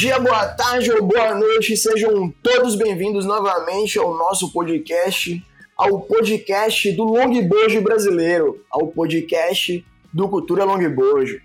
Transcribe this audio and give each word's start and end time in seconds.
Dia, 0.00 0.18
boa 0.18 0.46
tarde 0.46 0.90
ou 0.90 1.02
boa 1.04 1.34
noite, 1.34 1.76
sejam 1.76 2.32
todos 2.42 2.74
bem-vindos 2.74 3.26
novamente 3.26 3.98
ao 3.98 4.16
nosso 4.16 4.50
podcast, 4.50 5.44
ao 5.76 6.00
podcast 6.00 6.90
do 6.92 7.04
longboard 7.04 7.78
brasileiro, 7.80 8.64
ao 8.70 8.86
podcast 8.86 9.84
do 10.10 10.26
Cultura 10.26 10.64
Longboard. 10.64 11.42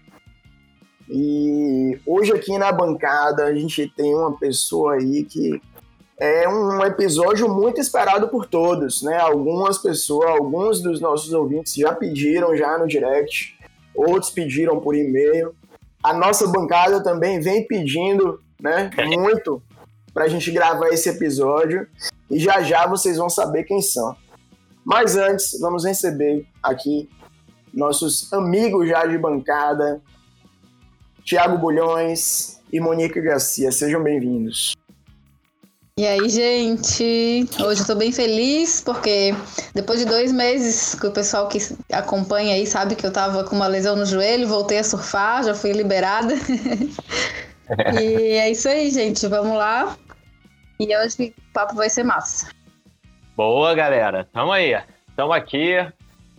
E 1.09 1.99
hoje 2.05 2.31
aqui 2.31 2.57
na 2.57 2.71
bancada 2.71 3.43
a 3.43 3.53
gente 3.53 3.91
tem 3.93 4.15
uma 4.15 4.37
pessoa 4.37 4.93
aí 4.93 5.25
que 5.25 5.61
é 6.17 6.47
um 6.47 6.81
episódio 6.85 7.53
muito 7.53 7.81
esperado 7.81 8.29
por 8.29 8.45
todos, 8.45 9.03
né? 9.03 9.17
Algumas 9.17 9.79
pessoas, 9.79 10.29
alguns 10.29 10.81
dos 10.81 11.01
nossos 11.01 11.33
ouvintes 11.33 11.75
já 11.75 11.93
pediram 11.93 12.55
já 12.55 12.77
no 12.77 12.87
direct, 12.87 13.59
outros 13.93 14.31
pediram 14.31 14.79
por 14.79 14.95
e-mail. 14.95 15.53
A 16.01 16.13
nossa 16.13 16.47
bancada 16.47 17.03
também 17.03 17.41
vem 17.41 17.67
pedindo, 17.67 18.44
né, 18.59 18.89
muito 19.17 19.61
para 20.13 20.25
a 20.25 20.27
gente 20.27 20.51
gravar 20.51 20.87
esse 20.89 21.09
episódio 21.09 21.87
e 22.29 22.39
já 22.39 22.61
já 22.61 22.87
vocês 22.87 23.17
vão 23.17 23.29
saber 23.29 23.63
quem 23.63 23.81
são. 23.81 24.15
Mas 24.83 25.17
antes, 25.17 25.59
vamos 25.59 25.83
receber 25.83 26.45
aqui 26.61 27.09
nossos 27.73 28.31
amigos 28.31 28.87
já 28.87 29.05
de 29.05 29.17
bancada, 29.17 30.01
Tiago 31.23 31.57
Bulhões 31.57 32.61
e 32.71 32.79
Monique 32.79 33.19
Garcia. 33.19 33.71
Sejam 33.71 34.01
bem-vindos. 34.01 34.73
E 35.97 36.05
aí, 36.05 36.27
gente? 36.29 37.47
Hoje 37.65 37.81
eu 37.81 37.87
tô 37.87 37.95
bem 37.95 38.11
feliz 38.11 38.81
porque 38.81 39.33
depois 39.73 39.99
de 39.99 40.05
dois 40.05 40.31
meses 40.31 40.93
que 40.93 41.07
o 41.07 41.11
pessoal 41.11 41.47
que 41.47 41.57
acompanha 41.91 42.53
aí 42.53 42.67
sabe 42.67 42.95
que 42.95 43.05
eu 43.05 43.13
tava 43.13 43.45
com 43.45 43.55
uma 43.55 43.67
lesão 43.67 43.95
no 43.95 44.05
joelho, 44.05 44.47
voltei 44.47 44.77
a 44.79 44.83
surfar, 44.83 45.43
já 45.43 45.55
fui 45.55 45.71
liberada. 45.71 46.33
e 48.01 48.33
é 48.37 48.49
isso 48.51 48.67
aí, 48.67 48.89
gente. 48.91 49.27
Vamos 49.27 49.57
lá. 49.57 49.97
E 50.79 50.95
hoje 50.95 51.33
o 51.37 51.53
papo 51.53 51.75
vai 51.75 51.89
ser 51.89 52.03
massa. 52.03 52.49
Boa, 53.35 53.73
galera. 53.73 54.27
Tamo 54.31 54.51
aí. 54.51 54.77
Tamo 55.15 55.33
aqui. 55.33 55.75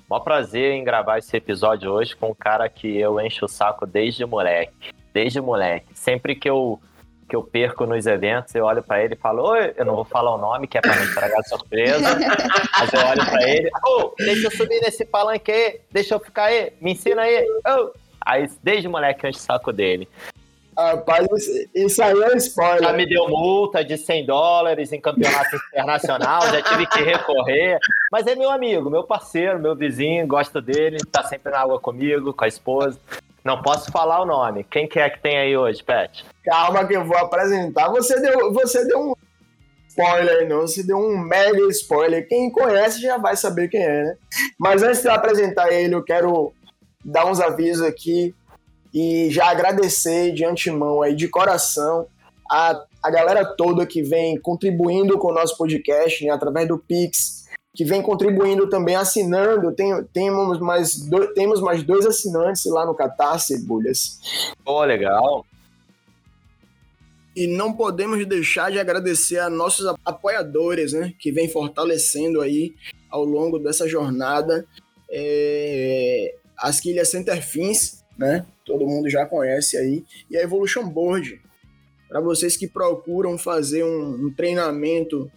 Mó 0.09 0.21
prazer 0.21 0.73
em 0.73 0.85
gravar 0.85 1.19
esse 1.19 1.37
episódio 1.37 1.91
hoje 1.91 2.15
com 2.15 2.31
um 2.31 2.35
cara 2.35 2.69
que 2.69 2.97
eu 2.97 3.21
encho 3.21 3.47
o 3.47 3.49
saco 3.49 3.87
desde 3.87 4.25
moleque. 4.25 4.93
Desde 5.13 5.41
moleque. 5.41 5.87
Sempre 5.95 6.35
que 6.35 6.49
eu 6.49 6.81
que 7.29 7.35
eu 7.35 7.43
perco 7.43 7.87
nos 7.87 8.07
eventos, 8.07 8.55
eu 8.55 8.65
olho 8.65 8.85
para 8.85 9.03
ele 9.03 9.15
e 9.15 9.19
falo, 9.19 9.43
oi, 9.49 9.75
eu 9.77 9.85
não 9.85 9.97
vou 9.97 10.05
falar 10.05 10.33
o 10.33 10.39
nome, 10.39 10.69
que 10.69 10.79
é 10.79 10.81
para 10.81 10.95
não 10.95 11.03
estragar 11.03 11.41
a 11.41 11.43
surpresa, 11.43 12.15
mas 12.79 12.93
eu 12.93 13.01
olho 13.01 13.27
para 13.27 13.49
ele, 13.51 13.69
ô, 13.85 14.01
oh, 14.01 14.15
deixa 14.17 14.47
eu 14.47 14.51
subir 14.53 14.81
nesse 14.81 15.05
palanque 15.05 15.51
aí, 15.51 15.81
deixa 15.91 16.15
eu 16.15 16.21
ficar 16.21 16.45
aí, 16.45 16.73
me 16.81 16.93
ensina 16.93 17.23
aí, 17.23 17.45
oh. 17.67 17.91
Aí, 18.25 18.49
desde 18.61 18.89
moleque, 18.89 19.25
eu 19.25 19.31
encho 19.31 19.39
o 19.39 19.43
saco 19.43 19.73
dele. 19.73 20.09
Rapaz, 20.79 21.27
isso 21.75 22.03
aí 22.03 22.23
é 22.23 22.37
spoiler. 22.37 22.83
Já 22.83 22.93
me 22.93 23.09
deu 23.09 23.29
multa 23.29 23.83
de 23.83 23.97
100 23.97 24.27
dólares 24.27 24.93
em 24.93 25.01
campeonato 25.01 25.57
internacional, 25.73 26.43
já 26.49 26.61
tive 26.61 26.87
que 26.87 27.03
recorrer. 27.03 27.79
Mas 28.13 28.27
é 28.27 28.35
meu 28.35 28.51
amigo, 28.51 28.91
meu 28.91 29.03
parceiro, 29.03 29.59
meu 29.59 29.75
vizinho, 29.75 30.27
gosto 30.27 30.61
dele, 30.61 30.99
tá 31.11 31.23
sempre 31.23 31.51
na 31.51 31.61
água 31.61 31.81
comigo, 31.81 32.35
com 32.35 32.45
a 32.45 32.49
esposa. 32.49 33.01
Não 33.43 33.63
posso 33.63 33.91
falar 33.91 34.21
o 34.21 34.27
nome. 34.27 34.65
Quem 34.65 34.87
que 34.87 34.99
é 34.99 35.09
que 35.09 35.21
tem 35.21 35.39
aí 35.39 35.57
hoje, 35.57 35.83
Pet? 35.83 36.27
Calma 36.45 36.85
que 36.85 36.95
eu 36.95 37.05
vou 37.05 37.17
apresentar. 37.17 37.89
Você 37.91 38.21
deu, 38.21 38.53
você 38.53 38.85
deu 38.85 39.01
um 39.01 39.15
spoiler, 39.89 40.49
não. 40.49 40.63
Você 40.63 40.83
deu 40.83 40.99
um 40.99 41.17
mega 41.17 41.63
spoiler. 41.71 42.29
Quem 42.29 42.51
conhece 42.51 43.01
já 43.01 43.17
vai 43.17 43.37
saber 43.37 43.69
quem 43.69 43.83
é, 43.83 44.03
né? 44.03 44.17
Mas 44.59 44.83
antes 44.83 45.01
de 45.01 45.09
apresentar 45.09 45.73
ele, 45.73 45.95
eu 45.95 46.03
quero 46.03 46.53
dar 47.05 47.25
uns 47.27 47.41
avisos 47.41 47.87
aqui 47.87 48.35
e 48.99 49.31
já 49.31 49.51
agradecer 49.51 50.33
de 50.33 50.43
antemão 50.43 51.03
aí, 51.03 51.15
de 51.15 51.29
coração, 51.29 52.07
a, 52.51 52.83
a 53.03 53.11
galera 53.11 53.45
toda 53.45 53.85
que 53.85 54.03
vem 54.03 54.41
contribuindo 54.41 55.19
com 55.19 55.29
o 55.29 55.35
nosso 55.35 55.55
podcast, 55.59 56.25
né, 56.25 56.31
através 56.31 56.67
do 56.67 56.79
Pix, 56.79 57.45
que 57.75 57.85
vem 57.85 58.01
contribuindo 58.01 58.71
também, 58.71 58.97
assinando. 58.97 59.71
Tem, 59.73 60.03
temos, 60.15 60.59
mais 60.61 60.99
do, 60.99 61.27
temos 61.35 61.61
mais 61.61 61.83
dois 61.83 62.07
assinantes 62.07 62.65
lá 62.65 62.87
no 62.87 62.95
Catarse, 62.95 63.67
Bulhas. 63.67 64.19
Oh, 64.65 64.83
legal. 64.83 65.45
E 67.37 67.47
não 67.47 67.75
podemos 67.75 68.25
deixar 68.27 68.73
de 68.73 68.79
agradecer 68.79 69.41
a 69.41 69.51
nossos 69.51 69.95
apoiadores, 70.07 70.95
né, 70.95 71.13
que 71.19 71.31
vem 71.31 71.51
fortalecendo 71.51 72.41
aí 72.41 72.75
ao 73.11 73.27
longo 73.27 73.59
dessa 73.59 73.87
jornada. 73.87 74.67
É, 75.11 76.35
as 76.57 76.81
quilhas 76.81 77.11
Centerfins, 77.11 78.06
né, 78.19 78.47
todo 78.65 78.87
mundo 78.87 79.09
já 79.09 79.27
conhece 79.27 79.77
aí, 79.77 80.05
e 80.31 80.37
a 80.37 80.43
Evolution 80.43 80.89
Board. 80.89 81.41
Para 82.09 82.21
vocês 82.21 82.57
que 82.57 82.69
procuram 82.69 83.37
fazer 83.37 83.85
um, 83.85 84.27
um 84.27 84.33
treinamento 84.33 85.31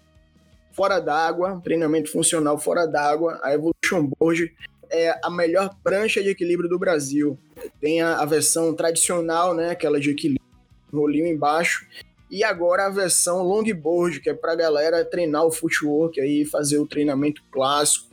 fora 0.72 1.00
d'água, 1.00 1.54
um 1.54 1.62
treinamento 1.62 2.12
funcional 2.12 2.58
fora 2.58 2.86
d'água, 2.86 3.40
a 3.44 3.54
Evolution 3.54 4.10
Board 4.18 4.54
é 4.90 5.14
a 5.24 5.30
melhor 5.30 5.76
prancha 5.84 6.22
de 6.22 6.30
equilíbrio 6.30 6.70
do 6.70 6.80
Brasil. 6.80 7.38
Tem 7.80 8.02
a, 8.02 8.20
a 8.20 8.26
versão 8.26 8.74
tradicional, 8.74 9.54
né, 9.54 9.72
aquela 9.72 10.00
de 10.00 10.12
equilíbrio, 10.12 10.48
rolinho 10.92 11.28
embaixo, 11.28 11.86
e 12.30 12.44
agora 12.44 12.86
a 12.86 12.90
versão 12.90 13.42
longboard, 13.42 14.20
que 14.20 14.30
é 14.30 14.34
para 14.34 14.56
galera 14.56 15.04
treinar 15.04 15.46
o 15.46 15.52
footwork 15.52 16.20
aí, 16.22 16.46
fazer 16.46 16.78
o 16.78 16.88
treinamento 16.88 17.42
clássico 17.52 18.08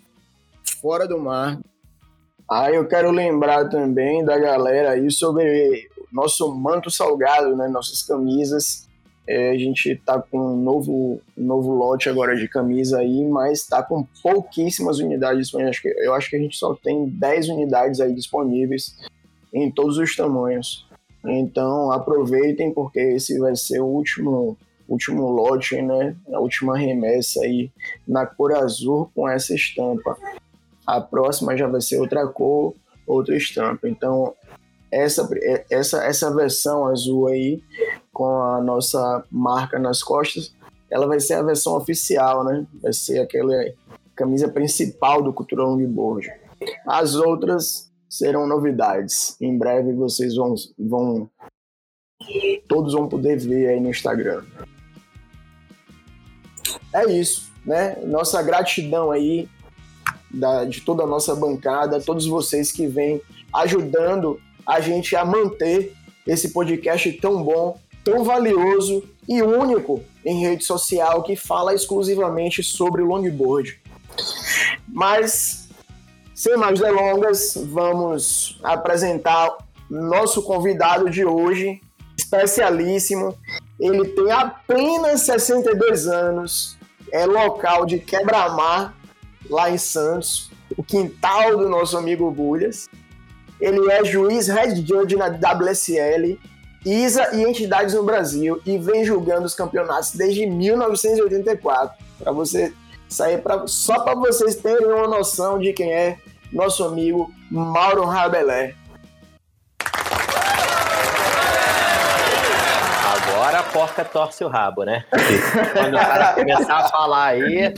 fora 0.81 1.07
do 1.07 1.19
mar. 1.19 1.61
Ah, 2.49 2.71
eu 2.71 2.87
quero 2.87 3.11
lembrar 3.11 3.69
também 3.69 4.25
da 4.25 4.39
galera 4.39 4.91
aí 4.91 5.11
sobre 5.11 5.89
nosso 6.13 6.55
manto 6.55 6.91
salgado, 6.91 7.57
né? 7.57 7.67
Nossas 7.67 8.03
camisas. 8.03 8.87
É, 9.29 9.51
a 9.51 9.59
gente 9.59 9.91
está 9.91 10.23
com 10.23 10.39
um 10.39 10.57
novo, 10.57 11.21
novo 11.37 11.75
lote 11.75 12.09
agora 12.09 12.37
de 12.37 12.47
camisa 12.47 13.01
aí, 13.01 13.25
mas 13.25 13.63
está 13.63 13.83
com 13.83 14.07
pouquíssimas 14.23 15.01
unidades 15.01 15.41
disponíveis. 15.41 15.81
Eu 15.97 16.15
acho 16.15 16.31
que 16.31 16.37
a 16.37 16.39
gente 16.39 16.57
só 16.57 16.73
tem 16.77 17.09
10 17.09 17.49
unidades 17.49 18.01
aí 18.01 18.15
disponíveis 18.15 18.97
em 19.53 19.69
todos 19.69 19.99
os 19.99 20.15
tamanhos. 20.15 20.87
Então 21.25 21.91
aproveitem, 21.91 22.73
porque 22.73 23.01
esse 23.01 23.37
vai 23.41 23.57
ser 23.57 23.81
o 23.81 23.87
último, 23.87 24.57
último 24.89 25.29
lote, 25.29 25.83
né? 25.83 26.15
A 26.33 26.39
última 26.39 26.79
remessa 26.79 27.41
aí 27.41 27.69
na 28.07 28.25
cor 28.25 28.53
azul 28.53 29.11
com 29.13 29.29
essa 29.29 29.53
estampa 29.53 30.17
a 30.87 31.01
próxima 31.01 31.57
já 31.57 31.67
vai 31.67 31.81
ser 31.81 31.99
outra 31.99 32.27
cor, 32.27 32.75
outra 33.07 33.37
estampa. 33.37 33.89
Então, 33.89 34.35
essa, 34.91 35.29
essa, 35.71 36.05
essa 36.05 36.35
versão 36.35 36.87
azul 36.87 37.27
aí, 37.27 37.63
com 38.13 38.41
a 38.41 38.61
nossa 38.61 39.25
marca 39.31 39.79
nas 39.79 40.03
costas, 40.03 40.55
ela 40.91 41.07
vai 41.07 41.19
ser 41.19 41.35
a 41.35 41.43
versão 41.43 41.77
oficial, 41.77 42.45
né? 42.45 42.67
Vai 42.81 42.93
ser 42.93 43.21
aquela 43.21 43.53
camisa 44.15 44.49
principal 44.49 45.23
do 45.23 45.33
Cultura 45.33 45.65
Longboard. 45.65 46.31
As 46.87 47.15
outras 47.15 47.91
serão 48.09 48.47
novidades. 48.47 49.37
Em 49.41 49.59
breve 49.59 49.93
vocês 49.93 50.37
vão, 50.37 50.55
vão 50.79 51.29
todos 52.67 52.95
vão 52.95 53.09
poder 53.09 53.39
ver 53.39 53.69
aí 53.69 53.81
no 53.81 53.91
Instagram. 53.91 54.45
É 56.93 57.05
isso, 57.13 57.53
né? 57.65 57.97
Nossa 58.07 58.43
gratidão 58.43 59.11
aí 59.11 59.49
da, 60.31 60.65
de 60.65 60.81
toda 60.81 61.05
a 61.05 61.07
nossa 61.07 61.35
bancada, 61.35 62.01
todos 62.01 62.27
vocês 62.27 62.73
que 62.73 62.87
vêm 62.87 63.21
ajudando 63.53 64.41
a 64.67 64.81
gente 64.81 65.15
a 65.15 65.25
manter 65.25 65.95
esse 66.27 66.51
podcast 66.51 67.13
tão 67.15 67.43
bom, 67.43 67.79
tão 68.05 68.25
valioso 68.25 69.05
e 69.29 69.43
único 69.43 70.03
em 70.25 70.41
rede 70.41 70.65
social 70.65 71.23
que 71.23 71.37
fala 71.37 71.75
exclusivamente 71.75 72.63
sobre 72.63 73.03
longboard. 73.03 73.81
Mas, 74.89 75.69
sem 76.35 76.57
mais 76.57 76.81
delongas, 76.81 77.57
vamos 77.57 78.59
apresentar 78.63 79.57
nosso 79.89 80.43
convidado 80.43 81.09
de 81.09 81.25
hoje, 81.25 81.81
especialíssimo. 82.19 83.37
Ele 83.79 84.09
tem 84.09 84.31
apenas 84.33 85.23
62 85.23 86.09
anos, 86.09 86.77
é 87.13 87.25
local 87.25 87.87
de 87.87 87.99
quebra-mar 87.99 88.96
lá 89.51 89.71
em 89.71 89.79
Santos, 89.79 90.51
o 90.77 90.83
quintal 90.83 91.57
do 91.57 91.69
nosso 91.69 91.97
amigo 91.97 92.31
Bulhas. 92.31 92.89
Ele 93.61 93.91
é 93.91 94.05
juiz 94.05 94.49
head 94.49 94.87
judge 94.87 95.17
na 95.17 95.29
WSL, 95.29 96.39
ISA 96.85 97.35
e 97.35 97.43
entidades 97.43 97.95
no 97.95 98.03
Brasil 98.03 98.61
e 98.65 98.79
vem 98.79 99.05
julgando 99.05 99.47
os 99.47 99.55
campeonatos 99.55 100.13
desde 100.13 100.47
1984. 100.47 101.97
Para 102.19 102.33
você 102.33 102.73
sair 103.09 103.43
só 103.67 104.01
para 104.01 104.15
vocês 104.15 104.57
terem 104.57 104.87
uma 104.87 105.09
noção 105.09 105.59
de 105.59 105.73
quem 105.73 105.93
é 105.93 106.19
nosso 106.53 106.85
amigo 106.85 107.31
Mauro 107.51 108.05
Rabelé. 108.05 108.75
Agora 113.17 113.61
a 113.61 113.63
porca 113.63 114.05
torce 114.05 114.45
o 114.45 114.49
rabo, 114.49 114.85
né? 114.85 115.05
Quando 115.73 115.95
o 115.95 115.99
cara 115.99 116.35
começar 116.35 116.79
a 116.79 116.89
falar 116.89 117.27
aí, 117.27 117.75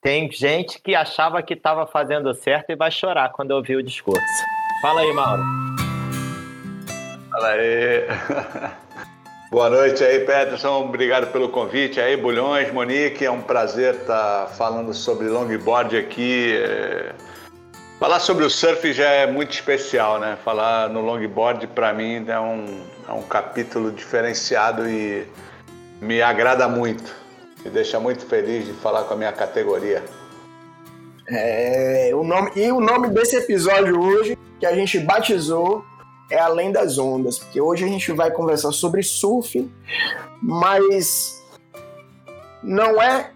tem 0.00 0.30
gente 0.30 0.80
que 0.80 0.94
achava 0.94 1.42
que 1.42 1.54
estava 1.54 1.86
fazendo 1.86 2.32
certo 2.34 2.70
e 2.70 2.76
vai 2.76 2.90
chorar 2.90 3.30
quando 3.30 3.50
ouvir 3.50 3.76
o 3.76 3.82
discurso. 3.82 4.22
Fala 4.80 5.00
aí, 5.00 5.12
Mauro. 5.12 5.42
Fala 7.30 7.48
aí. 7.48 8.06
Boa 9.50 9.70
noite 9.70 10.04
aí, 10.04 10.20
Peterson. 10.20 10.84
Obrigado 10.84 11.32
pelo 11.32 11.48
convite 11.48 12.00
aí, 12.00 12.16
Bulhões, 12.16 12.70
Monique. 12.72 13.24
É 13.24 13.30
um 13.30 13.40
prazer 13.40 13.94
estar 13.94 14.46
falando 14.48 14.92
sobre 14.94 15.26
longboard 15.26 15.96
aqui. 15.96 16.52
É, 16.54 17.14
falar 17.98 18.20
sobre 18.20 18.44
o 18.44 18.50
surf 18.50 18.92
já 18.92 19.08
é 19.08 19.26
muito 19.26 19.52
especial, 19.52 20.20
né? 20.20 20.36
Falar 20.44 20.90
no 20.90 21.00
longboard, 21.00 21.66
para 21.68 21.92
mim, 21.92 22.24
é 22.28 22.38
um, 22.38 22.84
é 23.08 23.12
um 23.12 23.22
capítulo 23.22 23.90
diferenciado 23.90 24.88
e 24.88 25.26
me 26.00 26.20
agrada 26.22 26.68
muito. 26.68 27.27
Me 27.68 27.74
deixa 27.74 28.00
muito 28.00 28.24
feliz 28.24 28.64
de 28.64 28.72
falar 28.72 29.04
com 29.04 29.12
a 29.12 29.16
minha 29.16 29.30
categoria. 29.30 30.02
É, 31.28 32.10
o 32.14 32.24
nome, 32.24 32.50
e 32.56 32.72
o 32.72 32.80
nome 32.80 33.08
desse 33.10 33.36
episódio 33.36 34.00
hoje, 34.00 34.38
que 34.58 34.64
a 34.64 34.74
gente 34.74 34.98
batizou, 35.00 35.84
é 36.30 36.38
Além 36.38 36.72
das 36.72 36.96
Ondas, 36.96 37.38
porque 37.38 37.60
hoje 37.60 37.84
a 37.84 37.88
gente 37.88 38.10
vai 38.12 38.30
conversar 38.30 38.72
sobre 38.72 39.02
surf, 39.02 39.70
mas 40.42 41.44
não 42.62 43.02
é, 43.02 43.32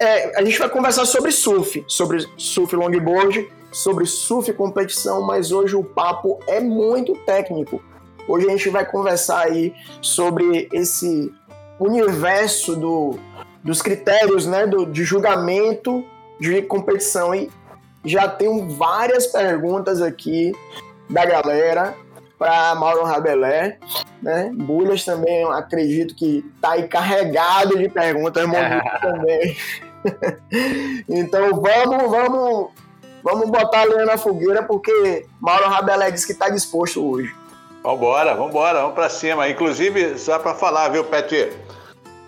é. 0.00 0.36
A 0.36 0.42
gente 0.42 0.58
vai 0.58 0.68
conversar 0.68 1.04
sobre 1.04 1.30
surf, 1.30 1.84
sobre 1.86 2.26
surf 2.36 2.74
longboard, 2.74 3.48
sobre 3.70 4.06
surf 4.06 4.52
competição, 4.54 5.22
mas 5.22 5.52
hoje 5.52 5.76
o 5.76 5.84
papo 5.84 6.40
é 6.48 6.58
muito 6.58 7.14
técnico. 7.24 7.80
Hoje 8.26 8.44
a 8.48 8.50
gente 8.50 8.70
vai 8.70 8.84
conversar 8.84 9.46
aí 9.46 9.72
sobre 10.02 10.68
esse 10.72 11.32
universo 11.78 12.74
do, 12.74 13.16
dos 13.62 13.82
critérios 13.82 14.46
né, 14.46 14.66
do, 14.66 14.86
de 14.86 15.04
julgamento 15.04 16.04
de 16.40 16.62
competição. 16.62 17.34
E 17.34 17.50
já 18.04 18.28
tenho 18.28 18.68
várias 18.70 19.26
perguntas 19.26 20.00
aqui 20.00 20.52
da 21.10 21.24
galera 21.24 21.94
para 22.38 22.74
Mauro 22.76 23.02
Rabelé, 23.02 23.78
né? 24.22 24.50
Bulhas 24.54 25.04
também, 25.04 25.44
acredito 25.52 26.14
que 26.14 26.44
tá 26.60 26.72
aí 26.72 26.86
carregado 26.86 27.76
de 27.76 27.88
perguntas, 27.88 28.44
também. 29.02 29.56
então 31.08 31.60
vamos, 31.60 32.10
vamos, 32.10 32.70
vamos 33.24 33.50
botar 33.50 33.80
a 33.80 33.84
lenha 33.84 34.06
na 34.06 34.16
fogueira 34.16 34.62
porque 34.62 35.26
Mauro 35.40 35.68
Rabelé 35.68 36.12
disse 36.12 36.26
que 36.26 36.32
está 36.32 36.48
disposto 36.48 37.04
hoje. 37.04 37.34
Vambora, 37.82 38.34
vambora, 38.34 38.80
vamos 38.80 38.94
para 38.94 39.08
cima. 39.08 39.48
Inclusive, 39.48 40.18
só 40.18 40.38
para 40.38 40.54
falar, 40.54 40.88
viu, 40.90 41.04
Peti? 41.04 41.50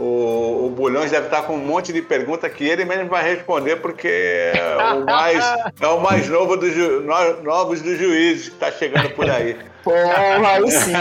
O, 0.00 0.66
o 0.66 0.70
Bulhões 0.70 1.10
deve 1.10 1.26
estar 1.26 1.42
com 1.42 1.52
um 1.52 1.58
monte 1.58 1.92
de 1.92 2.00
pergunta 2.00 2.48
que 2.48 2.64
ele 2.64 2.86
mesmo 2.86 3.10
vai 3.10 3.22
responder, 3.22 3.76
porque 3.76 4.08
é 4.08 4.94
o 4.94 5.04
mais, 5.04 5.44
é 5.78 5.86
o 5.86 6.00
mais 6.00 6.26
novo 6.26 6.56
dos 6.56 6.72
ju, 6.72 7.02
novos 7.42 7.82
dos 7.82 7.98
juízes 7.98 8.48
que 8.48 8.54
está 8.54 8.72
chegando 8.72 9.10
por 9.10 9.28
aí. 9.28 9.58
Porra, 9.84 10.56
aí 10.56 10.70
sim. 10.70 10.92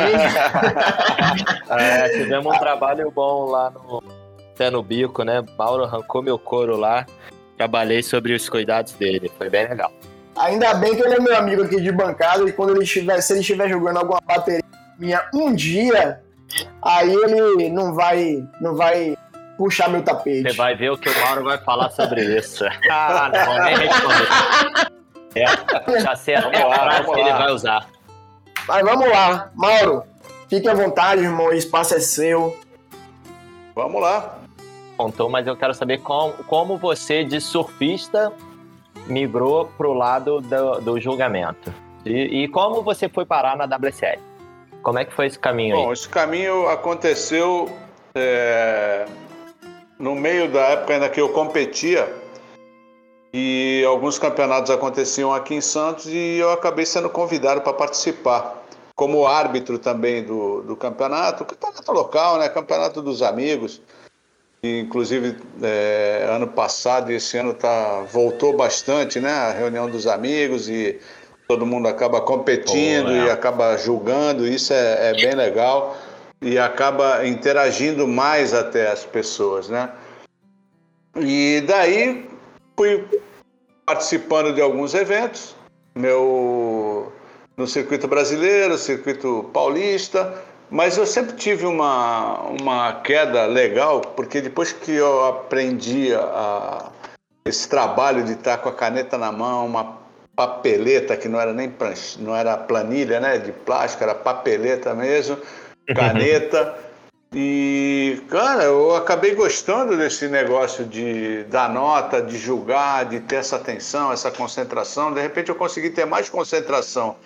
é, 1.69 2.09
tivemos 2.09 2.53
um 2.53 2.59
trabalho 2.59 3.09
bom 3.09 3.45
lá 3.45 3.71
no 3.71 4.03
Pé 4.57 4.69
no 4.69 4.83
Bico, 4.83 5.23
né? 5.23 5.45
Mauro 5.57 5.85
arrancou 5.85 6.21
meu 6.21 6.37
couro 6.37 6.75
lá. 6.75 7.05
Trabalhei 7.55 8.03
sobre 8.03 8.33
os 8.33 8.49
cuidados 8.49 8.91
dele. 8.91 9.31
Foi 9.37 9.49
bem 9.49 9.69
legal. 9.69 9.93
Ainda 10.35 10.73
bem 10.73 10.93
que 10.95 11.01
ele 11.01 11.15
é 11.15 11.19
meu 11.21 11.37
amigo 11.37 11.63
aqui 11.63 11.79
de 11.79 11.91
bancada 11.91 12.43
e 12.43 12.51
quando 12.51 12.75
ele 12.75 12.83
estiver, 12.83 13.21
se 13.21 13.31
ele 13.31 13.39
estiver 13.39 13.69
jogando 13.69 13.97
alguma 13.97 14.19
bateria 14.19 14.63
minha 14.97 15.25
um 15.33 15.53
dia, 15.53 16.21
aí 16.81 17.13
ele 17.13 17.69
não 17.69 17.93
vai, 17.93 18.43
não 18.59 18.75
vai 18.75 19.17
puxar 19.57 19.89
meu 19.89 20.03
tapete. 20.03 20.49
Você 20.49 20.55
vai 20.55 20.75
ver 20.75 20.91
o 20.91 20.97
que 20.97 21.09
o 21.09 21.19
Mauro 21.21 21.43
vai 21.43 21.57
falar 21.57 21.89
sobre 21.91 22.23
isso. 22.37 22.65
ah, 22.89 23.31
não 23.33 23.45
vou 23.45 23.63
nem 23.63 23.77
responder. 23.77 24.89
É, 25.35 25.99
já 26.01 26.15
sei 26.15 26.35
até 26.35 26.61
a 26.61 26.73
frase 26.73 27.11
que 27.11 27.19
ele 27.19 27.33
vai 27.33 27.51
usar. 27.51 27.87
Mas 28.67 28.83
vamos 28.83 29.09
lá, 29.09 29.49
Mauro, 29.55 30.03
fique 30.47 30.67
à 30.67 30.73
vontade, 30.73 31.21
irmão, 31.21 31.47
o 31.47 31.53
espaço 31.53 31.95
é 31.95 31.99
seu. 31.99 32.57
Vamos 33.75 34.01
lá. 34.01 34.37
Contou, 34.97 35.29
mas 35.29 35.47
eu 35.47 35.55
quero 35.55 35.73
saber 35.73 35.99
como, 35.99 36.33
como 36.43 36.77
você, 36.77 37.23
de 37.23 37.39
surfista, 37.39 38.33
migrou 39.07 39.65
para 39.77 39.87
o 39.87 39.93
lado 39.93 40.41
do, 40.41 40.81
do 40.81 40.99
julgamento. 40.99 41.73
E, 42.05 42.43
e, 42.43 42.47
como 42.47 42.81
você 42.81 43.07
foi 43.07 43.25
parar 43.25 43.55
na 43.55 43.65
WSL? 43.65 44.19
Como 44.81 44.99
é 44.99 45.05
que 45.05 45.13
foi 45.13 45.27
esse 45.27 45.39
caminho 45.39 45.75
Bom, 45.75 45.87
aí? 45.87 45.93
esse 45.93 46.07
caminho 46.07 46.67
aconteceu 46.67 47.69
é, 48.15 49.05
no 49.97 50.15
meio 50.15 50.49
da 50.49 50.61
época 50.61 50.93
ainda 50.93 51.09
que 51.09 51.19
eu 51.19 51.29
competia 51.29 52.11
e 53.33 53.83
alguns 53.85 54.17
campeonatos 54.17 54.71
aconteciam 54.71 55.33
aqui 55.33 55.53
em 55.55 55.61
Santos 55.61 56.07
e 56.07 56.37
eu 56.37 56.51
acabei 56.51 56.85
sendo 56.85 57.09
convidado 57.09 57.61
para 57.61 57.73
participar 57.73 58.63
como 58.95 59.25
árbitro 59.25 59.77
também 59.77 60.23
do, 60.23 60.61
do 60.63 60.75
campeonato, 60.75 61.45
campeonato 61.45 61.91
local, 61.91 62.37
né, 62.37 62.49
campeonato 62.49 63.01
dos 63.01 63.21
amigos. 63.21 63.81
E, 64.61 64.81
inclusive 64.81 65.37
é, 65.61 66.27
ano 66.29 66.47
passado 66.47 67.09
e 67.09 67.15
esse 67.15 67.37
ano 67.37 67.53
tá 67.53 68.01
voltou 68.11 68.57
bastante, 68.57 69.17
né, 69.19 69.31
a 69.31 69.51
reunião 69.53 69.89
dos 69.89 70.05
amigos 70.05 70.67
e 70.67 70.99
todo 71.49 71.65
mundo 71.65 71.87
acaba 71.87 72.21
competindo 72.21 73.11
e 73.11 73.27
acaba 73.27 73.75
julgando, 73.75 74.47
isso 74.47 74.71
é, 74.71 75.09
é, 75.09 75.13
bem 75.13 75.33
legal 75.33 75.97
e 76.39 76.59
acaba 76.59 77.25
interagindo 77.25 78.07
mais 78.07 78.53
até 78.53 78.91
as 78.91 79.03
pessoas, 79.03 79.67
né? 79.67 79.89
E 81.15 81.63
daí 81.65 82.29
fui 82.77 83.03
participando 83.83 84.53
de 84.53 84.61
alguns 84.61 84.93
eventos, 84.93 85.55
meu 85.95 87.11
no 87.57 87.65
circuito 87.65 88.07
brasileiro, 88.07 88.77
circuito 88.77 89.49
paulista, 89.51 90.41
mas 90.69 90.99
eu 90.99 91.05
sempre 91.07 91.35
tive 91.35 91.65
uma, 91.65 92.41
uma 92.61 93.01
queda 93.01 93.47
legal, 93.47 94.01
porque 94.01 94.39
depois 94.39 94.71
que 94.71 94.91
eu 94.91 95.25
aprendi 95.25 96.13
a, 96.13 96.91
esse 97.43 97.67
trabalho 97.67 98.23
de 98.23 98.33
estar 98.33 98.59
com 98.59 98.69
a 98.69 98.73
caneta 98.73 99.17
na 99.17 99.31
mão, 99.31 99.65
uma 99.65 99.98
papeleta 100.39 101.17
que 101.17 101.27
não 101.27 101.37
era 101.37 101.53
nem 101.53 101.69
prancha, 101.69 102.17
não 102.17 102.33
era 102.33 102.55
planilha, 102.55 103.19
né, 103.19 103.37
de 103.37 103.51
plástico, 103.51 104.05
era 104.05 104.15
papeleta 104.15 104.95
mesmo, 104.95 105.37
caneta. 105.93 106.77
e, 107.35 108.21
cara, 108.29 108.63
eu 108.63 108.95
acabei 108.95 109.35
gostando 109.35 109.97
desse 109.97 110.29
negócio 110.29 110.85
de 110.85 111.43
dar 111.49 111.69
nota, 111.69 112.21
de 112.21 112.37
julgar, 112.37 113.03
de 113.03 113.19
ter 113.19 113.35
essa 113.35 113.57
atenção, 113.57 114.13
essa 114.13 114.31
concentração. 114.31 115.13
De 115.13 115.19
repente 115.19 115.49
eu 115.49 115.55
consegui 115.55 115.89
ter 115.89 116.05
mais 116.05 116.29
concentração 116.29 117.17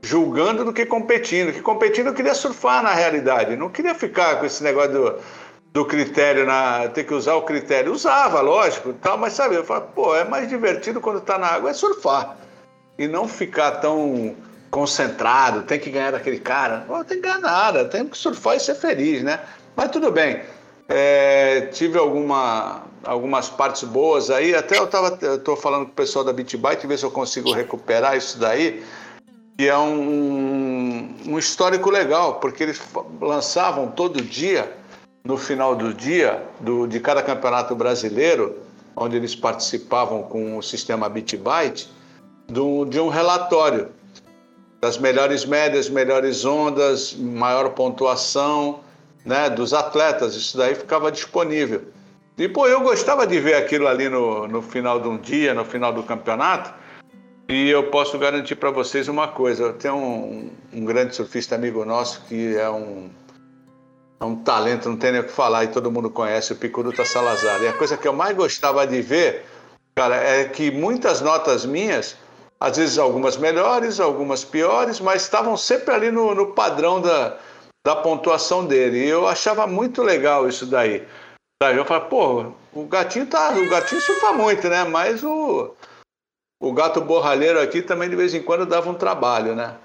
julgando 0.00 0.64
do 0.64 0.72
que 0.72 0.86
competindo. 0.86 1.52
Que 1.52 1.60
competindo 1.60 2.06
eu 2.06 2.14
queria 2.14 2.34
surfar 2.34 2.82
na 2.82 2.94
realidade, 2.94 3.54
não 3.54 3.68
queria 3.68 3.94
ficar 3.94 4.40
com 4.40 4.46
esse 4.46 4.64
negócio 4.64 4.92
do, 4.92 5.18
do 5.74 5.84
critério, 5.84 6.46
na, 6.46 6.88
ter 6.88 7.04
que 7.04 7.12
usar 7.12 7.34
o 7.34 7.42
critério. 7.42 7.92
Usava, 7.92 8.40
lógico, 8.40 8.94
tal, 8.94 9.18
mas 9.18 9.34
sabe, 9.34 9.56
eu 9.56 9.62
falo, 9.62 9.82
pô, 9.94 10.16
é 10.16 10.24
mais 10.24 10.48
divertido 10.48 11.02
quando 11.02 11.20
tá 11.20 11.36
na 11.36 11.48
água, 11.48 11.68
é 11.68 11.74
surfar 11.74 12.38
e 12.98 13.08
não 13.08 13.26
ficar 13.26 13.72
tão 13.72 14.34
concentrado, 14.70 15.62
tem 15.62 15.78
que 15.78 15.90
ganhar 15.90 16.12
daquele 16.12 16.40
cara. 16.40 16.86
Não 16.88 17.04
tem 17.04 17.18
que 17.18 17.22
ganhar 17.22 17.40
nada, 17.40 17.84
tem 17.84 18.06
que 18.06 18.16
surfar 18.16 18.56
e 18.56 18.60
ser 18.60 18.74
feliz, 18.74 19.22
né? 19.22 19.40
Mas 19.76 19.90
tudo 19.90 20.10
bem. 20.10 20.40
É, 20.88 21.68
tive 21.72 21.98
alguma, 21.98 22.82
algumas 23.04 23.48
partes 23.48 23.84
boas 23.84 24.30
aí, 24.30 24.54
até 24.54 24.78
eu 24.78 24.84
estava 24.84 25.16
eu 25.22 25.38
tô 25.38 25.56
falando 25.56 25.86
com 25.86 25.92
o 25.92 25.94
pessoal 25.94 26.24
da 26.24 26.32
BitByte, 26.32 26.86
ver 26.86 26.98
se 26.98 27.04
eu 27.04 27.10
consigo 27.10 27.52
recuperar 27.52 28.16
isso 28.16 28.38
daí, 28.38 28.82
que 29.56 29.68
é 29.68 29.76
um, 29.76 31.14
um 31.26 31.38
histórico 31.38 31.90
legal, 31.90 32.40
porque 32.40 32.62
eles 32.62 32.80
lançavam 33.20 33.88
todo 33.88 34.20
dia, 34.20 34.70
no 35.24 35.36
final 35.36 35.76
do 35.76 35.94
dia, 35.94 36.42
do, 36.60 36.86
de 36.86 36.98
cada 36.98 37.22
campeonato 37.22 37.74
brasileiro, 37.74 38.58
onde 38.96 39.16
eles 39.16 39.34
participavam 39.34 40.22
com 40.24 40.58
o 40.58 40.62
sistema 40.62 41.08
BitByte, 41.08 41.90
do, 42.48 42.84
de 42.84 43.00
um 43.00 43.08
relatório 43.08 43.88
das 44.80 44.98
melhores 44.98 45.44
médias, 45.44 45.88
melhores 45.88 46.44
ondas, 46.44 47.14
maior 47.14 47.70
pontuação 47.70 48.80
né, 49.24 49.48
dos 49.48 49.72
atletas. 49.72 50.34
Isso 50.34 50.56
daí 50.56 50.74
ficava 50.74 51.10
disponível. 51.10 51.82
E, 52.36 52.48
pô, 52.48 52.66
eu 52.66 52.80
gostava 52.80 53.26
de 53.26 53.38
ver 53.38 53.54
aquilo 53.54 53.86
ali 53.86 54.08
no, 54.08 54.48
no 54.48 54.62
final 54.62 54.98
de 54.98 55.06
um 55.06 55.18
dia, 55.18 55.54
no 55.54 55.64
final 55.64 55.92
do 55.92 56.02
campeonato. 56.02 56.74
E 57.48 57.68
eu 57.68 57.90
posso 57.90 58.18
garantir 58.18 58.56
para 58.56 58.70
vocês 58.70 59.06
uma 59.06 59.28
coisa: 59.28 59.72
tenho 59.74 59.94
um, 59.94 60.50
um, 60.72 60.84
grande 60.84 61.14
surfista 61.14 61.54
amigo 61.54 61.84
nosso 61.84 62.22
que 62.26 62.56
é 62.56 62.70
um, 62.70 63.10
é 64.18 64.24
um 64.24 64.36
talento, 64.36 64.88
não 64.88 64.96
tem 64.96 65.12
nem 65.12 65.20
o 65.20 65.24
que 65.24 65.32
falar, 65.32 65.64
e 65.64 65.68
todo 65.68 65.90
mundo 65.90 66.08
conhece, 66.08 66.52
o 66.52 66.56
Picuruta 66.56 67.04
Salazar. 67.04 67.62
E 67.62 67.68
a 67.68 67.72
coisa 67.72 67.96
que 67.96 68.08
eu 68.08 68.12
mais 68.12 68.34
gostava 68.34 68.86
de 68.86 69.02
ver, 69.02 69.44
cara, 69.94 70.16
é 70.16 70.44
que 70.44 70.70
muitas 70.70 71.20
notas 71.20 71.66
minhas 71.66 72.16
às 72.62 72.76
vezes 72.76 72.96
algumas 72.96 73.36
melhores, 73.36 73.98
algumas 73.98 74.44
piores, 74.44 75.00
mas 75.00 75.22
estavam 75.22 75.56
sempre 75.56 75.92
ali 75.92 76.12
no, 76.12 76.32
no 76.32 76.52
padrão 76.52 77.00
da, 77.00 77.36
da 77.84 77.96
pontuação 77.96 78.64
dele. 78.64 79.04
E 79.04 79.08
eu 79.08 79.26
achava 79.26 79.66
muito 79.66 80.00
legal 80.00 80.48
isso 80.48 80.64
daí. 80.64 81.04
Daí 81.60 81.76
eu 81.76 81.84
falei, 81.84 82.08
pô, 82.08 82.52
o 82.72 82.84
gatinho 82.84 83.26
tá. 83.26 83.50
O 83.50 83.68
gatinho 83.68 84.00
surfa 84.00 84.32
muito, 84.32 84.68
né? 84.68 84.84
Mas 84.84 85.24
o, 85.24 85.74
o 86.62 86.72
gato 86.72 87.00
borralheiro 87.00 87.60
aqui 87.60 87.82
também 87.82 88.08
de 88.08 88.14
vez 88.14 88.32
em 88.32 88.42
quando 88.42 88.64
dava 88.64 88.88
um 88.88 88.94
trabalho, 88.94 89.56
né? 89.56 89.76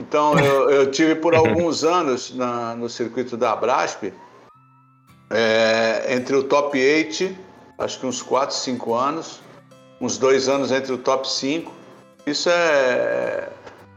Então, 0.00 0.38
eu, 0.38 0.70
eu 0.70 0.88
tive 0.88 1.16
por 1.16 1.34
alguns 1.36 1.82
anos 1.82 2.32
na, 2.32 2.76
no 2.76 2.88
circuito 2.88 3.36
da 3.36 3.50
Abrasp, 3.50 4.12
é, 5.32 6.14
entre 6.14 6.36
o 6.36 6.44
top 6.44 6.78
8, 6.78 7.36
acho 7.76 7.98
que 7.98 8.06
uns 8.06 8.22
4, 8.22 8.54
5 8.54 8.94
anos, 8.94 9.40
uns 10.00 10.16
dois 10.16 10.48
anos 10.48 10.70
entre 10.70 10.92
o 10.92 10.98
top 10.98 11.28
5. 11.28 11.79
Isso 12.26 12.48
é, 12.50 13.48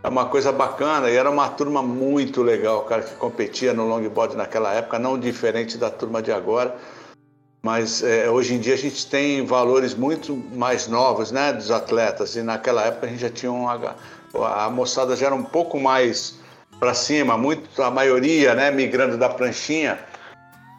é 0.03 0.07
uma 0.07 0.25
coisa 0.25 0.51
bacana 0.51 1.09
e 1.09 1.15
era 1.15 1.29
uma 1.29 1.49
turma 1.49 1.81
muito 1.81 2.41
legal, 2.41 2.83
cara, 2.83 3.01
que 3.01 3.15
competia 3.15 3.73
no 3.73 3.87
longboard 3.87 4.35
naquela 4.35 4.73
época, 4.73 4.97
não 4.97 5.19
diferente 5.19 5.77
da 5.77 5.89
turma 5.89 6.21
de 6.21 6.31
agora. 6.31 6.75
Mas 7.61 8.03
é, 8.03 8.29
hoje 8.29 8.55
em 8.55 8.59
dia 8.59 8.73
a 8.73 8.77
gente 8.77 9.07
tem 9.07 9.45
valores 9.45 9.95
muito 9.95 10.35
mais 10.53 10.87
novos, 10.87 11.31
né, 11.31 11.53
dos 11.53 11.71
atletas. 11.71 12.35
E 12.35 12.43
naquela 12.43 12.83
época 12.83 13.07
a 13.07 13.09
gente 13.09 13.21
já 13.21 13.29
tinha 13.29 13.51
um 13.51 13.67
a 13.69 14.69
moçada 14.69 15.15
já 15.15 15.27
era 15.27 15.35
um 15.35 15.43
pouco 15.43 15.79
mais 15.79 16.39
para 16.79 16.93
cima, 16.93 17.37
muito 17.37 17.81
a 17.81 17.89
maioria, 17.89 18.53
né, 18.53 18.69
migrando 18.71 19.17
da 19.17 19.29
pranchinha. 19.29 19.97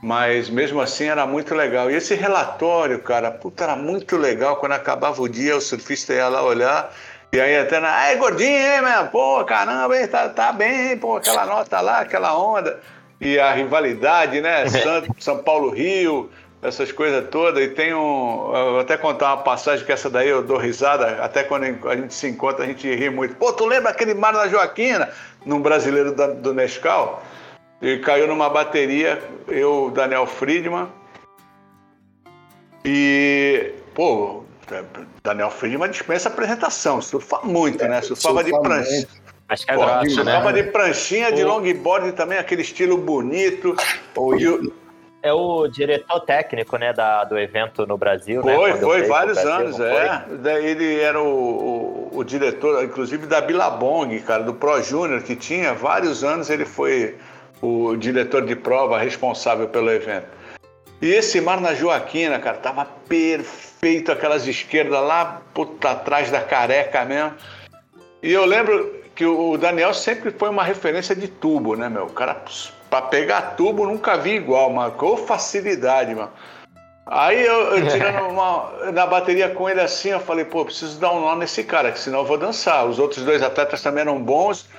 Mas 0.03 0.51
mesmo 0.51 0.83
assim 0.83 1.05
era 1.05 1.27
muito 1.27 1.55
legal. 1.55 1.91
E 1.91 1.95
esse 1.95 2.15
relatório, 2.15 2.99
cara, 2.99 3.31
puta, 3.31 3.65
era 3.65 3.77
muito 3.77 4.19
legal. 4.19 4.57
Quando 4.57 4.73
acabava 4.73 5.23
o 5.23 5.29
dia, 5.29 5.57
o 5.57 5.63
surfista 5.63 6.13
ia 6.13 6.29
lá 6.29 6.43
olhar. 6.43 6.93
E 7.35 7.41
aí 7.41 7.59
até 7.59 7.81
na. 7.81 7.89
Ai, 7.89 8.15
gordinho, 8.15 8.49
hein, 8.49 8.81
meu? 8.81 9.09
Pô, 9.09 9.45
caramba, 9.45 9.99
hein, 9.99 10.07
tá, 10.07 10.29
tá 10.29 10.53
bem, 10.53 10.97
pô, 10.97 11.17
aquela 11.17 11.45
nota 11.45 11.81
lá, 11.81 11.99
aquela 11.99 12.39
onda. 12.39 12.79
E 13.21 13.41
a 13.41 13.53
rivalidade, 13.53 14.41
né? 14.41 14.65
São, 14.71 15.03
São 15.19 15.39
Paulo 15.43 15.71
Rio, 15.71 16.31
essas 16.63 16.93
coisas 16.93 17.29
todas. 17.31 17.61
E 17.65 17.71
tem 17.71 17.93
um. 17.93 18.55
Eu 18.55 18.71
vou 18.75 18.79
até 18.79 18.97
contar 18.97 19.35
uma 19.35 19.43
passagem 19.43 19.85
que 19.85 19.91
essa 19.91 20.09
daí 20.09 20.29
eu 20.29 20.45
dou 20.45 20.59
risada, 20.59 21.25
até 21.25 21.43
quando 21.43 21.65
a 21.65 21.97
gente 21.97 22.15
se 22.15 22.29
encontra, 22.29 22.63
a 22.63 22.69
gente 22.69 22.89
ri 22.95 23.11
muito. 23.11 23.35
Pô, 23.35 23.53
tu 23.53 23.67
lembra 23.67 23.91
aquele 23.91 24.15
mar 24.15 24.33
na 24.33 24.47
Joaquina, 24.47 25.11
num 25.45 25.61
brasileiro 25.61 26.15
da, 26.15 26.29
do 26.29 26.55
Nescau? 26.55 27.21
E 27.83 27.99
caiu 27.99 28.29
numa 28.29 28.49
bateria, 28.49 29.21
eu, 29.49 29.91
Daniel 29.93 30.25
Friedman. 30.25 30.87
E, 32.85 33.73
pô, 33.93 34.45
Daniel 35.27 35.51
Friedman 35.51 35.89
dispensa 35.89 36.29
apresentação, 36.29 37.01
surfa 37.01 37.41
muito, 37.43 37.83
né? 37.83 38.03
Surfava 38.03 38.43
surfa 38.43 38.45
de 38.45 38.69
prancha. 38.69 39.09
Acho 39.49 39.65
que 39.65 39.73
é 39.73 39.77
né? 39.77 40.09
Surfava 40.11 40.53
de 40.53 40.63
pranchinha, 40.65 41.33
de 41.33 41.43
longboard 41.43 42.13
também, 42.13 42.37
aquele 42.37 42.61
estilo 42.61 42.99
bonito. 42.99 43.75
Pô, 44.13 44.37
e 44.37 44.47
o, 44.47 44.71
é 45.23 45.33
o 45.33 45.67
diretor 45.67 46.21
técnico 46.21 46.77
né, 46.77 46.93
da, 46.93 47.25
do 47.25 47.39
evento 47.39 47.87
no 47.87 47.97
Brasil. 47.97 48.43
Foi, 48.43 48.73
né, 48.75 48.79
foi, 48.79 49.03
vários 49.05 49.41
Brasil, 49.41 49.51
anos, 49.51 49.81
é. 49.81 50.25
Ele 50.63 51.01
era 51.01 51.19
o, 51.19 51.27
o, 51.27 52.19
o, 52.19 52.23
diretor, 52.23 52.85
inclusive, 52.85 53.27
da 53.27 53.41
Bilabong, 53.41 54.21
cara, 54.21 54.43
do 54.43 54.53
Pro 54.53 54.83
Júnior, 54.83 55.23
que 55.23 55.35
tinha 55.35 55.73
vários 55.73 56.23
anos, 56.23 56.51
ele 56.51 56.67
foi 56.67 57.17
o 57.63 57.97
diretor 57.97 58.45
de 58.45 58.55
prova 58.55 58.99
responsável 58.99 59.69
pelo 59.69 59.91
evento. 59.91 60.44
E 61.05 61.13
esse 61.13 61.39
mar 61.39 61.61
na 61.61 61.75
Joaquina, 61.75 62.39
cara, 62.39 62.57
tava 62.57 62.87
perfeito, 63.07 64.11
aquelas 64.11 64.47
esquerdas 64.47 65.03
lá, 65.03 65.43
puta, 65.53 65.91
atrás 65.91 66.31
da 66.31 66.41
careca 66.41 67.05
mesmo. 67.05 67.35
E 68.23 68.33
eu 68.33 68.47
lembro 68.47 69.03
que 69.15 69.27
o 69.27 69.59
Daniel 69.59 69.93
sempre 69.93 70.31
foi 70.31 70.49
uma 70.49 70.65
referência 70.65 71.15
de 71.15 71.29
tubo, 71.29 71.77
né, 71.77 71.91
meu? 71.91 72.07
O 72.07 72.11
cara 72.11 72.43
para 72.89 73.03
pegar 73.03 73.55
tubo 73.55 73.85
nunca 73.85 74.17
vi 74.17 74.37
igual, 74.37 74.71
mano. 74.73 74.93
Com 74.93 75.19
facilidade, 75.19 76.15
mano. 76.15 76.33
Aí 77.05 77.45
eu, 77.45 77.77
eu 77.77 77.85
tirando 77.93 78.27
uma, 78.27 78.91
na 78.91 79.07
bateria 79.07 79.51
com 79.51 79.69
ele 79.69 79.83
assim, 79.83 80.09
eu 80.09 80.21
falei, 80.21 80.47
pô, 80.47 80.65
preciso 80.65 80.99
dar 80.99 81.13
um 81.13 81.21
nó 81.21 81.37
nesse 81.37 81.65
cara, 81.65 81.93
que 81.93 81.99
senão 81.99 82.21
eu 82.21 82.25
vou 82.25 82.39
dançar. 82.39 82.87
Os 82.87 82.99
outros 82.99 83.23
dois 83.27 83.43
atletas 83.43 83.83
também 83.83 84.01
eram 84.01 84.23
bons. 84.23 84.71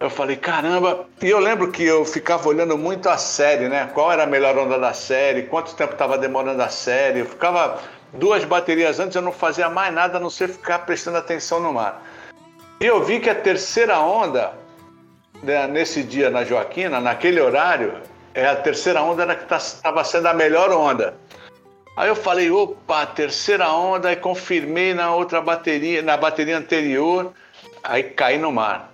Eu 0.00 0.08
falei, 0.08 0.36
caramba. 0.36 1.06
E 1.20 1.28
eu 1.28 1.38
lembro 1.38 1.70
que 1.70 1.84
eu 1.84 2.06
ficava 2.06 2.48
olhando 2.48 2.78
muito 2.78 3.06
a 3.10 3.18
série, 3.18 3.68
né? 3.68 3.90
Qual 3.92 4.10
era 4.10 4.22
a 4.22 4.26
melhor 4.26 4.56
onda 4.56 4.78
da 4.78 4.94
série, 4.94 5.42
quanto 5.42 5.74
tempo 5.74 5.92
estava 5.92 6.16
demorando 6.16 6.62
a 6.62 6.70
série. 6.70 7.20
Eu 7.20 7.26
ficava 7.26 7.78
duas 8.14 8.42
baterias 8.44 8.98
antes, 8.98 9.14
eu 9.14 9.20
não 9.20 9.30
fazia 9.30 9.68
mais 9.68 9.92
nada 9.92 10.16
a 10.16 10.20
não 10.20 10.30
ser 10.30 10.48
ficar 10.48 10.80
prestando 10.80 11.18
atenção 11.18 11.60
no 11.60 11.74
mar. 11.74 12.02
E 12.80 12.86
eu 12.86 13.04
vi 13.04 13.20
que 13.20 13.28
a 13.28 13.34
terceira 13.34 14.00
onda 14.00 14.54
né, 15.42 15.66
nesse 15.66 16.02
dia 16.02 16.30
na 16.30 16.44
Joaquina, 16.44 16.98
naquele 16.98 17.38
horário, 17.38 17.92
é 18.32 18.46
a 18.46 18.56
terceira 18.56 19.02
onda 19.02 19.22
era 19.22 19.34
que 19.34 19.54
estava 19.54 19.96
tá, 19.96 20.04
sendo 20.04 20.28
a 20.28 20.32
melhor 20.32 20.72
onda. 20.72 21.14
Aí 21.94 22.08
eu 22.08 22.16
falei, 22.16 22.50
opa, 22.50 23.04
terceira 23.04 23.70
onda, 23.70 24.10
e 24.10 24.16
confirmei 24.16 24.94
na 24.94 25.14
outra 25.14 25.42
bateria, 25.42 26.00
na 26.00 26.16
bateria 26.16 26.56
anterior, 26.56 27.34
aí 27.82 28.02
caí 28.02 28.38
no 28.38 28.50
mar. 28.50 28.89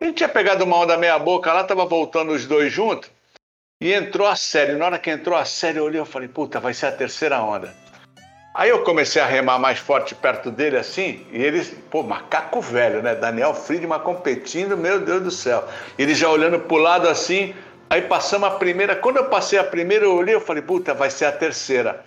Gente 0.00 0.18
tinha 0.18 0.28
pegado 0.28 0.64
uma 0.64 0.76
onda 0.76 0.96
meia 0.96 1.18
boca 1.18 1.52
lá, 1.52 1.64
tava 1.64 1.86
voltando 1.86 2.32
os 2.32 2.44
dois 2.44 2.70
juntos, 2.70 3.10
e 3.80 3.92
entrou 3.92 4.26
a 4.26 4.36
série. 4.36 4.74
Na 4.74 4.86
hora 4.86 4.98
que 4.98 5.10
entrou 5.10 5.36
a 5.36 5.44
série, 5.44 5.78
eu 5.78 5.84
olhei 5.84 6.00
e 6.00 6.04
falei, 6.04 6.28
puta, 6.28 6.60
vai 6.60 6.74
ser 6.74 6.86
a 6.86 6.92
terceira 6.92 7.40
onda. 7.40 7.74
Aí 8.54 8.70
eu 8.70 8.82
comecei 8.84 9.20
a 9.20 9.26
remar 9.26 9.58
mais 9.58 9.78
forte 9.78 10.14
perto 10.14 10.50
dele 10.50 10.76
assim, 10.76 11.26
e 11.30 11.42
ele, 11.42 11.62
pô, 11.90 12.02
macaco 12.02 12.60
velho, 12.60 13.02
né? 13.02 13.14
Daniel 13.14 13.54
Friedman 13.54 13.98
competindo, 14.00 14.76
meu 14.76 15.00
Deus 15.00 15.22
do 15.22 15.30
céu. 15.30 15.66
Ele 15.98 16.14
já 16.14 16.28
olhando 16.28 16.60
pro 16.60 16.76
lado 16.76 17.08
assim, 17.08 17.54
aí 17.88 18.02
passamos 18.02 18.48
a 18.48 18.52
primeira. 18.52 18.96
Quando 18.96 19.16
eu 19.16 19.26
passei 19.26 19.58
a 19.58 19.64
primeira, 19.64 20.04
eu 20.04 20.14
olhei 20.14 20.36
e 20.36 20.40
falei, 20.40 20.62
puta, 20.62 20.94
vai 20.94 21.10
ser 21.10 21.26
a 21.26 21.32
terceira. 21.32 22.04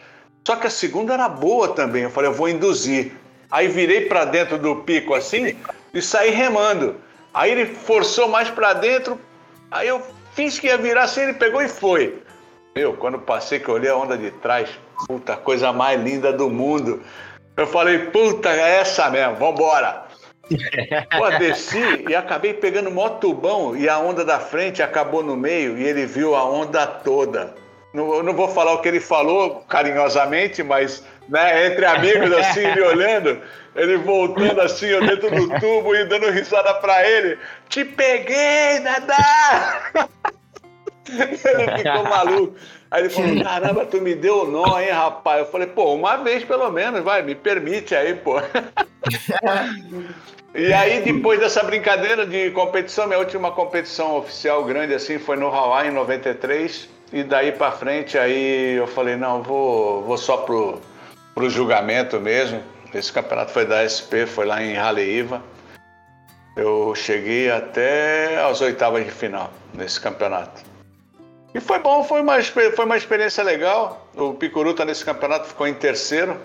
Só 0.48 0.56
que 0.56 0.68
a 0.68 0.72
segunda 0.72 1.14
era 1.14 1.30
boa 1.30 1.70
também. 1.70 2.04
Eu 2.04 2.10
falei, 2.10 2.30
eu 2.30 2.36
vou 2.36 2.50
induzir. 2.50 3.14
Aí 3.52 3.68
virei 3.68 4.06
para 4.06 4.26
dentro 4.26 4.58
do 4.58 4.78
pico 4.78 5.14
assim 5.14 5.56
e 5.94 6.02
saí 6.02 6.32
remando. 6.32 7.00
Aí 7.34 7.52
ele 7.52 7.66
forçou 7.66 8.28
mais 8.28 8.50
para 8.50 8.74
dentro, 8.74 9.20
aí 9.70 9.88
eu 9.88 10.02
fiz 10.34 10.60
que 10.60 10.68
ia 10.68 10.78
virar 10.78 11.04
assim, 11.04 11.22
ele 11.22 11.34
pegou 11.34 11.62
e 11.62 11.68
foi. 11.68 12.22
Meu, 12.76 12.94
quando 12.94 13.20
passei 13.20 13.60
que 13.60 13.68
eu 13.68 13.76
olhei 13.76 13.90
a 13.90 13.96
onda 13.96 14.18
de 14.18 14.32
trás, 14.32 14.70
Puta, 15.08 15.38
coisa 15.38 15.72
mais 15.72 16.02
linda 16.02 16.34
do 16.34 16.50
mundo. 16.50 17.02
Eu 17.56 17.68
falei, 17.68 18.00
puta, 18.08 18.50
é 18.50 18.80
essa 18.80 19.10
mesmo, 19.10 19.36
vambora. 19.36 20.06
Pô, 21.18 21.30
desci 21.38 22.06
e 22.10 22.16
acabei 22.16 22.54
pegando 22.54 22.90
mó 22.90 23.10
tubão 23.10 23.78
e 23.78 23.88
a 23.88 24.00
onda 24.00 24.26
da 24.26 24.40
frente 24.40 24.82
acabou 24.82 25.22
no 25.24 25.38
meio 25.38 25.78
e 25.78 25.84
ele 25.84 26.06
viu 26.06 26.36
a 26.36 26.44
onda 26.44 26.88
toda. 26.88 27.54
Não, 27.94 28.14
eu 28.16 28.24
não 28.24 28.34
vou 28.34 28.48
falar 28.48 28.74
o 28.74 28.82
que 28.82 28.88
ele 28.88 29.00
falou 29.00 29.64
carinhosamente, 29.68 30.64
mas 30.64 31.04
né, 31.30 31.68
entre 31.68 31.86
amigos 31.86 32.32
assim, 32.34 32.66
me 32.74 32.82
olhando, 32.82 33.40
ele 33.76 33.98
voltando 33.98 34.60
assim, 34.62 34.88
eu 34.88 35.06
dentro 35.06 35.30
do 35.30 35.60
tubo 35.60 35.96
e 35.96 36.06
dando 36.06 36.32
risada 36.32 36.74
pra 36.76 37.08
ele. 37.08 37.38
Te 37.70 37.86
peguei, 37.86 38.80
Dadá! 38.80 39.92
ele 41.08 41.78
ficou 41.78 42.04
maluco. 42.04 42.56
Aí 42.92 43.04
ele 43.04 43.10
falou: 43.10 43.44
caramba, 43.44 43.86
tu 43.86 44.02
me 44.02 44.16
deu 44.16 44.48
nó, 44.48 44.80
hein, 44.80 44.90
rapaz? 44.90 45.40
Eu 45.40 45.46
falei: 45.46 45.68
pô, 45.68 45.94
uma 45.94 46.18
vez 46.18 46.44
pelo 46.44 46.70
menos, 46.72 47.04
vai, 47.04 47.22
me 47.22 47.36
permite 47.36 47.96
aí, 47.96 48.16
pô. 48.16 48.42
e 50.56 50.74
aí, 50.74 51.02
depois 51.02 51.40
dessa 51.40 51.64
brincadeira 51.64 52.26
de 52.26 52.50
competição, 52.52 53.06
minha 53.06 53.20
última 53.20 53.52
competição 53.52 54.18
oficial 54.18 54.64
grande 54.64 54.94
assim 54.94 55.20
foi 55.20 55.38
no 55.38 55.48
Hawaii 55.48 55.90
em 55.90 55.94
93. 55.94 56.90
E 57.12 57.24
daí 57.24 57.52
para 57.52 57.72
frente, 57.72 58.18
aí 58.18 58.78
eu 58.78 58.88
falei: 58.88 59.16
não, 59.16 59.44
vou, 59.44 60.04
vou 60.04 60.18
só 60.18 60.38
pro, 60.38 60.82
pro 61.40 61.50
julgamento 61.50 62.20
mesmo. 62.20 62.62
Esse 62.94 63.14
campeonato 63.14 63.52
foi 63.52 63.66
da 63.66 63.88
SP, 63.88 64.28
foi 64.28 64.46
lá 64.46 64.62
em 64.62 64.78
Haleiva. 64.78 65.42
Eu 66.54 66.94
cheguei 66.94 67.50
até 67.50 68.44
as 68.44 68.60
oitavas 68.60 69.06
de 69.06 69.12
final 69.12 69.50
nesse 69.74 70.02
campeonato. 70.02 70.62
E 71.56 71.62
foi 71.62 71.80
bom, 71.80 72.04
foi 72.04 72.20
uma, 72.20 72.44
foi 72.44 72.84
uma 72.84 72.98
experiência 72.98 73.42
legal. 73.42 74.06
O 74.18 74.34
Picuruta 74.34 74.84
nesse 74.84 75.06
campeonato 75.06 75.48
ficou 75.48 75.66
em 75.66 75.74
terceiro, 75.74 76.38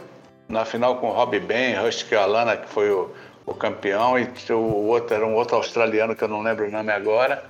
na 0.49 0.65
final 0.65 0.99
com 0.99 1.09
o 1.09 1.13
Rob 1.13 1.41
Ben, 1.41 1.75
Rusty 1.75 2.15
Alana, 2.15 2.57
que 2.57 2.69
foi 2.69 2.89
o, 2.89 3.11
o 3.45 3.53
campeão, 3.53 4.17
e 4.17 4.29
o 4.53 4.87
outro 4.87 5.17
era 5.17 5.27
um 5.27 5.35
outro 5.35 5.57
australiano 5.57 6.15
que 6.15 6.23
eu 6.23 6.29
não 6.29 6.41
lembro 6.41 6.69
o 6.69 6.71
nome 6.71 6.93
agora. 6.93 7.43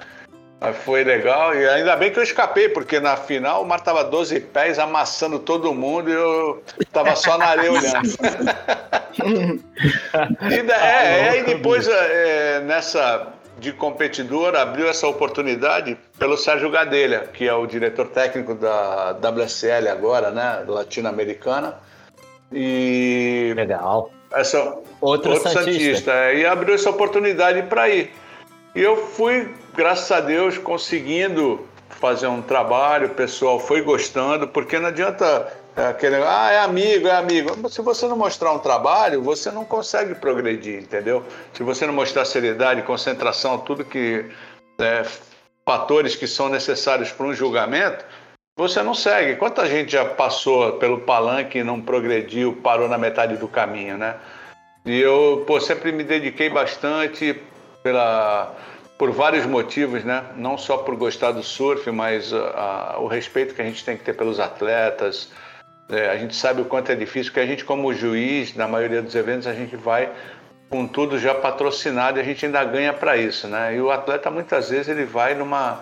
Mas 0.60 0.76
foi 0.78 1.04
legal 1.04 1.54
e 1.54 1.68
ainda 1.68 1.94
bem 1.96 2.10
que 2.10 2.18
eu 2.18 2.22
escapei, 2.22 2.68
porque 2.68 2.98
na 3.00 3.16
final 3.16 3.62
o 3.62 3.66
mar 3.66 3.80
tava 3.80 4.02
12 4.02 4.40
pés 4.40 4.78
amassando 4.78 5.38
todo 5.38 5.74
mundo 5.74 6.10
e 6.10 6.14
eu 6.14 6.62
tava 6.92 7.14
só 7.16 7.36
na 7.36 7.46
areia 7.46 7.72
olhando. 7.72 8.08
e, 10.50 10.70
é, 10.70 11.28
é, 11.28 11.40
e 11.40 11.42
depois 11.44 11.86
é, 11.88 12.60
nessa 12.60 13.32
de 13.58 13.72
competidor 13.72 14.54
abriu 14.54 14.88
essa 14.88 15.06
oportunidade 15.06 15.96
pelo 16.18 16.36
Sérgio 16.36 16.70
Gadelha, 16.70 17.28
que 17.32 17.46
é 17.46 17.54
o 17.54 17.66
diretor 17.66 18.08
técnico 18.08 18.54
da 18.54 19.12
WSL 19.12 19.88
agora, 19.88 20.30
né, 20.30 20.64
latino-americana. 20.66 21.78
E 22.52 23.52
legal. 23.56 24.10
Essa 24.32 24.58
outro, 25.00 25.32
outro 25.32 25.38
Santista. 25.38 25.62
Santista. 25.62 26.12
É, 26.12 26.38
e 26.38 26.46
abriu 26.46 26.74
essa 26.74 26.90
oportunidade 26.90 27.62
para 27.62 27.88
ir. 27.88 28.10
E 28.74 28.82
eu 28.82 28.96
fui, 28.96 29.54
graças 29.74 30.10
a 30.10 30.20
Deus, 30.20 30.58
conseguindo 30.58 31.66
fazer 31.88 32.26
um 32.26 32.42
trabalho, 32.42 33.08
o 33.08 33.14
pessoal 33.14 33.60
foi 33.60 33.80
gostando, 33.82 34.48
porque 34.48 34.78
não 34.78 34.88
adianta 34.88 35.52
É 35.76 35.88
aquele, 35.88 36.16
ah, 36.16 36.52
é 36.52 36.60
amigo, 36.60 37.08
é 37.08 37.16
amigo. 37.16 37.68
Se 37.68 37.82
você 37.82 38.06
não 38.06 38.16
mostrar 38.16 38.52
um 38.52 38.60
trabalho, 38.60 39.20
você 39.22 39.50
não 39.50 39.64
consegue 39.64 40.14
progredir, 40.14 40.80
entendeu? 40.80 41.24
Se 41.52 41.64
você 41.64 41.84
não 41.84 41.92
mostrar 41.92 42.24
seriedade, 42.24 42.82
concentração, 42.82 43.58
tudo 43.58 43.84
que. 43.84 44.24
É, 44.78 45.04
fatores 45.64 46.14
que 46.14 46.26
são 46.26 46.48
necessários 46.48 47.10
para 47.10 47.26
um 47.26 47.34
julgamento, 47.34 48.04
você 48.56 48.82
não 48.82 48.94
segue. 48.94 49.36
Quanta 49.36 49.66
gente 49.66 49.92
já 49.92 50.04
passou 50.04 50.74
pelo 50.74 51.00
palanque 51.00 51.58
e 51.58 51.64
não 51.64 51.80
progrediu, 51.80 52.52
parou 52.62 52.88
na 52.88 52.98
metade 52.98 53.36
do 53.36 53.48
caminho, 53.48 53.96
né? 53.96 54.16
E 54.84 55.00
eu, 55.00 55.42
pô, 55.46 55.60
sempre 55.60 55.90
me 55.90 56.04
dediquei 56.04 56.50
bastante 56.50 57.40
pela 57.84 58.56
por 58.96 59.10
vários 59.10 59.44
motivos, 59.44 60.02
né? 60.04 60.24
Não 60.36 60.56
só 60.56 60.78
por 60.78 60.96
gostar 60.96 61.32
do 61.32 61.42
surf, 61.42 61.90
mas 61.90 62.32
uh, 62.32 62.38
o 63.00 63.06
respeito 63.06 63.54
que 63.54 63.60
a 63.60 63.64
gente 63.64 63.84
tem 63.84 63.96
que 63.96 64.04
ter 64.04 64.14
pelos 64.14 64.40
atletas. 64.40 65.30
É, 65.90 66.08
a 66.08 66.16
gente 66.16 66.34
sabe 66.34 66.62
o 66.62 66.64
quanto 66.64 66.90
é 66.90 66.94
difícil, 66.94 67.30
que 67.30 67.40
a 67.40 67.44
gente, 67.44 67.62
como 67.62 67.92
juiz, 67.92 68.54
na 68.54 68.66
maioria 68.66 69.02
dos 69.02 69.14
eventos, 69.14 69.46
a 69.46 69.52
gente 69.52 69.76
vai 69.76 70.10
com 70.70 70.86
tudo 70.86 71.18
já 71.18 71.34
patrocinado 71.34 72.18
e 72.18 72.22
a 72.22 72.24
gente 72.24 72.46
ainda 72.46 72.64
ganha 72.64 72.92
para 72.92 73.18
isso, 73.18 73.46
né? 73.48 73.76
E 73.76 73.80
o 73.80 73.90
atleta 73.90 74.30
muitas 74.30 74.70
vezes 74.70 74.88
ele 74.88 75.04
vai 75.04 75.34
numa 75.34 75.80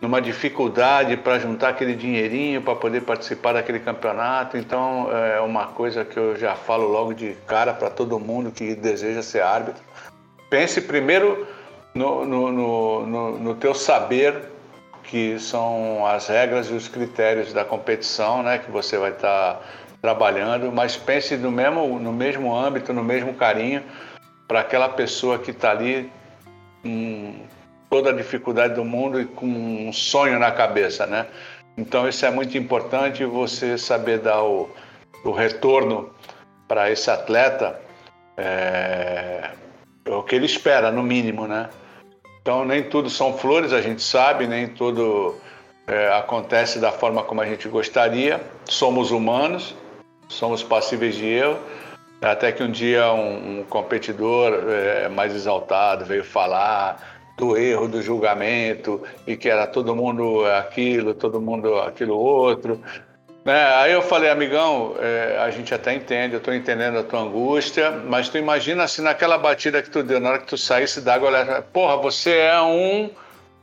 numa 0.00 0.22
dificuldade 0.22 1.16
para 1.16 1.40
juntar 1.40 1.70
aquele 1.70 1.94
dinheirinho 1.94 2.62
para 2.62 2.76
poder 2.76 3.02
participar 3.02 3.52
daquele 3.52 3.80
campeonato. 3.80 4.56
Então 4.56 5.10
é 5.12 5.40
uma 5.40 5.66
coisa 5.66 6.04
que 6.04 6.16
eu 6.16 6.36
já 6.36 6.54
falo 6.54 6.86
logo 6.88 7.12
de 7.12 7.36
cara 7.46 7.74
para 7.74 7.90
todo 7.90 8.18
mundo 8.18 8.50
que 8.52 8.74
deseja 8.76 9.22
ser 9.22 9.42
árbitro. 9.42 9.82
Pense 10.50 10.80
primeiro 10.80 11.46
no, 11.94 12.24
no, 12.24 12.52
no, 12.52 13.38
no, 13.38 13.54
teu 13.54 13.74
saber, 13.74 14.42
que 15.04 15.38
são 15.38 16.06
as 16.06 16.28
regras 16.28 16.68
e 16.68 16.72
os 16.72 16.88
critérios 16.88 17.52
da 17.52 17.64
competição, 17.64 18.42
né, 18.42 18.58
que 18.58 18.70
você 18.70 18.96
vai 18.96 19.10
estar 19.10 19.54
tá 19.54 19.60
trabalhando, 20.00 20.70
mas 20.70 20.96
pense 20.96 21.36
no 21.36 21.50
mesmo, 21.50 21.98
no 21.98 22.12
mesmo 22.12 22.56
âmbito, 22.56 22.92
no 22.92 23.02
mesmo 23.02 23.34
carinho 23.34 23.82
para 24.46 24.60
aquela 24.60 24.88
pessoa 24.88 25.38
que 25.38 25.50
está 25.50 25.70
ali 25.70 26.10
com 26.82 27.34
toda 27.90 28.10
a 28.10 28.12
dificuldade 28.12 28.74
do 28.74 28.84
mundo 28.84 29.20
e 29.20 29.24
com 29.24 29.46
um 29.46 29.92
sonho 29.92 30.38
na 30.38 30.50
cabeça, 30.50 31.06
né? 31.06 31.26
Então 31.76 32.08
isso 32.08 32.24
é 32.24 32.30
muito 32.30 32.56
importante, 32.56 33.24
você 33.24 33.78
saber 33.78 34.18
dar 34.18 34.42
o, 34.42 34.68
o 35.24 35.30
retorno 35.30 36.10
para 36.66 36.90
esse 36.90 37.10
atleta, 37.10 37.80
é, 38.36 39.50
é 40.08 40.14
o 40.14 40.22
que 40.22 40.34
ele 40.34 40.46
espera, 40.46 40.90
no 40.90 41.02
mínimo, 41.02 41.46
né? 41.46 41.68
Então, 42.40 42.64
nem 42.64 42.82
tudo 42.82 43.10
são 43.10 43.36
flores, 43.36 43.72
a 43.72 43.82
gente 43.82 44.02
sabe, 44.02 44.46
nem 44.46 44.68
tudo 44.68 45.36
é, 45.86 46.12
acontece 46.12 46.78
da 46.78 46.90
forma 46.90 47.22
como 47.22 47.40
a 47.40 47.46
gente 47.46 47.68
gostaria. 47.68 48.40
Somos 48.64 49.10
humanos, 49.10 49.74
somos 50.28 50.62
passíveis 50.62 51.14
de 51.14 51.26
erro. 51.26 51.58
Até 52.22 52.50
que 52.50 52.62
um 52.62 52.70
dia 52.70 53.12
um, 53.12 53.60
um 53.60 53.64
competidor 53.64 54.52
é, 54.68 55.08
mais 55.08 55.34
exaltado 55.34 56.04
veio 56.04 56.24
falar 56.24 57.18
do 57.36 57.56
erro 57.56 57.86
do 57.86 58.02
julgamento 58.02 59.00
e 59.26 59.36
que 59.36 59.48
era 59.48 59.66
todo 59.66 59.94
mundo 59.94 60.44
aquilo, 60.44 61.14
todo 61.14 61.40
mundo 61.40 61.78
aquilo 61.78 62.18
outro. 62.18 62.80
Né? 63.48 63.64
Aí 63.76 63.92
eu 63.92 64.02
falei, 64.02 64.28
amigão, 64.28 64.94
é, 65.00 65.38
a 65.40 65.48
gente 65.48 65.72
até 65.72 65.94
entende, 65.94 66.34
eu 66.34 66.38
estou 66.38 66.52
entendendo 66.52 66.98
a 66.98 67.02
tua 67.02 67.20
angústia, 67.20 67.90
mas 67.90 68.28
tu 68.28 68.36
imagina 68.36 68.86
se 68.86 69.00
naquela 69.00 69.38
batida 69.38 69.80
que 69.80 69.88
tu 69.88 70.02
deu, 70.02 70.20
na 70.20 70.28
hora 70.28 70.38
que 70.40 70.46
tu 70.48 70.58
saísse 70.58 71.00
d'água, 71.00 71.30
olhar, 71.30 71.62
porra, 71.62 71.96
você 71.96 72.36
é 72.40 72.60
um. 72.60 73.08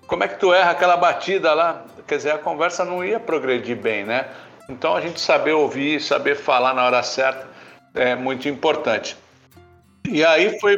Como 0.08 0.24
é 0.24 0.28
que 0.28 0.40
tu 0.40 0.52
erra 0.52 0.72
aquela 0.72 0.98
batida 0.98 1.54
lá? 1.54 1.86
Quer 2.08 2.18
dizer, 2.18 2.32
a 2.32 2.40
conversa 2.40 2.84
não 2.84 3.06
ia 3.06 3.20
progredir 3.20 3.78
bem, 3.78 4.04
né? 4.04 4.26
Então 4.68 4.96
a 4.96 5.02
gente 5.02 5.20
saber 5.20 5.52
ouvir, 5.52 6.02
saber 6.02 6.34
falar 6.34 6.74
na 6.74 6.84
hora 6.84 7.04
certa 7.04 7.46
é 7.94 8.16
muito 8.16 8.50
importante. 8.50 9.16
E 10.10 10.26
aí 10.26 10.60
foi, 10.60 10.78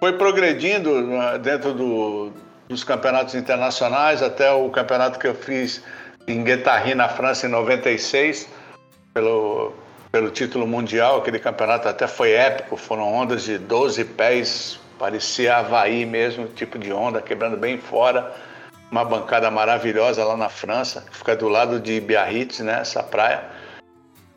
foi 0.00 0.14
progredindo 0.14 1.02
né, 1.02 1.38
dentro 1.38 1.74
do, 1.74 2.32
dos 2.66 2.82
campeonatos 2.82 3.34
internacionais, 3.34 4.22
até 4.22 4.50
o 4.50 4.70
campeonato 4.70 5.18
que 5.18 5.26
eu 5.26 5.34
fiz 5.34 5.84
em 6.26 6.42
Guetarri, 6.42 6.94
na 6.94 7.08
França, 7.08 7.46
em 7.46 7.50
96, 7.50 8.48
pelo, 9.12 9.72
pelo 10.10 10.30
título 10.30 10.66
mundial. 10.66 11.18
Aquele 11.18 11.38
campeonato 11.38 11.88
até 11.88 12.06
foi 12.06 12.32
épico, 12.32 12.76
foram 12.76 13.12
ondas 13.12 13.44
de 13.44 13.58
12 13.58 14.04
pés, 14.04 14.80
parecia 14.98 15.56
Havaí 15.56 16.04
mesmo, 16.06 16.46
tipo 16.48 16.78
de 16.78 16.92
onda, 16.92 17.20
quebrando 17.20 17.56
bem 17.56 17.78
fora. 17.78 18.32
Uma 18.90 19.04
bancada 19.04 19.50
maravilhosa 19.50 20.22
lá 20.22 20.36
na 20.36 20.50
França, 20.50 21.04
que 21.10 21.16
fica 21.16 21.34
do 21.34 21.48
lado 21.48 21.80
de 21.80 21.98
Biarritz, 21.98 22.60
né, 22.60 22.80
essa 22.80 23.02
praia. 23.02 23.42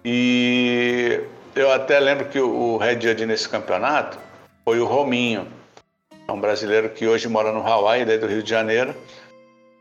E 0.03 1.19
eu 1.55 1.71
até 1.71 1.99
lembro 1.99 2.25
que 2.25 2.39
o 2.39 2.77
head 2.77 3.05
judge 3.05 3.25
nesse 3.25 3.49
campeonato 3.49 4.17
foi 4.63 4.79
o 4.79 4.85
Rominho, 4.85 5.47
um 6.29 6.39
brasileiro 6.39 6.89
que 6.89 7.07
hoje 7.07 7.27
mora 7.27 7.51
no 7.51 7.65
Hawaii, 7.65 8.01
ele 8.01 8.13
é 8.13 8.17
do 8.17 8.27
Rio 8.27 8.41
de 8.41 8.49
Janeiro. 8.49 8.95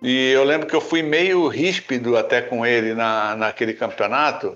E 0.05 0.33
eu 0.33 0.45
lembro 0.45 0.67
que 0.67 0.77
eu 0.77 0.83
fui 0.83 1.03
meio 1.03 1.49
ríspido 1.49 2.15
até 2.19 2.43
com 2.43 2.67
ele 2.67 2.93
na, 2.93 3.35
naquele 3.35 3.73
campeonato, 3.73 4.55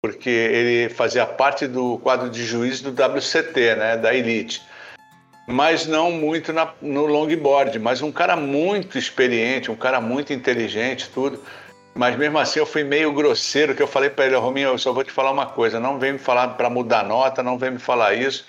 porque 0.00 0.30
ele 0.30 0.88
fazia 0.88 1.26
parte 1.26 1.66
do 1.66 1.98
quadro 1.98 2.30
de 2.30 2.44
juiz 2.44 2.80
do 2.80 2.90
WCT, 2.90 3.74
né, 3.74 3.96
da 3.96 4.14
Elite. 4.14 4.62
Mas 5.44 5.88
não 5.88 6.12
muito 6.12 6.52
na, 6.52 6.72
no 6.80 7.04
longboard, 7.04 7.76
mas 7.80 8.00
um 8.00 8.12
cara 8.12 8.36
muito 8.36 8.96
experiente, 8.96 9.72
um 9.72 9.76
cara 9.76 10.00
muito 10.00 10.32
inteligente, 10.32 11.10
tudo. 11.12 11.42
Mas 11.92 12.16
mesmo 12.16 12.38
assim 12.38 12.60
eu 12.60 12.66
fui 12.66 12.84
meio 12.84 13.12
grosseiro, 13.12 13.74
que 13.74 13.82
eu 13.82 13.88
falei 13.88 14.10
para 14.10 14.26
ele, 14.26 14.36
Rominho, 14.36 14.68
eu 14.68 14.78
só 14.78 14.92
vou 14.92 15.02
te 15.02 15.10
falar 15.10 15.32
uma 15.32 15.46
coisa, 15.46 15.80
não 15.80 15.98
vem 15.98 16.12
me 16.12 16.18
falar 16.20 16.50
para 16.50 16.70
mudar 16.70 17.02
nota, 17.02 17.42
não 17.42 17.58
vem 17.58 17.72
me 17.72 17.80
falar 17.80 18.14
isso, 18.14 18.46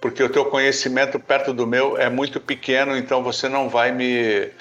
porque 0.00 0.22
o 0.22 0.28
teu 0.28 0.44
conhecimento 0.44 1.18
perto 1.18 1.52
do 1.52 1.66
meu 1.66 1.98
é 1.98 2.08
muito 2.08 2.38
pequeno, 2.38 2.96
então 2.96 3.24
você 3.24 3.48
não 3.48 3.68
vai 3.68 3.90
me 3.90 4.52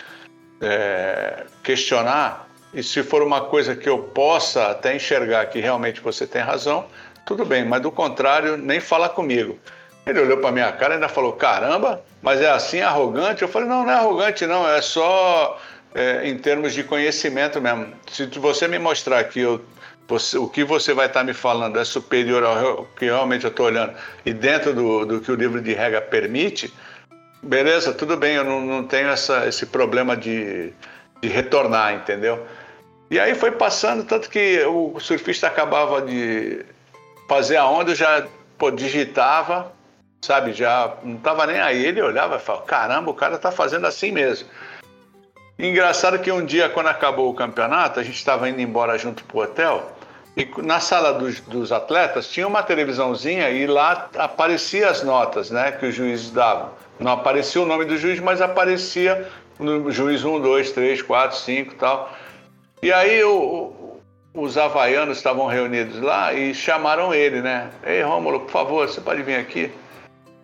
é, 0.61 1.45
questionar, 1.63 2.47
e 2.73 2.83
se 2.83 3.01
for 3.01 3.23
uma 3.23 3.41
coisa 3.41 3.75
que 3.75 3.89
eu 3.89 3.97
possa 3.99 4.67
até 4.67 4.95
enxergar 4.95 5.45
que 5.47 5.59
realmente 5.59 6.01
você 6.01 6.27
tem 6.27 6.41
razão, 6.41 6.85
tudo 7.25 7.45
bem, 7.45 7.65
mas 7.65 7.81
do 7.81 7.91
contrário, 7.91 8.57
nem 8.57 8.79
fala 8.79 9.09
comigo. 9.09 9.57
Ele 10.05 10.19
olhou 10.21 10.37
para 10.37 10.51
minha 10.51 10.71
cara 10.71 10.93
e 10.93 10.95
ainda 10.95 11.09
falou: 11.09 11.33
caramba, 11.33 12.01
mas 12.21 12.41
é 12.41 12.49
assim 12.49 12.81
arrogante? 12.81 13.41
Eu 13.41 13.47
falei: 13.47 13.67
não, 13.67 13.83
não 13.83 13.91
é 13.91 13.95
arrogante, 13.95 14.45
não, 14.45 14.67
é 14.67 14.81
só 14.81 15.59
é, 15.93 16.27
em 16.27 16.37
termos 16.37 16.73
de 16.73 16.83
conhecimento 16.83 17.61
mesmo. 17.61 17.93
Se 18.11 18.25
você 18.39 18.67
me 18.67 18.79
mostrar 18.79 19.23
que 19.25 19.39
eu, 19.41 19.63
você, 20.07 20.37
o 20.37 20.47
que 20.47 20.63
você 20.63 20.93
vai 20.93 21.05
estar 21.05 21.23
me 21.23 21.33
falando 21.33 21.79
é 21.79 21.83
superior 21.83 22.43
ao 22.43 22.85
que 22.97 23.05
realmente 23.05 23.43
eu 23.45 23.51
estou 23.51 23.67
olhando 23.67 23.93
e 24.25 24.33
dentro 24.33 24.73
do, 24.73 25.05
do 25.05 25.21
que 25.21 25.31
o 25.31 25.35
livro 25.35 25.61
de 25.61 25.73
regra 25.73 26.01
permite, 26.01 26.73
beleza, 27.41 27.93
tudo 27.93 28.17
bem, 28.17 28.35
eu 28.35 28.43
não, 28.43 28.61
não 28.61 28.83
tenho 28.83 29.09
essa, 29.09 29.47
esse 29.47 29.65
problema 29.65 30.15
de, 30.15 30.73
de 31.21 31.27
retornar, 31.27 31.93
entendeu? 31.93 32.45
E 33.09 33.19
aí 33.19 33.33
foi 33.33 33.51
passando, 33.51 34.03
tanto 34.03 34.29
que 34.29 34.63
o 34.65 34.99
surfista 34.99 35.47
acabava 35.47 36.01
de 36.01 36.63
fazer 37.27 37.57
a 37.57 37.67
onda, 37.67 37.91
eu 37.91 37.95
já 37.95 38.27
pô, 38.57 38.69
digitava, 38.69 39.71
sabe, 40.21 40.53
já 40.53 40.95
não 41.03 41.15
estava 41.15 41.47
nem 41.47 41.59
aí, 41.59 41.85
ele 41.85 42.01
olhava 42.01 42.35
e 42.35 42.39
falava, 42.39 42.65
caramba, 42.65 43.09
o 43.11 43.15
cara 43.15 43.35
está 43.35 43.51
fazendo 43.51 43.87
assim 43.87 44.11
mesmo. 44.11 44.47
Engraçado 45.57 46.19
que 46.19 46.31
um 46.31 46.45
dia, 46.45 46.69
quando 46.69 46.87
acabou 46.87 47.29
o 47.29 47.33
campeonato, 47.33 47.99
a 47.99 48.03
gente 48.03 48.15
estava 48.15 48.47
indo 48.49 48.61
embora 48.61 48.97
junto 48.97 49.23
pro 49.25 49.39
hotel, 49.39 49.91
e 50.37 50.49
na 50.61 50.79
sala 50.79 51.13
dos, 51.13 51.41
dos, 51.41 51.71
atletas 51.71 52.29
tinha 52.29 52.47
uma 52.47 52.63
televisãozinha 52.63 53.49
e 53.49 53.67
lá 53.67 54.09
aparecia 54.17 54.89
as 54.89 55.03
notas 55.03 55.49
né, 55.49 55.71
que 55.73 55.85
os 55.85 55.95
juízes 55.95 56.31
davam. 56.31 56.71
Não 56.99 57.13
aparecia 57.13 57.61
o 57.61 57.65
nome 57.65 57.85
do 57.85 57.97
juiz, 57.97 58.19
mas 58.19 58.41
aparecia 58.41 59.27
no 59.57 59.89
juiz 59.91 60.23
1, 60.23 60.41
2, 60.41 60.71
3, 60.71 61.01
4, 61.01 61.37
5 61.37 61.73
e 61.73 61.75
tal. 61.75 62.13
E 62.81 62.91
aí 62.91 63.23
o, 63.23 63.99
os 64.33 64.57
havaianos 64.57 65.17
estavam 65.17 65.47
reunidos 65.47 65.99
lá 66.01 66.33
e 66.33 66.53
chamaram 66.53 67.13
ele, 67.13 67.41
né? 67.41 67.69
Ei, 67.83 68.01
Rômulo, 68.01 68.41
por 68.41 68.51
favor, 68.51 68.87
você 68.87 68.99
pode 69.01 69.23
vir 69.23 69.35
aqui? 69.35 69.71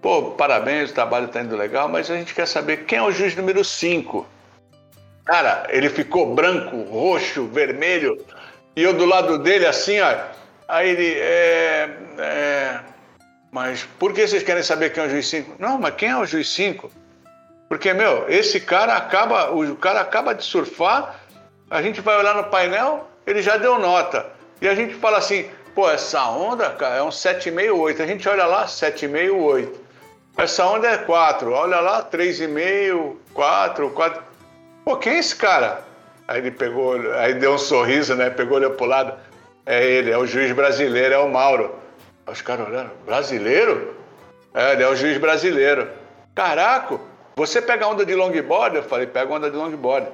Pô, 0.02 0.32
parabéns, 0.32 0.92
o 0.92 0.94
trabalho 0.94 1.26
está 1.26 1.42
indo 1.42 1.56
legal, 1.56 1.90
mas 1.90 2.10
a 2.10 2.16
gente 2.16 2.34
quer 2.34 2.48
saber 2.48 2.86
quem 2.86 3.00
é 3.00 3.04
o 3.04 3.12
juiz 3.12 3.36
número 3.36 3.64
5. 3.64 4.26
Cara, 5.26 5.66
ele 5.70 5.90
ficou 5.90 6.36
branco, 6.36 6.84
roxo, 6.84 7.48
vermelho, 7.48 8.24
e 8.76 8.84
eu 8.84 8.94
do 8.94 9.06
lado 9.06 9.40
dele 9.40 9.66
assim, 9.66 10.00
ó. 10.00 10.16
Aí 10.68 10.90
ele, 10.90 11.14
é, 11.18 11.90
é 12.20 12.80
mas 13.56 13.88
por 13.98 14.12
que 14.12 14.28
vocês 14.28 14.44
querem 14.44 14.62
saber 14.62 14.90
quem 14.90 15.02
é 15.02 15.08
o 15.08 15.10
juiz 15.10 15.30
5? 15.30 15.56
Não, 15.58 15.80
mas 15.80 15.96
quem 15.96 16.10
é 16.10 16.18
o 16.18 16.26
juiz 16.26 16.50
5? 16.50 16.92
Porque, 17.70 17.94
meu, 17.94 18.26
esse 18.28 18.60
cara 18.60 18.98
acaba, 18.98 19.50
o 19.50 19.74
cara 19.78 20.02
acaba 20.02 20.36
de 20.36 20.44
surfar, 20.44 21.22
a 21.70 21.82
gente 21.82 22.02
vai 22.02 22.18
olhar 22.18 22.36
no 22.36 22.44
painel, 22.50 23.10
ele 23.26 23.42
já 23.42 23.56
deu 23.56 23.80
nota. 23.80 24.26
E 24.62 24.68
a 24.68 24.76
gente 24.76 24.94
fala 24.96 25.20
assim, 25.20 25.50
pô, 25.74 25.90
essa 25.90 26.22
onda, 26.28 26.70
cara, 26.72 26.96
é 26.96 27.02
um 27.02 27.08
7,5, 27.08 28.02
A 28.02 28.06
gente 28.06 28.28
olha 28.28 28.46
lá, 28.46 28.66
7,5, 28.66 29.70
Essa 30.38 30.66
onda 30.66 30.90
é 30.90 30.98
4, 30.98 31.50
olha 31.50 31.80
lá, 31.80 32.04
3,5, 32.04 33.16
4, 33.34 33.90
4. 33.90 34.24
Pô, 34.84 34.98
quem 34.98 35.14
é 35.14 35.20
esse 35.20 35.34
cara? 35.34 35.82
Aí 36.28 36.40
ele 36.40 36.52
pegou, 36.52 37.00
aí 37.14 37.34
deu 37.34 37.54
um 37.54 37.58
sorriso, 37.58 38.16
né? 38.16 38.30
Pegou, 38.30 38.58
olhou 38.58 38.72
pro 38.72 38.86
lado. 38.86 39.14
É 39.66 39.82
ele, 39.82 40.12
é 40.12 40.18
o 40.18 40.28
juiz 40.28 40.52
brasileiro, 40.52 41.14
é 41.14 41.20
o 41.20 41.30
Mauro. 41.30 41.85
Os 42.28 42.42
caras 42.42 42.68
olhando, 42.68 42.92
brasileiro? 43.06 43.96
É, 44.54 44.74
ele 44.74 44.84
é 44.84 44.88
o 44.88 44.96
juiz 44.96 45.18
brasileiro. 45.18 45.88
Caraca, 46.34 47.00
você 47.36 47.62
pega 47.62 47.88
onda 47.88 48.06
de 48.06 48.16
longboard? 48.16 48.78
Eu 48.78 48.84
falei, 48.84 49.06
pega 49.06 49.34
onda 49.34 49.50
de 49.50 49.56
longboard. 49.56 50.08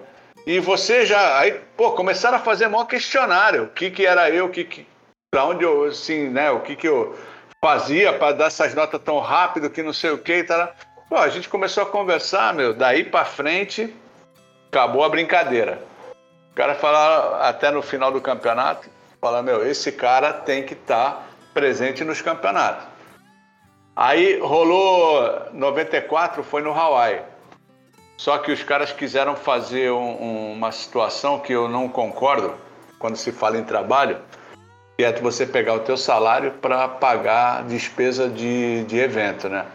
E 0.45 0.59
você 0.59 1.05
já, 1.05 1.39
aí, 1.39 1.59
pô, 1.77 1.91
começaram 1.91 2.37
a 2.37 2.41
fazer 2.41 2.67
maior 2.67 2.85
questionário. 2.85 3.63
O 3.63 3.69
que 3.69 3.91
que 3.91 4.05
era 4.05 4.29
eu, 4.29 4.45
o 4.45 4.49
que 4.49 4.63
que, 4.63 4.87
pra 5.29 5.45
onde 5.45 5.63
eu, 5.63 5.85
assim, 5.85 6.29
né, 6.29 6.51
o 6.51 6.59
que 6.59 6.75
que 6.75 6.87
eu 6.87 7.15
fazia 7.63 8.11
para 8.13 8.33
dar 8.33 8.45
essas 8.47 8.73
notas 8.73 8.99
tão 9.01 9.19
rápido 9.19 9.69
que 9.69 9.83
não 9.83 9.93
sei 9.93 10.09
o 10.09 10.17
que 10.17 10.37
e 10.37 10.43
tal. 10.43 10.73
Pô, 11.07 11.17
a 11.17 11.29
gente 11.29 11.47
começou 11.47 11.83
a 11.83 11.85
conversar, 11.85 12.53
meu, 12.53 12.73
daí 12.73 13.03
para 13.03 13.23
frente 13.23 13.93
acabou 14.69 15.03
a 15.03 15.09
brincadeira. 15.09 15.79
O 16.51 16.55
cara 16.55 16.73
falaram 16.73 17.35
até 17.41 17.69
no 17.69 17.81
final 17.81 18.11
do 18.11 18.19
campeonato, 18.19 18.89
fala, 19.21 19.43
meu, 19.43 19.65
esse 19.65 19.91
cara 19.91 20.33
tem 20.33 20.63
que 20.63 20.73
estar 20.73 21.11
tá 21.11 21.23
presente 21.53 22.03
nos 22.03 22.21
campeonatos. 22.21 22.87
Aí 23.95 24.39
rolou 24.39 25.49
94, 25.53 26.43
foi 26.43 26.61
no 26.61 26.71
Hawaii. 26.71 27.21
Só 28.17 28.37
que 28.37 28.51
os 28.51 28.63
caras 28.63 28.91
quiseram 28.91 29.35
fazer 29.35 29.91
um, 29.91 30.53
uma 30.53 30.71
situação 30.71 31.39
que 31.39 31.53
eu 31.53 31.67
não 31.67 31.89
concordo 31.89 32.55
quando 32.99 33.15
se 33.15 33.31
fala 33.31 33.57
em 33.57 33.63
trabalho, 33.63 34.19
que 34.97 35.03
é 35.03 35.11
você 35.13 35.45
pegar 35.45 35.73
o 35.73 35.79
teu 35.79 35.97
salário 35.97 36.51
para 36.61 36.87
pagar 36.87 37.63
despesa 37.63 38.29
de, 38.29 38.83
de 38.83 38.97
evento, 38.97 39.49
né? 39.49 39.65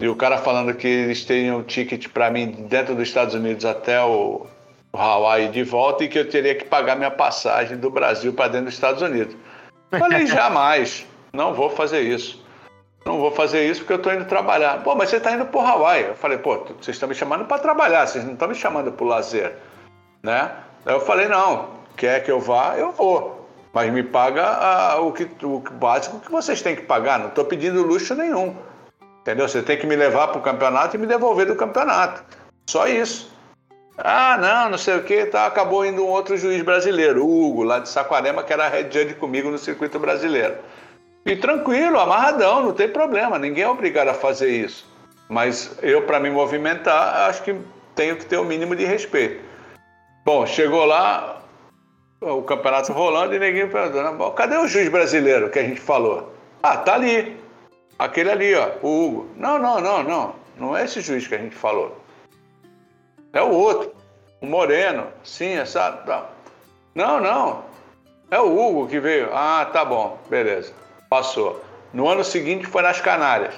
E 0.00 0.08
o 0.08 0.14
cara 0.14 0.38
falando 0.38 0.74
que 0.74 0.86
eles 0.86 1.24
teriam 1.24 1.58
um 1.58 1.62
ticket 1.62 2.08
para 2.08 2.30
mim 2.30 2.66
dentro 2.68 2.94
dos 2.94 3.08
Estados 3.08 3.34
Unidos 3.34 3.64
até 3.64 4.02
o, 4.02 4.46
Hawaii 4.92 5.48
de 5.48 5.62
volta 5.62 6.04
e 6.04 6.08
que 6.08 6.18
eu 6.18 6.28
teria 6.28 6.54
que 6.54 6.64
pagar 6.64 6.96
minha 6.96 7.10
passagem 7.10 7.76
do 7.76 7.90
Brasil 7.90 8.32
para 8.32 8.48
dentro 8.48 8.66
dos 8.66 8.74
Estados 8.74 9.02
Unidos. 9.02 9.36
Falei, 9.90 10.26
jamais, 10.28 11.06
não 11.32 11.54
vou 11.54 11.70
fazer 11.70 12.00
isso. 12.00 12.44
Não 13.04 13.18
vou 13.18 13.30
fazer 13.30 13.68
isso 13.68 13.80
porque 13.80 13.94
eu 13.94 13.98
estou 13.98 14.12
indo 14.12 14.24
trabalhar. 14.26 14.82
Pô, 14.82 14.94
mas 14.94 15.08
você 15.08 15.16
está 15.16 15.32
indo 15.32 15.46
para 15.46 15.60
o 15.60 15.66
Hawaii. 15.66 16.04
Eu 16.08 16.14
falei, 16.14 16.38
pô, 16.38 16.58
vocês 16.58 16.96
estão 16.96 17.08
me 17.08 17.14
chamando 17.14 17.44
para 17.46 17.58
trabalhar, 17.58 18.06
vocês 18.06 18.24
não 18.24 18.34
estão 18.34 18.48
me 18.48 18.54
chamando 18.54 18.92
para 18.92 19.04
o 19.04 19.08
lazer, 19.08 19.56
né? 20.22 20.52
Aí 20.84 20.94
eu 20.94 21.00
falei, 21.00 21.26
não, 21.26 21.70
quer 21.96 22.22
que 22.22 22.30
eu 22.30 22.40
vá, 22.40 22.76
eu 22.76 22.92
vou. 22.92 23.48
Mas 23.72 23.92
me 23.92 24.02
paga 24.02 24.44
a, 24.44 25.00
o, 25.00 25.12
que, 25.12 25.28
o 25.44 25.60
básico 25.60 26.20
que 26.20 26.30
vocês 26.30 26.60
têm 26.60 26.76
que 26.76 26.82
pagar. 26.82 27.18
Não 27.18 27.28
estou 27.28 27.44
pedindo 27.44 27.82
luxo 27.82 28.14
nenhum. 28.14 28.56
Entendeu? 29.20 29.48
Você 29.48 29.62
tem 29.62 29.78
que 29.78 29.86
me 29.86 29.94
levar 29.94 30.28
para 30.28 30.38
o 30.38 30.42
campeonato 30.42 30.96
e 30.96 30.98
me 30.98 31.06
devolver 31.06 31.46
do 31.46 31.54
campeonato. 31.54 32.24
Só 32.68 32.86
isso. 32.88 33.30
Ah, 34.00 34.38
não, 34.38 34.70
não 34.70 34.78
sei 34.78 34.96
o 34.96 35.02
que, 35.02 35.26
tá, 35.26 35.46
acabou 35.46 35.84
indo 35.84 36.04
um 36.04 36.08
outro 36.08 36.36
juiz 36.36 36.62
brasileiro, 36.62 37.26
Hugo, 37.26 37.64
lá 37.64 37.80
de 37.80 37.88
Saquarema, 37.88 38.44
que 38.44 38.52
era 38.52 38.68
head 38.68 38.96
judge 38.96 39.14
comigo 39.14 39.50
no 39.50 39.58
circuito 39.58 39.98
brasileiro. 39.98 40.56
E 41.26 41.34
tranquilo, 41.34 41.98
amarradão, 41.98 42.62
não 42.62 42.72
tem 42.72 42.88
problema, 42.88 43.40
ninguém 43.40 43.64
é 43.64 43.68
obrigado 43.68 44.08
a 44.08 44.14
fazer 44.14 44.50
isso. 44.50 44.86
Mas 45.28 45.76
eu, 45.82 46.02
para 46.02 46.20
me 46.20 46.30
movimentar, 46.30 47.28
acho 47.28 47.42
que 47.42 47.56
tenho 47.96 48.16
que 48.16 48.24
ter 48.24 48.36
o 48.36 48.42
um 48.42 48.44
mínimo 48.44 48.76
de 48.76 48.84
respeito. 48.84 49.42
Bom, 50.24 50.46
chegou 50.46 50.84
lá, 50.84 51.42
o 52.20 52.42
campeonato 52.42 52.92
rolando 52.92 53.34
e 53.34 53.38
ninguém 53.40 53.68
perguntando, 53.68 54.30
cadê 54.30 54.56
o 54.56 54.68
juiz 54.68 54.88
brasileiro 54.88 55.50
que 55.50 55.58
a 55.58 55.64
gente 55.64 55.80
falou? 55.80 56.32
Ah, 56.62 56.76
tá 56.76 56.94
ali. 56.94 57.36
Aquele 57.98 58.30
ali, 58.30 58.54
ó, 58.54 58.70
o 58.80 59.06
Hugo. 59.06 59.30
Não, 59.36 59.58
não, 59.58 59.80
não, 59.80 60.04
não. 60.04 60.34
Não 60.56 60.76
é 60.76 60.84
esse 60.84 61.00
juiz 61.00 61.26
que 61.26 61.34
a 61.34 61.38
gente 61.38 61.56
falou. 61.56 61.97
É 63.38 63.42
o 63.42 63.52
outro, 63.52 63.94
o 64.40 64.46
Moreno, 64.46 65.06
sim, 65.22 65.58
essa. 65.58 65.92
Tá. 65.92 66.28
Não, 66.92 67.20
não. 67.20 67.62
É 68.32 68.40
o 68.40 68.46
Hugo 68.46 68.88
que 68.88 68.98
veio. 68.98 69.28
Ah, 69.32 69.64
tá 69.72 69.84
bom, 69.84 70.18
beleza. 70.28 70.72
Passou. 71.08 71.64
No 71.94 72.08
ano 72.08 72.24
seguinte 72.24 72.66
foi 72.66 72.82
nas 72.82 73.00
Canárias. 73.00 73.54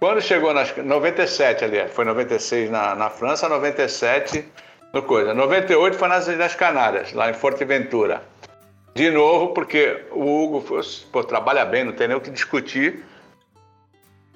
Quando 0.00 0.22
chegou 0.22 0.54
nas 0.54 0.74
97 0.74 1.62
ali, 1.62 1.86
foi 1.88 2.06
96 2.06 2.70
na, 2.70 2.94
na 2.94 3.10
França, 3.10 3.50
97 3.50 4.50
no 4.94 5.02
coisa. 5.02 5.34
98 5.34 5.98
foi 5.98 6.08
nas 6.08 6.26
Ilhas 6.26 6.54
Canárias, 6.54 7.12
lá 7.12 7.28
em 7.28 7.34
Forteventura. 7.34 8.22
De 8.94 9.10
novo, 9.10 9.48
porque 9.48 10.06
o 10.10 10.42
Hugo 10.42 10.64
pô, 11.12 11.22
trabalha 11.22 11.66
bem, 11.66 11.84
não 11.84 11.92
tem 11.92 12.08
nem 12.08 12.16
o 12.16 12.20
que 12.22 12.30
discutir 12.30 13.04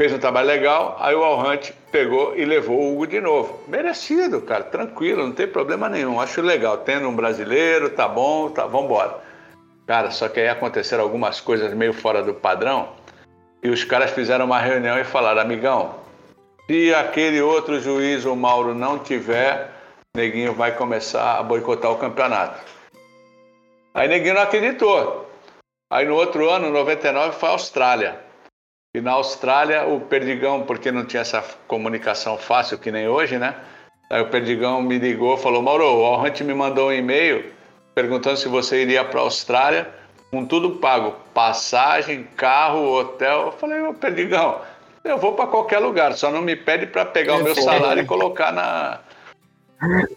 fez 0.01 0.15
um 0.15 0.19
trabalho 0.19 0.47
legal, 0.47 0.97
aí 0.99 1.15
o 1.15 1.23
Alhante 1.23 1.75
pegou 1.93 2.35
e 2.35 2.43
levou 2.43 2.81
o 2.81 2.95
Hugo 2.95 3.07
de 3.07 3.21
novo. 3.21 3.63
Merecido, 3.69 4.41
cara, 4.41 4.65
tranquilo, 4.65 5.27
não 5.27 5.33
tem 5.33 5.47
problema 5.47 5.91
nenhum. 5.91 6.19
Acho 6.19 6.41
legal, 6.41 6.79
tendo 6.79 7.07
um 7.07 7.15
brasileiro, 7.15 7.91
tá 7.91 8.09
bom, 8.09 8.49
tá, 8.49 8.65
vambora. 8.65 9.19
Cara, 9.87 10.11
só 10.11 10.27
que 10.31 10.41
aí 10.41 10.49
aconteceram 10.49 11.05
algumas 11.05 11.39
coisas 11.39 11.75
meio 11.75 11.93
fora 11.93 12.23
do 12.23 12.33
padrão 12.33 12.95
e 13.63 13.69
os 13.69 13.85
caras 13.85 14.11
fizeram 14.13 14.47
uma 14.47 14.59
reunião 14.59 14.99
e 14.99 15.05
falaram, 15.05 15.43
amigão, 15.43 15.97
se 16.67 16.95
aquele 16.95 17.43
outro 17.43 17.79
juiz, 17.79 18.25
o 18.25 18.35
Mauro, 18.35 18.75
não 18.75 18.99
tiver, 18.99 19.69
Neguinho 20.17 20.55
vai 20.55 20.75
começar 20.75 21.39
a 21.39 21.43
boicotar 21.43 21.91
o 21.91 21.99
campeonato. 21.99 22.59
Aí 23.93 24.09
Neguinho 24.09 24.33
não 24.33 24.43
acreditou. 24.45 25.31
Aí 25.93 26.07
no 26.07 26.15
outro 26.15 26.49
ano, 26.49 26.71
99, 26.71 27.37
foi 27.37 27.49
a 27.51 27.53
Austrália. 27.53 28.30
E 28.93 29.01
na 29.01 29.13
Austrália, 29.13 29.85
o 29.85 30.01
Perdigão, 30.01 30.65
porque 30.65 30.91
não 30.91 31.05
tinha 31.05 31.21
essa 31.23 31.45
comunicação 31.69 32.37
fácil 32.37 32.77
que 32.77 32.91
nem 32.91 33.07
hoje, 33.07 33.39
né? 33.39 33.55
Aí 34.11 34.21
o 34.21 34.29
Perdigão 34.29 34.83
me 34.83 34.99
ligou 34.99 35.37
falou: 35.37 35.63
Mauro, 35.63 35.85
o 35.85 36.05
Alhante 36.05 36.43
me 36.43 36.53
mandou 36.53 36.89
um 36.89 36.93
e-mail 36.93 37.53
perguntando 37.95 38.37
se 38.37 38.49
você 38.49 38.83
iria 38.83 39.05
para 39.05 39.21
a 39.21 39.23
Austrália 39.23 39.89
com 40.33 40.45
tudo 40.45 40.79
pago: 40.79 41.15
passagem, 41.33 42.25
carro, 42.37 42.93
hotel. 42.93 43.47
Eu 43.47 43.53
falei: 43.53 43.81
Ô 43.81 43.95
Perdigão, 43.95 44.61
eu 45.05 45.17
vou 45.19 45.35
para 45.35 45.47
qualquer 45.47 45.79
lugar, 45.79 46.13
só 46.15 46.29
não 46.29 46.43
me 46.43 46.57
pede 46.57 46.87
para 46.87 47.05
pegar 47.05 47.37
o 47.37 47.45
meu 47.45 47.55
salário 47.55 48.03
e 48.03 48.07
colocar 48.07 48.53
na, 48.53 48.99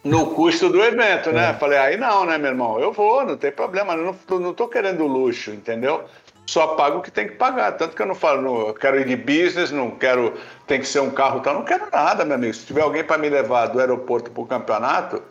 no 0.04 0.32
custo 0.32 0.70
do 0.70 0.84
evento, 0.84 1.32
né? 1.32 1.52
É. 1.52 1.54
Falei, 1.54 1.78
aí 1.78 1.98
não, 1.98 2.26
né, 2.26 2.38
meu 2.38 2.52
irmão? 2.52 2.80
Eu 2.80 2.92
vou, 2.92 3.26
não 3.26 3.38
tem 3.38 3.52
problema, 3.52 3.96
não, 3.96 4.16
não 4.40 4.54
tô 4.54 4.68
querendo 4.68 5.06
luxo, 5.08 5.52
entendeu? 5.52 6.06
Só 6.46 6.68
pago 6.76 7.00
o 7.00 7.02
que 7.02 7.12
tem 7.12 7.28
que 7.28 7.36
pagar. 7.36 7.74
Tanto 7.74 7.96
que 7.96 8.02
eu 8.02 8.06
não 8.06 8.16
falo, 8.16 8.42
não, 8.42 8.68
eu 8.68 8.74
quero 8.74 9.00
ir 9.00 9.06
de 9.06 9.16
business, 9.16 9.72
não 9.72 9.92
quero, 9.92 10.34
tem 10.68 10.80
que 10.80 10.88
ser 10.88 11.00
um 11.00 11.10
carro 11.10 11.40
tal, 11.40 11.54
não 11.54 11.64
quero 11.64 11.88
nada, 11.92 12.26
meu 12.26 12.36
amigo. 12.36 12.54
Se 12.54 12.66
tiver 12.66 12.82
alguém 12.82 13.04
para 13.04 13.18
me 13.18 13.30
levar 13.30 13.68
do 13.68 13.80
aeroporto 13.80 14.30
para 14.32 14.44
o 14.44 14.46
campeonato, 14.46 15.24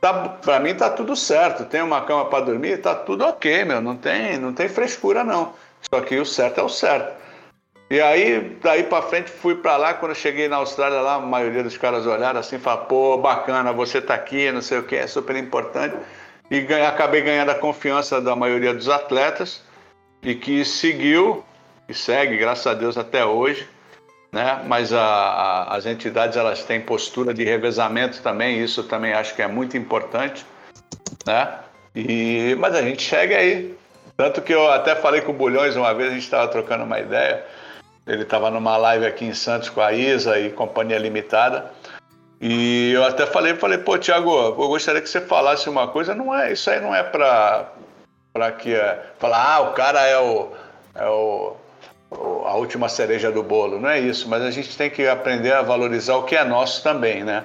tá, 0.00 0.12
para 0.12 0.60
mim 0.60 0.74
tá 0.74 0.90
tudo 0.90 1.16
certo. 1.16 1.64
Tem 1.64 1.82
uma 1.82 2.02
cama 2.02 2.26
para 2.26 2.44
dormir, 2.44 2.78
tá 2.78 2.94
tudo 2.94 3.24
ok, 3.24 3.64
meu. 3.64 3.80
Não 3.80 3.96
tem, 3.96 4.38
não 4.38 4.52
tem 4.52 4.68
frescura 4.68 5.24
não. 5.24 5.54
Só 5.92 6.00
que 6.00 6.18
o 6.18 6.26
certo 6.26 6.60
é 6.60 6.62
o 6.62 6.68
certo. 6.68 7.26
E 7.88 8.00
aí, 8.00 8.58
daí 8.60 8.82
para 8.82 9.00
frente, 9.02 9.30
fui 9.30 9.54
para 9.54 9.76
lá. 9.76 9.94
Quando 9.94 10.10
eu 10.10 10.16
cheguei 10.16 10.48
na 10.48 10.56
Austrália, 10.56 11.00
lá, 11.00 11.14
a 11.14 11.20
maioria 11.20 11.62
dos 11.62 11.78
caras 11.78 12.04
olharam 12.04 12.40
assim, 12.40 12.58
falaram: 12.58 12.86
pô, 12.86 13.16
bacana, 13.16 13.72
você 13.72 14.00
tá 14.00 14.14
aqui, 14.14 14.50
não 14.50 14.60
sei 14.60 14.78
o 14.78 14.82
que, 14.82 14.96
é 14.96 15.06
super 15.06 15.36
importante. 15.36 15.96
E 16.50 16.60
ganhei, 16.60 16.86
acabei 16.86 17.22
ganhando 17.22 17.50
a 17.50 17.54
confiança 17.54 18.20
da 18.20 18.34
maioria 18.34 18.74
dos 18.74 18.88
atletas 18.88 19.62
e 20.26 20.34
que 20.34 20.64
seguiu 20.64 21.44
e 21.88 21.94
segue, 21.94 22.36
graças 22.36 22.66
a 22.66 22.74
Deus, 22.74 22.98
até 22.98 23.24
hoje. 23.24 23.68
Né? 24.32 24.60
Mas 24.66 24.92
a, 24.92 25.00
a, 25.00 25.76
as 25.76 25.86
entidades 25.86 26.36
elas 26.36 26.64
têm 26.64 26.80
postura 26.80 27.32
de 27.32 27.44
revezamento 27.44 28.20
também, 28.20 28.60
isso 28.60 28.82
também 28.82 29.12
acho 29.12 29.36
que 29.36 29.40
é 29.40 29.46
muito 29.46 29.76
importante. 29.76 30.44
Né? 31.24 31.58
E, 31.94 32.56
mas 32.58 32.74
a 32.74 32.82
gente 32.82 33.02
chega 33.02 33.36
aí. 33.36 33.72
Tanto 34.16 34.42
que 34.42 34.52
eu 34.52 34.68
até 34.72 34.96
falei 34.96 35.20
com 35.20 35.30
o 35.30 35.34
Bulhões 35.34 35.76
uma 35.76 35.94
vez, 35.94 36.10
a 36.10 36.14
gente 36.14 36.24
estava 36.24 36.48
trocando 36.48 36.82
uma 36.82 36.98
ideia. 36.98 37.44
Ele 38.04 38.22
estava 38.22 38.50
numa 38.50 38.76
live 38.76 39.06
aqui 39.06 39.26
em 39.26 39.34
Santos 39.34 39.68
com 39.68 39.80
a 39.80 39.92
Isa 39.92 40.40
e 40.40 40.50
Companhia 40.50 40.98
Limitada. 40.98 41.70
E 42.40 42.90
eu 42.92 43.04
até 43.04 43.26
falei, 43.26 43.54
falei, 43.54 43.78
pô, 43.78 43.96
Tiago, 43.96 44.30
eu 44.36 44.54
gostaria 44.54 45.00
que 45.00 45.08
você 45.08 45.20
falasse 45.20 45.68
uma 45.68 45.86
coisa, 45.86 46.16
não 46.16 46.34
é, 46.34 46.52
isso 46.52 46.68
aí 46.68 46.80
não 46.80 46.94
é 46.94 47.02
para 47.02 47.70
para 48.36 48.52
que 48.52 48.74
é, 48.74 49.02
falar, 49.18 49.54
ah, 49.54 49.60
o 49.60 49.72
cara 49.72 50.06
é 50.06 50.18
o, 50.18 50.48
é 50.94 51.08
o, 51.08 51.56
a 52.44 52.54
última 52.54 52.86
cereja 52.86 53.32
do 53.32 53.42
bolo. 53.42 53.80
Não 53.80 53.88
é 53.88 53.98
isso, 53.98 54.28
mas 54.28 54.42
a 54.42 54.50
gente 54.50 54.76
tem 54.76 54.90
que 54.90 55.08
aprender 55.08 55.54
a 55.54 55.62
valorizar 55.62 56.16
o 56.16 56.24
que 56.24 56.36
é 56.36 56.44
nosso 56.44 56.82
também, 56.82 57.24
né? 57.24 57.44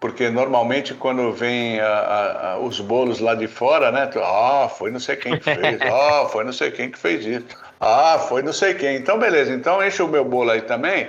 Porque 0.00 0.28
normalmente 0.30 0.94
quando 0.94 1.32
vem 1.32 1.78
a, 1.78 1.86
a, 1.86 2.52
a, 2.54 2.58
os 2.58 2.80
bolos 2.80 3.20
lá 3.20 3.36
de 3.36 3.46
fora, 3.46 3.92
né? 3.92 4.10
Ah, 4.16 4.68
foi 4.68 4.90
não 4.90 4.98
sei 4.98 5.14
quem 5.14 5.38
que 5.38 5.44
fez, 5.44 5.78
ah, 5.88 6.26
foi 6.28 6.42
não 6.42 6.52
sei 6.52 6.72
quem 6.72 6.90
que 6.90 6.98
fez 6.98 7.24
isso, 7.24 7.46
ah, 7.80 8.18
foi 8.28 8.42
não 8.42 8.52
sei 8.52 8.74
quem. 8.74 8.96
Então, 8.96 9.20
beleza, 9.20 9.52
então 9.52 9.80
enche 9.80 10.02
o 10.02 10.08
meu 10.08 10.24
bolo 10.24 10.50
aí 10.50 10.62
também, 10.62 11.06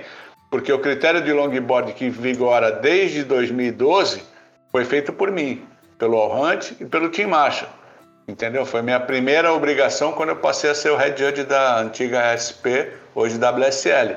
porque 0.48 0.72
o 0.72 0.78
critério 0.78 1.20
de 1.20 1.32
longboard 1.32 1.92
que 1.94 2.08
vigora 2.08 2.70
desde 2.70 3.24
2012 3.24 4.22
foi 4.70 4.84
feito 4.84 5.12
por 5.12 5.32
mim, 5.32 5.66
pelo 5.98 6.18
All 6.18 6.36
e 6.80 6.84
pelo 6.84 7.08
Tim 7.08 7.26
Marshall. 7.26 7.83
Entendeu? 8.26 8.64
Foi 8.64 8.80
minha 8.80 9.00
primeira 9.00 9.52
obrigação 9.52 10.12
quando 10.12 10.30
eu 10.30 10.36
passei 10.36 10.70
a 10.70 10.74
ser 10.74 10.90
o 10.90 10.96
head 10.96 11.20
judge 11.20 11.44
da 11.44 11.78
antiga 11.78 12.32
SP, 12.32 12.88
hoje 13.14 13.38
WSL. 13.38 14.16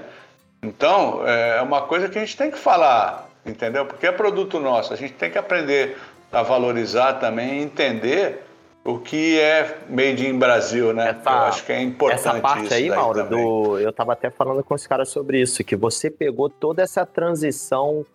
Então, 0.64 1.28
é 1.28 1.62
uma 1.62 1.82
coisa 1.82 2.08
que 2.08 2.18
a 2.18 2.22
gente 2.22 2.36
tem 2.38 2.50
que 2.50 2.58
falar, 2.58 3.30
entendeu? 3.46 3.86
Porque 3.86 4.08
é 4.08 4.12
produto 4.12 4.60
nosso, 4.60 4.94
a 4.94 4.96
gente 4.96 5.14
tem 5.14 5.30
que 5.30 5.38
aprender 5.38 5.98
a 6.32 6.42
valorizar 6.42 7.14
também, 7.14 7.62
entender 7.62 8.44
o 8.84 8.98
que 8.98 9.38
é 9.40 9.80
made 9.90 10.26
in 10.26 10.40
Brasil, 10.40 10.94
né? 10.94 11.10
Essa, 11.10 11.30
eu 11.30 11.38
acho 11.40 11.66
que 11.66 11.72
é 11.74 11.82
importante 11.82 12.20
essa 12.20 12.40
parte 12.40 12.74
aí, 12.74 12.90
Mauro, 12.90 13.28
do, 13.28 13.80
eu 13.80 13.90
estava 13.90 14.14
até 14.14 14.30
falando 14.30 14.64
com 14.64 14.74
os 14.74 14.88
caras 14.88 15.10
sobre 15.10 15.42
isso, 15.42 15.62
que 15.64 15.76
você 15.76 16.10
pegou 16.10 16.50
toda 16.50 16.82
essa 16.82 17.06
transição 17.06 18.06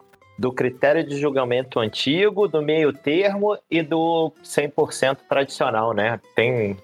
do 0.43 0.53
critério 0.53 1.05
de 1.07 1.21
julgamento 1.21 1.79
antigo, 1.79 2.49
do 2.49 2.61
meio 2.61 2.93
termo 2.93 3.57
e 3.71 3.81
do 3.81 4.33
100% 4.43 5.19
tradicional, 5.29 5.93
né? 5.95 6.19
Tem 6.35 6.77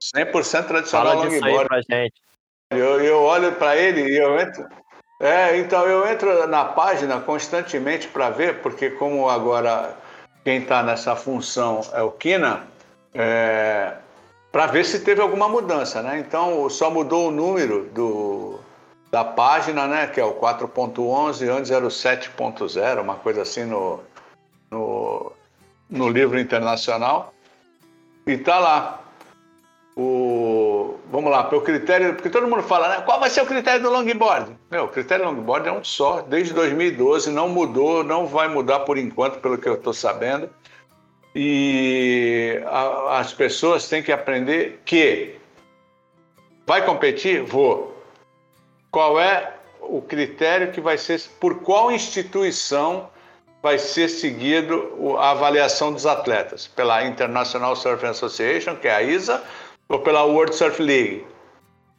100% 0.00 0.68
tradicional 0.68 1.16
Fala 1.16 1.28
disso 1.28 1.44
aí 1.44 1.64
pra 1.66 1.80
gente. 1.80 2.14
Eu, 2.70 3.00
eu 3.00 3.20
olho 3.20 3.50
para 3.56 3.76
ele 3.76 4.08
e 4.08 4.16
eu 4.16 4.38
entro. 4.38 4.68
É, 5.20 5.58
então 5.58 5.84
eu 5.84 6.06
entro 6.06 6.46
na 6.46 6.64
página 6.64 7.18
constantemente 7.18 8.06
para 8.06 8.30
ver, 8.30 8.62
porque 8.62 8.90
como 8.90 9.28
agora 9.28 9.96
quem 10.44 10.58
está 10.58 10.84
nessa 10.84 11.16
função 11.16 11.80
é 11.92 12.00
o 12.02 12.12
Kina, 12.12 12.68
é, 13.12 13.94
para 14.52 14.66
ver 14.66 14.84
se 14.84 15.00
teve 15.00 15.20
alguma 15.20 15.48
mudança, 15.48 16.00
né? 16.02 16.20
Então 16.20 16.70
só 16.70 16.88
mudou 16.88 17.30
o 17.30 17.32
número 17.32 17.86
do, 17.86 18.59
da 19.10 19.24
página, 19.24 19.86
né? 19.86 20.06
Que 20.06 20.20
é 20.20 20.24
o 20.24 20.34
4.11, 20.34 21.48
antes 21.48 21.70
era 21.70 21.84
o 21.84 21.88
7.0, 21.88 23.00
uma 23.00 23.16
coisa 23.16 23.42
assim 23.42 23.64
no, 23.64 24.00
no, 24.70 25.32
no 25.88 26.08
livro 26.08 26.38
internacional. 26.38 27.34
E 28.26 28.36
tá 28.38 28.58
lá. 28.58 29.00
O, 29.96 30.98
vamos 31.10 31.30
lá, 31.30 31.44
pelo 31.44 31.60
critério, 31.62 32.14
porque 32.14 32.30
todo 32.30 32.46
mundo 32.46 32.62
fala, 32.62 32.88
né? 32.88 33.02
Qual 33.02 33.18
vai 33.18 33.28
ser 33.28 33.42
o 33.42 33.46
critério 33.46 33.82
do 33.82 33.90
longboard? 33.90 34.56
Meu, 34.70 34.84
o 34.84 34.88
critério 34.88 35.24
do 35.24 35.32
longboard 35.32 35.68
é 35.68 35.72
um 35.72 35.82
só, 35.82 36.22
desde 36.22 36.54
2012, 36.54 37.30
não 37.30 37.48
mudou, 37.48 38.04
não 38.04 38.26
vai 38.26 38.48
mudar 38.48 38.80
por 38.80 38.96
enquanto, 38.96 39.40
pelo 39.40 39.58
que 39.58 39.68
eu 39.68 39.74
estou 39.74 39.92
sabendo. 39.92 40.48
E 41.34 42.62
a, 42.66 43.18
as 43.18 43.32
pessoas 43.32 43.88
têm 43.88 44.02
que 44.02 44.12
aprender 44.12 44.80
que 44.84 45.36
vai 46.66 46.84
competir? 46.84 47.42
Vou. 47.42 47.89
Qual 48.90 49.20
é 49.20 49.54
o 49.80 50.02
critério 50.02 50.72
que 50.72 50.80
vai 50.80 50.98
ser, 50.98 51.20
por 51.38 51.60
qual 51.62 51.92
instituição 51.92 53.08
vai 53.62 53.78
ser 53.78 54.08
seguido 54.08 55.16
a 55.18 55.30
avaliação 55.30 55.92
dos 55.92 56.06
atletas? 56.06 56.66
Pela 56.66 57.04
International 57.04 57.76
Surfing 57.76 58.06
Association, 58.06 58.76
que 58.76 58.88
é 58.88 58.94
a 58.94 59.02
ISA, 59.02 59.42
ou 59.88 60.00
pela 60.00 60.24
World 60.24 60.54
Surf 60.54 60.82
League. 60.82 61.26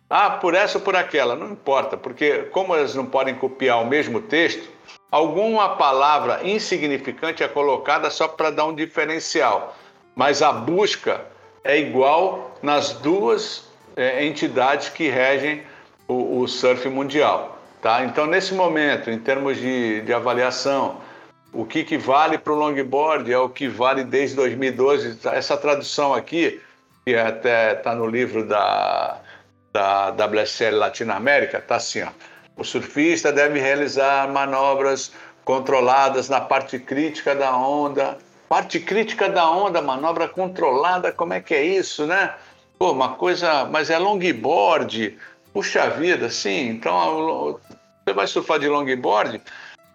Ah, 0.09 0.31
por 0.31 0.53
essa 0.53 0.77
ou 0.77 0.83
por 0.83 0.95
aquela, 0.95 1.35
não 1.35 1.51
importa, 1.51 1.95
porque 1.95 2.39
como 2.51 2.75
eles 2.75 2.93
não 2.93 3.05
podem 3.05 3.35
copiar 3.35 3.81
o 3.81 3.85
mesmo 3.85 4.21
texto, 4.21 4.69
alguma 5.09 5.77
palavra 5.77 6.41
insignificante 6.43 7.43
é 7.43 7.47
colocada 7.47 8.09
só 8.09 8.27
para 8.27 8.49
dar 8.49 8.65
um 8.65 8.75
diferencial, 8.75 9.73
mas 10.13 10.41
a 10.41 10.51
busca 10.51 11.25
é 11.63 11.77
igual 11.77 12.51
nas 12.61 12.91
duas 12.91 13.69
é, 13.95 14.25
entidades 14.25 14.89
que 14.89 15.07
regem 15.07 15.63
o, 16.11 16.41
o, 16.41 16.47
surf 16.47 16.87
mundial. 16.89 17.57
Tá? 17.81 18.03
Então, 18.03 18.25
nesse 18.25 18.53
momento, 18.53 19.09
em 19.09 19.17
termos 19.17 19.57
de, 19.57 20.01
de 20.01 20.13
avaliação, 20.13 20.97
o 21.53 21.65
que, 21.65 21.83
que 21.83 21.97
vale 21.97 22.37
para 22.37 22.53
o 22.53 22.55
longboard 22.55 23.31
é 23.31 23.37
o 23.37 23.49
que 23.49 23.67
vale 23.67 24.03
desde 24.03 24.35
2012. 24.35 25.19
Essa 25.25 25.57
tradução 25.57 26.13
aqui 26.13 26.61
que 27.05 27.15
até 27.15 27.73
está 27.73 27.95
no 27.95 28.05
livro 28.05 28.45
da, 28.47 29.19
da 29.73 30.09
WSL 30.09 30.77
Latinoamérica, 30.77 31.57
está 31.57 31.77
assim, 31.77 32.03
ó. 32.03 32.09
O 32.55 32.63
surfista 32.63 33.31
deve 33.31 33.59
realizar 33.59 34.27
manobras 34.31 35.11
controladas 35.43 36.29
na 36.29 36.39
parte 36.39 36.77
crítica 36.77 37.33
da 37.33 37.55
onda. 37.57 38.17
Parte 38.47 38.79
crítica 38.79 39.29
da 39.29 39.49
onda, 39.49 39.81
manobra 39.81 40.27
controlada, 40.27 41.11
como 41.11 41.33
é 41.33 41.39
que 41.39 41.55
é 41.55 41.63
isso, 41.63 42.05
né? 42.05 42.35
Pô, 42.77 42.91
uma 42.91 43.15
coisa, 43.15 43.65
mas 43.65 43.89
é 43.89 43.97
longboard. 43.97 45.17
Puxa 45.53 45.89
vida, 45.89 46.29
sim. 46.29 46.69
Então, 46.69 47.59
você 48.05 48.13
vai 48.13 48.27
surfar 48.27 48.59
de 48.59 48.67
longboard, 48.67 49.41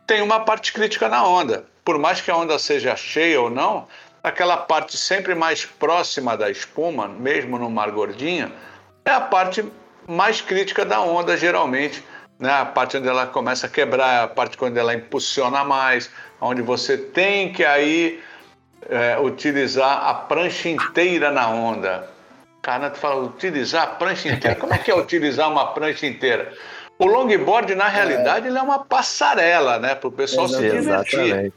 tem 0.07 0.23
uma 0.23 0.41
parte 0.41 0.73
crítica 0.73 1.09
na 1.09 1.27
onda. 1.27 1.65
Por 1.85 1.99
mais 1.99 2.21
que 2.21 2.31
a 2.31 2.37
onda 2.37 2.59
seja 2.59 2.95
cheia 2.97 3.41
ou 3.41 3.51
não, 3.51 3.87
aquela 4.23 4.57
parte 4.57 4.97
sempre 4.97 5.35
mais 5.35 5.65
próxima 5.65 6.37
da 6.37 6.51
espuma, 6.51 7.09
mesmo 7.09 7.59
no 7.59 7.71
mar 7.71 7.91
gordinho, 7.91 8.53
é 9.05 9.11
a 9.11 9.21
parte 9.21 9.65
mais 10.07 10.41
crítica 10.41 10.85
da 10.85 11.01
onda, 11.01 11.37
geralmente. 11.37 12.03
Né? 12.39 12.53
A 12.53 12.65
parte 12.65 12.97
onde 12.97 13.09
ela 13.09 13.27
começa 13.27 13.67
a 13.67 13.71
quebrar, 13.71 14.25
a 14.25 14.29
parte 14.29 14.59
quando 14.59 14.77
ela 14.77 14.95
impulsiona 14.95 15.65
mais, 15.65 16.11
onde 16.41 16.61
você 16.61 16.99
tem 16.99 17.53
que 17.53 17.65
aí 17.65 18.23
é, 18.89 19.19
utilizar 19.19 20.09
a 20.09 20.15
prancha 20.15 20.69
inteira 20.69 21.31
na 21.31 21.49
onda. 21.49 22.16
Cara, 22.67 22.91
tu 22.91 22.99
fala, 22.99 23.23
utilizar 23.23 23.85
a 23.85 23.87
prancha 23.87 24.29
inteira? 24.29 24.57
Como 24.57 24.75
é 24.75 24.79
que 24.79 24.91
é 24.91 24.97
utilizar 24.97 25.49
uma 25.49 25.69
prancha 25.69 26.05
inteira? 26.05 26.53
O 26.99 27.07
longboard, 27.07 27.73
na 27.77 27.87
realidade, 27.87 28.47
é. 28.47 28.49
ele 28.51 28.59
é 28.59 28.61
uma 28.61 28.81
passarela, 28.81 29.79
né? 29.79 29.95
Para 29.95 30.09
o 30.09 30.11
pessoal 30.11 30.49
se 30.49 30.57
divertir. 30.57 31.21
Exatamente. 31.21 31.55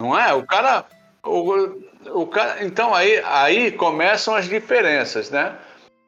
Não 0.00 0.18
é? 0.18 0.34
O 0.34 0.44
cara, 0.44 0.84
o, 1.22 1.78
o 2.12 2.26
cara, 2.26 2.64
então 2.64 2.92
aí, 2.92 3.22
aí 3.24 3.70
começam 3.70 4.34
as 4.34 4.48
diferenças, 4.48 5.30
né? 5.30 5.54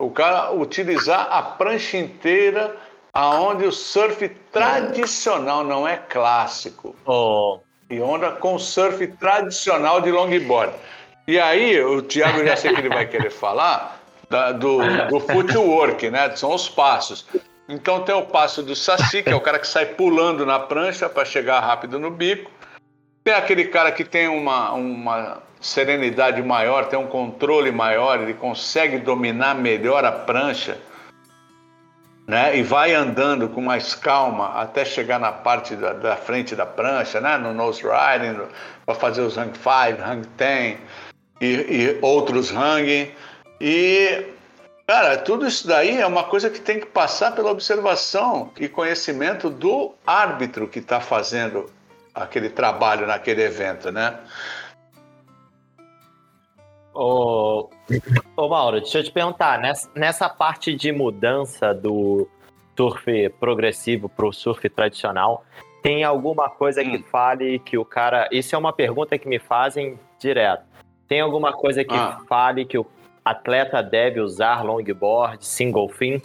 O 0.01 0.11
cara 0.11 0.51
utilizar 0.51 1.29
a 1.31 1.41
prancha 1.41 1.97
inteira 1.97 2.75
aonde 3.13 3.65
o 3.65 3.71
surf 3.71 4.29
tradicional 4.51 5.63
não 5.63 5.87
é 5.87 5.97
clássico. 5.97 6.97
Oh. 7.07 7.61
E 7.89 8.01
onda 8.01 8.33
com 8.33 8.59
surf 8.59 9.07
tradicional 9.07 10.01
de 10.01 10.11
longboard. 10.11 10.73
E 11.29 11.39
aí, 11.39 11.81
o 11.81 12.03
Thiago 12.03 12.45
já 12.45 12.57
sei 12.57 12.75
que 12.75 12.81
ele 12.81 12.89
vai 12.89 13.07
querer 13.07 13.31
falar 13.31 13.94
da, 14.35 14.51
do, 14.51 14.79
do 15.09 15.21
footwork, 15.21 16.11
né? 16.11 16.35
São 16.35 16.53
os 16.53 16.69
passos. 16.69 17.25
Então 17.69 18.01
tem 18.01 18.15
o 18.15 18.23
passo 18.23 18.65
do 18.65 18.75
saci, 18.75 19.23
que 19.23 19.31
é 19.31 19.35
o 19.35 19.41
cara 19.41 19.61
que 19.61 19.67
sai 19.67 19.87
pulando 19.87 20.45
na 20.45 20.59
prancha 20.59 21.09
para 21.09 21.25
chegar 21.25 21.61
rápido 21.61 22.01
no 22.01 22.11
bico. 22.11 22.51
Tem 23.23 23.33
aquele 23.33 23.67
cara 23.67 23.93
que 23.93 24.05
tem 24.05 24.27
uma, 24.27 24.73
uma 24.73 25.43
serenidade 25.61 26.43
maior, 26.43 26.87
tem 26.87 26.99
um 26.99 27.07
controle 27.07 27.71
maior, 27.71 28.21
ele 28.21 28.35
consegue 28.35 28.99
dominar 28.99 29.55
melhor 29.55 30.05
a 30.05 30.11
prancha, 30.11 30.79
né? 32.27 32.59
E 32.59 32.63
vai 32.63 32.93
andando 32.93 33.49
com 33.49 33.63
mais 33.63 33.95
calma 33.95 34.61
até 34.61 34.85
chegar 34.85 35.21
na 35.21 35.31
parte 35.31 35.77
da, 35.77 35.93
da 35.93 36.17
frente 36.17 36.57
da 36.57 36.67
prancha, 36.67 37.21
né? 37.21 37.39
No 37.39 37.55
nose 37.55 37.83
riding, 37.83 38.41
para 38.85 38.95
fazer 38.97 39.23
os 39.23 39.39
hang 39.39 39.57
5, 39.57 40.03
hang 40.03 40.27
10 40.37 40.79
e, 41.41 41.47
e 41.47 41.99
outros 42.03 42.51
hang. 42.51 43.15
E 43.61 44.35
Cara, 44.87 45.17
tudo 45.17 45.47
isso 45.47 45.67
daí 45.67 45.99
é 45.99 46.07
uma 46.07 46.25
coisa 46.25 46.51
que 46.51 46.61
tem 46.61 46.79
que 46.79 46.85
passar 46.85 47.35
pela 47.35 47.51
observação 47.51 48.51
e 48.61 48.69
conhecimento 48.69 49.49
do 49.49 49.95
árbitro 50.07 50.69
que 50.69 50.79
está 50.79 51.01
fazendo 51.01 51.71
aquele 52.15 52.51
trabalho 52.51 53.07
naquele 53.07 53.43
evento, 53.43 53.91
né? 53.91 54.21
Ô, 56.93 57.71
ô 58.37 58.49
Mauro, 58.49 58.81
deixa 58.81 58.99
eu 58.99 59.05
te 59.05 59.11
perguntar, 59.11 59.59
nessa, 59.59 59.91
nessa 59.95 60.29
parte 60.29 60.75
de 60.75 60.93
mudança 60.93 61.73
do 61.73 62.29
surf 62.77 63.31
progressivo 63.41 64.09
para 64.11 64.27
o 64.27 64.33
surf 64.35 64.69
tradicional, 64.69 65.47
tem 65.83 66.05
alguma 66.05 66.51
coisa 66.51 66.83
hum. 66.83 66.91
que 66.91 66.99
fale 67.05 67.59
que 67.59 67.79
o 67.79 67.87
cara. 67.87 68.29
Isso 68.31 68.55
é 68.55 68.59
uma 68.59 68.73
pergunta 68.73 69.19
que 69.19 69.27
me 69.27 69.39
fazem 69.39 69.99
direto. 70.19 70.63
Tem 71.09 71.21
alguma 71.23 71.55
coisa 71.55 71.83
que 71.83 71.95
ah. 71.95 72.21
fale 72.29 72.67
que 72.67 72.77
o 72.77 72.87
atleta 73.25 73.83
deve 73.83 74.21
usar 74.21 74.63
longboard, 74.63 75.45
single 75.45 75.89
fin? 75.89 76.21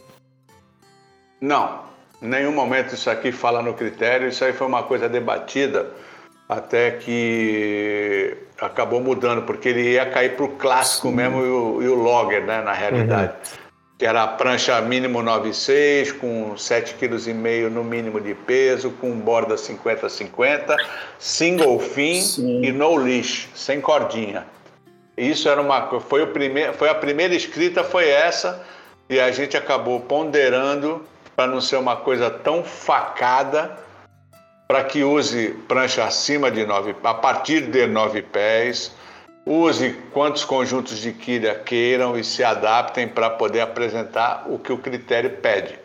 Não, 1.40 1.84
em 2.22 2.28
nenhum 2.28 2.52
momento 2.52 2.94
isso 2.94 3.10
aqui 3.10 3.32
fala 3.32 3.62
no 3.62 3.74
critério, 3.74 4.28
isso 4.28 4.44
aí 4.44 4.52
foi 4.52 4.68
uma 4.68 4.84
coisa 4.84 5.08
debatida 5.08 5.90
até 6.50 6.92
que 6.92 8.36
acabou 8.60 9.00
mudando, 9.00 9.44
porque 9.44 9.70
ele 9.70 9.92
ia 9.94 10.06
cair 10.08 10.36
para 10.36 10.46
o 10.46 10.50
clássico 10.50 11.10
Sim. 11.10 11.16
mesmo 11.16 11.46
e 11.46 11.50
o, 11.50 11.84
e 11.84 11.88
o, 11.88 11.96
logger, 11.96 12.44
né, 12.44 12.62
na 12.62 12.74
realidade. 12.74 13.34
Uhum. 13.34 13.70
Que 14.00 14.06
era 14.06 14.24
a 14.24 14.28
prancha 14.28 14.80
mínimo 14.82 15.20
9,6, 15.20 16.18
com 16.18 16.54
7,5 16.56 16.98
kg 16.98 17.70
no 17.70 17.84
mínimo 17.84 18.20
de 18.20 18.34
peso, 18.34 18.92
com 18.92 19.12
borda 19.12 19.56
50-50, 19.56 20.76
single 21.20 21.80
fin 21.80 22.22
Sim. 22.22 22.64
e 22.64 22.72
no 22.72 22.96
leash, 22.96 23.50
sem 23.54 23.80
cordinha. 23.80 24.46
Isso 25.19 25.49
era 25.49 25.62
uma 25.62 25.99
foi 25.99 26.23
o 26.23 26.27
primeiro, 26.27 26.73
foi 26.73 26.88
a 26.88 26.95
primeira 26.95 27.36
escrita 27.36 27.84
foi 27.84 28.08
essa 28.08 28.65
e 29.10 29.19
a 29.19 29.29
gente 29.32 29.58
acabou 29.58 29.99
ponderando 29.99 31.05
para 31.36 31.45
não 31.45 31.60
ser 31.60 31.75
uma 31.75 31.97
coisa 31.97 32.29
tão 32.29 32.63
facada, 32.63 33.77
para 34.65 34.84
que 34.86 35.03
use 35.03 35.49
prancha 35.67 36.05
acima 36.05 36.49
de 36.49 36.65
nove, 36.65 36.95
a 37.03 37.13
partir 37.13 37.62
de 37.67 37.86
nove 37.86 38.21
pés, 38.21 38.95
use 39.45 39.93
quantos 40.13 40.45
conjuntos 40.45 40.99
de 40.99 41.12
quilha 41.12 41.55
queiram 41.55 42.17
e 42.17 42.23
se 42.23 42.41
adaptem 42.41 43.05
para 43.05 43.29
poder 43.29 43.60
apresentar 43.60 44.45
o 44.47 44.58
que 44.58 44.71
o 44.71 44.77
critério 44.77 45.32
pede. 45.41 45.77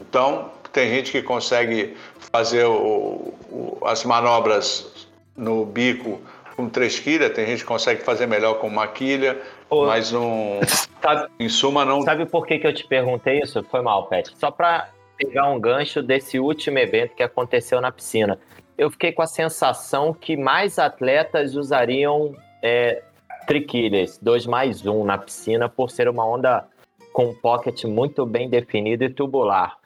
Então, 0.00 0.50
tem 0.72 0.88
gente 0.90 1.12
que 1.12 1.22
consegue 1.22 1.96
fazer 2.32 2.64
o, 2.64 3.34
o, 3.48 3.78
as 3.84 4.02
manobras 4.04 5.06
no 5.36 5.64
bico 5.66 6.20
com 6.56 6.68
três 6.68 6.98
quilhas, 6.98 7.32
tem 7.32 7.46
gente 7.46 7.60
que 7.60 7.66
consegue 7.66 8.02
fazer 8.02 8.26
melhor 8.26 8.54
com 8.54 8.66
uma 8.66 8.86
quilha, 8.86 9.40
Pô, 9.68 9.86
mas 9.86 10.12
não. 10.12 10.60
Sabe, 11.00 11.30
em 11.38 11.48
suma, 11.48 11.84
não. 11.84 12.02
Sabe 12.02 12.26
por 12.26 12.46
que, 12.46 12.58
que 12.58 12.66
eu 12.66 12.74
te 12.74 12.86
perguntei 12.86 13.40
isso? 13.40 13.62
Foi 13.64 13.82
mal, 13.82 14.06
Pet. 14.06 14.30
Só 14.36 14.50
para 14.50 14.90
pegar 15.16 15.48
um 15.50 15.60
gancho 15.60 16.02
desse 16.02 16.38
último 16.38 16.78
evento 16.78 17.14
que 17.14 17.22
aconteceu 17.22 17.80
na 17.80 17.92
piscina. 17.92 18.38
Eu 18.76 18.90
fiquei 18.90 19.12
com 19.12 19.22
a 19.22 19.26
sensação 19.26 20.12
que 20.12 20.36
mais 20.36 20.78
atletas 20.78 21.54
usariam 21.54 22.34
é, 22.62 23.02
triquilhas, 23.46 24.18
2 24.18 24.46
mais 24.46 24.84
1 24.84 25.00
um 25.00 25.04
na 25.04 25.18
piscina, 25.18 25.68
por 25.68 25.90
ser 25.90 26.08
uma 26.08 26.26
onda 26.26 26.66
com 27.12 27.26
um 27.26 27.34
pocket 27.34 27.84
muito 27.84 28.24
bem 28.24 28.48
definido 28.48 29.04
e 29.04 29.10
tubular. 29.10 29.76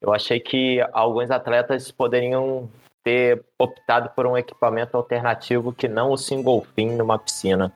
Eu 0.00 0.12
achei 0.12 0.38
que 0.38 0.84
alguns 0.92 1.30
atletas 1.30 1.90
poderiam 1.90 2.68
ter 3.04 3.44
optado 3.58 4.10
por 4.16 4.26
um 4.26 4.36
equipamento 4.36 4.96
alternativo 4.96 5.72
que 5.72 5.86
não 5.86 6.10
o 6.10 6.16
single 6.16 6.66
numa 6.96 7.18
piscina. 7.18 7.70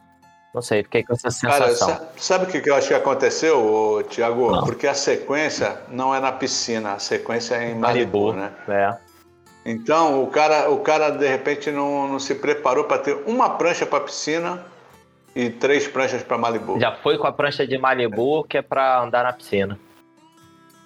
Não 0.54 0.62
sei, 0.62 0.82
fiquei 0.82 1.04
com 1.04 1.12
essa 1.12 1.30
sensação. 1.30 1.88
Cara, 1.88 2.08
sabe 2.16 2.44
o 2.46 2.48
que 2.48 2.68
eu 2.68 2.74
acho 2.74 2.88
que 2.88 2.94
aconteceu, 2.94 4.04
Tiago? 4.08 4.64
Porque 4.64 4.86
a 4.86 4.94
sequência 4.94 5.78
não 5.90 6.14
é 6.14 6.18
na 6.18 6.32
piscina, 6.32 6.94
a 6.94 6.98
sequência 6.98 7.56
é 7.56 7.70
em 7.70 7.74
Malibu, 7.74 8.32
Malibu 8.32 8.32
né? 8.32 8.52
É. 8.66 9.08
Então, 9.70 10.22
o 10.22 10.28
cara, 10.28 10.70
o 10.70 10.78
cara 10.78 11.10
de 11.10 11.28
repente 11.28 11.70
não, 11.70 12.08
não 12.08 12.18
se 12.18 12.34
preparou 12.34 12.84
para 12.84 12.98
ter 12.98 13.22
uma 13.26 13.50
prancha 13.50 13.84
para 13.84 14.00
piscina 14.00 14.64
e 15.36 15.50
três 15.50 15.86
pranchas 15.86 16.22
para 16.22 16.38
Malibu. 16.38 16.80
Já 16.80 16.96
foi 16.96 17.18
com 17.18 17.26
a 17.26 17.32
prancha 17.32 17.66
de 17.66 17.76
Malibu, 17.76 18.44
que 18.44 18.56
é 18.56 18.62
para 18.62 19.02
andar 19.02 19.24
na 19.24 19.32
piscina. 19.34 19.78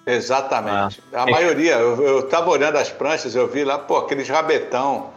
Exatamente. 0.05 1.01
Ah. 1.13 1.23
A 1.23 1.25
maioria, 1.25 1.75
eu, 1.75 2.01
eu 2.01 2.27
tava 2.27 2.49
olhando 2.49 2.77
as 2.77 2.89
pranchas, 2.89 3.35
eu 3.35 3.47
vi 3.47 3.63
lá, 3.63 3.77
pô, 3.77 3.97
aqueles 3.97 4.27
rabetão, 4.27 5.11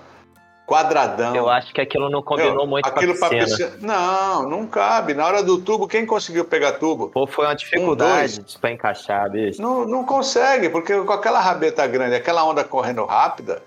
quadradão. 0.66 1.35
Eu 1.35 1.49
acho 1.49 1.72
que 1.72 1.81
aquilo 1.81 2.11
não 2.11 2.22
combinou 2.22 2.57
Meu, 2.57 2.66
muito 2.66 2.87
aquilo 2.87 3.18
com 3.18 3.25
a 3.25 3.29
piscina. 3.29 3.70
piscina. 3.70 3.79
Não, 3.81 4.49
não 4.49 4.66
cabe. 4.66 5.14
Na 5.14 5.27
hora 5.27 5.42
do 5.42 5.59
tubo, 5.59 5.88
quem 5.88 6.05
conseguiu 6.05 6.44
pegar 6.44 6.72
tubo? 6.72 7.09
Pô, 7.09 7.27
foi 7.27 7.46
uma 7.46 7.55
dificuldade 7.55 8.40
um, 8.40 8.61
para 8.61 8.72
encaixar, 8.72 9.31
bicho. 9.31 9.62
Não, 9.62 9.87
não 9.87 10.05
consegue, 10.05 10.68
porque 10.68 11.01
com 11.01 11.12
aquela 11.12 11.40
rabeta 11.40 11.87
grande, 11.87 12.14
aquela 12.14 12.44
onda 12.44 12.64
correndo 12.64 13.05
rápida, 13.05 13.62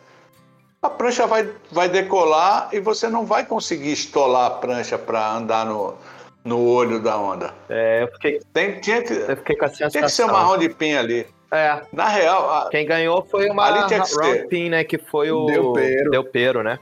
a 0.81 0.89
prancha 0.89 1.27
vai, 1.27 1.49
vai 1.71 1.89
decolar 1.89 2.69
e 2.71 2.79
você 2.79 3.09
não 3.09 3.25
vai 3.25 3.45
conseguir 3.45 3.91
estolar 3.91 4.47
a 4.47 4.51
prancha 4.51 4.97
para 4.97 5.33
andar 5.33 5.65
no, 5.65 5.95
no 6.43 6.65
olho 6.65 7.01
da 7.01 7.17
onda. 7.17 7.53
É, 7.69 8.03
eu 8.03 8.07
fiquei, 8.13 8.41
Tem, 8.53 8.79
tinha 8.79 9.01
que, 9.01 9.13
eu 9.13 9.37
fiquei 9.37 9.55
com 9.55 9.65
a 9.65 9.69
sensação. 9.69 9.89
Tinha 9.89 10.03
que 10.03 10.11
ser 10.11 10.23
uma 10.23 10.41
round 10.41 10.69
pin 10.69 10.93
ali. 10.93 11.27
É. 11.51 11.81
Na 11.91 12.07
real. 12.07 12.49
A, 12.51 12.69
Quem 12.69 12.85
ganhou 12.85 13.25
foi 13.29 13.49
uma 13.49 13.65
ali 13.65 13.87
tinha 13.87 14.03
que 14.03 14.15
round 14.15 14.47
pin, 14.47 14.69
né? 14.69 14.83
Que 14.83 14.97
foi 14.97 15.31
o 15.31 15.45
Del 15.45 15.73
Pero, 15.73 16.11
Del 16.11 16.23
Pero 16.25 16.63
né? 16.63 16.79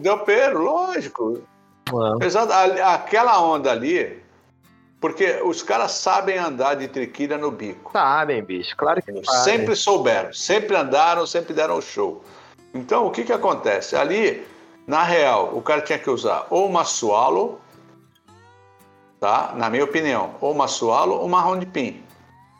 Del 0.00 0.18
Pero, 0.20 0.62
lógico. 0.62 1.42
Exato. 2.20 2.52
Aquela 2.52 3.40
onda 3.40 3.70
ali, 3.70 4.22
porque 5.00 5.40
os 5.44 5.62
caras 5.62 5.92
sabem 5.92 6.36
andar 6.36 6.74
de 6.74 6.88
triquilha 6.88 7.38
no 7.38 7.50
bico. 7.50 7.92
Sabem, 7.92 8.42
bicho, 8.42 8.76
claro 8.76 9.02
que 9.02 9.12
sabem. 9.12 9.44
Sempre 9.44 9.76
souberam, 9.76 10.32
sempre 10.32 10.76
andaram, 10.76 11.26
sempre 11.26 11.54
deram 11.54 11.80
show. 11.80 12.22
Então, 12.74 13.06
o 13.06 13.10
que 13.10 13.24
que 13.24 13.32
acontece? 13.32 13.96
Ali, 13.96 14.46
na 14.86 15.02
real, 15.02 15.50
o 15.54 15.62
cara 15.62 15.80
tinha 15.80 15.98
que 15.98 16.10
usar 16.10 16.46
ou 16.50 16.66
uma 16.66 16.84
swallow, 16.84 17.60
tá? 19.20 19.52
Na 19.56 19.70
minha 19.70 19.84
opinião, 19.84 20.34
ou 20.40 20.52
uma 20.52 20.68
swallow 20.68 21.20
ou 21.20 21.26
uma 21.26 21.40
round 21.40 21.64
pin. 21.66 22.02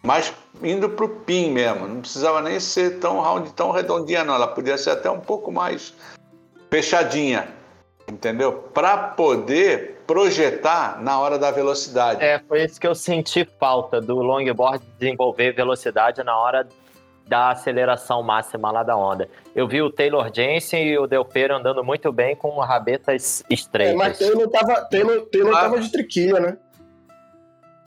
Mas 0.02 0.32
indo 0.62 0.88
pro 0.90 1.08
pin 1.08 1.50
mesmo, 1.50 1.86
não 1.86 2.00
precisava 2.00 2.40
nem 2.40 2.60
ser 2.60 2.98
tão 2.98 3.20
round, 3.20 3.52
tão 3.52 3.70
redondinha 3.70 4.24
não, 4.24 4.34
ela 4.34 4.46
podia 4.46 4.78
ser 4.78 4.90
até 4.90 5.10
um 5.10 5.20
pouco 5.20 5.50
mais 5.50 5.94
fechadinha, 6.70 7.48
entendeu? 8.08 8.52
Para 8.52 8.96
poder 8.96 10.02
projetar 10.06 11.02
na 11.02 11.18
hora 11.18 11.38
da 11.38 11.50
velocidade. 11.50 12.22
É, 12.22 12.38
foi 12.38 12.64
isso 12.64 12.80
que 12.80 12.86
eu 12.86 12.94
senti 12.94 13.44
falta 13.58 14.00
do 14.00 14.16
longboard 14.16 14.84
desenvolver 14.98 15.52
velocidade 15.52 16.22
na 16.22 16.38
hora 16.38 16.66
da 17.26 17.50
aceleração 17.50 18.22
máxima 18.22 18.70
lá 18.70 18.82
da 18.82 18.96
onda. 18.96 19.28
Eu 19.54 19.66
vi 19.66 19.82
o 19.82 19.90
Taylor 19.90 20.30
Jensen 20.32 20.86
e 20.86 20.98
o 20.98 21.06
Del 21.06 21.24
Pero 21.24 21.56
andando 21.56 21.82
muito 21.82 22.12
bem 22.12 22.36
com 22.36 22.58
rabetas 22.60 23.42
estreitas. 23.50 23.94
É, 23.94 23.96
mas 23.96 24.18
Taylor 24.18 24.48
tava, 24.48 24.80
Taylor, 24.82 25.26
Taylor 25.26 25.56
ah. 25.56 25.60
tava 25.62 25.80
de 25.80 25.90
triquilha, 25.90 26.40
né? 26.40 26.56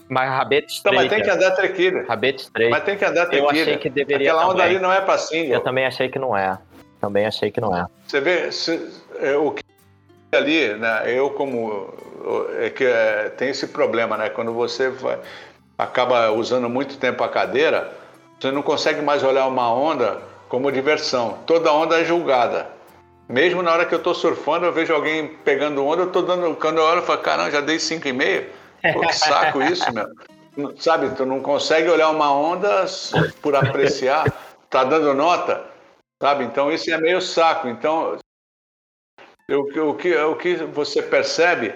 Mas 0.09 0.29
rabeta 0.29 0.67
estreita. 0.67 0.89
Então, 0.89 0.93
mas 0.93 1.09
tem 1.09 1.23
que 1.23 1.29
andar 1.29 1.55
triquilha. 1.55 2.05
Rabeta 2.07 2.41
estreita. 2.41 2.71
Mas 2.71 2.83
tem 2.83 2.97
que 2.97 3.05
andar 3.05 3.25
triquilha. 3.27 3.43
Eu 3.43 3.49
achei 3.49 3.77
que 3.77 3.89
deveria 3.89 4.31
Aquela 4.31 4.49
onda 4.49 4.63
ali 4.63 4.79
não 4.79 4.91
é 4.91 5.01
pra 5.01 5.17
single. 5.19 5.53
Eu 5.53 5.61
também 5.61 5.85
achei 5.85 6.09
que 6.09 6.17
não 6.17 6.35
é. 6.35 6.57
Também 6.99 7.25
achei 7.27 7.51
que 7.51 7.61
não 7.61 7.77
é. 7.77 7.85
Você 8.07 8.19
vê, 8.19 8.51
se, 8.51 8.91
é, 9.19 9.37
o 9.37 9.51
que 9.51 9.63
ali, 10.35 10.73
né, 10.73 11.03
eu 11.05 11.29
como... 11.29 11.93
É 12.59 12.69
que 12.69 12.83
é, 12.83 13.29
tem 13.29 13.49
esse 13.49 13.67
problema, 13.67 14.17
né? 14.17 14.29
Quando 14.29 14.51
você 14.51 14.89
vai, 14.89 15.19
acaba 15.77 16.31
usando 16.31 16.67
muito 16.67 16.97
tempo 16.97 17.23
a 17.23 17.29
cadeira 17.29 17.89
você 18.39 18.51
não 18.51 18.61
consegue 18.61 19.01
mais 19.01 19.21
olhar 19.23 19.47
uma 19.47 19.71
onda 19.71 20.21
como 20.47 20.71
diversão. 20.71 21.39
Toda 21.45 21.73
onda 21.73 21.99
é 21.99 22.05
julgada. 22.05 22.69
Mesmo 23.27 23.61
na 23.61 23.71
hora 23.71 23.85
que 23.85 23.93
eu 23.93 23.99
estou 23.99 24.15
surfando, 24.15 24.65
eu 24.65 24.73
vejo 24.73 24.93
alguém 24.93 25.27
pegando 25.27 25.85
onda, 25.85 26.03
eu 26.03 26.11
tô 26.11 26.21
dando. 26.21 26.55
Quando 26.55 26.77
eu 26.77 26.83
olho, 26.83 26.99
eu 26.99 27.05
falo, 27.05 27.19
caramba, 27.19 27.51
já 27.51 27.61
dei 27.61 27.77
5,5? 27.77 28.45
Pô, 28.93 29.01
que 29.01 29.13
saco 29.13 29.61
isso, 29.61 29.85
meu. 29.93 30.07
Sabe, 30.77 31.15
tu 31.15 31.25
não 31.25 31.41
consegue 31.41 31.89
olhar 31.89 32.09
uma 32.09 32.33
onda 32.33 32.85
por 33.41 33.55
apreciar, 33.55 34.25
tá 34.69 34.83
dando 34.83 35.13
nota, 35.13 35.63
sabe? 36.21 36.43
Então 36.43 36.71
isso 36.71 36.91
é 36.91 36.97
meio 36.97 37.21
saco. 37.21 37.67
Então, 37.67 38.17
o, 39.49 39.93
que, 39.93 40.15
o 40.15 40.35
que 40.35 40.55
você 40.55 41.01
percebe, 41.01 41.75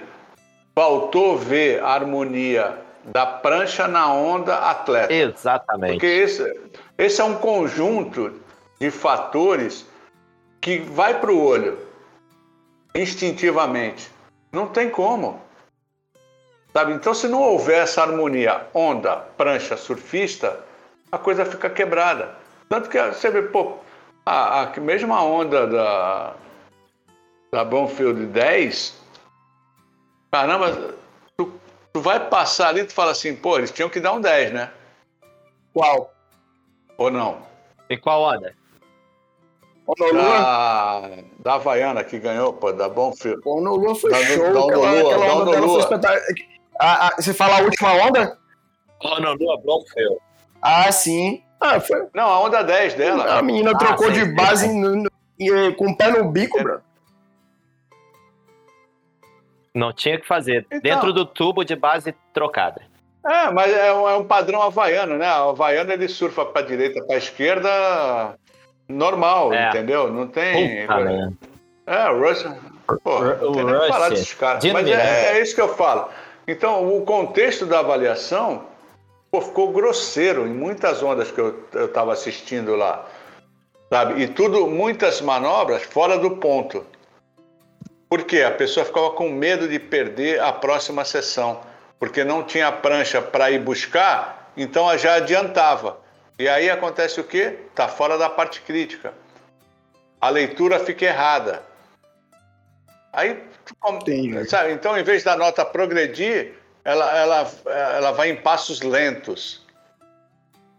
faltou 0.73 1.37
ver 1.37 1.83
a 1.83 1.89
harmonia 1.89 2.77
da 3.05 3.25
prancha 3.25 3.87
na 3.87 4.11
onda 4.13 4.55
atleta. 4.57 5.13
Exatamente. 5.13 5.93
Porque 5.93 6.05
esse, 6.05 6.61
esse 6.97 7.21
é 7.21 7.23
um 7.23 7.35
conjunto 7.35 8.39
de 8.79 8.89
fatores 8.89 9.85
que 10.61 10.79
vai 10.79 11.19
para 11.19 11.31
o 11.31 11.43
olho 11.43 11.77
instintivamente. 12.95 14.09
Não 14.51 14.67
tem 14.67 14.89
como. 14.89 15.41
Sabe? 16.71 16.93
Então, 16.93 17.13
se 17.13 17.27
não 17.27 17.41
houver 17.41 17.83
essa 17.83 18.01
harmonia 18.01 18.67
onda, 18.73 19.17
prancha, 19.37 19.77
surfista, 19.77 20.59
a 21.11 21.17
coisa 21.17 21.45
fica 21.45 21.69
quebrada. 21.69 22.35
Tanto 22.67 22.89
que 22.89 22.99
você 22.99 23.29
vê, 23.29 23.43
pô, 23.43 23.77
a, 24.25 24.63
a 24.63 24.79
mesma 24.79 25.23
onda 25.23 25.67
da, 25.67 26.33
da 27.51 27.63
Bonfield 27.63 28.25
10, 28.27 28.99
caramba, 30.31 30.95
Tu 31.93 32.01
vai 32.01 32.27
passar 32.27 32.69
ali 32.69 32.81
e 32.81 32.85
tu 32.85 32.93
fala 32.93 33.11
assim, 33.11 33.35
pô, 33.35 33.57
eles 33.57 33.69
tinham 33.69 33.87
que 33.87 33.99
dar 33.99 34.13
um 34.13 34.19
10, 34.19 34.51
né? 34.51 34.71
Qual? 35.71 36.11
Ou 36.97 37.11
não? 37.11 37.37
E 37.87 37.95
qual 37.95 38.23
onda? 38.23 38.55
Da, 40.11 41.09
da 41.39 41.53
Havaiana 41.53 42.03
que 42.03 42.17
ganhou, 42.17 42.51
pô, 42.53 42.71
da 42.71 42.89
Bonfield. 42.89 43.41
O 43.45 43.57
Honolulu 43.57 43.93
foi 43.93 44.09
da, 44.09 44.25
show, 44.25 44.53
da, 44.53 44.59
aquela, 44.59 44.89
aquela 44.89 45.27
da 45.27 45.35
onda 45.35 45.51
dela 45.51 45.67
foi 45.67 45.79
espetacular. 45.79 46.21
Ah, 46.79 47.07
ah, 47.07 47.15
você 47.15 47.33
fala 47.33 47.59
a 47.59 47.61
última 47.61 47.93
onda? 47.93 48.39
Honolulu, 49.03 49.57
Bonfield. 49.59 50.17
Ah, 50.63 50.91
sim. 50.91 51.43
Ah, 51.61 51.79
foi... 51.79 52.07
Não, 52.15 52.27
a 52.27 52.39
onda 52.39 52.63
10 52.63 52.95
dela. 52.95 53.37
A 53.37 53.41
menina 53.43 53.71
ah, 53.71 53.77
trocou 53.77 54.07
sim, 54.07 54.13
de 54.13 54.25
base 54.33 54.67
no, 54.67 54.95
no, 54.95 55.75
com 55.75 55.91
o 55.91 55.95
pé 55.97 56.09
no 56.09 56.31
bico, 56.31 56.57
é. 56.59 56.63
bro. 56.63 56.81
Não 59.73 59.91
tinha 59.91 60.19
que 60.19 60.27
fazer. 60.27 60.65
Então, 60.67 60.81
Dentro 60.81 61.13
do 61.13 61.25
tubo 61.25 61.63
de 61.63 61.75
base 61.75 62.13
trocada. 62.33 62.81
É, 63.25 63.49
mas 63.51 63.71
é 63.71 63.93
um, 63.93 64.09
é 64.09 64.15
um 64.15 64.25
padrão 64.25 64.61
havaiano, 64.61 65.17
né? 65.17 65.29
O 65.41 65.49
havaiano 65.49 65.91
ele 65.91 66.07
surfa 66.07 66.45
para 66.45 66.61
direita, 66.61 67.03
para 67.05 67.15
esquerda, 67.17 68.37
normal, 68.87 69.53
é. 69.53 69.69
entendeu? 69.69 70.11
Não 70.11 70.27
tem. 70.27 70.81
Puta, 70.81 70.99
né? 70.99 71.33
É, 71.87 72.09
o 72.09 72.19
Rush. 72.19 72.45
Pô, 73.01 73.19
o 73.19 73.23
não 73.23 73.51
tem 73.53 73.63
nem 73.63 73.87
falar 73.87 74.09
desses 74.09 74.33
caras. 74.33 74.63
Mas 74.65 74.87
é, 74.87 75.37
é, 75.37 75.41
isso 75.41 75.55
que 75.55 75.61
eu 75.61 75.69
falo. 75.69 76.09
Então, 76.47 76.95
o 76.95 77.01
contexto 77.05 77.65
da 77.65 77.79
avaliação 77.79 78.65
pô, 79.31 79.41
ficou 79.41 79.71
grosseiro 79.71 80.45
em 80.45 80.53
muitas 80.53 81.01
ondas 81.01 81.31
que 81.31 81.39
eu 81.39 81.65
estava 81.73 82.11
assistindo 82.11 82.75
lá. 82.75 83.05
Sabe? 83.89 84.21
E 84.21 84.27
tudo, 84.27 84.67
muitas 84.67 85.21
manobras 85.21 85.83
fora 85.83 86.17
do 86.17 86.31
ponto. 86.31 86.85
Porque 88.13 88.43
a 88.43 88.51
pessoa 88.51 88.85
ficava 88.85 89.09
com 89.09 89.27
medo 89.27 89.67
de 89.67 89.79
perder 89.79 90.39
a 90.39 90.53
próxima 90.53 91.03
sessão, 91.03 91.61
porque 91.97 92.23
não 92.23 92.43
tinha 92.43 92.71
prancha 92.71 93.19
para 93.19 93.49
ir 93.49 93.57
buscar, 93.57 94.51
então 94.55 94.95
já 94.95 95.15
adiantava. 95.15 95.97
E 96.37 96.47
aí 96.47 96.69
acontece 96.69 97.19
o 97.19 97.23
quê? 97.23 97.57
Está 97.71 97.87
fora 97.87 98.15
da 98.15 98.29
parte 98.29 98.61
crítica. 98.61 99.15
A 100.21 100.29
leitura 100.29 100.79
fica 100.79 101.05
errada. 101.05 101.63
Aí, 103.11 103.43
sabe, 104.47 104.73
então, 104.73 104.95
em 104.95 105.01
vez 105.01 105.23
da 105.23 105.35
nota 105.35 105.65
progredir, 105.65 106.53
ela, 106.85 107.17
ela, 107.17 107.51
ela 107.65 108.11
vai 108.11 108.29
em 108.29 108.35
passos 108.35 108.83
lentos, 108.83 109.65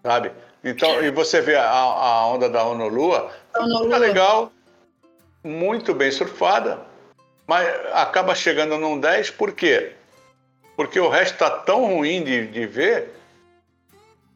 sabe? 0.05 0.31
Então, 0.63 1.03
e 1.03 1.11
você 1.11 1.41
vê 1.41 1.57
a, 1.57 1.69
a 1.69 2.29
onda 2.29 2.49
da 2.49 2.63
Honolua, 2.63 3.33
Honolua. 3.59 3.91
Tá 3.91 3.99
legal, 3.99 4.53
muito 5.43 5.93
bem 5.93 6.13
surfada, 6.13 6.94
mas 7.47 7.69
acaba 7.93 8.35
chegando 8.35 8.79
num 8.79 8.99
10 8.99 9.31
por 9.31 9.53
quê? 9.53 9.93
Porque 10.77 10.99
o 10.99 11.09
resto 11.09 11.35
está 11.35 11.51
tão 11.51 11.87
ruim 11.87 12.25
de, 12.25 12.47
de 12.49 12.67
ver, 12.67 13.11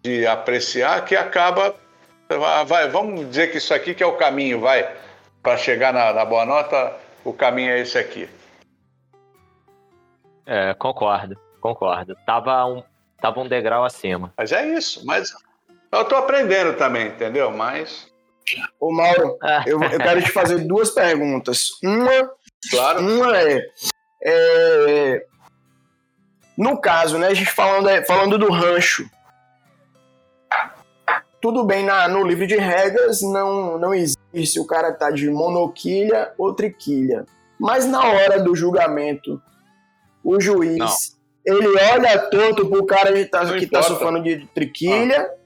de 0.02 0.26
apreciar, 0.26 1.04
que 1.04 1.16
acaba. 1.16 1.74
Vai, 2.66 2.88
vamos 2.88 3.26
dizer 3.28 3.50
que 3.50 3.58
isso 3.58 3.72
aqui 3.72 3.94
que 3.94 4.02
é 4.02 4.06
o 4.06 4.16
caminho, 4.16 4.60
vai, 4.60 4.94
para 5.42 5.56
chegar 5.56 5.92
na, 5.92 6.12
na 6.12 6.24
boa 6.24 6.44
nota, 6.44 6.94
o 7.24 7.32
caminho 7.32 7.72
é 7.72 7.80
esse 7.80 7.98
aqui. 7.98 8.28
É, 10.46 10.74
concordo, 10.74 11.36
concordo. 11.60 12.16
Tava 12.26 12.64
um, 12.66 12.82
tava 13.20 13.40
um 13.40 13.48
degrau 13.48 13.84
acima. 13.84 14.32
Mas 14.36 14.52
é 14.52 14.66
isso, 14.66 15.04
mas 15.04 15.32
eu 15.90 16.04
tô 16.04 16.16
aprendendo 16.16 16.76
também, 16.76 17.08
entendeu? 17.08 17.50
Mas. 17.50 18.10
Ô 18.80 18.90
Mauro, 18.90 19.38
eu, 19.66 19.82
eu 19.82 19.98
quero 19.98 20.22
te 20.22 20.30
fazer 20.30 20.66
duas 20.66 20.90
perguntas. 20.90 21.70
Uma, 21.82 22.30
claro. 22.70 23.00
uma 23.00 23.38
é, 23.38 23.62
é 24.22 25.26
no 26.56 26.76
caso, 26.80 27.18
né, 27.18 27.28
a 27.28 27.34
gente 27.34 27.52
falando, 27.52 27.88
falando 28.04 28.36
do 28.36 28.50
rancho, 28.50 29.08
tudo 31.40 31.64
bem, 31.64 31.84
na, 31.84 32.08
no 32.08 32.26
livro 32.26 32.48
de 32.48 32.56
regras 32.56 33.22
não, 33.22 33.78
não 33.78 33.94
existe 33.94 34.58
o 34.58 34.66
cara 34.66 34.92
tá 34.92 35.10
de 35.10 35.30
monoquilha 35.30 36.32
ou 36.36 36.52
triquilha. 36.52 37.24
Mas 37.58 37.86
na 37.86 38.04
hora 38.04 38.40
do 38.40 38.54
julgamento, 38.54 39.40
o 40.22 40.40
juiz, 40.40 40.78
não. 40.78 41.56
ele 41.56 41.68
olha 41.92 42.18
torto 42.18 42.68
pro 42.68 42.84
cara 42.84 43.12
que 43.12 43.24
tá, 43.24 43.52
que 43.56 43.66
tá 43.66 43.82
sofrendo 43.82 44.22
de 44.22 44.46
triquilha. 44.48 45.30
Ah. 45.32 45.38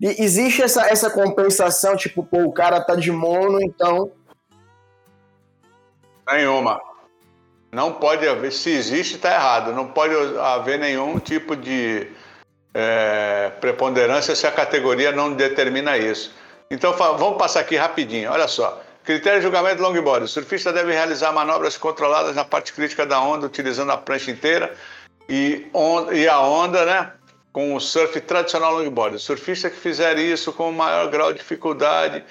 E 0.00 0.22
existe 0.22 0.62
essa, 0.62 0.86
essa 0.88 1.10
compensação, 1.10 1.96
tipo, 1.96 2.22
pô, 2.22 2.44
o 2.44 2.52
cara 2.52 2.80
tá 2.80 2.94
de 2.94 3.10
mono, 3.10 3.60
então. 3.62 4.12
Nenhuma. 6.28 6.80
Não 7.72 7.92
pode 7.92 8.26
haver, 8.26 8.52
se 8.52 8.70
existe, 8.70 9.16
está 9.16 9.34
errado. 9.34 9.72
Não 9.72 9.88
pode 9.88 10.14
haver 10.38 10.78
nenhum 10.78 11.18
tipo 11.18 11.54
de 11.54 12.08
é, 12.74 13.50
preponderância 13.60 14.34
se 14.34 14.46
a 14.46 14.52
categoria 14.52 15.12
não 15.12 15.32
determina 15.32 15.96
isso. 15.96 16.34
Então 16.70 16.92
vamos 16.92 17.38
passar 17.38 17.60
aqui 17.60 17.76
rapidinho. 17.76 18.30
Olha 18.30 18.48
só. 18.48 18.82
Critério 19.04 19.38
de 19.38 19.44
julgamento 19.44 19.80
longboard. 19.82 20.24
O 20.24 20.28
surfista 20.28 20.72
deve 20.72 20.92
realizar 20.92 21.32
manobras 21.32 21.78
controladas 21.78 22.34
na 22.34 22.44
parte 22.44 22.72
crítica 22.72 23.06
da 23.06 23.20
onda, 23.20 23.46
utilizando 23.46 23.92
a 23.92 23.96
prancha 23.96 24.32
inteira 24.32 24.74
e, 25.28 25.70
e 26.12 26.28
a 26.28 26.40
onda, 26.40 26.84
né? 26.84 27.12
Com 27.52 27.74
o 27.74 27.80
surf 27.80 28.20
tradicional 28.20 28.74
longboard. 28.74 29.16
O 29.16 29.20
surfista 29.20 29.70
que 29.70 29.76
fizer 29.76 30.18
isso 30.18 30.52
com 30.52 30.72
maior 30.72 31.08
grau 31.08 31.32
de 31.32 31.38
dificuldade 31.38 32.24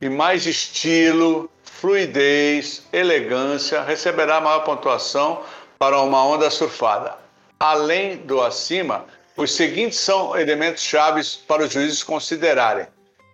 e 0.00 0.08
mais 0.08 0.46
estilo, 0.46 1.50
fluidez, 1.80 2.82
elegância, 2.92 3.82
receberá 3.82 4.40
maior 4.40 4.64
pontuação 4.64 5.42
para 5.78 6.00
uma 6.00 6.24
onda 6.24 6.50
surfada. 6.50 7.14
Além 7.58 8.16
do 8.16 8.42
acima, 8.42 9.04
os 9.36 9.54
seguintes 9.54 9.98
são 9.98 10.36
elementos 10.36 10.82
chaves 10.82 11.36
para 11.36 11.62
os 11.62 11.72
juízes 11.72 12.02
considerarem. 12.02 12.88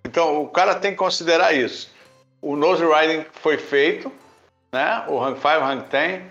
Então, 0.04 0.42
o 0.42 0.48
cara 0.48 0.74
tem 0.74 0.90
que 0.90 0.98
considerar 0.98 1.54
isso. 1.54 1.90
O 2.42 2.54
nose 2.54 2.84
riding 2.84 3.24
foi 3.32 3.56
feito, 3.56 4.12
né? 4.70 5.02
o 5.08 5.18
hang 5.18 5.36
5, 5.36 5.48
hang 5.48 5.88
10 5.88 6.22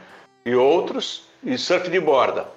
e 0.45 0.55
outros, 0.55 1.23
e 1.43 1.57
surf 1.57 1.89
de 1.89 1.99
borda. 1.99 2.47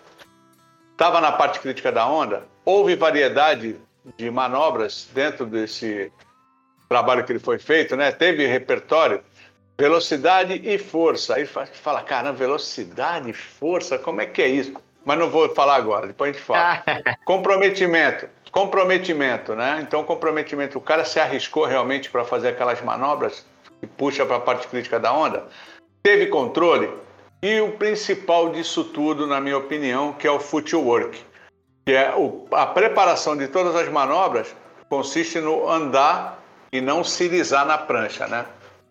Estava 0.92 1.18
na 1.18 1.32
parte 1.32 1.60
crítica 1.60 1.90
da 1.90 2.06
onda, 2.06 2.44
houve 2.62 2.94
variedade 2.94 3.76
de 4.18 4.30
manobras 4.30 5.08
dentro 5.14 5.46
desse 5.46 6.12
trabalho 6.90 7.24
que 7.24 7.32
ele 7.32 7.38
foi 7.38 7.58
feito, 7.58 7.96
né? 7.96 8.12
Teve 8.12 8.46
repertório 8.46 9.22
Velocidade 9.78 10.60
e 10.64 10.78
força. 10.78 11.34
Aí 11.34 11.46
fala, 11.46 12.02
cara, 12.02 12.32
velocidade 12.32 13.30
e 13.30 13.32
força, 13.32 13.98
como 13.98 14.20
é 14.20 14.26
que 14.26 14.40
é 14.40 14.48
isso? 14.48 14.72
Mas 15.04 15.18
não 15.18 15.30
vou 15.30 15.48
falar 15.54 15.76
agora, 15.76 16.06
depois 16.06 16.30
a 16.30 16.32
gente 16.32 16.42
fala. 16.42 16.82
comprometimento. 17.24 18.28
Comprometimento, 18.50 19.54
né? 19.54 19.78
Então, 19.82 20.02
comprometimento. 20.02 20.78
O 20.78 20.80
cara 20.80 21.04
se 21.04 21.20
arriscou 21.20 21.64
realmente 21.64 22.10
para 22.10 22.24
fazer 22.24 22.48
aquelas 22.48 22.80
manobras 22.80 23.44
que 23.80 23.86
puxa 23.86 24.24
para 24.24 24.36
a 24.36 24.40
parte 24.40 24.66
crítica 24.66 24.98
da 24.98 25.12
onda. 25.12 25.44
Teve 26.02 26.26
controle. 26.26 26.90
E 27.42 27.60
o 27.60 27.72
principal 27.72 28.48
disso 28.48 28.82
tudo, 28.82 29.26
na 29.26 29.40
minha 29.40 29.58
opinião, 29.58 30.14
que 30.14 30.26
é 30.26 30.30
o 30.30 30.40
footwork. 30.40 31.22
Que 31.84 31.92
é 31.92 32.14
o, 32.16 32.46
a 32.50 32.66
preparação 32.66 33.36
de 33.36 33.46
todas 33.46 33.76
as 33.76 33.88
manobras 33.88 34.56
consiste 34.88 35.38
no 35.38 35.68
andar 35.68 36.42
e 36.72 36.80
não 36.80 37.04
se 37.04 37.28
lisar 37.28 37.66
na 37.66 37.76
prancha, 37.76 38.26
né? 38.26 38.46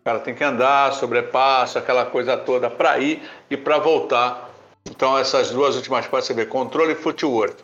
O 0.06 0.08
cara 0.08 0.20
tem 0.20 0.36
que 0.36 0.44
andar, 0.44 0.94
sobrepasso, 0.94 1.80
aquela 1.80 2.06
coisa 2.06 2.38
toda 2.38 2.70
para 2.70 3.00
ir 3.00 3.28
e 3.50 3.58
para 3.58 3.80
voltar. 3.80 4.52
Então, 4.88 5.18
essas 5.18 5.50
duas 5.50 5.76
últimas 5.76 6.06
partes, 6.06 6.28
você 6.28 6.34
vê 6.36 6.46
controle 6.46 6.92
e 6.92 6.96
footwork. 6.96 7.56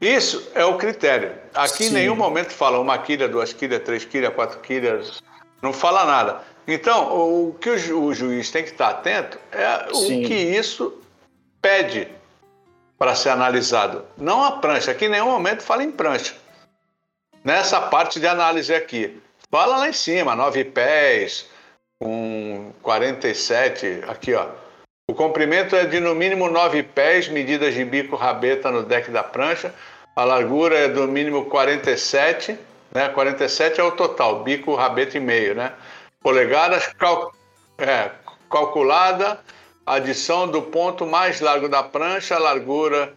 Isso 0.00 0.50
é 0.54 0.64
o 0.64 0.78
critério. 0.78 1.34
Aqui 1.52 1.84
Sim. 1.84 1.90
em 1.90 1.92
nenhum 1.92 2.16
momento 2.16 2.50
fala 2.50 2.80
uma 2.80 2.96
quilha, 2.96 3.28
duas 3.28 3.52
quilhas, 3.52 3.82
três 3.82 4.06
quilhas, 4.06 4.32
quatro 4.32 4.58
quilhas, 4.60 5.22
não 5.60 5.70
fala 5.70 6.06
nada. 6.06 6.40
Então, 6.66 7.12
o 7.12 7.52
que 7.60 7.68
o, 7.68 7.78
ju 7.78 8.02
o 8.02 8.14
juiz 8.14 8.50
tem 8.50 8.64
que 8.64 8.70
estar 8.70 8.88
atento 8.88 9.38
é 9.52 9.92
Sim. 9.92 10.24
o 10.24 10.26
que 10.26 10.34
isso 10.34 10.98
pede 11.60 12.08
para 12.96 13.14
ser 13.14 13.28
analisado. 13.28 14.06
Não 14.16 14.42
a 14.42 14.52
prancha. 14.52 14.92
Aqui 14.92 15.04
em 15.04 15.10
nenhum 15.10 15.26
momento 15.26 15.62
fala 15.62 15.84
em 15.84 15.92
prancha. 15.92 16.34
Nessa 17.44 17.82
parte 17.82 18.18
de 18.18 18.26
análise 18.26 18.72
aqui. 18.74 19.20
Fala 19.50 19.76
lá 19.76 19.90
em 19.90 19.92
cima, 19.92 20.34
nove 20.34 20.64
pés, 20.64 21.51
com 22.02 22.72
47, 22.82 24.02
aqui 24.08 24.34
ó. 24.34 24.48
O 25.08 25.14
comprimento 25.14 25.76
é 25.76 25.84
de 25.84 26.00
no 26.00 26.16
mínimo 26.16 26.50
9 26.50 26.82
pés, 26.82 27.28
medidas 27.28 27.74
de 27.74 27.84
bico 27.84 28.16
rabeta 28.16 28.72
no 28.72 28.82
deck 28.82 29.10
da 29.12 29.22
prancha. 29.22 29.72
A 30.16 30.24
largura 30.24 30.76
é 30.76 30.88
do 30.88 31.06
mínimo 31.06 31.44
47, 31.46 32.58
né? 32.92 33.08
47 33.08 33.80
é 33.80 33.84
o 33.84 33.92
total, 33.92 34.42
bico, 34.42 34.74
rabeta 34.74 35.16
e 35.16 35.20
meio, 35.20 35.54
né? 35.54 35.72
Polegadas 36.20 36.88
cal... 36.98 37.32
é, 37.78 38.10
calculada, 38.50 39.38
adição 39.86 40.48
do 40.48 40.60
ponto 40.60 41.06
mais 41.06 41.40
largo 41.40 41.68
da 41.68 41.84
prancha, 41.84 42.36
largura 42.36 43.14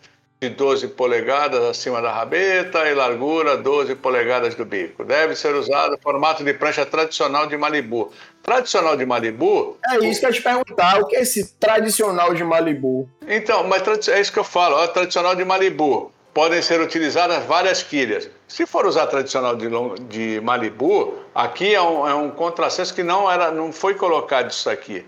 de 0.50 0.56
12 0.56 0.90
polegadas 0.90 1.64
acima 1.64 2.02
da 2.02 2.12
rabeta 2.12 2.88
e 2.88 2.94
largura 2.94 3.58
12 3.58 3.96
polegadas 3.96 4.54
do 4.54 4.64
bico. 4.64 5.04
Deve 5.04 5.36
ser 5.36 5.56
usado 5.56 5.98
formato 6.02 6.44
de 6.44 6.54
prancha 6.54 6.86
tradicional 6.86 7.48
de 7.48 7.58
Malibu. 7.58 8.12
Tradicional 8.44 8.96
de 8.96 9.06
Malibu. 9.06 9.78
É 9.90 9.98
isso 10.06 10.20
que 10.20 10.26
eu 10.28 10.34
te 10.34 10.42
perguntar. 10.42 11.02
O 11.02 11.08
que 11.08 11.16
é 11.16 11.22
esse 11.22 11.56
tradicional 11.56 12.34
de 12.34 12.44
Malibu? 12.44 13.10
Então, 13.28 13.64
mas 13.64 14.08
é 14.08 14.22
isso 14.22 14.32
que 14.32 14.40
eu 14.40 14.44
falo. 14.44 14.76
Ó, 14.76 14.88
tradicional 14.88 15.36
de 15.36 15.44
Malibu. 15.44 16.12
Podem 16.34 16.62
ser 16.62 16.80
utilizadas 16.82 17.44
várias 17.46 17.82
quilhas. 17.82 18.30
Se 18.48 18.66
for 18.66 18.86
usar 18.86 19.08
tradicional 19.08 19.56
de, 19.56 19.68
de 20.10 20.42
Malibu, 20.42 21.16
aqui 21.34 21.74
é 21.74 21.82
um, 21.82 22.08
é 22.08 22.14
um 22.14 22.30
contrassenso 22.30 22.94
que 22.94 23.04
não, 23.04 23.32
era, 23.32 23.52
não 23.52 23.72
foi 23.72 23.96
colocado 23.96 24.52
isso 24.52 24.70
aqui. 24.70 25.06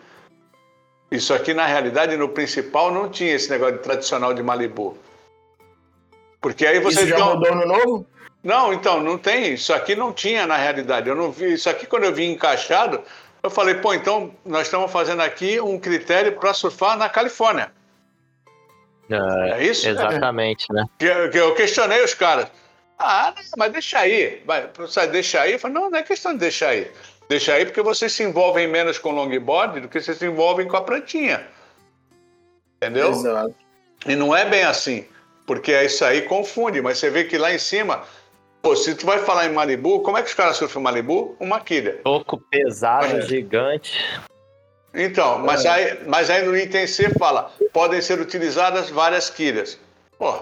Isso 1.11 1.33
aqui, 1.33 1.53
na 1.53 1.65
realidade, 1.65 2.17
no 2.17 2.29
principal, 2.29 2.91
não 2.91 3.09
tinha 3.09 3.33
esse 3.33 3.49
negócio 3.49 3.75
de 3.75 3.83
tradicional 3.83 4.33
de 4.33 4.41
Malibu. 4.41 4.97
Porque 6.41 6.65
aí 6.65 6.79
você. 6.79 7.01
Isso 7.01 7.07
já 7.07 7.25
mudou 7.25 7.55
no 7.55 7.65
novo? 7.65 8.07
Não, 8.43 8.71
então, 8.73 9.01
não 9.01 9.17
tem. 9.17 9.53
Isso 9.53 9.73
aqui 9.73 9.95
não 9.95 10.13
tinha 10.13 10.45
na 10.45 10.55
realidade. 10.55 11.09
Eu 11.09 11.15
não 11.15 11.31
vi. 11.31 11.53
Isso 11.53 11.69
aqui, 11.69 11.85
quando 11.85 12.03
eu 12.03 12.13
vi 12.13 12.25
encaixado, 12.25 13.01
eu 13.43 13.49
falei, 13.49 13.75
pô, 13.75 13.93
então 13.93 14.31
nós 14.45 14.63
estamos 14.63 14.91
fazendo 14.91 15.21
aqui 15.21 15.59
um 15.59 15.79
critério 15.79 16.33
para 16.33 16.53
surfar 16.53 16.97
na 16.97 17.09
Califórnia. 17.09 17.71
É, 19.09 19.59
é 19.59 19.63
isso? 19.65 19.87
Exatamente, 19.87 20.65
é. 20.69 20.73
né? 20.73 20.85
Que, 20.99 21.29
que, 21.29 21.37
eu 21.37 21.55
questionei 21.55 22.03
os 22.03 22.13
caras. 22.13 22.47
Ah, 22.99 23.33
não, 23.35 23.43
mas 23.57 23.71
deixa 23.71 23.99
aí. 23.99 24.41
Vai, 24.45 24.69
deixa 25.11 25.41
aí? 25.41 25.53
Eu 25.53 25.59
falei, 25.59 25.75
não, 25.75 25.89
não 25.89 25.99
é 25.99 26.03
questão 26.03 26.33
de 26.33 26.39
deixar 26.39 26.69
aí. 26.69 26.91
Deixa 27.29 27.53
aí 27.53 27.65
porque 27.65 27.81
vocês 27.81 28.11
se 28.13 28.23
envolvem 28.23 28.67
menos 28.67 28.97
com 28.97 29.11
longboard 29.11 29.81
do 29.81 29.87
que 29.87 29.99
vocês 29.99 30.17
se 30.17 30.25
envolvem 30.25 30.67
com 30.67 30.77
a 30.77 30.81
prantinha. 30.81 31.45
Entendeu? 32.77 33.11
Exato. 33.11 33.55
E 34.05 34.15
não 34.15 34.35
é 34.35 34.45
bem 34.45 34.63
assim. 34.63 35.05
Porque 35.47 35.71
isso 35.81 36.05
aí 36.05 36.21
confunde, 36.21 36.81
mas 36.81 36.99
você 36.99 37.09
vê 37.09 37.23
que 37.23 37.37
lá 37.37 37.51
em 37.51 37.57
cima 37.57 38.03
Pô, 38.61 38.75
se 38.75 38.95
tu 38.95 39.05
vai 39.05 39.19
falar 39.19 39.45
em 39.45 39.53
Malibu, 39.53 40.01
como 40.01 40.17
é 40.17 40.21
que 40.21 40.27
os 40.27 40.33
caras 40.33 40.57
surfam 40.57 40.81
Malibu? 40.81 41.37
Uma 41.39 41.61
quilha. 41.61 42.01
Pouco 42.03 42.37
pesado, 42.37 43.17
é. 43.17 43.21
gigante. 43.21 44.19
Então, 44.93 45.39
mas, 45.39 45.63
é. 45.63 45.69
aí, 45.69 46.03
mas 46.05 46.29
aí 46.29 46.43
no 46.43 46.57
item 46.57 46.85
C 46.85 47.09
fala, 47.17 47.51
podem 47.71 48.01
ser 48.01 48.19
utilizadas 48.19 48.89
várias 48.89 49.29
quilhas. 49.29 49.79
Pô, 50.17 50.33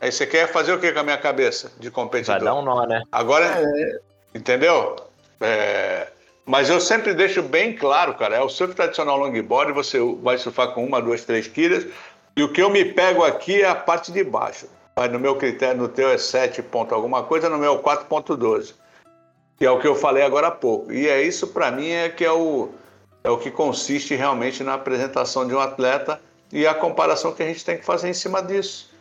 aí 0.00 0.12
você 0.12 0.26
quer 0.26 0.52
fazer 0.52 0.72
o 0.72 0.78
que 0.78 0.92
com 0.92 0.98
a 0.98 1.02
minha 1.02 1.16
cabeça 1.16 1.72
de 1.78 1.90
competidor? 1.90 2.36
Vai 2.36 2.44
dar 2.44 2.54
um 2.54 2.62
nó, 2.62 2.84
né? 2.84 3.02
Agora, 3.10 3.46
é. 3.46 3.98
entendeu? 4.34 4.96
É, 5.40 6.08
mas 6.44 6.68
eu 6.68 6.80
sempre 6.80 7.14
deixo 7.14 7.42
bem 7.42 7.74
claro, 7.74 8.14
cara, 8.14 8.36
é 8.36 8.40
o 8.40 8.48
surf 8.48 8.74
tradicional 8.74 9.18
longboard, 9.18 9.72
você 9.72 9.98
vai 10.22 10.38
surfar 10.38 10.72
com 10.72 10.84
uma, 10.84 11.00
duas, 11.00 11.24
três 11.24 11.48
quilhas, 11.48 11.86
e 12.36 12.42
o 12.42 12.52
que 12.52 12.62
eu 12.62 12.68
me 12.68 12.84
pego 12.84 13.24
aqui 13.24 13.62
é 13.62 13.68
a 13.68 13.74
parte 13.74 14.12
de 14.12 14.22
baixo. 14.22 14.68
Mas 14.94 15.10
no 15.10 15.18
meu 15.18 15.36
critério, 15.36 15.80
no 15.80 15.88
teu 15.88 16.10
é 16.10 16.18
7 16.18 16.62
ponto 16.62 16.94
alguma 16.94 17.22
coisa, 17.22 17.48
no 17.48 17.58
meu 17.58 17.74
é 17.74 17.78
4.12. 17.78 18.74
Que 19.58 19.64
é 19.64 19.70
o 19.70 19.80
que 19.80 19.86
eu 19.86 19.94
falei 19.94 20.22
agora 20.22 20.48
há 20.48 20.50
pouco. 20.50 20.92
E 20.92 21.08
é 21.08 21.22
isso 21.22 21.48
para 21.48 21.70
mim 21.70 21.88
é 21.88 22.08
que 22.10 22.24
é 22.24 22.32
o 22.32 22.70
é 23.24 23.30
o 23.30 23.38
que 23.38 23.50
consiste 23.50 24.14
realmente 24.14 24.62
na 24.62 24.74
apresentação 24.74 25.46
de 25.46 25.52
um 25.52 25.58
atleta 25.58 26.20
e 26.52 26.64
a 26.64 26.72
comparação 26.72 27.32
que 27.32 27.42
a 27.42 27.46
gente 27.46 27.64
tem 27.64 27.76
que 27.76 27.84
fazer 27.84 28.08
em 28.08 28.14
cima 28.14 28.40
disso. 28.40 28.94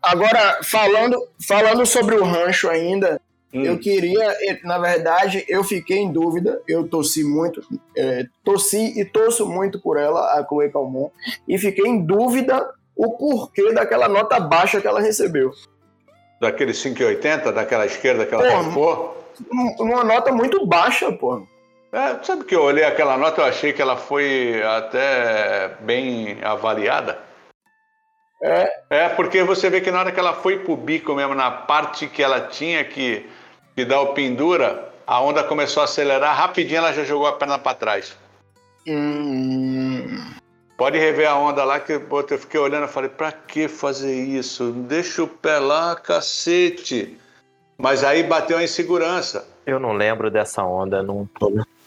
Agora, 0.00 0.60
falando, 0.62 1.28
falando 1.46 1.84
sobre 1.84 2.14
o 2.14 2.24
rancho 2.24 2.70
ainda, 2.70 3.20
hum. 3.54 3.62
eu 3.62 3.78
queria, 3.78 4.36
na 4.64 4.78
verdade, 4.78 5.44
eu 5.48 5.62
fiquei 5.62 5.98
em 5.98 6.12
dúvida, 6.12 6.60
eu 6.66 6.86
torci 6.88 7.22
muito, 7.24 7.62
é, 7.96 8.26
torci 8.42 8.98
e 8.98 9.04
torço 9.04 9.46
muito 9.46 9.80
por 9.80 9.96
ela, 9.96 10.38
a 10.38 10.46
Chloe 10.46 10.70
Calmon, 10.70 11.10
e 11.48 11.56
fiquei 11.58 11.86
em 11.86 12.04
dúvida 12.04 12.68
o 12.96 13.16
porquê 13.16 13.72
daquela 13.72 14.08
nota 14.08 14.38
baixa 14.40 14.80
que 14.80 14.86
ela 14.86 15.00
recebeu. 15.00 15.52
Daquele 16.40 16.72
5,80, 16.72 17.52
daquela 17.52 17.86
esquerda 17.86 18.26
que 18.26 18.34
ela 18.34 18.70
pô, 18.72 19.14
Uma 19.80 20.04
nota 20.04 20.32
muito 20.32 20.66
baixa, 20.66 21.10
pô. 21.12 21.46
É, 21.92 22.22
sabe 22.24 22.44
que 22.44 22.56
eu 22.56 22.62
olhei 22.62 22.82
aquela 22.82 23.16
nota 23.16 23.40
eu 23.40 23.46
achei 23.46 23.72
que 23.72 23.80
ela 23.80 23.96
foi 23.96 24.60
até 24.64 25.76
bem 25.80 26.38
avaliada? 26.42 27.18
É. 28.42 28.68
É, 28.90 29.08
porque 29.08 29.42
você 29.42 29.70
vê 29.70 29.80
que 29.80 29.90
na 29.90 30.00
hora 30.00 30.12
que 30.12 30.18
ela 30.18 30.34
foi 30.34 30.58
pro 30.58 30.76
bico 30.76 31.14
mesmo, 31.14 31.34
na 31.34 31.50
parte 31.50 32.08
que 32.08 32.22
ela 32.22 32.40
tinha 32.42 32.84
que, 32.84 33.26
o 33.76 34.06
pendura, 34.14 34.92
a 35.06 35.20
onda 35.20 35.42
começou 35.42 35.80
a 35.80 35.84
acelerar, 35.84 36.36
rapidinho 36.36 36.78
ela 36.78 36.92
já 36.92 37.04
jogou 37.04 37.26
a 37.26 37.32
perna 37.32 37.58
para 37.58 37.74
trás. 37.74 38.16
Hum. 38.86 40.34
Pode 40.76 40.98
rever 40.98 41.28
a 41.28 41.36
onda 41.36 41.64
lá 41.64 41.78
que 41.78 41.92
eu 41.92 42.38
fiquei 42.38 42.58
olhando 42.58 42.84
e 42.84 42.88
falei, 42.88 43.08
pra 43.08 43.30
que 43.30 43.68
fazer 43.68 44.14
isso? 44.14 44.72
Deixa 44.72 45.22
o 45.22 45.28
pé 45.28 45.58
lá, 45.58 45.94
cacete. 45.94 47.16
Mas 47.78 48.02
aí 48.02 48.22
bateu 48.22 48.58
a 48.58 48.62
insegurança. 48.62 49.46
Eu 49.66 49.78
não 49.78 49.92
lembro 49.92 50.30
dessa 50.30 50.62
onda, 50.62 51.02
não 51.02 51.28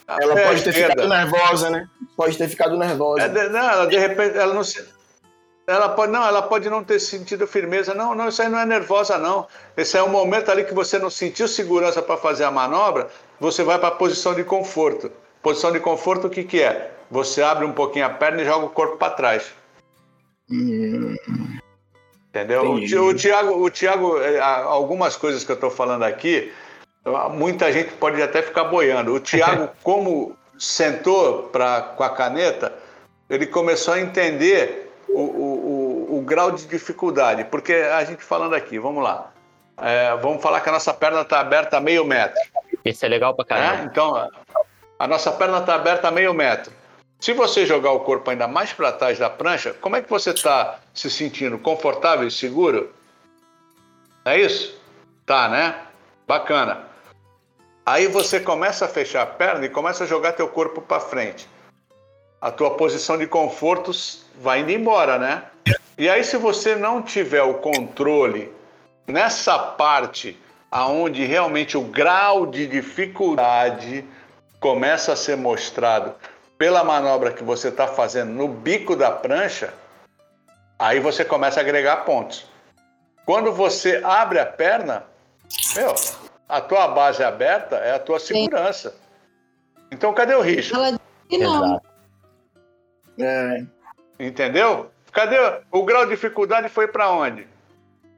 Ela 0.07 0.39
é, 0.39 0.47
pode 0.47 0.63
ter 0.63 0.69
esquerda. 0.69 1.01
ficado 1.01 1.09
nervosa, 1.09 1.69
né? 1.69 1.87
Pode 2.15 2.37
ter 2.37 2.47
ficado 2.47 2.77
nervosa. 2.77 3.23
É, 3.23 3.29
de, 3.29 3.49
não, 3.49 3.69
ela, 3.69 3.85
de 3.85 3.97
repente, 3.97 4.37
ela 4.37 4.53
não 4.53 4.63
se 4.63 4.81
ela 5.67 5.89
pode, 5.89 6.13
não, 6.13 6.25
ela 6.25 6.41
pode 6.41 6.69
não 6.69 6.81
ter 6.81 6.97
sentido 6.97 7.45
firmeza. 7.45 7.93
Não, 7.93 8.15
não, 8.15 8.29
isso 8.29 8.41
aí 8.41 8.47
não 8.47 8.57
é 8.57 8.65
nervosa, 8.65 9.17
não. 9.17 9.45
Esse 9.75 9.97
é 9.97 10.03
um 10.03 10.07
momento 10.07 10.49
ali 10.49 10.63
que 10.63 10.73
você 10.73 10.97
não 10.97 11.09
sentiu 11.09 11.45
segurança 11.45 12.01
para 12.01 12.15
fazer 12.15 12.45
a 12.45 12.51
manobra, 12.51 13.09
você 13.37 13.63
vai 13.63 13.77
para 13.77 13.89
a 13.89 13.91
posição 13.91 14.33
de 14.33 14.45
conforto. 14.45 15.11
Posição 15.41 15.71
de 15.71 15.81
conforto, 15.81 16.27
o 16.27 16.29
que, 16.29 16.45
que 16.45 16.61
é? 16.61 16.91
Você 17.11 17.43
abre 17.43 17.65
um 17.65 17.73
pouquinho 17.73 18.05
a 18.05 18.09
perna 18.09 18.41
e 18.41 18.45
joga 18.45 18.65
o 18.65 18.69
corpo 18.69 18.95
para 18.95 19.13
trás. 19.13 19.53
Hum. 20.49 21.15
Entendeu? 22.29 22.63
O, 22.63 22.75
o 22.75 23.13
Tiago, 23.13 23.63
o 23.65 23.69
Thiago, 23.69 24.21
é, 24.21 24.39
algumas 24.39 25.17
coisas 25.17 25.43
que 25.43 25.51
eu 25.51 25.55
estou 25.55 25.69
falando 25.69 26.03
aqui, 26.03 26.53
muita 27.31 27.71
gente 27.73 27.91
pode 27.93 28.21
até 28.21 28.41
ficar 28.41 28.65
boiando. 28.65 29.13
O 29.13 29.19
Tiago, 29.19 29.69
como 29.83 30.33
sentou 30.57 31.43
pra, 31.43 31.81
com 31.81 32.03
a 32.03 32.09
caneta, 32.09 32.73
ele 33.29 33.45
começou 33.45 33.93
a 33.93 33.99
entender 33.99 34.86
o, 35.09 35.21
o, 35.21 36.17
o, 36.17 36.21
grau 36.21 36.51
de 36.51 36.65
dificuldade. 36.65 37.43
Porque 37.45 37.73
a 37.73 38.03
gente 38.03 38.23
falando 38.23 38.53
aqui, 38.53 38.77
vamos 38.79 39.03
lá. 39.03 39.31
É, 39.77 40.15
vamos 40.17 40.41
falar 40.41 40.61
que 40.61 40.69
a 40.69 40.71
nossa 40.71 40.93
perna 40.93 41.21
está 41.21 41.39
aberta 41.39 41.77
a 41.77 41.81
meio 41.81 42.05
metro. 42.05 42.39
Isso 42.83 43.05
é 43.05 43.09
legal 43.09 43.35
pra 43.35 43.45
caramba. 43.45 43.83
É? 43.83 43.85
Então, 43.85 44.29
a 44.99 45.07
nossa 45.07 45.31
perna 45.31 45.59
está 45.59 45.75
aberta 45.75 46.07
a 46.07 46.11
meio 46.11 46.33
metro. 46.33 46.71
Se 47.19 47.33
você 47.33 47.65
jogar 47.65 47.91
o 47.91 48.01
corpo 48.01 48.29
ainda 48.29 48.47
mais 48.47 48.73
para 48.73 48.91
trás 48.91 49.17
da 49.17 49.29
prancha, 49.29 49.73
como 49.73 49.95
é 49.95 50.01
que 50.01 50.09
você 50.09 50.31
está 50.31 50.79
se 50.93 51.09
sentindo? 51.09 51.57
Confortável 51.57 52.27
e 52.27 52.31
seguro? 52.31 52.93
É 54.23 54.37
isso? 54.39 54.79
Tá, 55.25 55.47
né? 55.47 55.75
Bacana. 56.27 56.85
Aí 57.85 58.07
você 58.07 58.39
começa 58.39 58.85
a 58.85 58.87
fechar 58.87 59.23
a 59.23 59.25
perna 59.25 59.65
e 59.65 59.69
começa 59.69 60.03
a 60.03 60.07
jogar 60.07 60.33
teu 60.33 60.47
corpo 60.47 60.81
para 60.81 60.99
frente 60.99 61.47
a 62.39 62.51
tua 62.51 62.71
posição 62.75 63.17
de 63.17 63.27
confortos 63.27 64.25
vai 64.39 64.61
indo 64.61 64.71
embora, 64.71 65.17
né? 65.17 65.43
E 65.97 66.09
aí, 66.09 66.23
se 66.23 66.37
você 66.37 66.75
não 66.75 67.01
tiver 67.01 67.41
o 67.41 67.55
controle 67.55 68.53
nessa 69.07 69.57
parte 69.57 70.39
aonde 70.69 71.25
realmente 71.25 71.77
o 71.77 71.81
grau 71.81 72.45
de 72.45 72.67
dificuldade 72.67 74.05
começa 74.59 75.13
a 75.13 75.15
ser 75.15 75.37
mostrado 75.37 76.13
pela 76.57 76.83
manobra 76.83 77.31
que 77.31 77.43
você 77.43 77.69
está 77.69 77.87
fazendo 77.87 78.31
no 78.31 78.47
bico 78.47 78.95
da 78.95 79.11
prancha, 79.11 79.73
aí 80.77 80.99
você 80.99 81.23
começa 81.23 81.59
a 81.59 81.63
agregar 81.63 81.97
pontos. 81.97 82.45
Quando 83.25 83.51
você 83.51 84.01
abre 84.03 84.39
a 84.39 84.45
perna, 84.45 85.03
meu, 85.75 85.93
a 86.47 86.61
tua 86.61 86.87
base 86.87 87.23
aberta 87.23 87.75
é 87.77 87.93
a 87.93 87.99
tua 87.99 88.19
segurança. 88.19 88.95
Então, 89.91 90.13
cadê 90.13 90.33
o 90.35 90.41
risco? 90.41 90.75
Ela 90.75 90.91
não. 90.91 90.99
Exato. 91.29 91.87
É. 93.19 93.65
Entendeu? 94.19 94.89
Cadê 95.11 95.37
o 95.71 95.83
grau 95.83 96.05
de 96.05 96.11
dificuldade 96.11 96.69
foi 96.69 96.87
para 96.87 97.09
onde? 97.09 97.47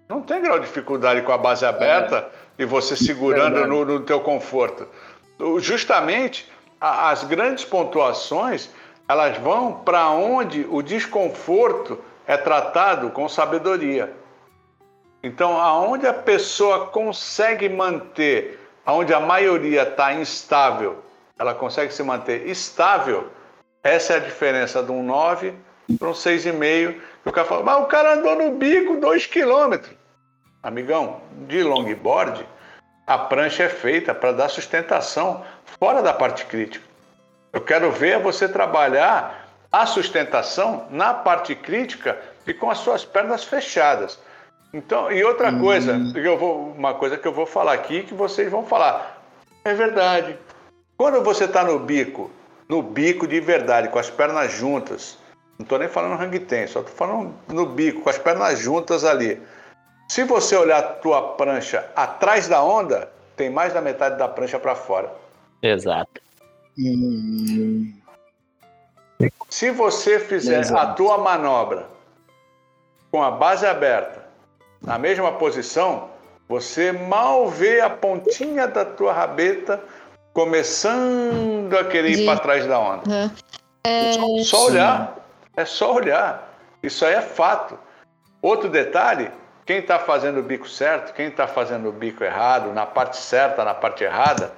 Não 0.08 0.22
tem 0.22 0.42
grau 0.42 0.60
de 0.60 0.66
dificuldade 0.66 1.22
com 1.22 1.32
a 1.32 1.38
base 1.38 1.66
aberta 1.66 2.30
é. 2.58 2.64
e 2.64 2.66
você 2.66 2.96
segurando 2.96 3.66
no, 3.68 3.86
no 3.86 4.00
teu 4.00 4.20
conforto. 4.20 4.88
Justamente 5.60 6.50
as 6.80 7.24
grandes 7.24 7.64
pontuações 7.66 8.70
elas 9.08 9.38
vão 9.38 9.74
para 9.74 10.10
onde 10.10 10.68
o 10.70 10.82
desconforto 10.82 12.00
é 12.28 12.38
tratado 12.38 13.10
com 13.10 13.28
sabedoria. 13.28 14.14
Então, 15.24 15.60
aonde 15.60 16.06
a 16.06 16.14
pessoa 16.14 16.88
consegue 16.88 17.68
manter, 17.68 18.60
aonde 18.86 19.12
a 19.14 19.20
maioria 19.20 19.82
está 19.82 20.14
instável, 20.14 21.04
ela 21.38 21.56
consegue 21.56 21.92
se 21.92 22.04
manter 22.04 22.48
estável, 22.48 23.30
essa 23.82 24.14
é 24.14 24.16
a 24.18 24.20
diferença 24.20 24.84
de 24.84 24.92
um 24.92 25.04
9 25.04 25.56
para 25.98 26.10
um 26.10 26.14
6,5. 26.14 26.96
O 27.26 27.32
cara 27.32 27.48
fala, 27.48 27.64
mas 27.64 27.84
o 27.84 27.86
cara 27.86 28.14
andou 28.16 28.36
no 28.36 28.52
bico 28.58 28.98
2 28.98 29.26
km. 29.28 29.76
Amigão, 30.62 31.22
de 31.48 31.64
longboard, 31.64 32.46
a 33.08 33.18
prancha 33.18 33.64
é 33.64 33.70
feita 33.70 34.14
para 34.14 34.32
dar 34.32 34.50
sustentação 34.50 35.44
fora 35.80 36.02
da 36.02 36.14
parte 36.14 36.46
crítica. 36.46 36.86
Eu 37.52 37.62
quero 37.62 37.92
ver 37.92 38.20
você 38.20 38.48
trabalhar 38.48 39.48
a 39.72 39.86
sustentação 39.86 40.88
na 40.90 41.14
parte 41.14 41.56
crítica 41.56 42.20
e 42.46 42.54
com 42.54 42.70
as 42.70 42.80
suas 42.80 43.06
pernas 43.06 43.44
fechadas. 43.44 44.20
Então, 44.74 45.12
e 45.12 45.24
outra 45.24 45.50
hum. 45.50 45.60
coisa, 45.60 45.98
eu 46.16 46.38
vou, 46.38 46.72
uma 46.72 46.94
coisa 46.94 47.18
que 47.18 47.28
eu 47.28 47.34
vou 47.34 47.46
falar 47.46 47.74
aqui 47.74 48.04
que 48.04 48.14
vocês 48.14 48.52
vão 48.52 48.66
falar. 48.66 49.24
É 49.64 49.74
verdade. 49.74 50.38
Quando 50.98 51.24
você 51.24 51.46
está 51.46 51.64
no 51.64 51.80
bico 51.80 52.30
no 52.70 52.84
bico 52.84 53.28
de 53.28 53.40
verdade, 53.40 53.90
com 53.90 53.98
as 53.98 54.12
pernas 54.12 54.54
juntas. 54.54 55.18
Não 55.60 55.66
estou 55.66 55.78
nem 55.78 55.90
falando 55.90 56.20
hang 56.22 56.40
ten, 56.40 56.66
só 56.68 56.80
estou 56.80 56.96
falando 56.96 57.34
no 57.50 57.66
bico, 57.66 58.02
com 58.02 58.10
as 58.10 58.18
pernas 58.18 58.58
juntas 58.58 59.04
ali. 59.04 59.42
Se 60.08 60.24
você 60.24 60.56
olhar 60.56 60.80
a 60.80 60.84
tua 60.84 61.34
prancha 61.34 61.86
atrás 61.94 62.48
da 62.48 62.64
onda, 62.64 63.12
tem 63.36 63.50
mais 63.50 63.74
da 63.74 63.82
metade 63.82 64.18
da 64.18 64.28
prancha 64.28 64.58
para 64.58 64.74
fora. 64.74 65.12
Exato. 65.62 66.22
Se 69.50 69.70
você 69.72 70.18
fizer 70.20 70.62
Exato. 70.62 70.82
a 70.82 70.94
tua 70.94 71.18
manobra 71.18 71.88
com 73.12 73.22
a 73.22 73.30
base 73.30 73.66
aberta, 73.66 74.24
na 74.82 74.98
mesma 74.98 75.34
posição, 75.34 76.10
você 76.48 76.94
mal 76.94 77.50
vê 77.50 77.82
a 77.82 77.90
pontinha 77.90 78.66
da 78.66 78.86
tua 78.86 79.12
rabeta 79.12 79.84
começando 80.32 81.78
a 81.78 81.84
querer 81.84 82.12
ir 82.12 82.26
para 82.26 82.40
trás 82.40 82.66
da 82.66 82.80
onda. 82.80 83.32
É... 83.84 84.14
Só, 84.14 84.44
só 84.44 84.66
olhar. 84.68 85.19
É 85.60 85.66
só 85.66 85.94
olhar. 85.94 86.54
Isso 86.82 87.06
aí 87.06 87.16
é 87.16 87.22
fato. 87.22 87.78
Outro 88.42 88.70
detalhe, 88.70 89.30
quem 89.66 89.80
está 89.80 90.00
fazendo 90.00 90.40
o 90.40 90.44
bico 90.44 90.70
certo, 90.70 91.14
quem 91.14 91.28
está 91.28 91.48
fazendo 91.48 91.90
o 91.90 91.92
bico 91.92 92.24
errado, 92.24 92.72
na 92.72 92.86
parte 92.86 93.18
certa, 93.18 93.66
na 93.66 93.74
parte 93.74 94.06
errada, 94.06 94.54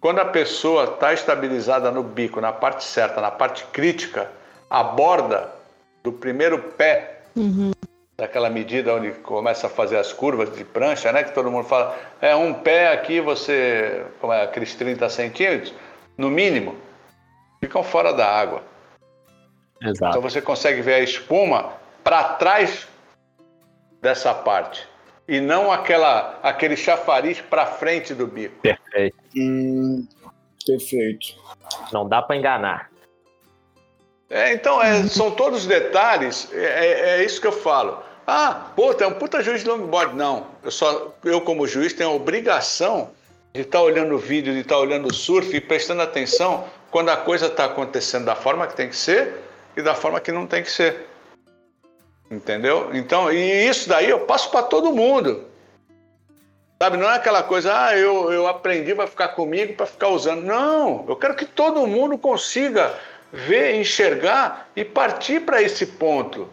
quando 0.00 0.18
a 0.18 0.24
pessoa 0.24 0.94
está 0.94 1.12
estabilizada 1.12 1.92
no 1.92 2.02
bico, 2.02 2.40
na 2.40 2.52
parte 2.52 2.82
certa, 2.82 3.20
na 3.20 3.30
parte 3.30 3.64
crítica, 3.66 4.32
a 4.68 4.82
borda 4.82 5.48
do 6.02 6.10
primeiro 6.10 6.58
pé 6.58 7.20
uhum 7.36 7.70
daquela 8.18 8.50
medida 8.50 8.94
onde 8.94 9.10
começa 9.12 9.68
a 9.68 9.70
fazer 9.70 9.96
as 9.96 10.12
curvas 10.12 10.52
de 10.54 10.64
prancha, 10.64 11.10
né? 11.12 11.22
Que 11.24 11.32
todo 11.32 11.50
mundo 11.50 11.66
fala, 11.66 11.96
é 12.20 12.34
um 12.34 12.52
pé 12.52 12.92
aqui, 12.92 13.20
você, 13.20 14.04
como 14.20 14.32
é, 14.32 14.42
aqueles 14.42 14.74
30 14.74 15.08
centímetros, 15.08 15.74
no 16.16 16.30
mínimo, 16.30 16.76
ficam 17.60 17.82
fora 17.82 18.12
da 18.12 18.28
água. 18.28 18.71
Exato. 19.84 20.10
Então 20.10 20.22
você 20.22 20.40
consegue 20.40 20.80
ver 20.82 20.94
a 20.94 21.00
espuma 21.00 21.72
para 22.04 22.24
trás 22.34 22.86
dessa 24.00 24.34
parte 24.34 24.86
e 25.28 25.40
não 25.40 25.70
aquela 25.70 26.38
aquele 26.42 26.76
chafariz 26.76 27.40
para 27.40 27.66
frente 27.66 28.14
do 28.14 28.26
bico. 28.26 28.60
Perfeito. 28.60 29.16
Hum, 29.36 30.06
perfeito. 30.66 31.34
Não 31.92 32.08
dá 32.08 32.22
para 32.22 32.36
enganar. 32.36 32.90
É, 34.28 34.54
então, 34.54 34.82
é, 34.82 35.06
são 35.08 35.30
todos 35.30 35.66
detalhes, 35.66 36.48
é, 36.54 36.64
é, 36.64 37.10
é, 37.10 37.24
isso 37.24 37.38
que 37.38 37.46
eu 37.46 37.52
falo. 37.52 38.02
Ah, 38.26 38.70
pô, 38.74 38.94
tem 38.94 39.06
um 39.06 39.12
puta 39.12 39.42
juiz 39.42 39.62
de 39.62 39.68
longboard. 39.68 40.16
Não, 40.16 40.46
eu, 40.64 40.70
só, 40.70 41.12
eu 41.22 41.42
como 41.42 41.66
juiz 41.66 41.92
tenho 41.92 42.08
a 42.08 42.14
obrigação 42.14 43.10
de 43.52 43.60
estar 43.60 43.78
tá 43.78 43.84
olhando 43.84 44.14
o 44.14 44.18
vídeo, 44.18 44.54
de 44.54 44.60
estar 44.60 44.76
tá 44.76 44.80
olhando 44.80 45.08
o 45.08 45.12
surf 45.12 45.54
e 45.54 45.60
prestando 45.60 46.00
atenção 46.00 46.64
quando 46.90 47.10
a 47.10 47.16
coisa 47.16 47.46
está 47.46 47.66
acontecendo 47.66 48.24
da 48.24 48.34
forma 48.34 48.66
que 48.66 48.74
tem 48.74 48.88
que 48.88 48.96
ser 48.96 49.41
e 49.76 49.82
da 49.82 49.94
forma 49.94 50.20
que 50.20 50.32
não 50.32 50.46
tem 50.46 50.62
que 50.62 50.70
ser. 50.70 51.06
Entendeu? 52.30 52.94
Então, 52.94 53.30
e 53.30 53.68
isso 53.68 53.88
daí 53.88 54.08
eu 54.08 54.20
passo 54.20 54.50
para 54.50 54.62
todo 54.62 54.92
mundo. 54.92 55.46
Sabe, 56.82 56.96
não 56.96 57.08
é 57.08 57.14
aquela 57.14 57.42
coisa, 57.42 57.86
ah, 57.86 57.96
eu, 57.96 58.32
eu 58.32 58.46
aprendi, 58.48 58.92
vai 58.92 59.06
ficar 59.06 59.28
comigo 59.28 59.74
para 59.74 59.86
ficar 59.86 60.08
usando. 60.08 60.42
Não, 60.42 61.04
eu 61.08 61.14
quero 61.14 61.36
que 61.36 61.44
todo 61.44 61.86
mundo 61.86 62.18
consiga 62.18 62.98
ver, 63.32 63.76
enxergar 63.76 64.68
e 64.74 64.84
partir 64.84 65.40
para 65.40 65.62
esse 65.62 65.86
ponto 65.86 66.48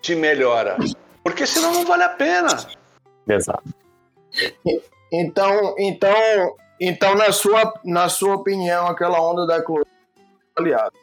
de 0.00 0.14
melhora. 0.14 0.76
Porque 1.24 1.46
senão 1.46 1.72
não 1.72 1.84
vale 1.84 2.04
a 2.04 2.08
pena. 2.10 2.48
Exato. 3.28 3.64
Então, 5.12 5.74
então, 5.78 6.56
então 6.80 7.14
na 7.14 7.32
sua, 7.32 7.74
na 7.84 8.08
sua 8.08 8.36
opinião, 8.36 8.86
aquela 8.86 9.20
onda 9.20 9.46
da 9.46 9.62
cor 9.62 9.84
aliado. 10.56 10.96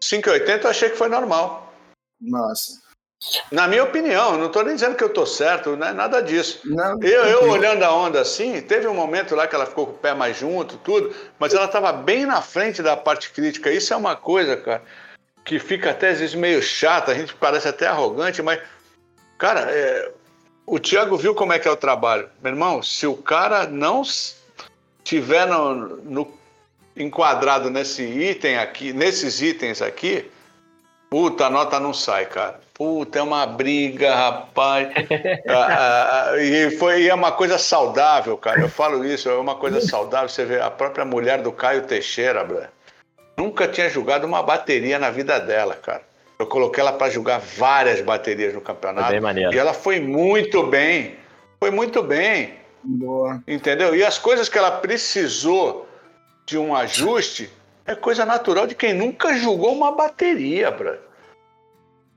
5,80 0.00 0.64
eu 0.64 0.70
achei 0.70 0.90
que 0.90 0.96
foi 0.96 1.08
normal. 1.08 1.72
Massa. 2.20 2.84
Na 3.50 3.66
minha 3.66 3.82
opinião, 3.82 4.36
não 4.36 4.46
estou 4.46 4.62
nem 4.62 4.74
dizendo 4.74 4.94
que 4.94 5.02
eu 5.02 5.08
estou 5.08 5.24
certo, 5.26 5.74
não 5.74 5.86
é 5.86 5.92
nada 5.92 6.20
disso. 6.22 6.60
Não, 6.64 7.02
Eu, 7.02 7.24
eu 7.24 7.50
olhando 7.50 7.82
a 7.82 7.92
onda 7.92 8.20
assim, 8.20 8.60
teve 8.60 8.86
um 8.86 8.94
momento 8.94 9.34
lá 9.34 9.46
que 9.48 9.54
ela 9.54 9.64
ficou 9.64 9.86
com 9.86 9.92
o 9.92 9.98
pé 9.98 10.12
mais 10.14 10.36
junto, 10.36 10.76
tudo, 10.78 11.14
mas 11.38 11.54
ela 11.54 11.64
estava 11.64 11.92
bem 11.92 12.26
na 12.26 12.42
frente 12.42 12.82
da 12.82 12.94
parte 12.96 13.30
crítica. 13.30 13.72
Isso 13.72 13.92
é 13.94 13.96
uma 13.96 14.14
coisa, 14.16 14.54
cara, 14.56 14.82
que 15.44 15.58
fica 15.58 15.90
até 15.92 16.10
às 16.10 16.18
vezes 16.20 16.34
meio 16.34 16.62
chata, 16.62 17.10
a 17.10 17.14
gente 17.14 17.34
parece 17.34 17.66
até 17.66 17.86
arrogante, 17.86 18.42
mas, 18.42 18.60
cara, 19.38 19.60
é, 19.70 20.12
o 20.66 20.78
Thiago 20.78 21.16
viu 21.16 21.34
como 21.34 21.54
é 21.54 21.58
que 21.58 21.66
é 21.66 21.70
o 21.70 21.76
trabalho. 21.76 22.28
Meu 22.42 22.52
irmão, 22.52 22.82
se 22.82 23.06
o 23.06 23.16
cara 23.16 23.66
não 23.66 24.02
tiver 25.02 25.46
no, 25.46 25.74
no- 26.02 26.38
enquadrado 26.96 27.70
nesse 27.70 28.02
item 28.02 28.56
aqui, 28.56 28.92
nesses 28.92 29.42
itens 29.42 29.82
aqui, 29.82 30.30
puta, 31.10 31.46
a 31.46 31.50
nota 31.50 31.78
não 31.78 31.92
sai, 31.92 32.26
cara. 32.26 32.60
Puta, 32.72 33.18
é 33.18 33.22
uma 33.22 33.46
briga, 33.46 34.14
rapaz. 34.14 34.88
Ah, 35.48 36.30
ah, 36.30 36.42
e 36.42 36.70
foi 36.72 37.02
e 37.02 37.08
é 37.08 37.14
uma 37.14 37.32
coisa 37.32 37.56
saudável, 37.56 38.36
cara. 38.36 38.60
Eu 38.60 38.68
falo 38.68 39.04
isso, 39.04 39.28
é 39.28 39.34
uma 39.34 39.54
coisa 39.54 39.80
saudável. 39.80 40.28
Você 40.28 40.44
vê 40.44 40.60
a 40.60 40.70
própria 40.70 41.04
mulher 41.04 41.40
do 41.40 41.52
Caio 41.52 41.82
Teixeira, 41.82 42.42
bro, 42.42 42.62
nunca 43.36 43.68
tinha 43.68 43.88
jogado 43.88 44.24
uma 44.24 44.42
bateria 44.42 44.98
na 44.98 45.10
vida 45.10 45.38
dela, 45.38 45.74
cara. 45.74 46.02
Eu 46.38 46.46
coloquei 46.46 46.82
ela 46.82 46.92
para 46.92 47.10
jogar 47.10 47.38
várias 47.38 48.00
baterias 48.00 48.52
no 48.52 48.60
campeonato. 48.60 49.10
bem 49.10 49.20
maneiro. 49.20 49.54
E 49.54 49.58
ela 49.58 49.72
foi 49.72 50.00
muito 50.00 50.64
bem. 50.64 51.16
Foi 51.58 51.70
muito 51.70 52.02
bem. 52.02 52.54
Boa. 52.82 53.42
Entendeu? 53.48 53.94
E 53.94 54.04
as 54.04 54.18
coisas 54.18 54.48
que 54.48 54.58
ela 54.58 54.70
precisou 54.70 55.85
de 56.46 56.56
um 56.56 56.74
ajuste 56.74 57.50
é 57.84 57.94
coisa 57.94 58.24
natural 58.24 58.66
de 58.66 58.74
quem 58.74 58.94
nunca 58.94 59.36
jogou 59.36 59.72
uma 59.72 59.92
bateria, 59.92 60.70
bro. 60.70 60.96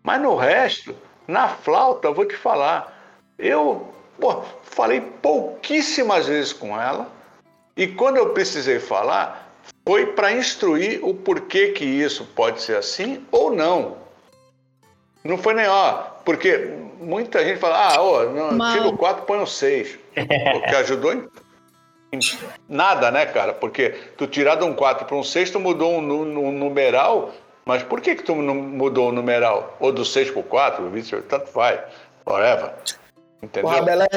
Mas 0.03 0.21
no 0.21 0.35
resto, 0.35 0.95
na 1.27 1.49
flauta, 1.49 2.07
eu 2.07 2.13
vou 2.13 2.25
te 2.25 2.35
falar, 2.35 2.95
eu 3.37 3.91
pô, 4.19 4.43
falei 4.63 5.01
pouquíssimas 5.01 6.27
vezes 6.27 6.53
com 6.53 6.79
ela 6.79 7.07
e 7.75 7.87
quando 7.87 8.17
eu 8.17 8.29
precisei 8.29 8.79
falar, 8.79 9.51
foi 9.87 10.07
para 10.07 10.31
instruir 10.31 11.03
o 11.03 11.13
porquê 11.13 11.69
que 11.69 11.85
isso 11.85 12.25
pode 12.35 12.61
ser 12.61 12.77
assim 12.77 13.25
ou 13.31 13.51
não. 13.51 13.97
Não 15.23 15.37
foi 15.37 15.53
nem, 15.53 15.67
ó, 15.67 16.03
porque 16.23 16.73
muita 16.99 17.43
gente 17.43 17.59
fala, 17.59 17.93
ah, 17.93 18.01
ó, 18.01 18.25
tira 18.71 18.87
o 18.87 18.97
4, 18.97 19.25
põe 19.25 19.39
o 19.39 19.47
6. 19.47 19.97
Porque 20.53 20.75
ajudou 20.75 21.13
em 21.13 21.27
nada, 22.67 23.11
né, 23.11 23.25
cara? 23.25 23.53
Porque 23.53 23.89
tu 24.17 24.27
tirar 24.27 24.55
de 24.55 24.63
um 24.63 24.73
4 24.73 25.05
para 25.05 25.15
um 25.15 25.23
6, 25.23 25.51
tu 25.51 25.59
mudou 25.59 25.93
um, 25.93 26.47
um 26.47 26.51
numeral, 26.51 27.33
mas 27.65 27.83
por 27.83 28.01
que 28.01 28.15
que 28.15 28.23
tu 28.23 28.35
não 28.35 28.55
mudou 28.55 29.09
o 29.09 29.11
numeral? 29.11 29.75
Ou 29.79 29.91
do 29.91 30.03
6 30.03 30.31
para 30.31 30.39
o 30.39 30.43
4, 30.43 30.89
vice 30.89 31.21
tanto 31.21 31.47
faz, 31.47 31.79
whatever. 32.25 32.71
Entendeu? 33.41 33.69
Porra, 33.69 33.81
Belé. 33.83 34.07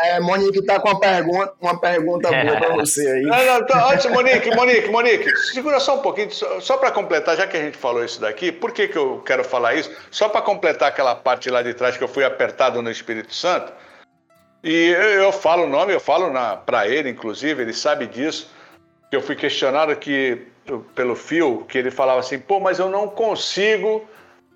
É, 0.00 0.20
Monique 0.20 0.64
tá 0.64 0.78
com 0.78 0.90
uma 0.90 1.00
pergunta, 1.00 1.52
uma 1.60 1.80
pergunta 1.80 2.30
boa 2.30 2.56
pra 2.56 2.76
você 2.76 3.04
aí. 3.04 3.22
Não, 3.22 3.46
não, 3.46 3.66
tá, 3.66 3.92
antes, 3.92 4.06
Monique, 4.06 4.54
Monique, 4.54 4.88
Monique, 4.88 5.36
segura 5.52 5.80
só 5.80 5.96
um 5.96 6.02
pouquinho, 6.02 6.30
só, 6.30 6.60
só 6.60 6.76
para 6.76 6.92
completar, 6.92 7.36
já 7.36 7.48
que 7.48 7.56
a 7.56 7.60
gente 7.60 7.76
falou 7.76 8.04
isso 8.04 8.20
daqui, 8.20 8.52
por 8.52 8.70
que, 8.70 8.86
que 8.86 8.96
eu 8.96 9.20
quero 9.26 9.42
falar 9.42 9.74
isso? 9.74 9.90
Só 10.08 10.28
para 10.28 10.40
completar 10.40 10.90
aquela 10.90 11.16
parte 11.16 11.50
lá 11.50 11.62
de 11.62 11.74
trás 11.74 11.96
que 11.96 12.04
eu 12.04 12.08
fui 12.08 12.24
apertado 12.24 12.80
no 12.80 12.90
Espírito 12.90 13.34
Santo. 13.34 13.72
E 14.68 14.90
eu, 14.90 15.22
eu 15.22 15.32
falo 15.32 15.62
o 15.62 15.66
nome, 15.66 15.94
eu 15.94 15.98
falo 15.98 16.30
para 16.66 16.86
ele, 16.86 17.08
inclusive, 17.08 17.62
ele 17.62 17.72
sabe 17.72 18.06
disso, 18.06 18.50
eu 19.10 19.22
fui 19.22 19.34
questionado 19.34 19.96
que, 19.96 20.46
pelo 20.94 21.16
fio, 21.16 21.64
que 21.66 21.78
ele 21.78 21.90
falava 21.90 22.20
assim, 22.20 22.38
pô, 22.38 22.60
mas 22.60 22.78
eu 22.78 22.90
não 22.90 23.08
consigo, 23.08 24.06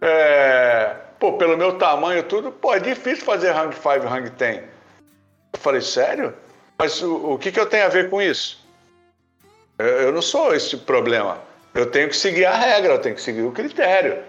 é, 0.02 0.94
pô, 1.18 1.32
pelo 1.38 1.56
meu 1.56 1.78
tamanho 1.78 2.22
tudo, 2.24 2.52
pô, 2.52 2.74
é 2.74 2.78
difícil 2.78 3.24
fazer 3.24 3.56
hang 3.56 3.74
5, 3.74 4.06
hang 4.06 4.28
10. 4.28 4.58
Eu 4.58 5.58
falei, 5.58 5.80
sério? 5.80 6.34
Mas 6.78 7.00
o, 7.00 7.32
o 7.32 7.38
que, 7.38 7.50
que 7.50 7.58
eu 7.58 7.64
tenho 7.64 7.86
a 7.86 7.88
ver 7.88 8.10
com 8.10 8.20
isso? 8.20 8.62
Eu, 9.78 9.86
eu 9.86 10.12
não 10.12 10.20
sou 10.20 10.54
esse 10.54 10.76
problema. 10.76 11.38
Eu 11.74 11.86
tenho 11.86 12.10
que 12.10 12.16
seguir 12.18 12.44
a 12.44 12.54
regra, 12.54 12.92
eu 12.92 12.98
tenho 12.98 13.14
que 13.14 13.22
seguir 13.22 13.44
o 13.44 13.50
critério. 13.50 14.22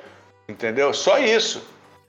Entendeu? 0.48 0.94
Só 0.94 1.20
isso. 1.20 1.62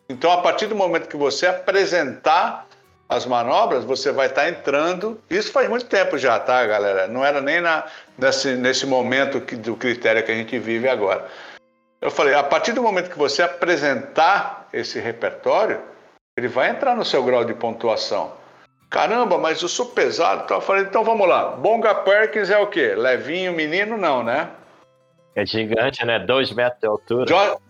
Então, 0.09 0.31
a 0.31 0.41
partir 0.41 0.69
do 0.69 0.77
momento 0.77 1.09
que 1.09 1.17
você 1.17 1.49
apresentar 1.49 2.69
as 3.15 3.27
manobras, 3.27 3.85
você 3.85 4.11
vai 4.11 4.27
estar 4.27 4.49
entrando. 4.49 5.21
Isso 5.31 5.53
faz 5.53 5.69
muito 5.69 5.87
tempo 5.87 6.19
já, 6.19 6.39
tá, 6.39 6.67
galera? 6.67 7.07
Não 7.07 7.25
era 7.25 7.41
nem 7.41 7.61
na, 7.61 7.85
nesse, 8.19 8.55
nesse 8.57 8.87
momento 8.87 9.41
que, 9.41 9.57
do 9.57 9.77
critério 9.77 10.23
que 10.25 10.33
a 10.33 10.35
gente 10.35 10.59
vive 10.59 10.89
agora. 10.89 11.27
Eu 12.01 12.11
falei, 12.11 12.35
a 12.35 12.43
partir 12.43 12.73
do 12.73 12.83
momento 12.83 13.11
que 13.11 13.19
você 13.19 13.43
apresentar 13.43 14.69
esse 14.73 14.99
repertório, 14.99 15.81
ele 16.37 16.49
vai 16.49 16.71
entrar 16.71 16.95
no 16.97 17.05
seu 17.05 17.23
grau 17.23 17.45
de 17.45 17.55
pontuação. 17.55 18.33
Caramba, 18.91 19.39
mas 19.39 19.63
eu 19.63 19.69
sou 19.69 19.87
pesado. 19.87 20.43
Então 20.45 20.59
eu 20.59 20.61
falei, 20.61 20.83
então 20.85 21.03
vamos 21.03 21.27
lá. 21.29 21.51
Bonga 21.51 21.95
Perkins 21.95 22.51
é 22.51 22.59
o 22.59 22.67
quê? 22.67 22.95
Levinho, 22.95 23.53
menino, 23.53 23.97
não, 23.97 24.23
né? 24.23 24.51
É 25.35 25.45
gigante, 25.47 26.05
né? 26.05 26.19
Dois 26.19 26.53
metros 26.53 26.81
de 26.81 26.87
altura. 26.87 27.27
Jo- 27.27 27.61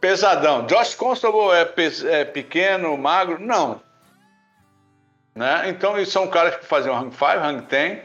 Pesadão. 0.00 0.64
Josh 0.66 0.94
Constable 0.94 1.50
é, 1.52 1.64
pe- 1.64 2.06
é 2.08 2.24
pequeno, 2.24 2.96
magro? 2.96 3.38
Não. 3.38 3.80
Né? 5.40 5.70
Então, 5.70 5.96
eles 5.96 6.10
são 6.10 6.28
caras 6.28 6.56
que 6.56 6.66
faziam 6.66 6.94
Hang 6.94 7.10
5, 7.10 7.24
Hang 7.24 7.62
10. 7.62 7.98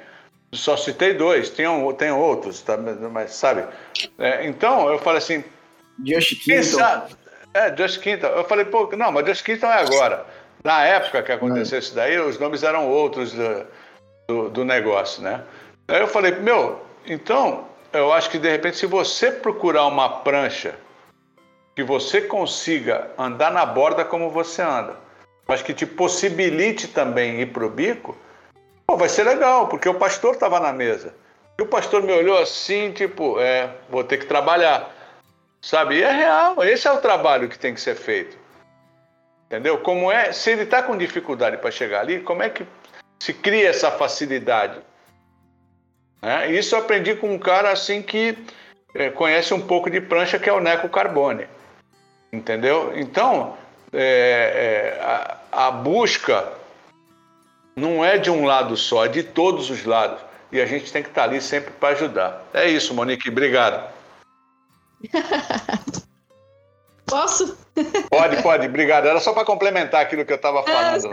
Só 0.54 0.78
citei 0.78 1.14
dois, 1.16 1.50
tem, 1.50 1.68
um, 1.68 1.92
tem 1.92 2.12
outros, 2.12 2.62
tá? 2.62 2.78
mas 2.78 3.34
sabe? 3.34 3.66
É, 4.18 4.46
então, 4.46 4.88
eu 4.90 4.98
falei 4.98 5.18
assim, 5.18 5.44
Just 6.02 6.46
Keaton. 6.46 6.64
sabe? 6.64 7.14
É, 7.54 7.76
Just 7.76 8.00
Quinton. 8.00 8.28
Eu 8.28 8.46
falei, 8.46 8.64
pô, 8.64 8.90
não, 8.96 9.12
mas 9.12 9.26
Just 9.28 9.44
Quinton 9.44 9.68
é 9.68 9.82
agora. 9.82 10.26
Na 10.64 10.86
época 10.86 11.22
que 11.24 11.32
aconteceu 11.34 11.78
isso 11.78 11.94
daí, 11.94 12.18
os 12.18 12.40
nomes 12.40 12.64
eram 12.64 12.88
outros 12.88 13.34
do, 13.34 13.66
do, 14.30 14.50
do 14.50 14.64
negócio, 14.64 15.22
né? 15.22 15.42
Aí 15.90 16.00
eu 16.00 16.08
falei, 16.08 16.32
meu, 16.36 16.86
então, 17.06 17.68
eu 17.92 18.14
acho 18.14 18.30
que 18.30 18.40
de 18.40 18.50
repente, 18.50 18.78
se 18.78 18.86
você 18.86 19.30
procurar 19.30 19.88
uma 19.88 20.22
prancha 20.22 20.76
que 21.76 21.84
você 21.84 22.22
consiga 22.22 23.12
andar 23.18 23.52
na 23.52 23.66
borda 23.66 24.06
como 24.06 24.30
você 24.30 24.62
anda, 24.62 25.04
mas 25.48 25.62
que 25.62 25.74
te 25.74 25.86
possibilite 25.86 26.88
também 26.88 27.39
ir 27.41 27.48
pro 27.48 27.70
bico, 27.70 28.18
pô, 28.86 28.98
vai 28.98 29.10
ser 29.10 29.24
legal, 29.24 29.68
porque 29.68 29.88
o 29.88 29.96
pastor 29.96 30.34
estava 30.34 30.60
na 30.60 30.74
mesa. 30.74 31.14
E 31.58 31.62
o 31.62 31.68
pastor 31.68 32.04
me 32.04 32.12
olhou 32.12 32.38
assim, 32.38 32.91
tipo, 32.91 33.39
é, 33.39 33.70
vou 33.89 34.04
ter 34.04 34.18
que 34.18 34.26
trabalhar. 34.26 34.93
Sabe? 35.62 35.98
E 35.98 36.04
é 36.04 36.12
real, 36.12 36.64
esse 36.64 36.88
é 36.88 36.91
o 36.91 37.02
trabalho 37.02 37.50
que 37.50 37.58
tem 37.58 37.74
que 37.74 37.82
ser 37.82 37.96
feito. 37.96 38.38
Entendeu? 39.46 39.78
Como 39.78 40.12
é, 40.12 40.32
se 40.32 40.52
ele 40.52 40.64
está 40.64 40.84
com 40.84 40.98
dificuldade 40.98 41.58
para 41.58 41.72
chegar 41.72 42.02
ali, 42.02 42.20
como 42.22 42.43
é 42.43 42.50
que 42.50 42.66
se 43.20 43.34
cria 43.34 43.70
essa 43.70 43.91
facilidade? 43.91 44.80
Né? 46.22 46.52
Isso 46.52 46.76
eu 46.76 46.80
aprendi 46.80 47.16
com 47.16 47.34
um 47.34 47.39
cara 47.39 47.72
assim 47.72 48.02
que 48.02 48.38
é, 48.93 49.10
conhece 49.10 49.54
um 49.54 49.62
pouco 49.62 49.89
de 49.89 50.02
prancha, 50.02 50.39
que 50.39 50.50
é 50.50 50.54
o 50.54 50.60
Neco 50.60 50.89
Carbone. 50.89 51.48
Entendeu? 52.34 52.91
Então, 52.96 53.56
é, 53.96 54.98
é, 54.98 55.02
a, 55.02 55.68
a 55.68 55.72
busca 55.72 56.48
não 57.76 58.04
é 58.04 58.18
de 58.18 58.30
um 58.30 58.46
lado 58.46 58.76
só, 58.78 59.06
é 59.06 59.08
de 59.08 59.24
todos 59.24 59.70
os 59.70 59.84
lados. 59.86 60.20
E 60.52 60.62
a 60.62 60.66
gente 60.66 60.91
tem 60.91 61.02
que 61.04 61.10
estar 61.10 61.24
ali 61.24 61.41
sempre 61.41 61.72
para 61.72 61.89
ajudar. 61.89 62.43
É 62.54 62.70
isso, 62.70 62.93
Monique. 62.93 63.30
Obrigado. 63.30 63.84
Posso? 67.06 67.58
Pode, 68.10 68.41
pode, 68.41 68.66
obrigado. 68.68 69.06
Era 69.08 69.20
só 69.20 69.32
para 69.34 69.46
complementar 69.46 70.02
aquilo 70.02 70.26
que 70.26 70.32
eu 70.32 70.38
estava 70.38 70.62
Ah, 70.62 70.64
falando. 70.64 71.12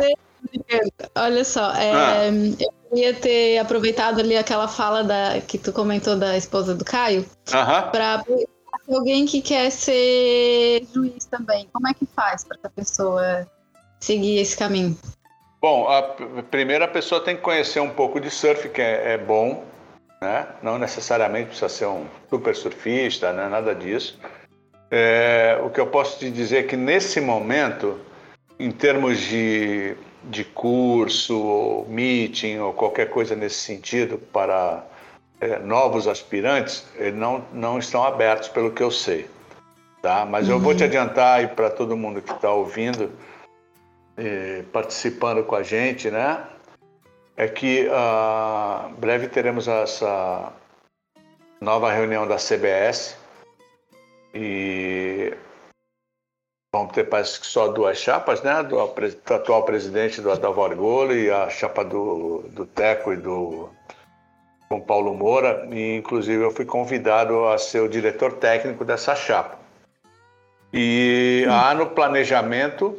Olha 1.14 1.45
só, 1.45 1.70
é, 1.74 1.93
Ah. 1.93 2.26
eu 2.28 2.72
queria 2.89 3.14
ter 3.14 3.59
aproveitado 3.59 4.20
ali 4.20 4.37
aquela 4.37 4.66
fala 4.68 5.05
da, 5.05 5.41
que 5.47 5.59
tu 5.59 5.72
comentou 5.72 6.16
da 6.16 6.37
esposa 6.37 6.74
do 6.74 6.85
Caio, 6.85 7.26
Aham. 7.53 7.91
para 7.91 8.24
alguém 8.89 9.26
que 9.26 9.41
quer 9.41 9.70
ser 9.70 10.87
juiz 10.93 11.24
também. 11.26 11.68
Como 11.72 11.89
é 11.89 11.95
que 11.95 12.07
faz 12.07 12.45
para 12.45 12.57
essa 12.59 12.70
pessoa 12.70 13.47
seguir 14.01 14.39
esse 14.39 14.57
caminho? 14.57 14.97
Bom, 15.61 15.89
a 15.89 16.03
primeira 16.51 16.89
pessoa 16.89 17.20
tem 17.20 17.37
que 17.37 17.43
conhecer 17.43 17.80
um 17.80 17.91
pouco 17.91 18.20
de 18.20 18.30
surf, 18.30 18.68
que 18.68 18.83
é, 18.83 19.12
é 19.12 19.18
bom, 19.18 19.64
né? 20.20 20.49
não 20.62 20.76
necessariamente 20.76 21.47
precisa 21.47 21.68
ser 21.68 21.87
um 21.87 22.07
super 22.28 22.55
surfista, 22.57 23.33
né? 23.33 23.49
nada 23.49 23.74
disso. 23.74 24.18
É, 24.91 25.59
o 25.64 25.70
que 25.70 25.80
eu 25.80 25.87
posso 25.87 26.18
te 26.18 26.30
dizer 26.30 26.59
é 26.59 26.62
que 26.64 26.76
nesse 26.76 27.20
momento, 27.20 27.99
em 28.59 28.70
termos 28.70 29.18
de, 29.20 29.97
de 30.24 30.45
curso, 30.45 31.41
ou 31.41 31.89
meeting 31.89 32.59
ou 32.59 32.72
qualquer 32.72 33.09
coisa 33.09 33.37
nesse 33.37 33.57
sentido 33.57 34.18
para 34.18 34.85
é, 35.43 35.59
novos 35.59 36.07
aspirantes, 36.07 36.86
não, 37.14 37.45
não 37.53 37.76
estão 37.76 38.05
abertos, 38.05 38.49
pelo 38.49 38.70
que 38.70 38.80
eu 38.80 38.93
sei. 38.93 39.28
Tá? 40.01 40.24
Mas 40.24 40.47
uhum. 40.47 40.55
eu 40.55 40.61
vou 40.61 40.72
te 40.72 40.84
uhum. 40.84 40.88
adiantar 40.88 41.40
aí 41.40 41.49
para 41.49 41.68
todo 41.68 41.97
mundo 41.97 42.22
que 42.22 42.32
está 42.32 42.53
ouvindo, 42.53 43.11
eh, 44.16 44.62
participando 44.72 45.43
com 45.43 45.57
a 45.57 45.62
gente, 45.64 46.11
né? 46.11 46.47
É 47.36 47.49
que 47.49 47.88
uh, 47.88 48.88
breve 48.99 49.26
teremos 49.26 49.66
essa 49.66 50.53
nova 51.61 51.90
reunião 51.90 52.26
da 52.26 52.36
CBS 52.36 53.16
e 54.34 55.34
vamos 56.72 56.93
ter 56.93 57.05
parece 57.05 57.40
que 57.40 57.47
só 57.47 57.68
duas 57.68 57.99
chapas, 57.99 58.43
né? 58.43 58.62
Do, 58.62 58.76
do 58.76 59.34
atual 59.34 59.64
presidente 59.64 60.20
do 60.20 60.30
Adalvo 60.30 60.64
Argolo 60.64 61.14
e 61.14 61.30
a 61.30 61.49
chapa 61.49 61.84
do, 61.84 62.45
do 62.51 62.64
Teco 62.64 63.12
e 63.12 63.16
do 63.16 63.70
com 64.73 64.81
Paulo 64.81 65.12
Moura, 65.12 65.68
e 65.70 65.99
inclusive 65.99 66.43
eu 66.43 66.51
fui 66.51 66.64
convidado 66.64 67.45
a 67.45 67.59
ser 67.59 67.81
o 67.81 67.89
diretor 67.91 68.33
técnico 68.39 68.87
dessa 68.87 69.14
chapa. 69.14 69.59
E 70.73 71.45
há 71.51 71.75
no 71.75 71.89
planejamento 71.89 72.99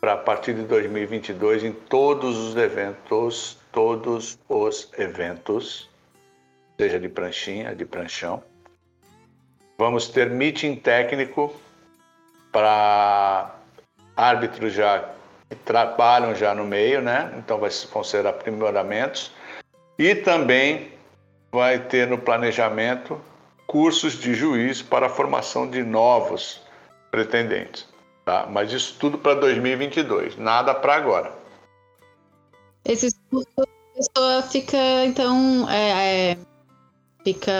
para 0.00 0.14
a 0.14 0.16
partir 0.16 0.54
de 0.54 0.62
2022 0.62 1.62
em 1.62 1.72
todos 1.72 2.38
os 2.38 2.56
eventos, 2.56 3.58
todos 3.70 4.38
os 4.48 4.90
eventos, 4.96 5.90
seja 6.80 6.98
de 6.98 7.10
pranchinha, 7.10 7.74
de 7.74 7.84
pranchão, 7.84 8.42
vamos 9.76 10.08
ter 10.08 10.30
meeting 10.30 10.74
técnico 10.74 11.54
para 12.50 13.56
árbitros 14.16 14.72
já 14.72 15.10
que 15.50 15.56
trabalham 15.56 16.34
já 16.34 16.54
no 16.54 16.64
meio, 16.64 17.02
né? 17.02 17.30
Então 17.36 17.60
vão 17.92 18.02
ser 18.02 18.26
aprimoramentos 18.26 19.30
e 19.98 20.14
também 20.14 20.98
vai 21.52 21.78
ter 21.78 22.06
no 22.06 22.18
planejamento 22.18 23.20
cursos 23.66 24.14
de 24.14 24.34
juiz 24.34 24.82
para 24.82 25.06
a 25.06 25.08
formação 25.08 25.68
de 25.68 25.82
novos 25.82 26.60
pretendentes. 27.10 27.86
Tá? 28.24 28.46
Mas 28.50 28.72
isso 28.72 28.96
tudo 28.98 29.18
para 29.18 29.34
2022, 29.34 30.36
nada 30.36 30.74
para 30.74 30.96
agora. 30.96 31.32
Esses 32.84 33.14
cursos, 33.30 33.52
a 33.58 33.96
pessoa 33.96 34.42
fica, 34.42 35.04
então, 35.04 35.68
é, 35.68 36.32
é, 36.32 36.38
fica. 37.24 37.52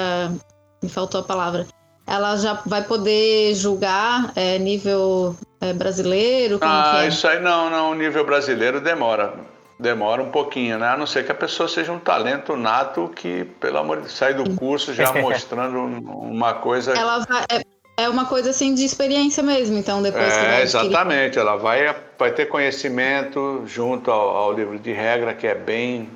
Me 0.83 0.89
faltou 0.89 1.21
a 1.21 1.25
palavra. 1.25 1.67
Ela 2.07 2.37
já 2.37 2.55
vai 2.67 2.83
poder 2.83 3.55
julgar 3.55 4.33
é, 4.35 4.59
nível 4.59 5.37
é, 5.61 5.73
brasileiro? 5.73 6.59
ah, 6.63 7.05
é? 7.05 7.09
isso 7.09 7.29
aí 7.29 7.41
não, 7.41 7.71
não. 7.71 7.95
Nível 7.95 8.25
brasileiro 8.25 8.81
demora. 8.81 9.35
Demora 9.81 10.23
um 10.23 10.31
pouquinho, 10.31 10.79
né? 10.79 10.89
A 10.89 10.97
não 10.97 11.07
ser 11.07 11.25
que 11.25 11.33
a 11.33 11.35
pessoa 11.35 11.67
seja 11.67 11.91
um 11.91 11.99
talento 11.99 12.55
nato 12.55 13.11
que, 13.17 13.47
pelo 13.59 13.79
amor 13.79 13.97
de 13.97 14.03
Deus, 14.03 14.15
sai 14.15 14.35
do 14.35 14.55
curso 14.55 14.93
já 14.93 15.11
mostrando 15.19 15.79
uma 15.79 16.53
coisa. 16.53 16.93
Ela 16.93 17.21
vai, 17.21 17.45
é, 17.51 18.05
é 18.05 18.07
uma 18.07 18.27
coisa 18.27 18.51
assim 18.51 18.75
de 18.75 18.85
experiência 18.85 19.43
mesmo, 19.43 19.79
então 19.79 20.03
depois 20.03 20.35
é, 20.35 20.39
que 20.39 20.47
vai 20.47 20.63
exatamente, 20.63 21.39
ela 21.39 21.57
vai, 21.57 21.97
vai 22.19 22.31
ter 22.31 22.45
conhecimento 22.45 23.63
junto 23.65 24.11
ao, 24.11 24.37
ao, 24.37 24.53
livro 24.53 24.79
de 24.79 24.93
regra 24.93 25.33
que 25.33 25.47
é 25.47 25.55
bem 25.55 26.11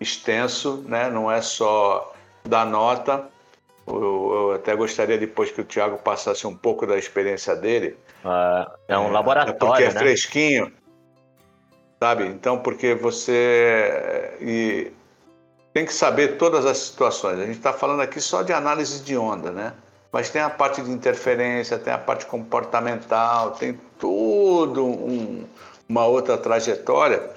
extenso, 0.00 0.84
né? 0.86 1.10
Não 1.10 1.28
é 1.28 1.42
só 1.42 2.14
dar 2.44 2.64
nota. 2.64 3.24
Eu, 3.84 4.30
eu 4.32 4.52
até 4.52 4.76
gostaria 4.76 5.18
depois 5.18 5.50
que 5.50 5.60
o 5.60 5.64
Tiago 5.64 5.98
passasse 5.98 6.46
um 6.46 6.54
pouco 6.54 6.86
da 6.86 6.96
experiência 6.96 7.56
dele. 7.56 7.96
Uh, 8.24 8.70
é 8.86 8.96
um 8.96 9.10
laboratório, 9.10 9.56
é 9.56 9.58
porque 9.58 9.82
é 9.82 9.92
né? 9.92 9.98
fresquinho 9.98 10.72
sabe? 12.00 12.26
Então, 12.26 12.58
porque 12.58 12.94
você 12.94 14.36
e 14.40 14.92
tem 15.72 15.84
que 15.84 15.92
saber 15.92 16.38
todas 16.38 16.64
as 16.64 16.78
situações. 16.78 17.38
A 17.38 17.46
gente 17.46 17.58
está 17.58 17.72
falando 17.72 18.00
aqui 18.00 18.20
só 18.20 18.42
de 18.42 18.52
análise 18.52 19.00
de 19.00 19.16
onda, 19.16 19.50
né? 19.50 19.72
Mas 20.10 20.30
tem 20.30 20.40
a 20.40 20.48
parte 20.48 20.80
de 20.80 20.90
interferência, 20.90 21.78
tem 21.78 21.92
a 21.92 21.98
parte 21.98 22.24
comportamental, 22.26 23.52
tem 23.52 23.78
tudo 23.98 24.84
um, 24.84 25.44
uma 25.88 26.06
outra 26.06 26.38
trajetória 26.38 27.30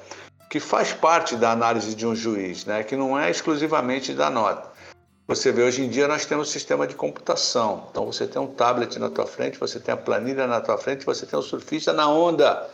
que 0.49 0.59
faz 0.59 0.93
parte 0.93 1.35
da 1.35 1.51
análise 1.51 1.93
de 1.95 2.07
um 2.07 2.15
juiz, 2.15 2.65
né? 2.65 2.83
Que 2.83 2.95
não 2.95 3.19
é 3.19 3.29
exclusivamente 3.29 4.13
da 4.13 4.29
nota. 4.29 4.71
Você 5.27 5.51
vê, 5.51 5.63
hoje 5.63 5.83
em 5.83 5.89
dia 5.89 6.07
nós 6.07 6.25
temos 6.25 6.49
um 6.49 6.51
sistema 6.51 6.85
de 6.87 6.95
computação. 6.95 7.87
Então 7.89 8.05
você 8.05 8.27
tem 8.27 8.41
um 8.41 8.47
tablet 8.47 8.97
na 8.99 9.09
tua 9.09 9.25
frente, 9.25 9.57
você 9.57 9.79
tem 9.79 9.93
a 9.93 9.97
planilha 9.97 10.47
na 10.47 10.59
tua 10.59 10.77
frente, 10.77 11.05
você 11.05 11.25
tem 11.25 11.37
o 11.37 11.41
surfista 11.41 11.93
na 11.93 12.09
onda 12.09 12.67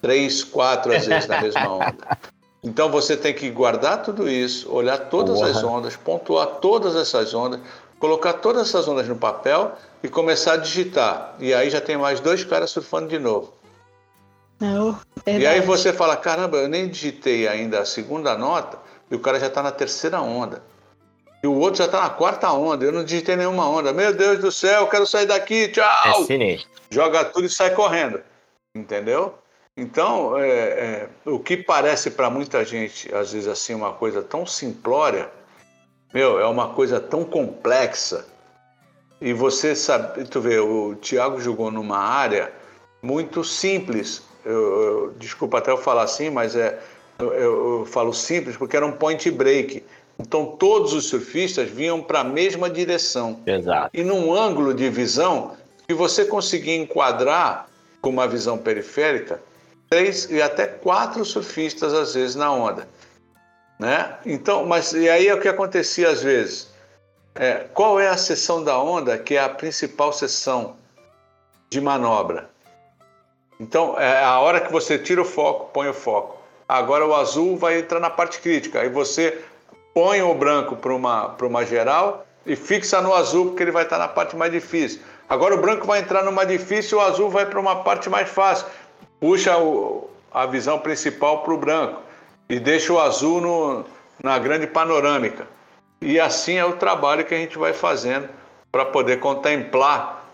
três, 0.00 0.42
quatro 0.44 0.94
às 0.94 1.06
vezes 1.06 1.28
na 1.28 1.40
mesma 1.40 1.68
onda. 1.72 2.18
Então 2.62 2.90
você 2.90 3.16
tem 3.16 3.32
que 3.32 3.50
guardar 3.50 4.02
tudo 4.02 4.28
isso, 4.28 4.70
olhar 4.70 4.98
todas 4.98 5.38
Porra. 5.38 5.50
as 5.50 5.64
ondas, 5.64 5.96
pontuar 5.96 6.46
todas 6.46 6.94
essas 6.94 7.32
ondas, 7.32 7.60
colocar 7.98 8.34
todas 8.34 8.68
essas 8.68 8.86
ondas 8.86 9.08
no 9.08 9.16
papel 9.16 9.72
e 10.02 10.08
começar 10.08 10.54
a 10.54 10.56
digitar. 10.56 11.34
E 11.38 11.54
aí 11.54 11.70
já 11.70 11.80
tem 11.80 11.96
mais 11.96 12.20
dois 12.20 12.44
caras 12.44 12.70
surfando 12.70 13.08
de 13.08 13.18
novo. 13.18 13.52
Não, 14.58 14.98
e 15.26 15.46
aí 15.46 15.62
você 15.62 15.90
fala, 15.90 16.14
caramba, 16.16 16.58
eu 16.58 16.68
nem 16.68 16.86
digitei 16.86 17.48
ainda 17.48 17.80
a 17.80 17.86
segunda 17.86 18.36
nota 18.36 18.78
e 19.10 19.14
o 19.14 19.18
cara 19.18 19.40
já 19.40 19.46
está 19.46 19.62
na 19.62 19.72
terceira 19.72 20.20
onda. 20.20 20.62
E 21.42 21.46
o 21.46 21.54
outro 21.54 21.78
já 21.78 21.86
está 21.86 22.02
na 22.02 22.10
quarta 22.10 22.52
onda, 22.52 22.84
eu 22.84 22.92
não 22.92 23.02
digitei 23.02 23.36
nenhuma 23.36 23.66
onda. 23.66 23.90
Meu 23.94 24.12
Deus 24.12 24.38
do 24.40 24.52
céu, 24.52 24.82
eu 24.82 24.86
quero 24.88 25.06
sair 25.06 25.24
daqui, 25.24 25.68
tchau! 25.68 26.22
É 26.22 26.24
sinistro. 26.26 26.68
Joga 26.90 27.24
tudo 27.24 27.46
e 27.46 27.48
sai 27.48 27.70
correndo. 27.70 28.20
Entendeu? 28.74 29.34
Então, 29.80 30.36
é, 30.36 30.48
é, 30.50 31.08
o 31.24 31.38
que 31.38 31.56
parece 31.56 32.10
para 32.10 32.28
muita 32.28 32.62
gente, 32.66 33.12
às 33.14 33.32
vezes, 33.32 33.48
assim, 33.48 33.74
uma 33.74 33.94
coisa 33.94 34.20
tão 34.20 34.44
simplória, 34.44 35.30
meu, 36.12 36.38
é 36.38 36.44
uma 36.44 36.74
coisa 36.74 37.00
tão 37.00 37.24
complexa. 37.24 38.26
E 39.22 39.32
você 39.32 39.74
sabe, 39.74 40.24
tu 40.24 40.38
vê, 40.38 40.58
o 40.58 40.96
Thiago 40.96 41.40
jogou 41.40 41.70
numa 41.70 41.96
área 41.96 42.52
muito 43.02 43.42
simples. 43.42 44.22
Eu, 44.44 44.82
eu, 44.82 45.14
desculpa 45.18 45.56
até 45.56 45.70
eu 45.70 45.78
falar 45.78 46.02
assim, 46.02 46.28
mas 46.28 46.54
é, 46.54 46.78
eu, 47.18 47.32
eu 47.32 47.86
falo 47.86 48.12
simples 48.12 48.58
porque 48.58 48.76
era 48.76 48.84
um 48.84 48.92
point 48.92 49.30
break. 49.30 49.82
Então 50.18 50.44
todos 50.44 50.92
os 50.92 51.06
surfistas 51.06 51.70
vinham 51.70 52.02
para 52.02 52.20
a 52.20 52.24
mesma 52.24 52.68
direção. 52.68 53.40
Exato. 53.46 53.88
E 53.94 54.04
num 54.04 54.34
ângulo 54.34 54.74
de 54.74 54.90
visão 54.90 55.56
que 55.88 55.94
você 55.94 56.26
conseguia 56.26 56.76
enquadrar 56.76 57.66
com 58.02 58.10
uma 58.10 58.28
visão 58.28 58.58
periférica, 58.58 59.40
três 59.90 60.30
e 60.30 60.40
até 60.40 60.68
quatro 60.68 61.24
surfistas 61.24 61.92
às 61.92 62.14
vezes 62.14 62.36
na 62.36 62.52
onda, 62.52 62.88
né? 63.76 64.18
Então, 64.24 64.64
mas 64.64 64.92
e 64.92 65.10
aí 65.10 65.26
é 65.26 65.34
o 65.34 65.40
que 65.40 65.48
acontecia 65.48 66.08
às 66.08 66.22
vezes. 66.22 66.70
É, 67.34 67.66
qual 67.74 67.98
é 67.98 68.08
a 68.08 68.16
seção 68.16 68.62
da 68.62 68.78
onda 68.78 69.18
que 69.18 69.34
é 69.34 69.42
a 69.42 69.48
principal 69.48 70.12
seção 70.12 70.76
de 71.68 71.80
manobra? 71.80 72.48
Então, 73.58 73.98
é 73.98 74.22
a 74.22 74.38
hora 74.38 74.60
que 74.60 74.72
você 74.72 74.96
tira 74.96 75.22
o 75.22 75.24
foco, 75.24 75.70
põe 75.72 75.88
o 75.88 75.94
foco. 75.94 76.38
Agora 76.68 77.04
o 77.04 77.14
azul 77.14 77.56
vai 77.56 77.80
entrar 77.80 77.98
na 77.98 78.08
parte 78.08 78.40
crítica. 78.40 78.80
Aí 78.80 78.88
você 78.88 79.42
põe 79.92 80.22
o 80.22 80.32
branco 80.34 80.76
para 80.76 80.94
uma, 80.94 81.36
uma 81.40 81.66
geral 81.66 82.24
e 82.46 82.54
fixa 82.54 83.00
no 83.02 83.12
azul, 83.12 83.46
porque 83.46 83.64
ele 83.64 83.72
vai 83.72 83.82
estar 83.82 83.98
na 83.98 84.08
parte 84.08 84.36
mais 84.36 84.52
difícil. 84.52 85.00
Agora 85.28 85.54
o 85.54 85.60
branco 85.60 85.86
vai 85.86 86.00
entrar 86.00 86.24
numa 86.24 86.44
difícil 86.44 86.98
o 86.98 87.00
azul 87.00 87.30
vai 87.30 87.46
para 87.46 87.60
uma 87.60 87.84
parte 87.84 88.08
mais 88.10 88.28
fácil 88.28 88.66
puxa 89.20 89.56
o, 89.58 90.08
a 90.32 90.46
visão 90.46 90.78
principal 90.78 91.42
para 91.42 91.54
o 91.54 91.58
branco 91.58 92.02
e 92.48 92.58
deixa 92.58 92.92
o 92.92 92.98
azul 92.98 93.40
no, 93.40 93.84
na 94.22 94.38
grande 94.38 94.66
panorâmica. 94.66 95.46
E 96.00 96.18
assim 96.18 96.54
é 96.54 96.64
o 96.64 96.76
trabalho 96.76 97.24
que 97.24 97.34
a 97.34 97.38
gente 97.38 97.58
vai 97.58 97.72
fazendo 97.74 98.28
para 98.72 98.86
poder 98.86 99.20
contemplar 99.20 100.26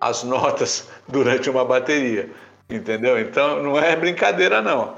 as 0.00 0.22
notas 0.22 0.88
durante 1.08 1.50
uma 1.50 1.64
bateria. 1.64 2.30
Entendeu? 2.70 3.18
Então 3.18 3.62
não 3.62 3.78
é 3.78 3.96
brincadeira, 3.96 4.62
não. 4.62 4.94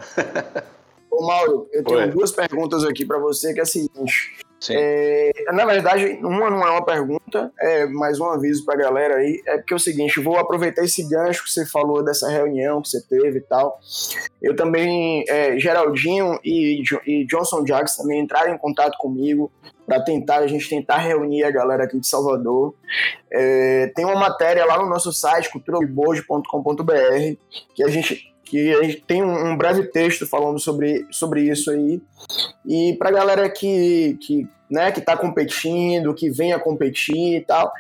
Ô 1.11 1.27
Mauro, 1.27 1.69
eu 1.73 1.85
tenho 1.85 1.99
Oi. 1.99 2.07
duas 2.09 2.33
perguntas 2.33 2.85
aqui 2.85 3.05
para 3.05 3.19
você, 3.19 3.55
que 3.55 3.61
é 3.61 3.63
a 3.63 3.67
seguinte. 3.67 4.39
É, 4.69 5.33
na 5.53 5.65
verdade, 5.65 6.19
uma 6.23 6.51
não 6.51 6.63
é 6.63 6.71
uma 6.71 6.85
pergunta, 6.85 7.51
é 7.59 7.87
mais 7.87 8.21
um 8.21 8.27
aviso 8.27 8.65
para 8.65 8.75
a 8.75 8.79
galera 8.79 9.17
aí. 9.17 9.41
É 9.47 9.57
porque 9.57 9.73
é 9.73 9.77
o 9.77 9.81
seguinte, 9.81 10.21
vou 10.21 10.37
aproveitar 10.39 10.85
esse 10.85 11.09
gancho 11.09 11.45
que 11.45 11.51
você 11.51 11.65
falou 11.65 12.05
dessa 12.05 12.29
reunião 12.29 12.83
que 12.83 12.89
você 12.89 13.01
teve 13.01 13.39
e 13.39 13.43
tal. 13.43 13.81
Eu 14.43 14.55
também, 14.55 15.25
é, 15.29 15.59
Geraldinho 15.59 16.39
e, 16.45 16.83
e 17.07 17.25
Johnson 17.27 17.65
Jacks 17.65 17.97
também 17.97 18.21
entraram 18.21 18.55
em 18.55 18.59
contato 18.59 18.99
comigo 18.99 19.51
para 19.87 20.01
tentar 20.03 20.37
a 20.37 20.47
gente 20.47 20.69
tentar 20.69 20.99
reunir 20.99 21.43
a 21.43 21.51
galera 21.51 21.85
aqui 21.85 21.99
de 21.99 22.07
Salvador. 22.07 22.75
É, 23.33 23.91
tem 23.95 24.05
uma 24.05 24.15
matéria 24.15 24.65
lá 24.65 24.79
no 24.79 24.89
nosso 24.89 25.13
site 25.13 25.51
culturaboard.com.br 25.51 26.93
que 27.75 27.83
a 27.83 27.89
gente 27.89 28.30
que 28.51 28.75
a 28.75 28.83
gente 28.83 29.01
tem 29.03 29.23
um, 29.23 29.57
breve 29.57 29.85
texto 29.85 30.27
falando 30.27 30.59
sobre, 30.59 31.07
sobre 31.13 31.43
isso 31.43 31.71
aí. 31.71 32.03
E 32.67 32.97
para 32.99 33.09
a 33.09 33.13
galera 33.13 33.49
que, 33.49 34.19
que, 34.21 34.49
né, 34.69 34.91
que 34.91 35.01
tá 35.01 35.17
competindo, 35.17 36.13
que 36.13 36.29
vem 36.29 36.53
a 36.53 36.59
competir 36.59 37.37
e 37.37 37.41
tal, 37.43 37.73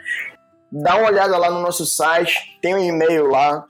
dá 0.71 0.95
uma 0.97 1.09
olhada 1.09 1.37
lá 1.37 1.51
no 1.51 1.61
nosso 1.61 1.85
site, 1.85 2.57
tem 2.63 2.77
um 2.77 2.79
e-mail 2.79 3.27
lá, 3.27 3.65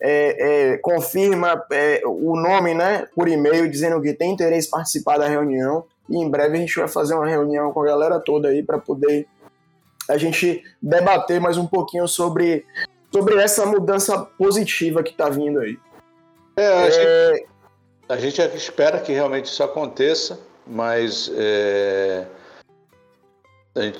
é, 0.00 0.74
é, 0.74 0.78
confirma 0.78 1.60
é, 1.72 2.02
o 2.06 2.36
nome 2.36 2.72
né, 2.72 3.08
por 3.16 3.26
e-mail, 3.26 3.68
dizendo 3.68 4.00
que 4.00 4.14
tem 4.14 4.30
interesse 4.30 4.68
em 4.68 4.70
participar 4.70 5.18
da 5.18 5.26
reunião. 5.26 5.84
E 6.08 6.16
em 6.16 6.30
breve 6.30 6.56
a 6.56 6.60
gente 6.60 6.78
vai 6.78 6.86
fazer 6.86 7.14
uma 7.14 7.26
reunião 7.26 7.72
com 7.72 7.82
a 7.82 7.86
galera 7.86 8.20
toda 8.20 8.48
aí 8.48 8.62
para 8.62 8.78
poder 8.78 9.26
a 10.08 10.16
gente 10.16 10.62
debater 10.80 11.40
mais 11.40 11.58
um 11.58 11.66
pouquinho 11.66 12.06
sobre, 12.06 12.64
sobre 13.12 13.34
essa 13.42 13.66
mudança 13.66 14.16
positiva 14.38 15.02
que 15.02 15.10
está 15.10 15.28
vindo 15.28 15.58
aí. 15.58 15.76
É, 16.58 16.66
a, 16.66 16.86
é... 16.88 18.18
Gente, 18.18 18.42
a 18.42 18.48
gente 18.48 18.56
espera 18.56 18.98
que 18.98 19.12
realmente 19.12 19.46
isso 19.46 19.62
aconteça, 19.62 20.40
mas 20.66 21.30
é, 21.36 22.26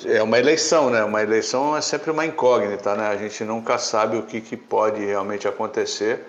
é 0.06 0.22
uma 0.22 0.38
eleição, 0.38 0.90
né? 0.90 1.04
Uma 1.04 1.22
eleição 1.22 1.76
é 1.76 1.80
sempre 1.80 2.10
uma 2.10 2.26
incógnita, 2.26 2.96
né? 2.96 3.06
A 3.06 3.16
gente 3.16 3.44
nunca 3.44 3.78
sabe 3.78 4.16
o 4.16 4.24
que, 4.24 4.40
que 4.40 4.56
pode 4.56 5.04
realmente 5.04 5.46
acontecer, 5.46 6.24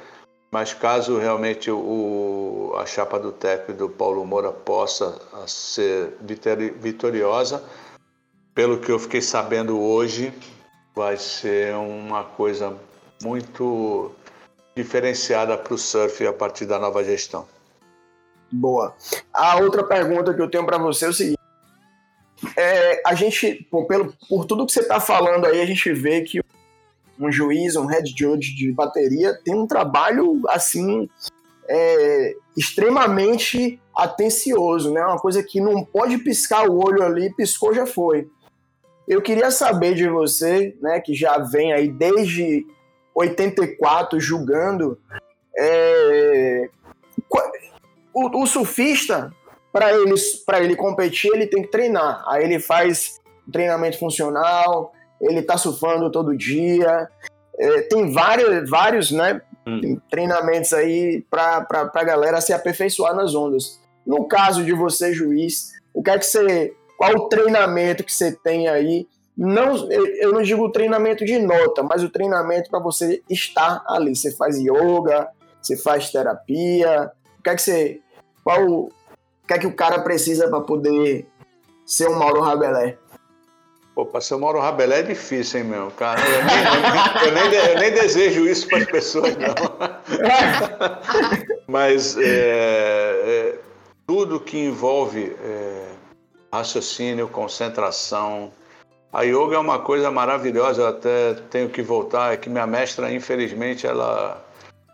mas 0.52 0.72
caso 0.72 1.18
realmente 1.18 1.72
o, 1.72 2.76
a 2.78 2.86
chapa 2.86 3.18
do 3.20 3.32
técnico 3.32 3.74
do 3.74 3.90
Paulo 3.90 4.24
Moura 4.24 4.52
possa 4.52 5.20
ser 5.48 6.14
vitoriosa, 6.80 7.64
pelo 8.54 8.80
que 8.80 8.92
eu 8.92 9.00
fiquei 9.00 9.22
sabendo 9.22 9.80
hoje, 9.80 10.32
vai 10.94 11.18
ser 11.18 11.74
uma 11.76 12.24
coisa 12.24 12.76
muito 13.24 14.12
diferenciada 14.82 15.58
para 15.58 15.74
o 15.74 15.78
surf 15.78 16.26
a 16.26 16.32
partir 16.32 16.66
da 16.66 16.80
nova 16.80 17.04
gestão. 17.04 17.46
Boa. 18.52 18.96
A 19.34 19.58
outra 19.60 19.84
pergunta 19.84 20.34
que 20.34 20.42
eu 20.42 20.50
tenho 20.50 20.66
para 20.66 20.78
você 20.78 21.06
é 21.06 21.10
o 21.10 21.14
seguinte: 21.14 21.40
é, 22.56 23.02
a 23.06 23.14
gente, 23.14 23.68
por, 23.70 23.86
pelo, 23.86 24.14
por 24.28 24.46
tudo 24.46 24.66
que 24.66 24.72
você 24.72 24.80
está 24.80 25.00
falando 25.00 25.46
aí, 25.46 25.62
a 25.62 25.66
gente 25.66 25.92
vê 25.94 26.22
que 26.22 26.40
um 27.20 27.32
juiz, 27.32 27.76
um 27.76 27.86
head 27.86 28.10
judge 28.18 28.56
de 28.56 28.72
bateria 28.72 29.38
tem 29.44 29.54
um 29.54 29.68
trabalho 29.68 30.42
assim 30.48 31.10
é, 31.68 32.34
extremamente 32.56 33.80
atencioso, 33.94 34.94
né? 34.94 35.04
Uma 35.04 35.20
coisa 35.20 35.44
que 35.44 35.60
não 35.60 35.84
pode 35.84 36.18
piscar 36.20 36.68
o 36.68 36.82
olho 36.82 37.04
ali, 37.04 37.34
piscou 37.36 37.76
já 37.76 37.86
foi. 37.86 38.30
Eu 39.06 39.22
queria 39.22 39.52
saber 39.52 39.96
de 39.96 40.08
você, 40.08 40.78
né, 40.82 41.00
que 41.00 41.16
já 41.16 41.40
vem 41.40 41.74
aí 41.74 41.92
desde 41.92 42.66
84 43.20 44.20
julgando, 44.20 44.98
é, 45.58 46.70
o, 48.14 48.44
o 48.44 48.48
surfista 48.48 49.34
para 49.74 49.94
ele, 49.94 50.14
ele 50.62 50.76
competir, 50.76 51.32
ele 51.34 51.46
tem 51.46 51.62
que 51.62 51.70
treinar. 51.70 52.24
Aí 52.28 52.44
ele 52.44 52.60
faz 52.60 53.20
treinamento 53.52 54.00
funcional, 54.00 54.94
ele 55.22 55.42
tá 55.42 55.58
surfando 55.58 56.10
todo 56.10 56.38
dia. 56.38 57.10
É, 57.58 57.82
tem 57.82 58.12
vários, 58.12 58.70
vários 58.70 59.12
né, 59.12 59.42
hum. 59.68 60.00
treinamentos 60.10 60.72
aí 60.72 61.26
para 61.30 61.68
a 61.94 62.04
galera 62.04 62.40
se 62.40 62.54
aperfeiçoar 62.54 63.14
nas 63.14 63.36
ondas. 63.36 63.80
No 64.08 64.28
caso 64.28 64.64
de 64.64 64.74
você, 64.74 65.14
juiz, 65.14 65.74
o 65.94 66.02
que 66.02 66.10
é 66.10 66.18
que 66.18 66.26
você. 66.26 66.74
Qual 66.98 67.14
o 67.16 67.30
treinamento 67.30 68.04
que 68.04 68.14
você 68.14 68.32
tem 68.32 68.68
aí? 68.68 69.08
Não, 69.40 69.90
eu 69.90 70.34
não 70.34 70.42
digo 70.42 70.70
treinamento 70.70 71.24
de 71.24 71.40
nota, 71.40 71.82
mas 71.82 72.04
o 72.04 72.10
treinamento 72.10 72.70
para 72.70 72.80
você 72.80 73.24
estar 73.30 73.82
ali. 73.88 74.14
Você 74.14 74.36
faz 74.36 74.58
yoga, 74.58 75.30
você 75.62 75.78
faz 75.78 76.12
terapia. 76.12 77.10
O 77.40 77.44
que 77.44 77.50
é 77.50 77.56
que 77.56 77.62
você. 77.62 78.02
Qual 78.44 78.90
que 79.48 79.54
é 79.54 79.58
que 79.58 79.66
o 79.66 79.74
cara 79.74 80.00
precisa 80.00 80.50
para 80.50 80.60
poder 80.60 81.26
ser 81.86 82.10
um 82.10 82.20
Mauro 82.20 82.42
Rabelé? 82.42 82.98
Pô, 83.96 84.06
para 84.06 84.20
ser 84.20 84.36
o 84.36 84.40
Mauro 84.40 84.60
Rabelé 84.60 85.00
é 85.00 85.04
difícil, 85.04 85.62
hein, 85.62 85.68
meu? 85.68 85.90
Cara, 85.92 86.20
eu 86.20 86.44
nem, 86.44 87.44
eu 87.44 87.50
nem, 87.50 87.60
eu 87.72 87.80
nem 87.80 87.92
desejo 87.94 88.46
isso 88.46 88.68
para 88.68 88.80
as 88.80 88.86
pessoas, 88.88 89.38
não. 89.38 89.56
Mas 91.66 92.18
é, 92.18 92.22
é, 92.24 93.60
tudo 94.06 94.38
que 94.38 94.58
envolve 94.58 95.34
é, 95.42 95.86
raciocínio, 96.52 97.30
concentração. 97.30 98.52
A 99.12 99.24
yoga 99.24 99.56
é 99.56 99.60
uma 99.60 99.80
coisa 99.80 100.12
maravilhosa, 100.12 100.84
eu 100.84 100.88
até 100.88 101.34
tenho 101.50 101.68
que 101.70 101.82
voltar, 101.82 102.34
é 102.34 102.38
que 102.38 102.48
minha 102.48 102.68
mestra, 102.68 103.12
infelizmente, 103.12 103.88
ela 103.88 104.46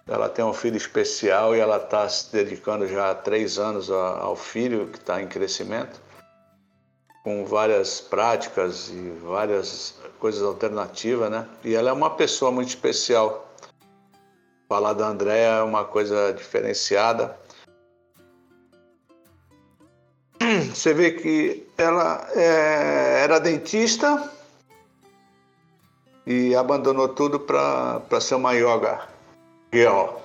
ela 0.08 0.30
tem 0.30 0.46
um 0.46 0.54
filho 0.54 0.78
especial 0.78 1.56
e 1.56 1.60
ela 1.60 1.78
está 1.78 2.08
se 2.08 2.32
dedicando 2.32 2.88
já 2.88 3.10
há 3.10 3.16
três 3.16 3.58
anos 3.58 3.90
ao 3.90 4.36
filho 4.36 4.88
que 4.88 5.00
está 5.00 5.20
em 5.20 5.28
crescimento, 5.28 6.00
com 7.24 7.44
várias 7.44 8.02
práticas 8.02 8.90
e 8.90 9.10
várias 9.24 9.96
coisas 10.20 10.44
alternativas, 10.44 11.32
né? 11.32 11.48
E 11.64 11.74
ela 11.74 11.90
é 11.90 11.94
uma 11.94 12.12
pessoa 12.12 12.52
muito 12.52 12.70
especial. 12.70 13.52
Falar 14.70 14.94
da 14.94 15.08
Andréa 15.08 15.56
é 15.56 15.64
uma 15.64 15.84
coisa 15.84 16.32
diferenciada. 16.34 17.36
Você 20.74 20.94
vê 20.94 21.12
que 21.12 21.66
ela 21.78 22.28
é, 22.34 23.22
era 23.24 23.40
dentista 23.40 24.32
e 26.26 26.56
abandonou 26.56 27.10
tudo 27.10 27.40
para 27.40 28.22
ser 28.22 28.36
uma 28.36 28.54
yoga 28.54 29.08
girl, 29.74 30.16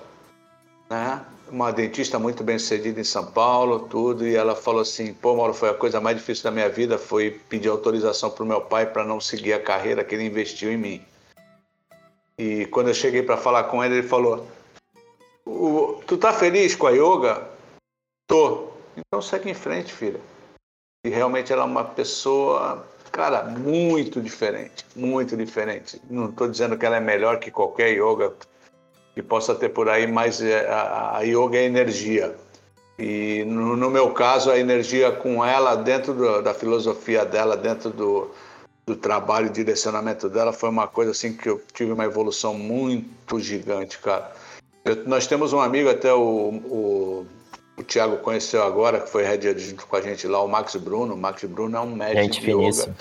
né? 0.89 1.25
Uma 1.49 1.71
dentista 1.71 2.17
muito 2.17 2.45
bem 2.45 2.57
sucedida 2.57 3.01
em 3.01 3.03
São 3.03 3.25
Paulo, 3.25 3.79
tudo, 3.79 4.25
e 4.25 4.35
ela 4.35 4.55
falou 4.55 4.81
assim: 4.81 5.13
pô, 5.13 5.35
Mauro, 5.35 5.53
foi 5.53 5.69
a 5.69 5.73
coisa 5.73 5.99
mais 5.99 6.15
difícil 6.15 6.45
da 6.45 6.51
minha 6.51 6.69
vida, 6.69 6.97
foi 6.97 7.31
pedir 7.49 7.67
autorização 7.67 8.29
para 8.29 8.43
o 8.43 8.47
meu 8.47 8.61
pai 8.61 8.85
para 8.85 9.03
não 9.03 9.19
seguir 9.19 9.53
a 9.53 9.61
carreira 9.61 10.03
que 10.03 10.15
ele 10.15 10.25
investiu 10.25 10.71
em 10.71 10.77
mim. 10.77 11.05
E 12.37 12.65
quando 12.67 12.87
eu 12.87 12.93
cheguei 12.93 13.21
para 13.21 13.35
falar 13.35 13.65
com 13.65 13.83
ele, 13.83 13.95
ele 13.97 14.07
falou: 14.07 14.47
Tu 16.07 16.17
tá 16.17 16.31
feliz 16.31 16.73
com 16.73 16.87
a 16.87 16.91
yoga? 16.91 17.49
Tô. 18.27 18.70
Então 18.97 19.21
segue 19.21 19.49
em 19.49 19.53
frente, 19.53 19.93
filha. 19.93 20.19
E 21.05 21.09
realmente 21.09 21.51
ela 21.51 21.63
é 21.63 21.65
uma 21.65 21.83
pessoa, 21.83 22.85
cara, 23.11 23.43
muito 23.43 24.21
diferente, 24.21 24.85
muito 24.95 25.35
diferente. 25.35 26.01
Não 26.09 26.29
estou 26.29 26.47
dizendo 26.47 26.77
que 26.77 26.85
ela 26.85 26.97
é 26.97 26.99
melhor 26.99 27.39
que 27.39 27.49
qualquer 27.49 27.89
yoga 27.89 28.33
que 29.15 29.21
possa 29.21 29.55
ter 29.55 29.69
por 29.69 29.89
aí, 29.89 30.07
mas 30.07 30.41
é, 30.41 30.69
a, 30.69 31.17
a 31.17 31.21
yoga 31.21 31.57
é 31.57 31.63
energia. 31.63 32.35
E 32.99 33.43
no, 33.45 33.75
no, 33.75 33.89
meu 33.89 34.11
caso, 34.11 34.51
a 34.51 34.59
energia 34.59 35.11
com 35.11 35.43
ela, 35.43 35.75
dentro 35.75 36.13
do, 36.13 36.41
da 36.41 36.53
filosofia 36.53 37.25
dela, 37.25 37.57
dentro 37.57 37.89
do, 37.89 38.29
do 38.85 38.95
trabalho 38.95 39.47
e 39.47 39.49
direcionamento 39.49 40.29
dela, 40.29 40.53
foi 40.53 40.69
uma 40.69 40.87
coisa 40.87 41.11
assim 41.11 41.35
que 41.35 41.49
eu 41.49 41.59
tive 41.73 41.91
uma 41.91 42.05
evolução 42.05 42.53
muito 42.53 43.39
gigante, 43.39 43.97
cara. 43.97 44.31
Eu, 44.85 45.07
nós 45.07 45.25
temos 45.25 45.51
um 45.51 45.59
amigo, 45.59 45.89
até 45.89 46.13
o, 46.13 46.19
o, 46.19 47.27
o 47.81 47.85
Thiago 47.85 48.17
conheceu 48.17 48.63
agora, 48.63 48.99
que 48.99 49.09
foi 49.09 49.23
head 49.23 49.57
junto 49.59 49.85
com 49.85 49.95
a 49.95 50.01
gente 50.01 50.27
lá, 50.27 50.41
o 50.41 50.47
Max 50.47 50.75
Bruno. 50.75 51.13
O 51.13 51.17
Max 51.17 51.43
Bruno 51.43 51.77
é 51.77 51.79
um 51.79 51.95
médico 51.95 52.21
gente 52.21 52.41
de 52.41 52.51
yoga 52.51 52.95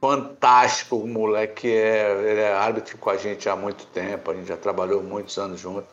fantástico, 0.00 0.96
o 0.96 1.08
moleque 1.08 1.68
é, 1.68 2.30
ele 2.30 2.40
é 2.40 2.52
árbitro 2.52 2.96
com 2.98 3.10
a 3.10 3.16
gente 3.16 3.48
há 3.48 3.56
muito 3.56 3.86
tempo, 3.86 4.30
a 4.30 4.34
gente 4.34 4.46
já 4.46 4.56
trabalhou 4.56 5.02
muitos 5.02 5.36
anos 5.38 5.60
junto. 5.60 5.86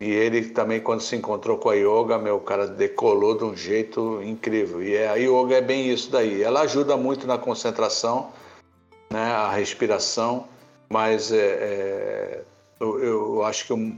E 0.00 0.10
ele 0.10 0.50
também, 0.50 0.80
quando 0.80 1.00
se 1.00 1.14
encontrou 1.14 1.58
com 1.58 1.70
a 1.70 1.74
yoga, 1.74 2.18
meu 2.18 2.40
cara 2.40 2.66
decolou 2.66 3.36
de 3.36 3.44
um 3.44 3.56
jeito 3.56 4.20
incrível. 4.22 4.82
E 4.82 4.94
é, 4.94 5.08
a 5.08 5.14
yoga 5.14 5.56
é 5.56 5.60
bem 5.60 5.92
isso 5.92 6.10
daí. 6.10 6.42
Ela 6.42 6.62
ajuda 6.62 6.96
muito 6.96 7.26
na 7.26 7.38
concentração, 7.38 8.32
né, 9.10 9.32
a 9.32 9.50
respiração, 9.50 10.48
mas 10.88 11.32
é, 11.32 11.36
é, 11.36 12.42
eu, 12.80 13.02
eu 13.02 13.44
acho 13.44 13.66
que 13.66 13.72
o 13.72 13.92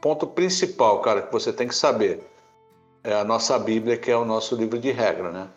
ponto 0.00 0.26
principal, 0.26 1.00
cara, 1.00 1.22
que 1.22 1.32
você 1.32 1.52
tem 1.52 1.68
que 1.68 1.74
saber 1.74 2.22
é 3.02 3.14
a 3.14 3.24
nossa 3.24 3.58
Bíblia, 3.58 3.96
que 3.96 4.10
é 4.10 4.16
o 4.16 4.24
nosso 4.24 4.54
livro 4.54 4.78
de 4.78 4.90
regra, 4.90 5.30
né? 5.30 5.48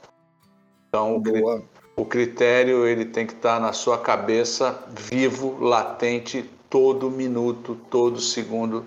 Então, 0.89 1.19
Boa 1.19 1.63
o 1.95 2.05
critério 2.05 2.87
ele 2.87 3.05
tem 3.05 3.25
que 3.25 3.33
estar 3.33 3.59
na 3.59 3.71
sua 3.71 3.97
cabeça 3.97 4.83
vivo, 4.89 5.63
latente, 5.63 6.49
todo 6.69 7.09
minuto, 7.09 7.77
todo 7.89 8.19
segundo, 8.19 8.85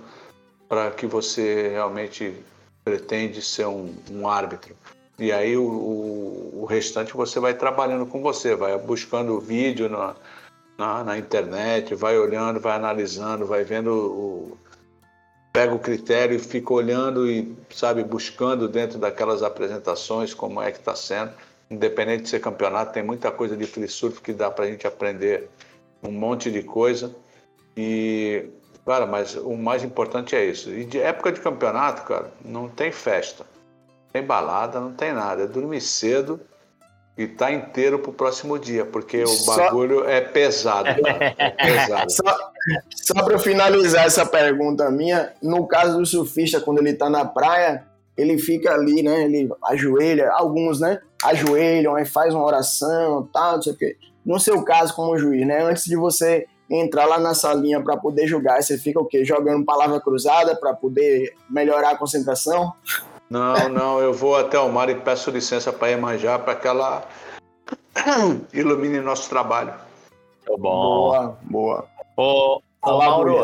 para 0.69 0.91
que 0.91 1.07
você 1.07 1.69
realmente 1.69 2.35
pretende 2.85 3.41
ser 3.41 3.67
um, 3.67 3.95
um 4.11 4.29
árbitro. 4.29 4.75
E 5.19 5.33
aí 5.33 5.57
o, 5.57 5.63
o, 5.63 6.63
o, 6.63 6.65
restante 6.67 7.15
você 7.15 7.39
vai 7.41 7.55
trabalhando 7.55 8.07
com 8.07 8.21
você, 8.21 8.55
vai 8.55 8.77
buscando 8.77 9.41
vídeo 9.41 9.89
na, 9.89 10.15
na, 10.77 11.05
na 11.05 11.19
internet, 11.19 11.95
vai 11.95 12.19
olhando, 12.19 12.61
vai 12.61 12.77
analisando, 12.77 13.47
vai 13.47 13.65
vendo 13.65 13.91
o, 13.91 14.59
pega 15.57 15.75
o 15.75 15.79
critério 15.79 16.37
e 16.37 16.39
fica 16.39 16.75
olhando 16.75 17.31
e 17.31 17.57
sabe 17.71 18.05
buscando 18.05 18.69
dentro 18.69 18.99
daquelas 18.99 19.43
apresentações 19.43 20.35
como 20.35 20.61
é 20.61 20.71
que 20.71 20.79
está 20.79 20.95
sendo 20.95 21.33
independente 21.71 22.25
de 22.25 22.29
ser 22.29 22.41
campeonato, 22.41 22.93
tem 22.93 23.03
muita 23.03 23.31
coisa 23.31 23.57
de 23.57 23.67
free 23.67 23.89
surf 23.89 24.21
que 24.21 24.33
dá 24.33 24.51
para 24.51 24.67
a 24.67 24.69
gente 24.69 24.87
aprender 24.87 25.49
um 26.03 26.13
monte 26.13 26.51
de 26.51 26.63
coisa. 26.63 27.13
E 27.77 28.49
Cara, 28.87 29.05
mas 29.05 29.35
o 29.35 29.57
mais 29.57 29.83
importante 29.83 30.37
é 30.37 30.45
isso. 30.45 30.71
E 30.71 30.85
de 30.85 31.01
época 31.01 31.33
de 31.33 31.41
campeonato, 31.41 32.03
cara, 32.03 32.31
não 32.45 32.69
tem 32.69 32.93
festa. 32.93 33.43
Não 33.43 34.13
tem 34.13 34.23
balada, 34.23 34.79
não 34.79 34.93
tem 34.93 35.13
nada. 35.13 35.43
É 35.43 35.47
dormir 35.49 35.81
cedo 35.81 36.41
e 37.17 37.27
tá 37.27 37.51
inteiro 37.51 37.99
pro 37.99 38.13
próximo 38.13 38.59
dia, 38.59 38.85
porque 38.85 39.23
o 39.23 39.27
Só- 39.29 39.57
bagulho 39.57 40.07
é 40.09 40.21
pesado, 40.21 40.89
cara. 41.03 41.35
É 41.39 41.51
pesado. 41.51 42.13
Só, 42.13 42.51
só 42.95 43.25
para 43.25 43.39
finalizar 43.39 44.05
essa 44.07 44.27
pergunta 44.27 44.91
minha, 44.91 45.33
no 45.43 45.67
caso 45.67 45.99
do 45.99 46.05
surfista, 46.07 46.61
quando 46.61 46.79
ele 46.79 46.93
tá 46.95 47.09
na 47.09 47.25
praia, 47.25 47.85
ele 48.17 48.39
fica 48.39 48.73
ali, 48.73 49.03
né? 49.03 49.25
Ele 49.25 49.49
ajoelha, 49.65 50.31
alguns, 50.33 50.81
né? 50.81 51.01
Ajoelham, 51.23 51.95
aí 51.95 52.05
faz 52.05 52.35
uma 52.35 52.45
oração, 52.45 53.29
tal, 53.33 53.57
não 53.57 53.63
sei 53.63 53.73
o 53.73 53.77
quê. 53.77 53.97
No 54.25 54.39
seu 54.41 54.63
caso, 54.63 54.95
como 54.95 55.17
juiz, 55.17 55.47
né? 55.47 55.63
Antes 55.63 55.85
de 55.85 55.97
você 55.97 56.47
entrar 56.69 57.07
lá 57.07 57.19
na 57.21 57.33
salinha 57.33 57.81
para 57.81 57.97
poder 57.97 58.27
julgar, 58.27 58.61
você 58.61 58.77
fica 58.77 59.01
o 59.01 59.05
quê? 59.07 59.25
Jogando 59.25 59.65
palavra 59.65 60.01
cruzada 60.01 60.57
para 60.57 60.75
poder 60.75 61.33
melhorar 61.49 61.91
a 61.93 61.97
concentração? 61.97 62.73
Não, 63.29 63.69
não, 63.69 64.01
eu 64.01 64.13
vou 64.13 64.37
até 64.37 64.59
o 64.59 64.69
mar 64.71 64.89
e 64.89 64.95
peço 64.95 65.31
licença 65.31 65.73
para 65.73 65.89
Iemanjá 65.89 66.39
para 66.39 66.55
que 66.55 66.69
ela 66.69 67.07
ilumine 68.53 69.01
nosso 69.01 69.29
trabalho. 69.29 69.75
Muito 70.47 70.63
bom. 70.63 70.71
Boa, 70.71 71.39
boa. 71.43 71.89
Ô, 72.17 72.61
ô 72.83 72.99
Mauro, 72.99 73.43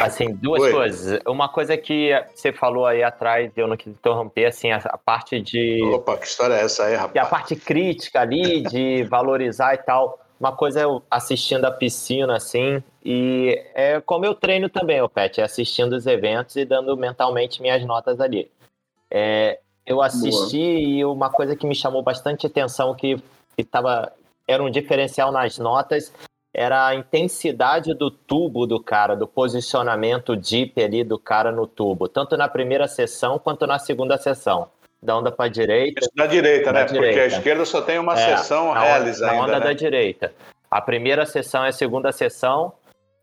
assim, 0.00 0.34
duas 0.34 0.62
Oi. 0.62 0.72
coisas. 0.72 1.20
Uma 1.26 1.48
coisa 1.48 1.76
que 1.76 2.10
você 2.34 2.52
falou 2.52 2.86
aí 2.86 3.02
atrás, 3.02 3.52
eu 3.56 3.66
não 3.66 3.76
quis 3.76 3.92
interromper, 3.92 4.46
assim, 4.46 4.70
a, 4.70 4.76
a 4.78 4.96
parte 4.96 5.40
de... 5.40 5.82
Opa, 5.92 6.16
que 6.16 6.26
história 6.26 6.54
é 6.54 6.64
essa 6.64 6.84
aí, 6.84 6.94
E 6.94 6.96
a 6.96 7.00
rapaz? 7.00 7.28
parte 7.28 7.56
crítica 7.56 8.20
ali, 8.20 8.62
de 8.62 9.04
valorizar 9.10 9.74
e 9.74 9.78
tal. 9.78 10.20
Uma 10.40 10.56
coisa 10.56 10.80
é 10.80 10.84
eu 10.84 11.02
assistindo 11.08 11.66
a 11.66 11.70
piscina, 11.70 12.34
assim, 12.34 12.82
e 13.04 13.62
é 13.74 14.00
como 14.00 14.24
eu 14.24 14.34
treino 14.34 14.68
também, 14.68 15.00
o 15.00 15.08
Pet, 15.08 15.40
é 15.40 15.44
assistindo 15.44 15.92
os 15.92 16.04
eventos 16.04 16.56
e 16.56 16.64
dando 16.64 16.96
mentalmente 16.96 17.62
minhas 17.62 17.84
notas 17.86 18.20
ali. 18.20 18.50
É, 19.14 19.58
eu 19.84 20.00
assisti 20.00 20.58
e 20.58 21.04
uma 21.04 21.28
coisa 21.28 21.54
que 21.54 21.66
me 21.66 21.74
chamou 21.74 22.02
bastante 22.02 22.46
atenção, 22.46 22.94
que, 22.94 23.22
que 23.56 23.62
tava, 23.62 24.10
era 24.48 24.62
um 24.62 24.70
diferencial 24.70 25.30
nas 25.30 25.58
notas, 25.58 26.10
era 26.54 26.86
a 26.86 26.94
intensidade 26.94 27.92
do 27.94 28.10
tubo 28.10 28.66
do 28.66 28.82
cara, 28.82 29.14
do 29.14 29.26
posicionamento 29.26 30.34
deep 30.36 30.82
ali 30.82 31.04
do 31.04 31.18
cara 31.18 31.52
no 31.52 31.66
tubo, 31.66 32.08
tanto 32.08 32.36
na 32.36 32.48
primeira 32.48 32.88
sessão 32.88 33.38
quanto 33.38 33.66
na 33.66 33.78
segunda 33.78 34.16
sessão. 34.16 34.68
Da 35.02 35.16
onda 35.18 35.32
para 35.32 35.50
direita, 35.50 36.06
Da 36.14 36.26
direita, 36.26 36.72
Da 36.72 36.80
né? 36.80 36.84
Porque 36.84 36.98
a 36.98 37.00
direita. 37.10 37.36
esquerda 37.36 37.64
só 37.64 37.82
tem 37.82 37.98
uma 37.98 38.12
É, 38.14 38.36
sessão 38.36 38.72
na 38.72 38.84
onda, 38.84 39.18
na 39.18 39.32
onda 39.34 39.58
né? 39.58 39.64
da 39.66 39.72
direita. 39.72 40.32
A 40.70 40.80
primeira 40.80 41.26
sessão 41.26 41.64
é 41.64 41.68
a 41.70 41.72
segunda 41.72 42.12
sessão. 42.12 42.72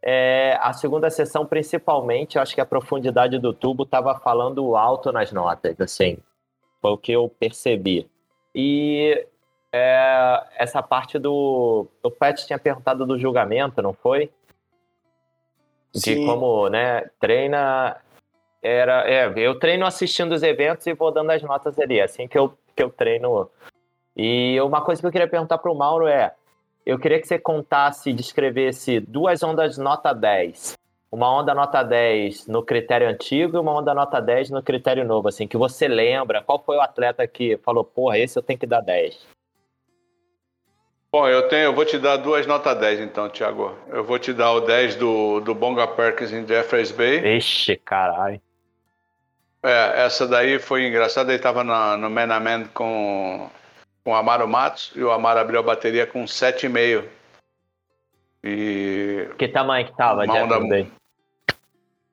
É, 0.02 0.58
a 0.62 0.72
segunda 0.72 1.10
sessão, 1.10 1.46
principalmente, 1.46 2.38
eu 2.38 2.42
acho 2.42 2.56
que 2.56 2.62
a 2.62 2.66
profundidade 2.66 3.38
do 3.38 3.54
tubo 3.54 3.84
estava 3.84 4.18
falando 4.20 4.76
alto 4.76 5.12
nas 5.12 5.32
notas, 5.32 5.80
assim. 5.82 6.18
Foi 6.82 6.92
o 6.92 6.98
que 6.98 7.12
eu 7.12 7.28
percebi. 7.28 8.10
E 8.56 9.26
é, 9.72 10.44
essa 10.56 10.82
parte 10.82 11.20
do. 11.20 11.88
O 12.02 12.12
Pat 12.12 12.46
tinha 12.46 12.58
perguntado 12.58 13.06
do 13.06 13.20
julgamento, 13.20 13.82
não 13.82 13.94
foi? 13.94 14.32
De 15.94 16.00
Sim. 16.00 16.26
como, 16.26 16.70
né, 16.70 17.10
treina. 17.20 17.98
Era, 18.62 19.10
é, 19.10 19.32
eu 19.38 19.58
treino 19.58 19.86
assistindo 19.86 20.34
os 20.34 20.44
eventos 20.44 20.86
e 20.86 20.94
vou 20.94 21.12
dando 21.12 21.32
as 21.32 21.42
notas 21.42 21.80
ali, 21.80 22.00
é 22.00 22.04
assim 22.04 22.28
que 22.28 22.38
eu, 22.38 22.54
que 22.76 22.84
eu 22.84 22.90
treino. 22.90 23.50
E 24.16 24.60
uma 24.62 24.82
coisa 24.82 25.02
que 25.02 25.08
eu 25.08 25.12
queria 25.12 25.30
perguntar 25.30 25.58
para 25.58 25.72
o 25.72 25.76
Mauro 25.76 26.08
é: 26.08 26.34
eu 26.90 26.98
queria 26.98 27.22
que 27.22 27.28
você 27.28 27.38
contasse, 27.38 28.12
descrevesse 28.12 29.00
duas 29.00 29.44
ondas 29.44 29.78
nota 29.78 30.12
10. 30.12 30.74
Uma 31.12 31.32
onda 31.32 31.54
nota 31.54 31.84
10 31.84 32.48
no 32.48 32.64
critério 32.64 33.08
antigo 33.08 33.58
e 33.58 33.60
uma 33.60 33.78
onda 33.78 33.94
nota 33.94 34.20
10 34.20 34.50
no 34.50 34.64
critério 34.64 35.06
novo, 35.06 35.28
assim, 35.28 35.48
que 35.48 35.56
você 35.56 35.88
lembra. 35.88 36.42
Qual 36.42 36.58
foi 36.58 36.78
o 36.78 36.82
atleta 36.82 37.28
que 37.28 37.58
falou, 37.58 37.84
porra, 37.84 38.18
esse 38.18 38.38
eu 38.38 38.42
tenho 38.42 38.58
que 38.58 38.66
dar 38.66 38.82
10? 38.82 39.20
Bom, 41.12 41.28
eu 41.28 41.48
tenho, 41.48 41.66
eu 41.66 41.74
vou 41.74 41.86
te 41.86 42.00
dar 42.00 42.18
duas 42.18 42.48
notas 42.48 42.76
10 42.80 43.02
então, 43.02 43.30
Thiago. 43.30 43.76
Eu 43.90 44.04
vou 44.04 44.18
te 44.18 44.34
dar 44.34 44.52
o 44.54 44.62
10 44.62 44.96
do, 44.96 45.40
do 45.42 45.54
Bonga 45.54 45.88
Perkins 45.88 46.34
em 46.34 46.48
Jeffreys 46.48 46.92
Bay. 46.92 47.38
Ixi, 47.38 47.76
caralho. 47.78 48.42
É, 49.62 50.06
essa 50.06 50.28
daí 50.28 50.58
foi 50.58 50.88
engraçada, 50.88 51.32
ele 51.32 51.42
tava 51.42 51.64
na, 51.64 51.98
no 51.98 52.10
Man 52.10 52.34
a 52.34 52.40
Man 52.40 52.66
com, 52.74 53.50
com 54.10 54.14
o 54.14 54.16
Amaro 54.16 54.48
Matos 54.48 54.92
e 54.96 55.04
o 55.04 55.12
Amaro 55.12 55.40
abriu 55.40 55.60
a 55.60 55.64
bateria 55.64 56.08
com 56.08 56.26
7,5. 56.26 57.06
E 58.44 59.30
Que 59.38 59.48
tamanho 59.48 59.86
que 59.86 59.96
tava, 59.96 60.24
onda- 60.24 60.60
Day? 60.62 60.92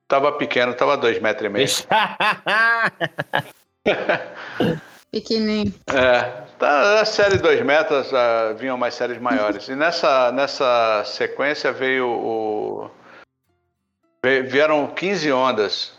tava 0.07 0.31
pequeno, 0.33 0.75
tava 0.75 0.95
2,5 0.95 1.21
metros 1.21 1.45
e 1.45 1.49
meio. 1.49 1.67
Pequenininho. 5.11 5.73
É, 5.87 6.21
tá, 6.59 7.01
a 7.01 7.05
série 7.05 7.39
2 7.39 7.63
metros, 7.63 8.13
ah, 8.13 8.53
vinham 8.53 8.77
mais 8.77 8.93
séries 8.93 9.17
maiores. 9.17 9.67
E 9.67 9.75
nessa, 9.75 10.31
nessa 10.31 11.03
sequência 11.05 11.71
veio 11.71 12.07
o. 12.07 12.91
Vieram 14.23 14.85
15 14.87 15.31
ondas, 15.31 15.93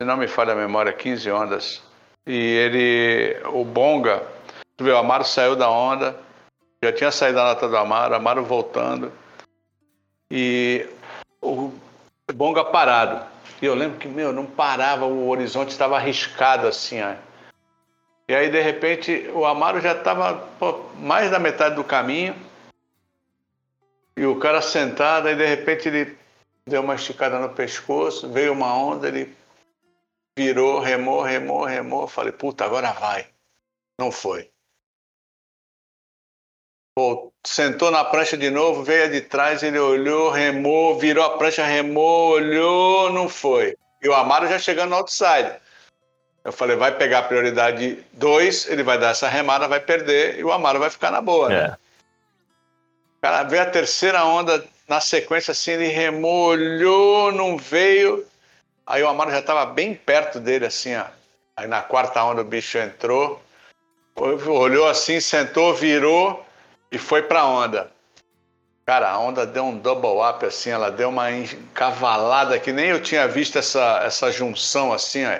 se 0.00 0.04
não 0.04 0.16
me 0.16 0.26
falha 0.26 0.54
a 0.54 0.56
memória, 0.56 0.92
15 0.92 1.30
ondas. 1.30 1.80
E 2.26 2.34
ele, 2.34 3.40
o 3.52 3.64
Bonga, 3.64 4.22
tu 4.80 4.84
vê, 4.84 4.92
o 4.92 4.96
Amaro 4.96 5.26
saiu 5.26 5.54
da 5.54 5.68
onda, 5.68 6.18
já 6.82 6.90
tinha 6.90 7.12
saído 7.12 7.36
da 7.36 7.44
nota 7.44 7.68
do 7.68 7.76
Amaro, 7.76 8.14
Amaro 8.14 8.42
voltando. 8.42 9.12
E 10.30 10.88
o 11.42 11.70
Bonga 12.32 12.64
parado. 12.64 13.26
E 13.60 13.66
eu 13.66 13.74
lembro 13.74 13.98
que, 13.98 14.08
meu, 14.08 14.32
não 14.32 14.46
parava, 14.46 15.04
o 15.04 15.28
horizonte 15.28 15.68
estava 15.68 15.96
arriscado 15.96 16.66
assim, 16.66 17.02
ó. 17.02 17.14
E 18.26 18.34
aí, 18.34 18.48
de 18.48 18.58
repente, 18.62 19.30
o 19.34 19.44
Amaro 19.44 19.82
já 19.82 19.92
estava 19.92 20.48
mais 20.96 21.30
da 21.30 21.38
metade 21.38 21.74
do 21.74 21.84
caminho. 21.84 22.34
E 24.16 24.24
o 24.24 24.38
cara 24.38 24.62
sentado, 24.62 25.28
aí 25.28 25.36
de 25.36 25.44
repente 25.44 25.88
ele 25.88 26.16
deu 26.66 26.80
uma 26.80 26.94
esticada 26.94 27.38
no 27.38 27.50
pescoço, 27.50 28.32
veio 28.32 28.54
uma 28.54 28.74
onda, 28.74 29.08
ele 29.08 29.36
virou, 30.34 30.80
remou, 30.80 31.20
remou, 31.20 31.64
remou. 31.64 32.08
Falei, 32.08 32.32
puta, 32.32 32.64
agora 32.64 32.92
vai. 32.92 33.26
Não 33.98 34.10
foi. 34.10 34.50
Pô, 37.00 37.32
sentou 37.46 37.90
na 37.90 38.04
prancha 38.04 38.36
de 38.36 38.50
novo, 38.50 38.84
veio 38.84 39.10
de 39.10 39.22
trás, 39.22 39.62
ele 39.62 39.78
olhou, 39.78 40.28
remou, 40.28 40.98
virou 40.98 41.24
a 41.24 41.38
prancha, 41.38 41.64
remou, 41.64 42.32
olhou, 42.32 43.10
não 43.10 43.26
foi. 43.26 43.74
E 44.02 44.08
o 44.08 44.12
Amaro 44.12 44.46
já 44.46 44.58
chegando 44.58 44.90
no 44.90 44.96
outside. 44.96 45.50
Eu 46.44 46.52
falei, 46.52 46.76
vai 46.76 46.94
pegar 46.94 47.20
a 47.20 47.22
prioridade 47.22 48.04
2, 48.12 48.68
ele 48.68 48.82
vai 48.82 48.98
dar 48.98 49.12
essa 49.12 49.30
remada, 49.30 49.66
vai 49.66 49.80
perder 49.80 50.38
e 50.38 50.44
o 50.44 50.52
Amaro 50.52 50.78
vai 50.78 50.90
ficar 50.90 51.10
na 51.10 51.22
boa, 51.22 51.48
né? 51.48 51.56
É. 51.56 51.76
Cara, 53.22 53.44
veio 53.44 53.62
a 53.62 53.66
terceira 53.66 54.22
onda 54.26 54.62
na 54.86 55.00
sequência, 55.00 55.52
assim, 55.52 55.70
ele 55.70 55.86
remou, 55.86 56.48
olhou, 56.48 57.32
não 57.32 57.56
veio. 57.56 58.26
Aí 58.86 59.02
o 59.02 59.08
Amaro 59.08 59.30
já 59.30 59.38
estava 59.38 59.64
bem 59.64 59.94
perto 59.94 60.38
dele, 60.38 60.66
assim, 60.66 60.94
ó. 60.94 61.06
Aí 61.56 61.66
na 61.66 61.80
quarta 61.80 62.22
onda 62.22 62.42
o 62.42 62.44
bicho 62.44 62.76
entrou, 62.76 63.40
olhou 64.14 64.86
assim, 64.86 65.18
sentou, 65.18 65.72
virou 65.72 66.44
e 66.90 66.98
foi 66.98 67.22
pra 67.22 67.46
onda. 67.46 67.90
Cara, 68.84 69.10
a 69.10 69.18
onda 69.18 69.46
deu 69.46 69.64
um 69.64 69.78
double 69.78 70.20
up, 70.20 70.44
assim, 70.44 70.70
ela 70.70 70.90
deu 70.90 71.10
uma 71.10 71.30
encavalada 71.30 72.58
que 72.58 72.72
nem 72.72 72.86
eu 72.86 73.00
tinha 73.00 73.28
visto 73.28 73.58
essa, 73.58 74.02
essa 74.04 74.32
junção, 74.32 74.92
assim, 74.92 75.24
ó. 75.24 75.38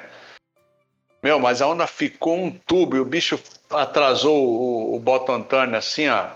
Meu, 1.23 1.39
mas 1.39 1.61
a 1.61 1.67
onda 1.67 1.87
ficou 1.87 2.37
um 2.37 2.51
tubo 2.51 2.97
e 2.97 3.01
o 3.01 3.05
bicho 3.05 3.39
atrasou 3.69 4.37
o, 4.37 4.97
o 4.97 5.01
bottom 5.01 5.43
turn 5.43 5.77
assim, 5.77 6.09
ó. 6.09 6.29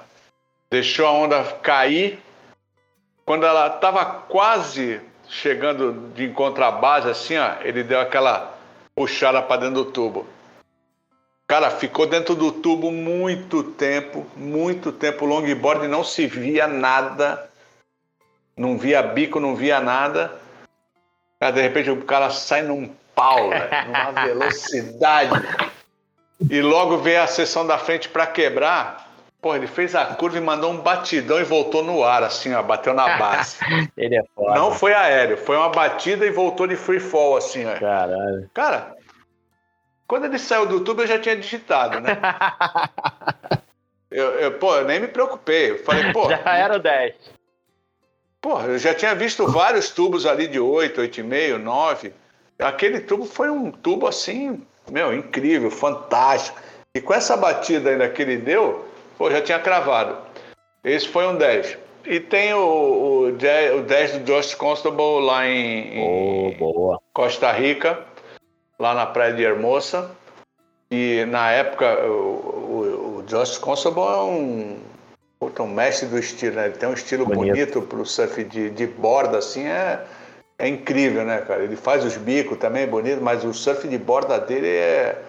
Deixou 0.70 1.06
a 1.06 1.12
onda 1.12 1.42
cair. 1.62 2.18
Quando 3.24 3.46
ela 3.46 3.68
estava 3.68 4.04
quase 4.04 5.00
chegando 5.28 6.12
de 6.14 6.24
encontro 6.24 6.64
à 6.64 6.70
base, 6.70 7.08
assim, 7.08 7.38
ó, 7.38 7.54
ele 7.62 7.82
deu 7.82 8.00
aquela 8.00 8.58
puxada 8.94 9.40
para 9.40 9.62
dentro 9.62 9.84
do 9.84 9.90
tubo. 9.90 10.26
Cara, 11.46 11.70
ficou 11.70 12.06
dentro 12.06 12.34
do 12.34 12.50
tubo 12.50 12.90
muito 12.90 13.62
tempo, 13.62 14.26
muito 14.34 14.90
tempo. 14.90 15.24
O 15.24 15.28
longboard 15.28 15.86
não 15.88 16.02
se 16.02 16.26
via 16.26 16.66
nada. 16.66 17.50
Não 18.56 18.78
via 18.78 19.02
bico, 19.02 19.38
não 19.38 19.54
via 19.54 19.80
nada. 19.80 20.32
Cara, 21.38 21.52
de 21.52 21.60
repente 21.60 21.90
o 21.90 22.02
cara 22.02 22.30
sai 22.30 22.62
num 22.62 22.90
pau, 23.14 23.50
numa 23.86 24.12
velocidade. 24.24 25.32
E 26.48 26.62
logo 26.62 26.98
veio 26.98 27.22
a 27.22 27.26
sessão 27.26 27.66
da 27.66 27.78
frente 27.78 28.08
para 28.08 28.26
quebrar. 28.26 29.04
Pô, 29.40 29.54
ele 29.54 29.66
fez 29.66 29.94
a 29.94 30.06
curva 30.06 30.38
e 30.38 30.40
mandou 30.40 30.72
um 30.72 30.78
batidão 30.78 31.38
e 31.38 31.44
voltou 31.44 31.84
no 31.84 32.02
ar, 32.02 32.22
assim, 32.22 32.54
ó, 32.54 32.62
bateu 32.62 32.94
na 32.94 33.18
base. 33.18 33.58
Ele 33.94 34.16
é 34.16 34.24
foda. 34.34 34.54
Não 34.54 34.72
foi 34.72 34.94
aéreo, 34.94 35.36
foi 35.36 35.54
uma 35.54 35.68
batida 35.68 36.24
e 36.24 36.30
voltou 36.30 36.66
de 36.66 36.76
free 36.76 36.98
fall, 36.98 37.36
assim, 37.36 37.66
ó. 37.66 37.78
Caralho. 37.78 38.48
Cara, 38.54 38.93
quando 40.06 40.24
ele 40.26 40.38
saiu 40.38 40.66
do 40.66 40.80
tubo 40.80 41.02
eu 41.02 41.06
já 41.06 41.18
tinha 41.18 41.36
digitado, 41.36 42.00
né? 42.00 42.16
Eu, 44.14 44.30
eu, 44.34 44.52
pô, 44.52 44.76
eu 44.76 44.84
nem 44.84 45.00
me 45.00 45.08
preocupei. 45.08 45.72
Eu 45.72 45.78
falei, 45.82 46.12
pô, 46.12 46.28
Já 46.30 46.56
era 46.56 46.76
o 46.76 46.78
10. 46.78 47.14
Porra, 48.40 48.68
eu 48.68 48.78
já 48.78 48.94
tinha 48.94 49.12
visto 49.12 49.44
vários 49.50 49.90
tubos 49.90 50.24
ali 50.24 50.46
de 50.46 50.60
8, 50.60 51.00
8,5, 51.00 51.58
9. 51.58 52.12
Aquele 52.60 53.00
tubo 53.00 53.24
foi 53.24 53.50
um 53.50 53.72
tubo 53.72 54.06
assim, 54.06 54.62
meu, 54.88 55.12
incrível, 55.12 55.68
fantástico. 55.68 56.56
E 56.94 57.00
com 57.00 57.12
essa 57.12 57.36
batida 57.36 57.90
ainda 57.90 58.08
que 58.08 58.22
ele 58.22 58.36
deu, 58.36 58.86
pô, 59.18 59.28
já 59.32 59.40
tinha 59.40 59.58
cravado. 59.58 60.16
Esse 60.84 61.08
foi 61.08 61.26
um 61.26 61.34
10. 61.34 61.76
E 62.06 62.20
tem 62.20 62.54
o, 62.54 63.30
o, 63.30 63.32
10, 63.32 63.80
o 63.80 63.82
10 63.82 64.12
do 64.18 64.24
Josh 64.26 64.54
Constable 64.54 65.24
lá 65.24 65.44
em, 65.48 66.54
oh, 66.60 67.00
Costa 67.12 67.50
Rica, 67.50 67.98
lá 68.78 68.94
na 68.94 69.06
praia 69.06 69.32
de 69.32 69.42
Hermosa. 69.42 70.10
E 70.90 71.24
na 71.26 71.50
época, 71.50 72.06
o, 72.06 72.10
o, 72.10 73.18
o 73.18 73.22
Josh 73.26 73.58
Constable 73.58 74.02
é 74.02 74.22
um, 74.22 74.78
um 75.60 75.66
mestre 75.66 76.08
do 76.08 76.18
estilo, 76.18 76.56
né? 76.56 76.66
Ele 76.66 76.76
tem 76.76 76.88
um 76.88 76.94
estilo 76.94 77.26
bonito 77.26 77.82
para 77.82 77.98
o 77.98 78.06
surf 78.06 78.44
de, 78.44 78.70
de 78.70 78.86
borda, 78.86 79.38
assim, 79.38 79.66
é, 79.66 80.04
é 80.58 80.68
incrível, 80.68 81.24
né, 81.24 81.40
cara? 81.40 81.64
Ele 81.64 81.76
faz 81.76 82.04
os 82.04 82.16
bicos 82.16 82.58
também, 82.58 82.84
é 82.84 82.86
bonito, 82.86 83.22
mas 83.22 83.44
o 83.44 83.52
surf 83.52 83.88
de 83.88 83.98
borda 83.98 84.38
dele 84.38 84.68
é 84.68 85.22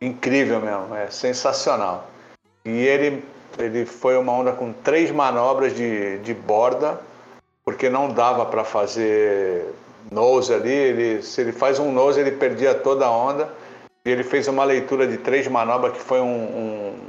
incrível 0.00 0.60
mesmo, 0.60 0.94
é 0.94 1.10
sensacional. 1.10 2.08
E 2.64 2.70
ele 2.70 3.24
ele 3.58 3.84
foi 3.84 4.16
uma 4.16 4.32
onda 4.32 4.52
com 4.52 4.72
três 4.72 5.10
manobras 5.10 5.74
de, 5.74 6.18
de 6.18 6.34
borda, 6.34 7.00
porque 7.64 7.88
não 7.88 8.08
dava 8.08 8.46
para 8.46 8.64
fazer 8.64 9.66
nose 10.10 10.52
ali. 10.52 10.72
Ele, 10.72 11.22
se 11.22 11.40
ele 11.40 11.52
faz 11.52 11.78
um 11.78 11.92
nose, 11.92 12.20
ele 12.20 12.32
perdia 12.32 12.74
toda 12.74 13.06
a 13.06 13.10
onda. 13.10 13.52
E 14.04 14.10
ele 14.10 14.24
fez 14.24 14.48
uma 14.48 14.64
leitura 14.64 15.06
de 15.06 15.18
três 15.18 15.46
manobras, 15.48 15.92
que 15.92 16.00
foi 16.00 16.20
um, 16.20 16.26
um, 16.26 17.00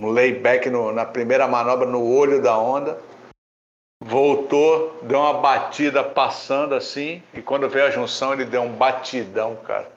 um 0.00 0.10
layback 0.10 0.70
no, 0.70 0.92
na 0.92 1.04
primeira 1.04 1.48
manobra 1.48 1.86
no 1.86 2.04
olho 2.04 2.40
da 2.40 2.56
onda. 2.58 2.98
Voltou, 4.00 5.00
deu 5.02 5.18
uma 5.18 5.34
batida 5.34 6.04
passando 6.04 6.74
assim, 6.74 7.20
e 7.34 7.42
quando 7.42 7.68
veio 7.68 7.86
a 7.86 7.90
junção, 7.90 8.32
ele 8.32 8.44
deu 8.44 8.62
um 8.62 8.72
batidão, 8.72 9.56
cara. 9.56 9.90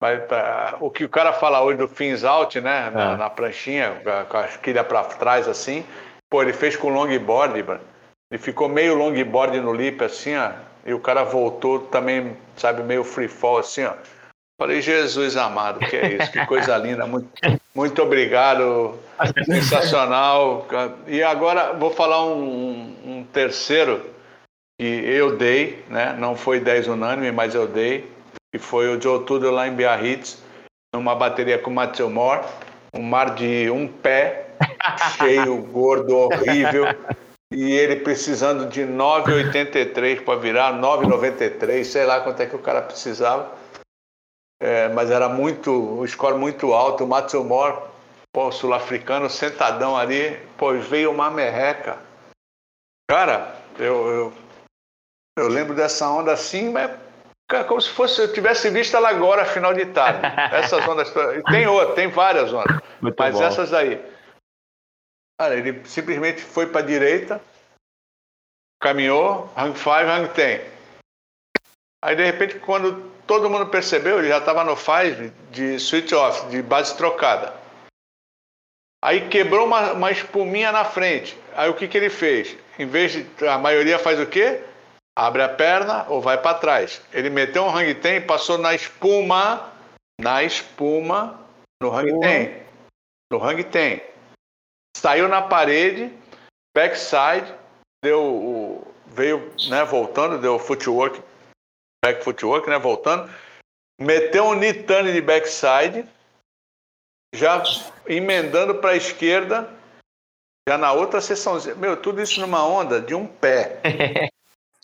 Mas 0.00 0.26
tá, 0.28 0.76
o 0.80 0.90
que 0.90 1.04
o 1.04 1.08
cara 1.08 1.32
fala 1.32 1.62
hoje 1.62 1.78
do 1.78 1.88
fins 1.88 2.24
out, 2.24 2.60
né? 2.60 2.90
Na, 2.90 3.12
é. 3.12 3.16
na 3.16 3.30
pranchinha, 3.30 4.00
com 4.28 4.36
a 4.36 4.44
quilha 4.44 4.84
para 4.84 5.02
trás 5.04 5.48
assim. 5.48 5.84
Pô, 6.30 6.42
ele 6.42 6.52
fez 6.52 6.76
com 6.76 6.90
longboard, 6.90 7.62
mano. 7.62 7.80
Ele 8.30 8.40
ficou 8.40 8.68
meio 8.68 8.94
longboard 8.94 9.58
no 9.60 9.72
lip 9.72 10.04
assim, 10.04 10.36
ó. 10.36 10.52
E 10.88 10.94
o 10.94 10.98
cara 10.98 11.22
voltou 11.22 11.80
também, 11.80 12.34
sabe, 12.56 12.82
meio 12.82 13.04
free 13.04 13.28
fall 13.28 13.58
assim, 13.58 13.84
ó. 13.84 13.92
Falei, 14.58 14.80
Jesus 14.80 15.36
amado, 15.36 15.80
que 15.80 15.94
é 15.94 16.14
isso? 16.14 16.32
Que 16.32 16.44
coisa 16.46 16.76
linda. 16.78 17.06
Muito, 17.06 17.28
muito 17.74 18.02
obrigado. 18.02 18.98
Sensacional. 19.44 20.66
E 21.06 21.22
agora 21.22 21.74
vou 21.74 21.90
falar 21.90 22.24
um, 22.24 22.96
um 23.04 23.24
terceiro 23.32 24.02
que 24.80 24.86
eu 24.86 25.36
dei, 25.36 25.84
né? 25.88 26.16
Não 26.18 26.34
foi 26.34 26.58
10 26.58 26.88
unânime, 26.88 27.30
mas 27.30 27.54
eu 27.54 27.68
dei 27.68 28.10
que 28.50 28.58
foi 28.58 28.88
o 28.88 29.00
Joe 29.00 29.24
Tudor 29.24 29.52
lá 29.52 29.68
em 29.68 29.74
Biarritz, 29.74 30.42
numa 30.94 31.14
bateria 31.14 31.58
com 31.58 31.70
o 31.70 31.74
Matthew 31.74 32.08
Moore, 32.08 32.46
um 32.94 33.02
mar 33.02 33.34
de 33.34 33.70
um 33.70 33.86
pé, 33.86 34.46
cheio, 35.18 35.60
gordo, 35.64 36.16
horrível, 36.16 36.86
e 37.50 37.72
ele 37.72 37.96
precisando 37.96 38.66
de 38.66 38.82
9,83 38.82 40.24
para 40.24 40.38
virar, 40.38 40.72
9,93, 40.74 41.84
sei 41.84 42.04
lá 42.04 42.20
quanto 42.20 42.40
é 42.40 42.46
que 42.46 42.56
o 42.56 42.60
cara 42.60 42.82
precisava. 42.82 43.56
É, 44.60 44.88
mas 44.88 45.10
era 45.10 45.28
muito, 45.28 45.70
o 45.70 46.06
score 46.06 46.36
muito 46.36 46.72
alto, 46.72 47.04
o 47.04 47.44
Moore, 47.44 47.82
pô, 48.32 48.50
sul-africano, 48.50 49.30
sentadão 49.30 49.96
ali, 49.96 50.36
pô, 50.56 50.74
veio 50.74 51.10
uma 51.10 51.30
merreca. 51.30 51.98
Cara, 53.08 53.56
eu, 53.78 54.06
eu, 54.08 54.32
eu 55.38 55.48
lembro 55.48 55.74
dessa 55.74 56.08
onda 56.10 56.32
assim, 56.32 56.70
mas 56.70 56.90
como 57.66 57.80
se 57.80 57.88
fosse 57.90 58.20
eu 58.20 58.32
tivesse 58.32 58.68
visto 58.68 58.94
ela 58.94 59.08
agora, 59.08 59.44
final 59.46 59.72
de 59.72 59.86
tarde. 59.86 60.20
Essas 60.52 60.86
ondas. 60.86 61.10
Tem 61.50 61.66
outra, 61.66 61.94
tem 61.94 62.08
várias 62.08 62.52
ondas. 62.52 62.78
Muito 63.00 63.16
mas 63.18 63.34
bom. 63.34 63.42
essas 63.42 63.72
aí. 63.72 64.17
Cara, 65.38 65.56
ele 65.56 65.84
simplesmente 65.86 66.42
foi 66.42 66.66
para 66.66 66.80
a 66.80 66.84
direita, 66.84 67.40
caminhou, 68.80 69.48
hang 69.56 69.76
5, 69.78 69.90
hang 69.90 70.28
10. 70.34 70.72
Aí 72.02 72.16
de 72.16 72.24
repente, 72.24 72.58
quando 72.58 73.10
todo 73.26 73.48
mundo 73.48 73.66
percebeu, 73.66 74.18
ele 74.18 74.28
já 74.28 74.38
estava 74.38 74.64
no 74.64 74.76
5 74.76 75.32
de 75.50 75.78
switch 75.78 76.12
off, 76.12 76.48
de 76.48 76.60
base 76.62 76.96
trocada. 76.96 77.54
Aí 79.02 79.28
quebrou 79.28 79.66
uma, 79.66 79.92
uma 79.92 80.10
espuminha 80.10 80.72
na 80.72 80.84
frente. 80.84 81.38
Aí 81.54 81.68
o 81.68 81.74
que, 81.74 81.86
que 81.86 81.96
ele 81.96 82.10
fez? 82.10 82.56
Em 82.78 82.86
vez 82.86 83.12
de. 83.12 83.46
A 83.46 83.56
maioria 83.58 83.98
faz 83.98 84.18
o 84.18 84.26
quê? 84.26 84.64
abre 85.18 85.42
a 85.42 85.48
perna 85.48 86.06
ou 86.08 86.20
vai 86.20 86.38
para 86.38 86.58
trás. 86.58 87.02
Ele 87.12 87.28
meteu 87.28 87.64
um 87.64 87.76
hang 87.76 87.92
ten 87.96 88.18
e 88.18 88.20
passou 88.20 88.56
na 88.56 88.72
espuma, 88.72 89.72
na 90.20 90.44
espuma, 90.44 91.40
no 91.82 91.90
hang 91.90 92.20
ten. 92.20 92.62
No 93.32 93.44
hang 93.44 93.64
ten. 93.64 94.00
Saiu 94.98 95.28
na 95.28 95.40
parede, 95.40 96.12
backside, 96.76 97.54
deu 98.04 98.20
o, 98.20 98.94
veio, 99.06 99.54
né, 99.70 99.84
voltando, 99.84 100.40
deu 100.40 100.58
footwork, 100.58 101.22
back 102.04 102.24
footwork, 102.24 102.68
né, 102.68 102.80
voltando, 102.80 103.32
meteu 104.00 104.46
um 104.46 104.54
nitane 104.54 105.12
de 105.12 105.20
backside, 105.20 106.04
já 107.32 107.62
emendando 108.08 108.74
para 108.80 108.90
a 108.90 108.96
esquerda, 108.96 109.72
já 110.68 110.76
na 110.76 110.92
outra 110.92 111.20
sessãozinha. 111.20 111.76
Meu, 111.76 111.96
tudo 111.96 112.20
isso 112.20 112.40
numa 112.40 112.66
onda 112.66 113.00
de 113.00 113.14
um 113.14 113.24
pé. 113.24 113.80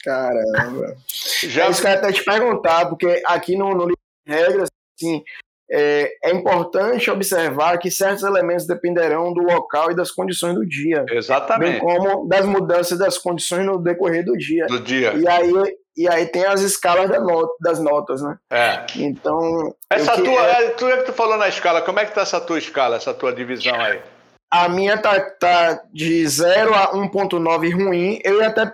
Caramba. 0.05 0.97
Já... 1.43 1.65
É 1.65 1.73
que 1.73 1.87
eu 1.87 1.91
até 1.91 2.12
te 2.12 2.25
perguntar, 2.25 2.89
porque 2.89 3.21
aqui 3.27 3.57
no, 3.57 3.75
no 3.75 3.87
livro 3.87 3.99
de 4.25 4.33
regras, 4.33 4.69
assim, 4.97 5.25
é, 5.71 6.12
é, 6.23 6.31
importante 6.33 7.11
observar 7.11 7.79
que 7.79 7.91
certos 7.91 8.23
elementos 8.23 8.67
dependerão 8.67 9.33
do 9.33 9.43
local 9.43 9.91
e 9.91 9.97
das 9.97 10.11
condições 10.11 10.55
do 10.55 10.67
dia. 10.67 11.05
Exatamente. 11.11 11.73
Bem 11.73 11.81
como 11.81 12.29
das 12.29 12.45
mudanças 12.45 12.99
das 12.99 13.19
condições 13.19 13.65
no 13.65 13.78
decorrer 13.78 14.24
do 14.24 14.36
dia. 14.36 14.66
Do 14.66 14.81
dia. 14.81 15.15
E 15.15 15.27
aí, 15.27 15.53
e 15.97 16.09
aí 16.09 16.27
tem 16.27 16.45
as 16.45 16.61
escalas 16.61 17.09
da 17.09 17.20
not 17.20 17.51
das 17.61 17.81
notas, 17.81 18.23
né? 18.23 18.36
É. 18.51 18.85
Então. 18.97 19.74
Essa 19.89 20.15
tua, 20.15 20.47
é, 20.47 20.70
tu 20.70 20.89
é 20.89 20.99
que 20.99 21.05
tu 21.05 21.12
falou 21.12 21.36
na 21.36 21.49
escala, 21.49 21.81
como 21.82 22.01
é 22.01 22.05
que 22.05 22.15
tá 22.15 22.23
essa 22.23 22.41
tua 22.41 22.59
escala, 22.59 22.97
essa 22.97 23.15
tua 23.15 23.32
divisão 23.32 23.74
aí? 23.74 24.01
A 24.51 24.69
minha 24.69 24.99
tá, 24.99 25.19
tá 25.20 25.82
de 25.93 26.27
0 26.27 26.74
a 26.74 26.93
1.9 26.93 27.74
ruim. 27.74 28.20
Eu 28.23 28.45
até 28.45 28.70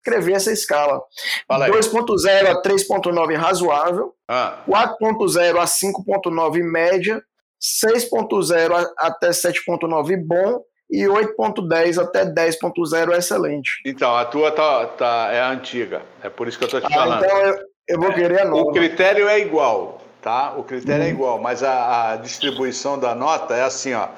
escrever 0.00 0.32
essa 0.32 0.52
escala. 0.52 1.02
2.0 1.50 2.46
a 2.46 2.62
3.9 2.62 3.36
razoável, 3.36 4.14
ah. 4.28 4.62
4.0 4.68 5.58
a 5.58 5.64
5.9 5.64 6.62
média, 6.62 7.22
6.0 7.60 8.90
até 8.98 9.28
7.9 9.28 10.16
bom 10.26 10.62
e 10.90 11.04
8.10 11.04 12.02
até 12.02 12.24
10.0 12.24 13.16
excelente. 13.16 13.70
Então, 13.86 14.16
a 14.16 14.24
tua 14.24 14.50
tá, 14.50 14.86
tá, 14.86 15.28
é 15.30 15.40
a 15.40 15.50
antiga, 15.50 16.02
é 16.22 16.28
por 16.28 16.48
isso 16.48 16.58
que 16.58 16.64
eu 16.64 16.66
estou 16.66 16.80
te 16.80 16.86
ah, 16.86 16.96
falando. 16.96 17.24
Então 17.24 17.38
eu, 17.38 17.58
eu 17.88 18.00
vou 18.00 18.12
querer 18.12 18.40
a 18.40 18.44
nova. 18.44 18.62
O 18.62 18.72
critério 18.72 19.28
é 19.28 19.38
igual, 19.38 20.00
tá? 20.20 20.54
O 20.56 20.64
critério 20.64 21.02
é 21.02 21.06
uhum. 21.06 21.10
é 21.10 21.14
igual, 21.14 21.38
mas 21.40 21.62
a, 21.62 22.12
a, 22.12 22.16
distribuição 22.16 22.98
da 22.98 23.14
nota 23.14 23.54
é 23.54 23.62
assim, 23.62 23.94
ó. 23.94 24.08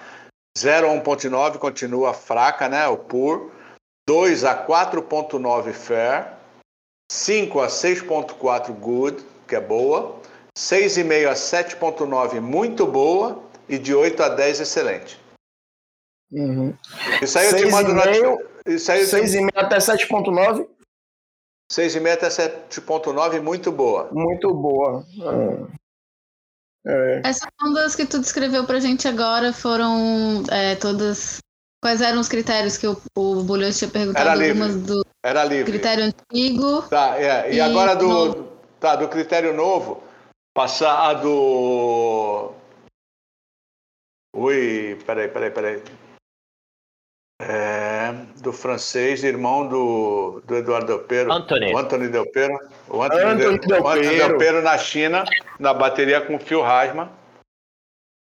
0 0.58 0.90
a 0.90 0.94
1.9 1.02 1.58
continua 1.58 2.12
fraca, 2.12 2.68
né? 2.68 2.86
O 2.86 2.96
PUR. 2.96 3.51
2 4.06 4.44
a 4.44 4.66
4.9 4.66 5.72
fair, 5.72 6.32
5 7.10 7.60
a 7.60 7.66
6.4 7.68 8.72
good, 8.72 9.24
que 9.46 9.54
é 9.54 9.60
boa, 9.60 10.20
6,5 10.56 11.28
a 11.28 11.34
7.9 11.34 12.40
muito 12.40 12.86
boa 12.86 13.42
e 13.68 13.78
de 13.78 13.94
8 13.94 14.22
a 14.22 14.28
10 14.28 14.60
excelente. 14.60 15.20
Uhum. 16.30 16.76
Isso 17.20 17.38
aí 17.38 17.46
eu 17.46 17.56
te 17.56 17.66
mando 17.66 17.92
no... 17.94 18.52
Isso 18.66 18.90
aí 18.90 19.02
6,5 19.02 19.50
te... 19.50 19.58
até 19.58 19.76
7.9? 19.78 20.66
6,5 21.70 22.12
até 22.12 22.28
7.9 22.28 23.40
muito 23.40 23.72
boa. 23.72 24.08
Muito 24.12 24.52
boa. 24.54 25.04
É. 26.86 27.22
Essas 27.24 27.48
ondas 27.62 27.94
que 27.94 28.04
tu 28.04 28.18
descreveu 28.18 28.66
pra 28.66 28.80
gente 28.80 29.06
agora 29.06 29.52
foram 29.52 30.42
é, 30.50 30.74
todas 30.74 31.40
Quais 31.82 32.00
eram 32.00 32.20
os 32.20 32.28
critérios 32.28 32.78
que 32.78 32.86
o, 32.86 32.96
o 33.16 33.42
Bulhões 33.42 33.76
tinha 33.76 33.90
perguntado? 33.90 34.24
Era 34.24 34.34
livre. 34.36 34.68
Do 34.78 35.06
Era 35.20 35.44
livre. 35.44 35.72
Critério 35.72 36.04
antigo. 36.04 36.82
Tá, 36.82 37.20
é. 37.20 37.50
E, 37.50 37.56
e 37.56 37.60
agora 37.60 37.96
do, 37.96 38.06
novo. 38.06 38.52
tá, 38.78 38.94
do 38.94 39.08
critério 39.08 39.52
novo, 39.52 40.00
passar 40.54 41.10
a 41.10 41.14
do. 41.14 42.52
Ui, 44.32 44.96
peraí, 45.04 45.26
peraí, 45.26 45.50
peraí. 45.50 45.82
É, 47.40 48.12
do 48.40 48.52
francês, 48.52 49.24
irmão 49.24 49.66
do, 49.66 50.40
do 50.46 50.54
Eduardo 50.54 50.86
Delpero. 50.86 51.32
Anthony. 51.32 51.74
O 51.74 51.78
Anthony 51.78 52.08
Delpero. 52.08 52.58
O 52.88 53.02
Anthony, 53.02 53.22
Anthony 53.24 53.58
Del, 53.58 53.82
Delpero. 53.82 54.28
Delpero 54.28 54.62
na 54.62 54.78
China, 54.78 55.24
na 55.58 55.74
bateria 55.74 56.20
com 56.20 56.36
o 56.36 56.38
Phil 56.38 56.64
Hasma. 56.64 57.10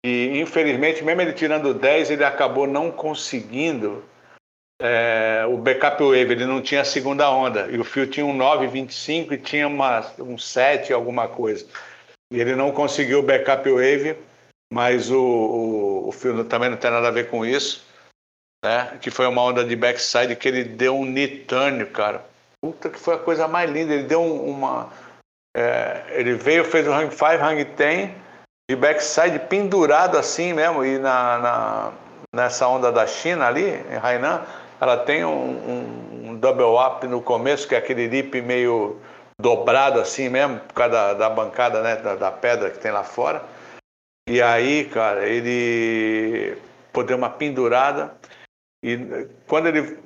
E, 0.04 0.38
infelizmente, 0.38 1.02
mesmo 1.02 1.22
ele 1.22 1.32
tirando 1.32 1.72
10, 1.72 2.10
ele 2.10 2.24
acabou 2.24 2.66
não 2.66 2.90
conseguindo 2.90 4.04
é, 4.82 5.46
o 5.48 5.56
backup 5.56 6.02
wave 6.02 6.32
ele 6.32 6.44
não 6.44 6.60
tinha 6.60 6.82
a 6.82 6.84
segunda 6.84 7.30
onda 7.30 7.68
e 7.70 7.78
o 7.78 7.84
fio 7.84 8.06
tinha 8.06 8.26
um 8.26 8.36
9,25 8.36 9.32
e 9.32 9.38
tinha 9.38 9.66
uma, 9.66 10.04
um 10.18 10.36
7 10.36 10.92
alguma 10.92 11.26
coisa. 11.26 11.66
E 12.30 12.38
ele 12.38 12.54
não 12.54 12.70
conseguiu 12.70 13.20
o 13.20 13.22
backup 13.22 13.66
wave, 13.70 14.18
mas 14.70 15.10
o, 15.10 15.22
o, 15.22 16.08
o 16.08 16.12
fio 16.12 16.44
também 16.44 16.68
não 16.68 16.76
tem 16.76 16.90
nada 16.90 17.08
a 17.08 17.12
ver 17.12 17.30
com 17.30 17.46
isso, 17.46 17.86
né? 18.62 18.98
Que 19.00 19.10
foi 19.10 19.26
uma 19.26 19.42
onda 19.42 19.64
de 19.64 19.74
backside 19.74 20.36
que 20.36 20.48
ele 20.48 20.64
deu 20.64 20.96
um 20.96 21.06
nitânio, 21.06 21.86
cara. 21.86 22.22
Puta 22.60 22.90
que 22.90 22.98
foi 22.98 23.14
a 23.14 23.18
coisa 23.18 23.48
mais 23.48 23.70
linda. 23.70 23.94
Ele 23.94 24.02
deu 24.02 24.22
uma. 24.22 24.92
É, 25.56 26.04
ele 26.10 26.34
veio, 26.34 26.64
fez 26.64 26.86
o 26.86 26.92
hang 26.92 27.10
5, 27.10 27.24
hang 27.24 27.64
10 27.64 28.23
de 28.70 28.76
backside 28.76 29.38
pendurado 29.40 30.16
assim 30.16 30.52
mesmo. 30.52 30.84
E 30.84 30.98
na, 30.98 31.38
na, 31.38 31.92
nessa 32.34 32.66
onda 32.66 32.90
da 32.90 33.06
China 33.06 33.46
ali, 33.46 33.66
em 33.66 33.96
Hainan, 34.02 34.42
ela 34.80 34.96
tem 34.96 35.24
um, 35.24 35.30
um, 35.30 36.30
um 36.30 36.36
double 36.36 36.76
up 36.76 37.06
no 37.06 37.20
começo, 37.20 37.68
que 37.68 37.74
é 37.74 37.78
aquele 37.78 38.06
lip 38.06 38.40
meio 38.40 38.98
dobrado 39.40 40.00
assim 40.00 40.28
mesmo, 40.28 40.60
por 40.60 40.74
causa 40.74 40.92
da, 40.92 41.14
da 41.14 41.30
bancada, 41.30 41.82
né, 41.82 41.96
da, 41.96 42.14
da, 42.14 42.30
pedra 42.30 42.70
que 42.70 42.78
tem 42.78 42.92
lá 42.92 43.02
fora. 43.02 43.42
E 44.28 44.40
aí, 44.40 44.86
cara, 44.86 45.26
ele 45.26 46.56
pô, 46.92 47.02
uma 47.14 47.28
pendurada 47.28 48.14
e 48.82 49.28
quando 49.46 49.66
ele 49.66 49.98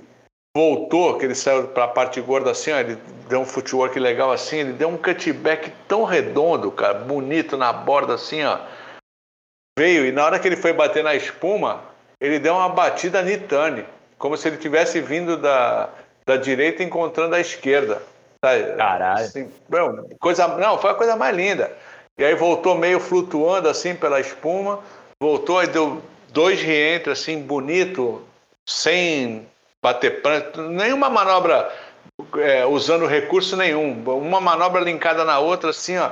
voltou, 0.58 1.16
que 1.16 1.24
ele 1.24 1.36
saiu 1.36 1.68
para 1.68 1.84
a 1.84 1.88
parte 1.88 2.20
gorda 2.20 2.50
assim, 2.50 2.72
ó, 2.72 2.80
ele 2.80 2.98
deu 3.28 3.38
um 3.38 3.44
footwork 3.44 3.96
legal 3.96 4.32
assim, 4.32 4.56
ele 4.56 4.72
deu 4.72 4.88
um 4.88 4.96
cutback 4.96 5.72
tão 5.86 6.02
redondo, 6.02 6.72
cara, 6.72 6.94
bonito 6.94 7.56
na 7.56 7.72
borda 7.72 8.14
assim, 8.14 8.42
ó. 8.42 8.58
Veio 9.78 10.04
e 10.04 10.10
na 10.10 10.24
hora 10.24 10.36
que 10.40 10.48
ele 10.48 10.56
foi 10.56 10.72
bater 10.72 11.04
na 11.04 11.14
espuma, 11.14 11.84
ele 12.20 12.40
deu 12.40 12.54
uma 12.54 12.68
batida 12.70 13.22
nitane, 13.22 13.84
como 14.18 14.36
se 14.36 14.48
ele 14.48 14.56
tivesse 14.56 15.00
vindo 15.00 15.36
da, 15.36 15.90
da 16.26 16.36
direita 16.36 16.82
encontrando 16.82 17.36
a 17.36 17.40
esquerda. 17.40 18.02
Caralho. 18.42 19.24
Assim, 19.24 19.48
coisa, 20.18 20.48
não, 20.48 20.76
foi 20.76 20.90
a 20.90 20.94
coisa 20.94 21.14
mais 21.14 21.36
linda. 21.36 21.70
E 22.18 22.24
aí 22.24 22.34
voltou 22.34 22.74
meio 22.74 22.98
flutuando 22.98 23.68
assim 23.68 23.94
pela 23.94 24.18
espuma, 24.18 24.80
voltou 25.22 25.62
e 25.62 25.68
deu 25.68 26.02
dois 26.32 26.60
reentres 26.60 27.20
assim 27.20 27.40
bonito, 27.40 28.26
sem 28.68 29.46
bater 29.82 30.22
pranto, 30.22 30.62
nenhuma 30.62 31.08
manobra 31.08 31.70
é, 32.38 32.66
usando 32.66 33.06
recurso 33.06 33.56
nenhum, 33.56 34.02
uma 34.06 34.40
manobra 34.40 34.80
linkada 34.80 35.24
na 35.24 35.38
outra 35.38 35.70
assim, 35.70 35.96
ó, 35.98 36.10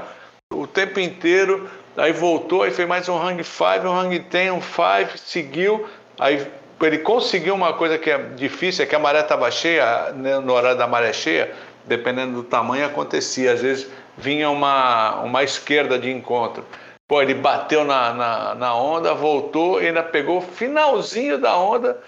o 0.52 0.66
tempo 0.66 1.01
inteiro. 1.01 1.68
Aí 1.97 2.12
voltou, 2.12 2.62
aí 2.62 2.70
fez 2.70 2.86
mais 2.86 3.09
um 3.09 3.16
hang 3.16 3.43
5, 3.43 3.88
um 3.88 3.98
hang 3.98 4.18
10, 4.18 4.52
um 4.52 4.60
5, 4.60 5.16
seguiu, 5.16 5.88
aí 6.20 6.47
ele 6.82 6.98
conseguiu 6.98 7.55
uma 7.55 7.72
coisa 7.72 7.97
que 7.97 8.10
é 8.10 8.18
difícil, 8.18 8.84
é 8.84 8.86
que 8.86 8.94
a 8.94 8.98
maré 8.98 9.20
estava 9.20 9.51
cheia, 9.51 10.12
né, 10.12 10.38
no 10.38 10.52
horário 10.52 10.76
da 10.76 10.86
maré 10.86 11.12
cheia, 11.12 11.55
dependendo 11.86 12.34
do 12.34 12.43
tamanho, 12.43 12.84
acontecia. 12.84 13.52
Às 13.52 13.62
vezes 13.62 13.88
vinha 14.16 14.51
uma, 14.51 15.20
uma 15.22 15.43
esquerda 15.43 15.98
de 15.98 16.10
encontro. 16.10 16.64
Pô, 17.09 17.22
ele 17.22 17.34
bateu 17.34 17.84
na, 17.84 18.12
na, 18.12 18.55
na 18.56 18.74
onda, 18.74 19.14
voltou 19.14 19.80
e 19.80 19.86
ainda 19.86 20.02
pegou 20.02 20.38
o 20.38 20.43
finalzinho 20.43 21.38
da 21.38 21.56
onda, 21.56 21.98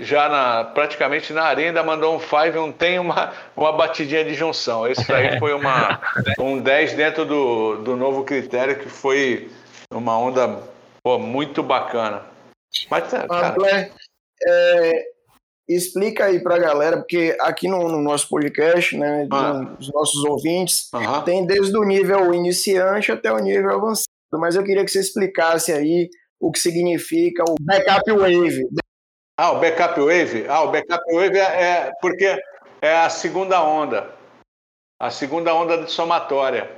já 0.00 0.28
na, 0.28 0.64
praticamente 0.64 1.32
na 1.32 1.44
areia, 1.44 1.68
ainda 1.68 1.82
mandou 1.82 2.16
um 2.16 2.20
5 2.20 2.58
um 2.58 2.72
tem 2.72 2.98
uma, 2.98 3.32
uma 3.56 3.72
batidinha 3.72 4.24
de 4.24 4.34
junção. 4.34 4.86
Esse 4.86 5.10
aí 5.12 5.38
foi 5.40 5.52
uma, 5.54 6.00
um 6.38 6.60
10 6.60 6.94
dentro 6.94 7.24
do, 7.24 7.76
do 7.82 7.96
novo 7.96 8.24
critério, 8.24 8.78
que 8.78 8.88
foi 8.88 9.50
uma 9.92 10.18
onda 10.18 10.62
pô, 11.02 11.18
muito 11.18 11.62
bacana. 11.62 12.22
Mas, 12.90 13.10
cara... 13.10 13.90
é, 14.46 15.04
explica 15.68 16.24
aí 16.24 16.42
para 16.42 16.56
a 16.56 16.58
galera, 16.58 16.96
porque 16.98 17.36
aqui 17.40 17.68
no, 17.68 17.88
no 17.88 18.00
nosso 18.00 18.28
podcast, 18.28 18.96
né, 18.96 19.26
ah. 19.30 19.74
os 19.78 19.92
nossos 19.92 20.24
ouvintes, 20.24 20.90
tem 21.24 21.46
desde 21.46 21.76
o 21.76 21.84
nível 21.84 22.34
iniciante 22.34 23.12
até 23.12 23.32
o 23.32 23.38
nível 23.38 23.70
avançado. 23.70 24.06
Mas 24.34 24.56
eu 24.56 24.64
queria 24.64 24.84
que 24.84 24.90
você 24.90 25.00
explicasse 25.00 25.72
aí 25.72 26.08
o 26.40 26.50
que 26.50 26.58
significa 26.58 27.44
o 27.46 27.54
backup 27.60 28.10
wave. 28.10 28.66
Ah, 29.42 29.50
o 29.50 29.58
backup 29.58 30.00
wave? 30.00 30.46
Ah, 30.48 30.62
o 30.62 30.70
backup 30.70 31.02
wave 31.12 31.36
é, 31.36 31.42
é 31.42 31.92
porque 32.00 32.40
é 32.80 32.96
a 32.98 33.10
segunda 33.10 33.60
onda. 33.60 34.08
A 35.00 35.10
segunda 35.10 35.52
onda 35.52 35.78
de 35.78 35.90
somatória. 35.90 36.70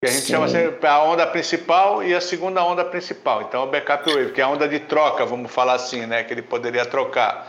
Que 0.00 0.08
a 0.08 0.12
gente 0.12 0.26
Sim. 0.26 0.34
chama 0.34 0.44
assim, 0.44 0.58
a 0.80 1.02
onda 1.02 1.26
principal 1.26 2.04
e 2.04 2.14
a 2.14 2.20
segunda 2.20 2.62
onda 2.62 2.84
principal. 2.84 3.42
Então, 3.42 3.64
o 3.64 3.66
backup 3.66 4.08
wave, 4.08 4.30
que 4.30 4.40
é 4.40 4.44
a 4.44 4.48
onda 4.48 4.68
de 4.68 4.78
troca, 4.78 5.26
vamos 5.26 5.50
falar 5.50 5.74
assim, 5.74 6.06
né? 6.06 6.22
Que 6.22 6.34
ele 6.34 6.42
poderia 6.42 6.86
trocar. 6.86 7.48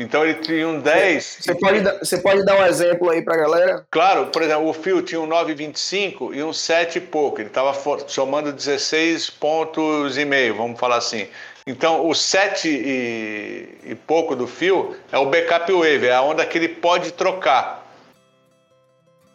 Então 0.00 0.24
ele 0.24 0.36
tinha 0.36 0.66
um 0.66 0.80
10. 0.80 1.38
Você 1.40 1.54
pode, 1.54 1.80
dar, 1.82 1.98
você 1.98 2.18
pode 2.18 2.44
dar 2.46 2.58
um 2.58 2.64
exemplo 2.64 3.10
aí 3.10 3.20
para 3.20 3.34
a 3.34 3.38
galera? 3.38 3.86
Claro, 3.90 4.28
por 4.28 4.40
exemplo, 4.40 4.66
o 4.66 4.72
fio 4.72 5.02
tinha 5.02 5.20
um 5.20 5.28
9,25 5.28 6.34
e 6.34 6.42
um 6.42 6.54
7 6.54 6.96
e 6.96 7.00
pouco. 7.02 7.38
Ele 7.38 7.48
estava 7.48 7.74
somando 8.08 8.50
16 8.50 9.28
pontos 9.28 10.16
e 10.16 10.24
meio, 10.24 10.56
vamos 10.56 10.80
falar 10.80 10.96
assim. 10.96 11.28
Então 11.66 12.08
o 12.08 12.14
7 12.14 12.68
e, 12.68 13.78
e 13.84 13.94
pouco 13.94 14.34
do 14.34 14.46
fio 14.46 14.96
é 15.12 15.18
o 15.18 15.26
backup 15.26 15.72
wave, 15.72 16.06
é 16.06 16.14
a 16.14 16.22
onda 16.22 16.44
que 16.44 16.58
ele 16.58 16.68
pode 16.68 17.12
trocar. 17.12 17.86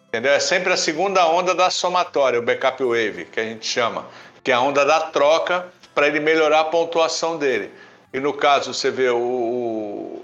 Entendeu? 0.07 0.33
É 0.33 0.39
sempre 0.39 0.73
a 0.73 0.77
segunda 0.77 1.27
onda 1.27 1.53
da 1.53 1.69
somatória, 1.69 2.39
o 2.39 2.41
backup 2.41 2.83
wave, 2.83 3.25
que 3.25 3.39
a 3.39 3.43
gente 3.43 3.65
chama, 3.65 4.05
que 4.43 4.51
é 4.51 4.53
a 4.53 4.61
onda 4.61 4.85
da 4.85 4.99
troca 4.99 5.67
para 5.93 6.07
ele 6.07 6.19
melhorar 6.19 6.61
a 6.61 6.65
pontuação 6.65 7.37
dele. 7.37 7.71
E 8.13 8.19
no 8.19 8.33
caso, 8.33 8.73
você 8.73 8.89
vê 8.89 9.09
o, 9.09 10.21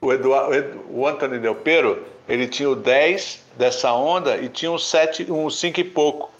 o, 0.00 0.12
Eduardo, 0.12 0.84
o 0.90 1.06
Anthony 1.06 1.38
Del 1.38 1.54
Pero, 1.54 2.02
ele 2.28 2.48
tinha 2.48 2.68
o 2.68 2.74
10 2.74 3.44
dessa 3.56 3.92
onda 3.92 4.36
e 4.36 4.48
tinha 4.48 4.70
um 4.70 4.78
7, 4.78 5.30
um 5.30 5.50
5 5.50 5.80
e 5.80 5.84
pouco. 5.84 6.32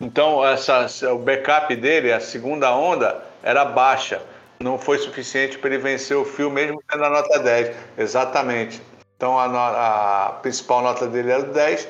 Então, 0.00 0.44
essa, 0.44 0.86
o 1.12 1.18
backup 1.18 1.74
dele, 1.76 2.12
a 2.12 2.20
segunda 2.20 2.74
onda, 2.74 3.22
era 3.42 3.64
baixa. 3.64 4.22
Não 4.62 4.78
foi 4.78 4.98
suficiente 4.98 5.58
para 5.58 5.70
ele 5.70 5.82
vencer 5.82 6.16
o 6.16 6.24
fio, 6.24 6.50
mesmo 6.50 6.82
tendo 6.90 7.04
a 7.04 7.10
nota 7.10 7.38
10. 7.38 7.76
Exatamente. 7.98 8.80
Então, 9.16 9.38
a, 9.38 10.26
a 10.26 10.32
principal 10.34 10.82
nota 10.82 11.06
dele 11.06 11.30
era 11.30 11.42
10 11.42 11.88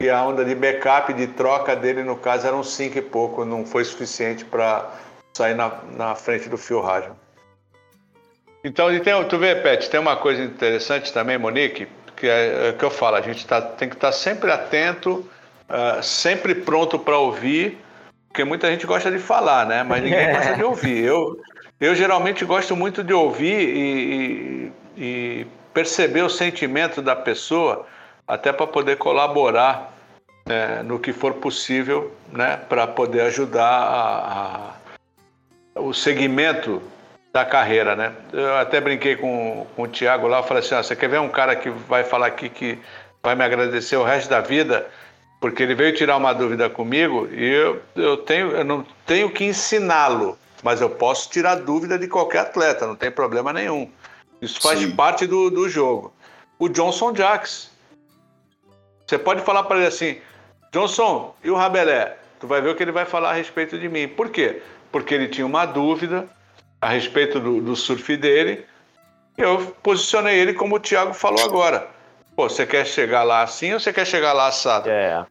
e 0.00 0.10
a 0.10 0.22
onda 0.22 0.44
de 0.44 0.54
backup, 0.54 1.12
de 1.12 1.26
troca 1.28 1.76
dele, 1.76 2.02
no 2.02 2.16
caso, 2.16 2.46
era 2.46 2.56
um 2.56 2.64
5 2.64 2.98
e 2.98 3.02
pouco. 3.02 3.44
Não 3.44 3.64
foi 3.64 3.84
suficiente 3.84 4.44
para 4.44 4.90
sair 5.34 5.54
na, 5.54 5.72
na 5.96 6.14
frente 6.14 6.48
do 6.48 6.56
fio 6.56 6.80
rádio. 6.80 7.14
Então, 8.64 8.92
e 8.92 9.00
tem, 9.00 9.22
tu 9.24 9.38
vê, 9.38 9.56
Pet, 9.56 9.90
tem 9.90 10.00
uma 10.00 10.16
coisa 10.16 10.42
interessante 10.42 11.12
também, 11.12 11.36
Monique, 11.36 11.86
que 12.16 12.26
é, 12.26 12.68
é 12.68 12.72
que 12.72 12.82
eu 12.82 12.90
falo, 12.90 13.16
a 13.16 13.20
gente 13.20 13.46
tá, 13.46 13.60
tem 13.60 13.88
que 13.88 13.94
estar 13.94 14.08
tá 14.08 14.12
sempre 14.12 14.50
atento, 14.50 15.28
uh, 15.68 16.02
sempre 16.02 16.54
pronto 16.54 16.98
para 16.98 17.18
ouvir, 17.18 17.78
porque 18.28 18.42
muita 18.42 18.70
gente 18.70 18.86
gosta 18.86 19.10
de 19.10 19.18
falar, 19.18 19.66
né? 19.66 19.82
Mas 19.82 20.02
ninguém 20.02 20.32
gosta 20.32 20.54
de 20.54 20.64
ouvir. 20.64 21.04
Eu, 21.04 21.38
eu 21.84 21.94
geralmente 21.94 22.44
gosto 22.44 22.74
muito 22.74 23.02
de 23.02 23.12
ouvir 23.12 23.68
e, 23.68 24.72
e, 24.96 25.02
e 25.02 25.46
perceber 25.72 26.22
o 26.22 26.30
sentimento 26.30 27.02
da 27.02 27.14
pessoa, 27.16 27.86
até 28.26 28.52
para 28.52 28.66
poder 28.66 28.96
colaborar 28.96 29.92
né, 30.46 30.82
no 30.82 30.98
que 30.98 31.12
for 31.12 31.34
possível, 31.34 32.12
né? 32.32 32.56
Para 32.68 32.86
poder 32.86 33.22
ajudar 33.22 33.66
a, 33.66 34.74
a, 35.74 35.80
o 35.80 35.92
segmento 35.92 36.82
da 37.32 37.44
carreira, 37.44 37.96
né? 37.96 38.12
Eu 38.32 38.56
até 38.56 38.80
brinquei 38.80 39.16
com, 39.16 39.66
com 39.74 39.82
o 39.82 39.88
Thiago 39.88 40.28
lá, 40.28 40.42
falei 40.42 40.62
assim, 40.62 40.74
ah, 40.74 40.82
você 40.82 40.94
quer 40.94 41.08
ver 41.08 41.20
um 41.20 41.28
cara 41.28 41.56
que 41.56 41.68
vai 41.68 42.04
falar 42.04 42.28
aqui 42.28 42.48
que 42.48 42.78
vai 43.22 43.34
me 43.34 43.44
agradecer 43.44 43.96
o 43.96 44.04
resto 44.04 44.30
da 44.30 44.40
vida, 44.40 44.86
porque 45.40 45.62
ele 45.62 45.74
veio 45.74 45.94
tirar 45.94 46.16
uma 46.16 46.32
dúvida 46.32 46.70
comigo 46.70 47.28
e 47.32 47.44
eu, 47.44 47.82
eu, 47.96 48.16
tenho, 48.18 48.52
eu 48.52 48.64
não 48.64 48.86
tenho 49.04 49.30
que 49.30 49.44
ensiná-lo, 49.44 50.38
mas 50.64 50.80
eu 50.80 50.88
posso 50.88 51.28
tirar 51.28 51.56
dúvida 51.56 51.98
de 51.98 52.08
qualquer 52.08 52.40
atleta, 52.40 52.86
não 52.86 52.96
tem 52.96 53.10
problema 53.10 53.52
nenhum. 53.52 53.88
Isso 54.40 54.60
faz 54.60 54.80
Sim. 54.80 54.96
parte 54.96 55.26
do, 55.26 55.50
do 55.50 55.68
jogo. 55.68 56.12
O 56.58 56.68
Johnson 56.68 57.12
Jacks. 57.14 57.70
Você 59.06 59.18
pode 59.18 59.42
falar 59.42 59.64
para 59.64 59.76
ele 59.76 59.86
assim, 59.86 60.18
Johnson, 60.72 61.34
e 61.44 61.50
o 61.50 61.54
Rabelé? 61.54 62.16
Tu 62.40 62.46
vai 62.46 62.62
ver 62.62 62.70
o 62.70 62.74
que 62.74 62.82
ele 62.82 62.92
vai 62.92 63.04
falar 63.04 63.30
a 63.30 63.34
respeito 63.34 63.78
de 63.78 63.88
mim. 63.88 64.08
Por 64.08 64.30
quê? 64.30 64.62
Porque 64.90 65.14
ele 65.14 65.28
tinha 65.28 65.46
uma 65.46 65.66
dúvida, 65.66 66.26
a 66.80 66.88
respeito 66.88 67.38
do, 67.38 67.60
do 67.60 67.76
surf 67.76 68.16
dele. 68.16 68.64
Eu 69.36 69.76
posicionei 69.82 70.38
ele 70.38 70.54
como 70.54 70.76
o 70.76 70.80
Thiago 70.80 71.12
falou 71.12 71.44
agora. 71.44 71.88
Pô, 72.34 72.48
você 72.48 72.64
quer 72.64 72.86
chegar 72.86 73.22
lá 73.22 73.42
assim 73.42 73.74
ou 73.74 73.80
você 73.80 73.92
quer 73.92 74.06
chegar 74.06 74.32
lá 74.32 74.46
assado? 74.46 74.88
É. 74.88 75.26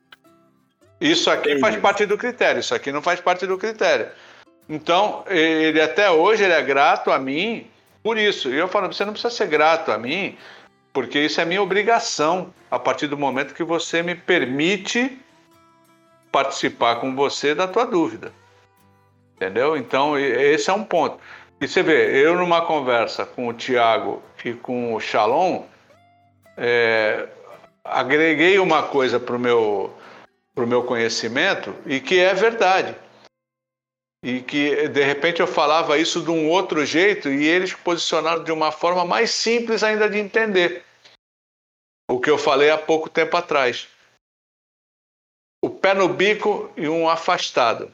Isso 1.02 1.30
aqui 1.32 1.60
faz 1.60 1.76
parte 1.78 2.06
do 2.06 2.18
critério, 2.18 2.60
isso 2.60 2.74
aqui 2.76 2.92
não 2.92 3.02
faz 3.02 3.20
parte 3.20 3.48
do 3.48 3.58
critério. 3.58 4.10
Então, 4.68 5.24
ele 5.28 5.82
até 5.82 6.10
hoje 6.10 6.44
ele 6.44 6.54
é 6.54 6.62
grato 6.62 7.12
a 7.12 7.20
mim 7.20 7.68
por 8.02 8.18
isso. 8.18 8.50
E 8.50 8.58
eu 8.58 8.68
falo, 8.68 8.92
você 8.92 9.06
não 9.06 9.14
precisa 9.14 9.34
ser 9.34 9.48
grato 9.48 9.92
a 9.92 9.98
mim, 9.98 10.38
porque 10.92 11.20
isso 11.20 11.40
é 11.42 11.46
minha 11.46 11.62
obrigação 11.62 12.54
a 12.70 12.80
partir 12.80 13.08
do 13.08 13.18
momento 13.18 13.54
que 13.54 13.64
você 13.64 14.02
me 14.02 14.16
permite 14.16 15.18
participar 16.32 16.96
com 16.96 17.16
você 17.16 17.54
da 17.54 17.68
tua 17.68 17.86
dúvida. 17.86 18.32
Entendeu? 19.36 19.78
Então, 19.78 20.18
esse 20.18 20.70
é 20.70 20.74
um 20.74 20.84
ponto. 20.84 21.20
E 21.60 21.68
você 21.68 21.82
vê, 21.82 22.26
eu 22.26 22.36
numa 22.38 22.62
conversa 22.66 23.26
com 23.26 23.48
o 23.48 23.54
Tiago 23.54 24.22
e 24.44 24.54
com 24.54 24.94
o 24.94 25.00
Shalom, 25.00 25.64
é, 26.58 27.28
agreguei 27.84 28.60
uma 28.60 28.84
coisa 28.84 29.20
para 29.20 29.36
o 29.36 29.40
meu, 29.40 29.94
pro 30.54 30.68
meu 30.68 30.84
conhecimento 30.84 31.74
e 31.86 32.00
que 32.00 32.20
é 32.20 32.34
verdade. 32.34 32.96
E 34.24 34.42
que 34.42 34.88
de 34.88 35.04
repente 35.04 35.42
eu 35.42 35.48
falava 35.48 35.98
isso 35.98 36.22
de 36.22 36.32
um 36.32 36.50
outro 36.50 36.86
jeito 36.86 37.30
e 37.30 37.46
eles 37.46 37.74
posicionaram 37.74 38.42
de 38.42 38.54
uma 38.54 38.72
forma 38.72 39.04
mais 39.04 39.32
simples 39.32 39.84
ainda 39.84 40.10
de 40.10 40.18
entender. 40.18 40.86
O 42.10 42.20
que 42.22 42.30
eu 42.30 42.38
falei 42.38 42.72
há 42.72 42.78
pouco 42.78 43.10
tempo 43.10 43.36
atrás. 43.36 43.90
O 45.62 45.70
pé 45.70 45.94
no 45.94 46.08
bico 46.08 46.72
e 46.78 46.88
um 46.88 47.10
afastado. 47.10 47.92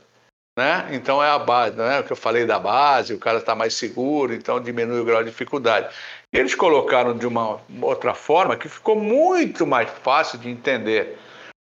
Né? 0.58 0.90
Então 0.92 1.24
é 1.24 1.30
a 1.30 1.40
base, 1.40 1.78
né? 1.78 2.02
o 2.02 2.04
que 2.04 2.12
eu 2.12 2.18
falei 2.18 2.46
da 2.46 2.60
base, 2.60 3.14
o 3.14 3.20
cara 3.20 3.38
está 3.38 3.56
mais 3.56 3.74
seguro, 3.76 4.34
então 4.34 4.62
diminui 4.62 5.00
o 5.00 5.06
grau 5.06 5.24
de 5.24 5.30
dificuldade. 5.30 5.96
Eles 6.34 6.54
colocaram 6.54 7.18
de 7.18 7.26
uma 7.26 7.62
outra 7.82 8.14
forma 8.14 8.58
que 8.58 8.68
ficou 8.68 8.96
muito 8.96 9.66
mais 9.66 9.90
fácil 9.90 10.38
de 10.38 10.50
entender. 10.50 11.18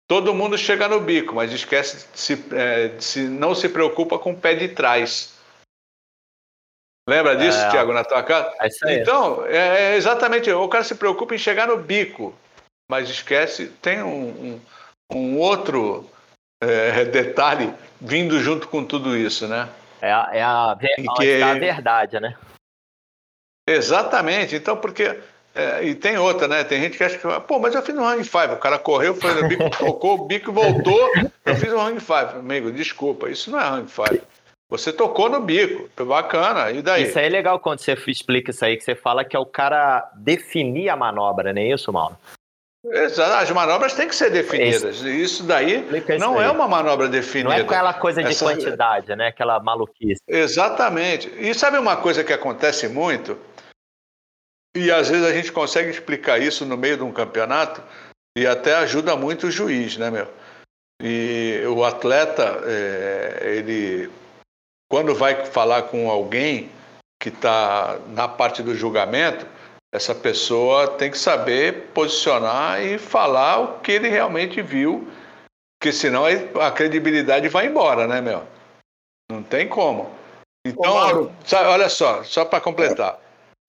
Todo 0.09 0.33
mundo 0.33 0.57
chega 0.57 0.87
no 0.87 0.99
bico, 0.99 1.35
mas 1.35 1.53
esquece 1.53 2.07
de 2.11 2.19
se, 2.19 2.33
é, 2.55 2.99
se 2.99 3.21
não 3.27 3.53
se 3.53 3.69
preocupa 3.69 4.17
com 4.17 4.31
o 4.31 4.37
pé 4.37 4.55
de 4.55 4.69
trás. 4.69 5.37
Lembra 7.07 7.35
disso, 7.35 7.59
é, 7.59 7.69
Tiago, 7.69 7.93
na 7.93 8.03
tua 8.03 8.23
casa? 8.23 8.51
É 8.59 8.67
isso 8.67 8.87
aí. 8.87 8.99
Então, 8.99 9.45
é, 9.45 9.93
é, 9.93 9.95
exatamente, 9.95 10.51
o 10.51 10.67
cara 10.67 10.83
se 10.83 10.95
preocupa 10.95 11.35
em 11.35 11.37
chegar 11.37 11.67
no 11.67 11.77
bico, 11.77 12.35
mas 12.89 13.07
esquece, 13.07 13.67
tem 13.81 14.01
um, 14.01 14.29
um, 14.29 14.61
um 15.13 15.37
outro 15.37 16.09
é, 16.61 17.05
detalhe 17.05 17.71
vindo 18.01 18.39
junto 18.39 18.67
com 18.67 18.83
tudo 18.83 19.15
isso, 19.15 19.47
né? 19.47 19.69
É 20.01 20.11
a, 20.11 20.29
é 20.33 20.41
a, 20.41 20.77
que... 21.17 21.29
É 21.29 21.43
a 21.43 21.53
verdade, 21.53 22.19
né? 22.19 22.35
Exatamente. 23.67 24.55
Então, 24.55 24.75
porque. 24.75 25.21
É, 25.53 25.83
e 25.83 25.95
tem 25.95 26.17
outra, 26.17 26.47
né? 26.47 26.63
Tem 26.63 26.81
gente 26.81 26.97
que 26.97 27.03
acha 27.03 27.17
que. 27.17 27.27
Pô, 27.41 27.59
mas 27.59 27.75
eu 27.75 27.81
fiz 27.81 27.95
um 27.95 28.05
hang 28.05 28.23
five. 28.23 28.53
O 28.53 28.57
cara 28.57 28.77
correu, 28.77 29.15
foi 29.15 29.33
no 29.33 29.47
bico, 29.47 29.69
tocou 29.71 30.15
o 30.15 30.25
bico 30.25 30.51
e 30.51 30.53
voltou. 30.53 31.09
Eu 31.45 31.55
fiz 31.55 31.73
um 31.73 31.81
hang 31.81 31.99
five. 31.99 32.39
Amigo, 32.39 32.71
desculpa, 32.71 33.29
isso 33.29 33.51
não 33.51 33.59
é 33.59 33.67
hang 33.67 33.89
five. 33.89 34.21
Você 34.69 34.93
tocou 34.93 35.29
no 35.29 35.39
bico, 35.39 35.89
bacana, 36.05 36.69
e 36.69 36.83
daí? 36.83 37.03
Isso 37.03 37.17
aí 37.17 37.25
é 37.25 37.29
legal 37.29 37.59
quando 37.59 37.79
você 37.79 37.93
explica 38.07 38.51
isso 38.51 38.63
aí, 38.63 38.77
que 38.77 38.83
você 38.83 38.93
fala 38.93 39.25
que 39.25 39.35
é 39.35 39.39
o 39.39 39.45
cara 39.45 40.11
definir 40.15 40.89
a 40.89 40.95
manobra, 40.95 41.51
não 41.51 41.59
é 41.59 41.65
isso, 41.65 41.91
Mauro? 41.91 42.15
Exato, 42.85 43.33
as 43.33 43.51
manobras 43.51 43.93
têm 43.93 44.07
que 44.07 44.15
ser 44.15 44.29
definidas. 44.29 45.01
Isso 45.01 45.43
daí 45.43 45.85
não 46.17 46.41
é 46.41 46.49
uma 46.49 46.65
manobra 46.67 47.09
definida. 47.09 47.49
Não 47.49 47.55
é 47.55 47.61
aquela 47.61 47.93
coisa 47.93 48.23
de 48.23 48.29
Essa... 48.29 48.45
quantidade, 48.45 49.13
né? 49.15 49.27
Aquela 49.27 49.59
maluquice. 49.59 50.21
Exatamente. 50.25 51.29
E 51.37 51.53
sabe 51.53 51.77
uma 51.77 51.97
coisa 51.97 52.23
que 52.23 52.31
acontece 52.31 52.87
muito? 52.87 53.37
E 54.75 54.91
às 54.91 55.09
vezes 55.09 55.25
a 55.25 55.33
gente 55.33 55.51
consegue 55.51 55.89
explicar 55.89 56.39
isso 56.39 56.65
no 56.65 56.77
meio 56.77 56.97
de 56.97 57.03
um 57.03 57.11
campeonato 57.11 57.81
e 58.37 58.45
até 58.45 58.75
ajuda 58.75 59.15
muito 59.15 59.47
o 59.47 59.51
juiz, 59.51 59.97
né, 59.97 60.11
meu? 60.11 60.27
E 61.01 61.63
o 61.67 61.83
atleta, 61.83 62.61
é, 62.65 63.55
ele, 63.57 64.11
quando 64.89 65.15
vai 65.15 65.45
falar 65.45 65.83
com 65.83 66.09
alguém 66.09 66.69
que 67.21 67.29
está 67.29 67.99
na 68.09 68.27
parte 68.27 68.61
do 68.61 68.75
julgamento, 68.75 69.45
essa 69.93 70.13
pessoa 70.13 70.87
tem 70.97 71.09
que 71.09 71.17
saber 71.17 71.89
posicionar 71.93 72.81
e 72.81 72.97
falar 72.97 73.59
o 73.59 73.79
que 73.79 73.91
ele 73.91 74.07
realmente 74.07 74.61
viu, 74.61 75.07
porque 75.79 75.91
senão 75.91 76.25
a 76.25 76.71
credibilidade 76.71 77.49
vai 77.49 77.65
embora, 77.65 78.05
né, 78.05 78.21
meu? 78.21 78.43
Não 79.31 79.41
tem 79.41 79.67
como. 79.67 80.13
Então, 80.65 81.33
sabe, 81.45 81.69
olha 81.69 81.89
só, 81.89 82.23
só 82.23 82.45
para 82.45 82.61
completar. 82.61 83.19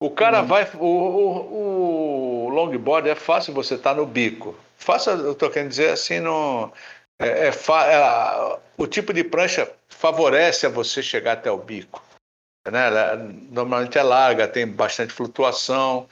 O 0.01 0.09
cara 0.09 0.41
uhum. 0.41 0.47
vai. 0.47 0.67
O, 0.79 0.85
o, 0.85 2.45
o, 2.47 2.49
longboard 2.49 3.07
é 3.07 3.13
fácil 3.13 3.53
você 3.53 3.75
estar 3.75 3.91
tá 3.91 3.95
no 3.95 4.05
bico. 4.07 4.57
Fácil, 4.75 5.11
eu 5.11 5.33
estou 5.33 5.51
querendo 5.51 5.69
dizer 5.69 5.91
assim, 5.91 6.19
no, 6.19 6.73
é, 7.21 7.47
é, 7.47 7.49
é, 7.49 8.59
o 8.77 8.87
tipo 8.87 9.13
de 9.13 9.23
prancha 9.23 9.71
favorece 9.87 10.65
a 10.65 10.69
você 10.69 11.03
chegar 11.03 11.33
até 11.33 11.51
o 11.51 11.57
bico. 11.57 12.03
Né? 12.67 12.89
Normalmente 13.51 13.99
é 13.99 14.01
larga, 14.01 14.47
tem 14.47 14.67
bastante 14.67 15.13
flutuação, 15.13 16.07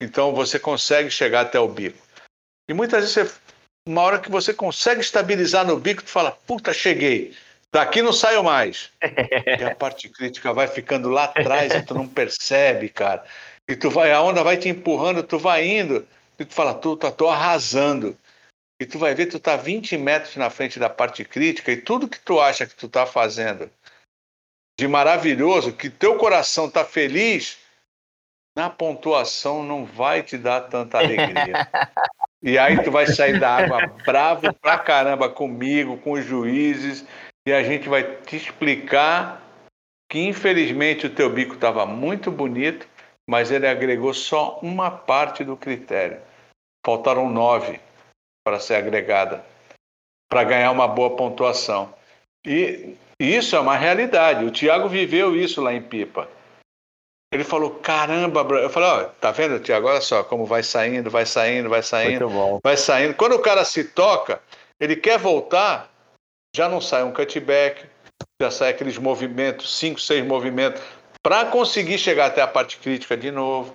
então 0.00 0.34
você 0.34 0.58
consegue 0.58 1.10
chegar 1.10 1.42
até 1.42 1.60
o 1.60 1.68
bico. 1.68 2.02
E 2.66 2.72
muitas 2.72 3.00
vezes, 3.00 3.12
você, 3.12 3.40
uma 3.86 4.00
hora 4.00 4.18
que 4.18 4.30
você 4.30 4.54
consegue 4.54 5.02
estabilizar 5.02 5.66
no 5.66 5.78
bico, 5.78 6.02
tu 6.02 6.08
fala, 6.08 6.32
puta, 6.46 6.72
cheguei. 6.72 7.36
Daqui 7.74 8.00
não 8.02 8.12
saio 8.12 8.44
mais. 8.44 8.92
e 9.58 9.64
a 9.64 9.74
parte 9.74 10.08
crítica 10.08 10.52
vai 10.52 10.68
ficando 10.68 11.08
lá 11.08 11.24
atrás 11.24 11.74
e 11.74 11.82
tu 11.82 11.92
não 11.92 12.06
percebe, 12.06 12.88
cara. 12.88 13.24
E 13.68 13.74
tu 13.74 13.90
vai, 13.90 14.12
a 14.12 14.22
onda 14.22 14.44
vai 14.44 14.56
te 14.56 14.68
empurrando, 14.68 15.24
tu 15.24 15.40
vai 15.40 15.66
indo, 15.66 16.06
e 16.38 16.44
tu 16.44 16.54
fala, 16.54 16.72
tu, 16.72 16.96
tá, 16.96 17.10
tô 17.10 17.28
arrasando. 17.28 18.16
E 18.80 18.86
tu 18.86 18.96
vai 18.96 19.12
ver, 19.12 19.26
tu 19.26 19.40
tá 19.40 19.56
20 19.56 19.98
metros 19.98 20.36
na 20.36 20.50
frente 20.50 20.78
da 20.78 20.88
parte 20.88 21.24
crítica 21.24 21.72
e 21.72 21.76
tudo 21.76 22.06
que 22.06 22.20
tu 22.20 22.40
acha 22.40 22.64
que 22.64 22.76
tu 22.76 22.88
tá 22.88 23.06
fazendo 23.06 23.68
de 24.78 24.86
maravilhoso, 24.86 25.72
que 25.72 25.90
teu 25.90 26.16
coração 26.16 26.66
está 26.66 26.84
feliz, 26.84 27.58
na 28.56 28.70
pontuação 28.70 29.64
não 29.64 29.84
vai 29.84 30.22
te 30.22 30.38
dar 30.38 30.60
tanta 30.62 30.98
alegria. 30.98 31.68
e 32.40 32.56
aí 32.56 32.80
tu 32.84 32.92
vai 32.92 33.08
sair 33.08 33.40
da 33.40 33.56
água 33.56 33.86
bravo 34.04 34.52
pra 34.54 34.78
caramba 34.78 35.28
comigo, 35.28 35.98
com 35.98 36.12
os 36.12 36.24
juízes, 36.24 37.04
e 37.46 37.52
a 37.52 37.62
gente 37.62 37.88
vai 37.88 38.02
te 38.22 38.36
explicar 38.36 39.42
que 40.10 40.18
infelizmente 40.20 41.06
o 41.06 41.14
teu 41.14 41.30
bico 41.30 41.54
estava 41.54 41.84
muito 41.84 42.30
bonito, 42.30 42.86
mas 43.28 43.50
ele 43.50 43.66
agregou 43.66 44.14
só 44.14 44.58
uma 44.62 44.90
parte 44.90 45.44
do 45.44 45.56
critério. 45.56 46.20
Faltaram 46.84 47.28
nove 47.28 47.80
para 48.44 48.60
ser 48.60 48.74
agregada, 48.74 49.44
para 50.30 50.44
ganhar 50.44 50.70
uma 50.70 50.86
boa 50.86 51.16
pontuação. 51.16 51.92
E 52.46 52.96
isso 53.18 53.56
é 53.56 53.60
uma 53.60 53.76
realidade. 53.76 54.44
O 54.44 54.50
Tiago 54.50 54.88
viveu 54.88 55.34
isso 55.34 55.60
lá 55.62 55.72
em 55.72 55.82
Pipa. 55.82 56.28
Ele 57.32 57.42
falou: 57.42 57.70
caramba, 57.70 58.40
eu 58.58 58.70
falei: 58.70 58.88
ó, 58.88 59.04
tá 59.04 59.30
vendo, 59.30 59.58
Tiago? 59.58 59.88
Olha 59.88 60.00
só 60.00 60.22
como 60.22 60.44
vai 60.44 60.62
saindo, 60.62 61.10
vai 61.10 61.24
saindo, 61.24 61.68
vai 61.68 61.82
saindo, 61.82 62.28
vai 62.62 62.76
saindo. 62.76 63.14
Quando 63.14 63.34
o 63.34 63.42
cara 63.42 63.64
se 63.64 63.84
toca, 63.84 64.40
ele 64.78 64.94
quer 64.94 65.18
voltar, 65.18 65.90
já 66.54 66.68
não 66.68 66.80
sai 66.80 67.02
um 67.02 67.12
cutback, 67.12 67.86
já 68.40 68.50
sai 68.50 68.70
aqueles 68.70 68.96
movimentos, 68.98 69.76
cinco, 69.76 70.00
seis 70.00 70.24
movimentos, 70.24 70.80
para 71.22 71.46
conseguir 71.46 71.98
chegar 71.98 72.26
até 72.26 72.42
a 72.42 72.46
parte 72.46 72.76
crítica 72.78 73.16
de 73.16 73.30
novo. 73.30 73.74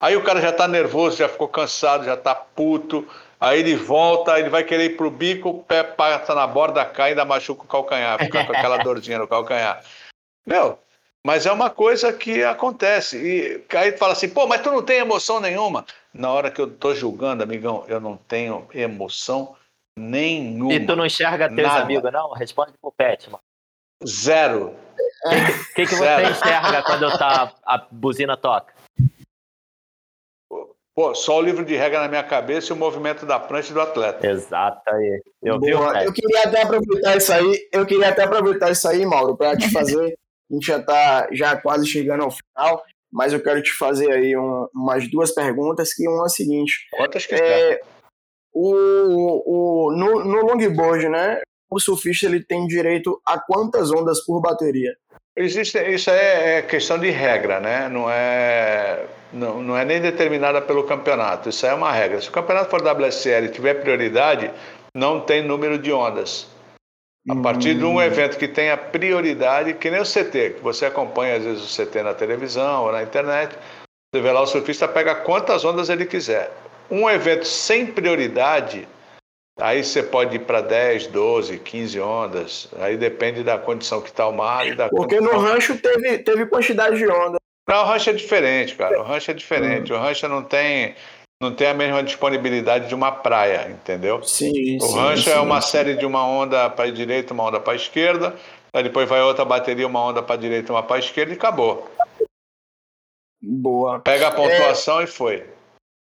Aí 0.00 0.16
o 0.16 0.22
cara 0.22 0.40
já 0.40 0.52
tá 0.52 0.68
nervoso, 0.68 1.16
já 1.16 1.28
ficou 1.28 1.48
cansado, 1.48 2.04
já 2.04 2.16
tá 2.16 2.34
puto, 2.34 3.08
Aí 3.40 3.60
ele 3.60 3.76
volta, 3.76 4.38
ele 4.38 4.48
vai 4.48 4.64
querer 4.64 4.86
ir 4.86 4.96
pro 4.96 5.10
bico, 5.10 5.50
o 5.50 5.62
pé 5.62 5.84
passa 5.84 6.34
na 6.34 6.46
borda, 6.46 6.84
cai 6.84 7.10
e 7.10 7.12
ainda 7.12 7.24
machuca 7.24 7.62
o 7.62 7.68
calcanhar, 7.68 8.18
fica 8.18 8.44
com 8.44 8.52
aquela 8.52 8.78
dorzinha 8.82 9.18
no 9.18 9.28
calcanhar. 9.28 9.80
Meu, 10.44 10.78
mas 11.24 11.46
é 11.46 11.52
uma 11.52 11.70
coisa 11.70 12.12
que 12.12 12.42
acontece. 12.42 13.16
E 13.16 13.76
aí 13.76 13.92
tu 13.92 13.98
fala 13.98 14.12
assim, 14.12 14.28
pô, 14.28 14.46
mas 14.46 14.60
tu 14.60 14.72
não 14.72 14.82
tem 14.82 14.98
emoção 14.98 15.38
nenhuma. 15.38 15.86
Na 16.12 16.32
hora 16.32 16.50
que 16.50 16.60
eu 16.60 16.68
tô 16.68 16.94
julgando, 16.94 17.44
amigão, 17.44 17.84
eu 17.86 18.00
não 18.00 18.16
tenho 18.16 18.66
emoção 18.74 19.54
nenhuma. 19.98 20.72
E 20.72 20.86
tu 20.86 20.96
não 20.96 21.04
enxerga 21.04 21.48
teus 21.48 21.66
nada. 21.66 21.82
amigos, 21.82 22.12
não? 22.12 22.32
Responde 22.32 22.72
pro 22.80 22.92
Pet, 22.92 23.28
mano. 23.28 23.42
Zero. 24.06 24.74
O 25.24 25.30
que, 25.30 25.74
que, 25.74 25.86
que 25.86 25.94
você 25.94 26.22
enxerga 26.30 26.82
quando 26.82 27.18
tá, 27.18 27.52
a 27.64 27.78
buzina 27.90 28.36
toca? 28.36 28.72
Pô, 30.94 31.14
só 31.14 31.38
o 31.38 31.42
livro 31.42 31.64
de 31.64 31.76
regra 31.76 32.00
na 32.00 32.08
minha 32.08 32.24
cabeça 32.24 32.72
e 32.72 32.74
o 32.74 32.76
movimento 32.76 33.24
da 33.24 33.38
prancha 33.38 33.72
do 33.72 33.80
atleta. 33.80 34.26
Exato 34.26 34.82
aí. 34.90 35.22
Eu, 35.40 35.56
Boa, 35.58 36.02
eu 36.02 36.12
queria 36.12 36.42
até 36.42 36.62
aproveitar 36.62 37.16
isso 37.16 37.32
aí, 37.32 37.68
eu 37.72 37.86
queria 37.86 38.08
até 38.08 38.24
aproveitar 38.24 38.70
isso 38.72 38.88
aí, 38.88 39.06
Mauro, 39.06 39.36
para 39.36 39.56
te 39.56 39.70
fazer. 39.70 40.18
a 40.50 40.54
gente 40.54 40.66
já 40.66 40.78
está 40.78 41.28
já 41.30 41.56
quase 41.56 41.86
chegando 41.86 42.24
ao 42.24 42.32
final, 42.32 42.82
mas 43.12 43.32
eu 43.32 43.40
quero 43.40 43.62
te 43.62 43.70
fazer 43.74 44.10
aí 44.10 44.36
um, 44.36 44.66
umas 44.74 45.08
duas 45.08 45.32
perguntas, 45.32 45.94
que 45.94 46.08
uma 46.08 46.24
é 46.24 46.26
a 46.26 46.28
seguinte. 46.28 46.88
Quantas 46.90 47.26
que 47.26 47.34
é, 47.36 47.80
o, 48.58 49.42
o, 49.46 49.92
no, 49.92 50.24
no 50.24 50.46
longboard, 50.46 51.08
né? 51.08 51.40
O 51.70 51.78
surfista 51.78 52.26
ele 52.26 52.42
tem 52.42 52.66
direito 52.66 53.20
a 53.24 53.38
quantas 53.38 53.92
ondas 53.92 54.24
por 54.24 54.40
bateria? 54.40 54.96
Existe, 55.36 55.78
isso 55.78 56.10
é, 56.10 56.58
é 56.58 56.62
questão 56.62 56.98
de 56.98 57.10
regra, 57.10 57.60
né? 57.60 57.88
Não 57.88 58.10
é, 58.10 59.06
não, 59.32 59.62
não 59.62 59.76
é 59.76 59.84
nem 59.84 60.00
determinada 60.00 60.60
pelo 60.60 60.82
campeonato. 60.82 61.48
Isso 61.48 61.64
é 61.66 61.72
uma 61.72 61.92
regra. 61.92 62.20
Se 62.20 62.28
o 62.28 62.32
campeonato 62.32 62.70
for 62.70 62.82
WSL 62.82 63.44
e 63.44 63.50
tiver 63.50 63.74
prioridade, 63.74 64.50
não 64.92 65.20
tem 65.20 65.42
número 65.42 65.78
de 65.78 65.92
ondas. 65.92 66.48
A 67.30 67.36
partir 67.36 67.74
de 67.74 67.84
um 67.84 67.96
hum. 67.96 68.02
evento 68.02 68.38
que 68.38 68.48
tenha 68.48 68.76
prioridade, 68.76 69.74
que 69.74 69.90
nem 69.90 70.00
o 70.00 70.04
CT, 70.04 70.54
que 70.56 70.62
você 70.62 70.86
acompanha 70.86 71.36
às 71.36 71.44
vezes 71.44 71.62
o 71.62 71.84
CT 71.86 72.02
na 72.02 72.14
televisão 72.14 72.84
ou 72.84 72.92
na 72.92 73.02
internet, 73.02 73.54
você 74.12 74.22
vê 74.22 74.32
lá 74.32 74.40
o 74.40 74.46
surfista 74.46 74.88
pega 74.88 75.14
quantas 75.14 75.64
ondas 75.64 75.90
ele 75.90 76.06
quiser. 76.06 76.50
Um 76.90 77.08
evento 77.08 77.46
sem 77.46 77.86
prioridade, 77.86 78.86
Aí 79.60 79.82
você 79.82 80.04
pode 80.04 80.36
ir 80.36 80.40
para 80.40 80.60
10, 80.60 81.08
12, 81.08 81.58
15 81.58 82.00
ondas. 82.00 82.68
Aí 82.78 82.96
depende 82.96 83.42
da 83.42 83.58
condição 83.58 84.00
que 84.00 84.08
está 84.08 84.26
o 84.28 84.32
mar 84.32 84.64
e 84.66 84.74
da 84.74 84.88
Porque 84.88 85.16
condição... 85.16 85.40
no 85.40 85.44
rancho 85.44 85.76
teve, 85.76 86.18
teve 86.18 86.46
quantidade 86.46 86.96
de 86.96 87.08
onda. 87.08 87.38
Não, 87.68 87.82
o 87.82 87.84
rancho 87.84 88.10
é 88.10 88.12
diferente, 88.12 88.76
cara. 88.76 89.00
O 89.00 89.02
rancho 89.02 89.30
é 89.32 89.34
diferente. 89.34 89.92
Uhum. 89.92 89.98
O 89.98 90.02
rancho 90.02 90.28
não 90.28 90.44
tem, 90.44 90.94
não 91.42 91.52
tem 91.52 91.66
a 91.66 91.74
mesma 91.74 92.04
disponibilidade 92.04 92.88
de 92.88 92.94
uma 92.94 93.10
praia, 93.10 93.68
entendeu? 93.68 94.22
Sim, 94.22 94.76
o 94.76 94.80
sim, 94.80 94.96
rancho 94.96 95.24
sim, 95.24 95.30
é 95.30 95.40
uma 95.40 95.60
sim. 95.60 95.70
série 95.72 95.94
de 95.96 96.06
uma 96.06 96.24
onda 96.24 96.70
para 96.70 96.84
a 96.84 96.90
direita, 96.90 97.34
uma 97.34 97.44
onda 97.44 97.58
para 97.58 97.72
a 97.72 97.76
esquerda. 97.76 98.36
Aí 98.72 98.84
depois 98.84 99.08
vai 99.08 99.20
outra 99.20 99.44
bateria, 99.44 99.88
uma 99.88 100.02
onda 100.02 100.22
para 100.22 100.36
a 100.36 100.38
direita, 100.38 100.72
uma 100.72 100.84
para 100.84 100.96
a 100.96 101.00
esquerda 101.00 101.32
e 101.32 101.36
acabou. 101.36 101.90
Boa. 103.42 104.00
Pega 104.00 104.28
a 104.28 104.30
pontuação 104.30 105.00
é... 105.00 105.04
e 105.04 105.06
foi. 105.08 105.57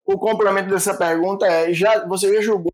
O 0.06 0.20
complemento 0.20 0.70
dessa 0.70 0.96
pergunta 0.98 1.48
é: 1.48 1.74
já, 1.74 2.06
você 2.08 2.34
já 2.36 2.42
jogou 2.42 2.72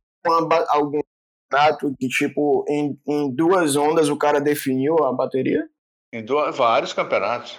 algum 0.69 1.01
campeonato 1.49 1.95
que, 1.97 2.07
tipo, 2.07 2.65
em, 2.67 2.99
em, 3.07 3.33
duas 3.33 3.75
ondas 3.75 4.09
o 4.09 4.17
cara 4.17 4.39
definiu 4.39 5.03
a 5.03 5.13
bateria? 5.13 5.67
Em 6.13 6.23
duas, 6.23 6.55
vários 6.55 6.93
campeonatos. 6.93 7.57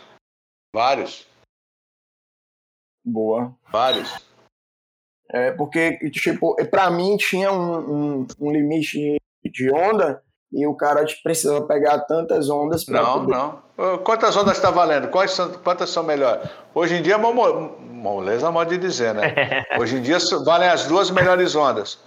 Vários. 0.75 1.27
Boa. 3.05 3.57
Vários. 3.71 4.15
É, 5.31 5.51
porque, 5.53 5.99
tipo, 6.11 6.55
pra 6.67 6.91
mim 6.91 7.17
tinha 7.17 7.51
um, 7.51 8.21
um, 8.21 8.27
um 8.39 8.53
limite 8.53 9.17
de 9.45 9.73
onda 9.73 10.23
e 10.53 10.67
o 10.67 10.75
cara 10.75 11.05
precisava 11.23 11.63
pegar 11.63 12.01
tantas 12.01 12.51
ondas 12.51 12.85
para 12.85 13.01
Não, 13.01 13.21
poder... 13.21 13.33
não. 13.33 13.99
Quantas 14.05 14.37
ondas 14.37 14.57
está 14.57 14.71
valendo? 14.71 15.09
Quais 15.09 15.31
são, 15.33 15.51
quantas 15.53 15.91
são 15.91 16.03
melhores? 16.03 16.49
Hoje 16.75 16.97
em 16.97 17.03
dia, 17.03 17.17
moleza 17.19 18.51
modo 18.51 18.69
de 18.69 18.79
dizer, 18.79 19.15
né? 19.15 19.65
Hoje 19.81 19.97
em 19.97 20.03
dia 20.03 20.19
valem 20.45 20.69
as 20.69 20.87
duas 20.87 21.11
melhores 21.11 21.57
ondas. 21.57 21.99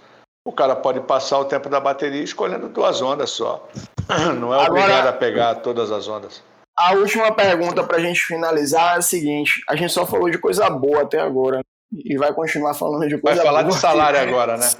O 0.46 0.52
cara 0.52 0.76
pode 0.76 1.00
passar 1.00 1.40
o 1.40 1.44
tempo 1.44 1.68
da 1.68 1.80
bateria 1.80 2.22
escolhendo 2.22 2.68
duas 2.68 3.02
ondas 3.02 3.30
só. 3.30 3.68
Não 4.38 4.54
é 4.54 4.58
obrigado 4.68 4.92
Agora, 4.92 5.08
a 5.10 5.12
pegar 5.12 5.54
todas 5.56 5.90
as 5.90 6.06
ondas. 6.06 6.42
A 6.78 6.92
última 6.92 7.32
pergunta 7.32 7.82
para 7.82 7.96
a 7.96 8.00
gente 8.00 8.20
finalizar 8.20 8.94
é 8.94 8.98
a 8.98 9.02
seguinte: 9.02 9.60
a 9.68 9.74
gente 9.74 9.92
só 9.92 10.06
falou 10.06 10.30
de 10.30 10.38
coisa 10.38 10.70
boa 10.70 11.02
até 11.02 11.18
agora 11.20 11.60
e 11.92 12.16
vai 12.16 12.32
continuar 12.34 12.74
falando 12.74 13.06
de 13.08 13.16
coisa 13.18 13.36
Vai 13.36 13.46
falar 13.46 13.62
boa 13.62 13.74
de 13.74 13.80
salário 13.80 14.20
agora, 14.20 14.56
né? 14.56 14.66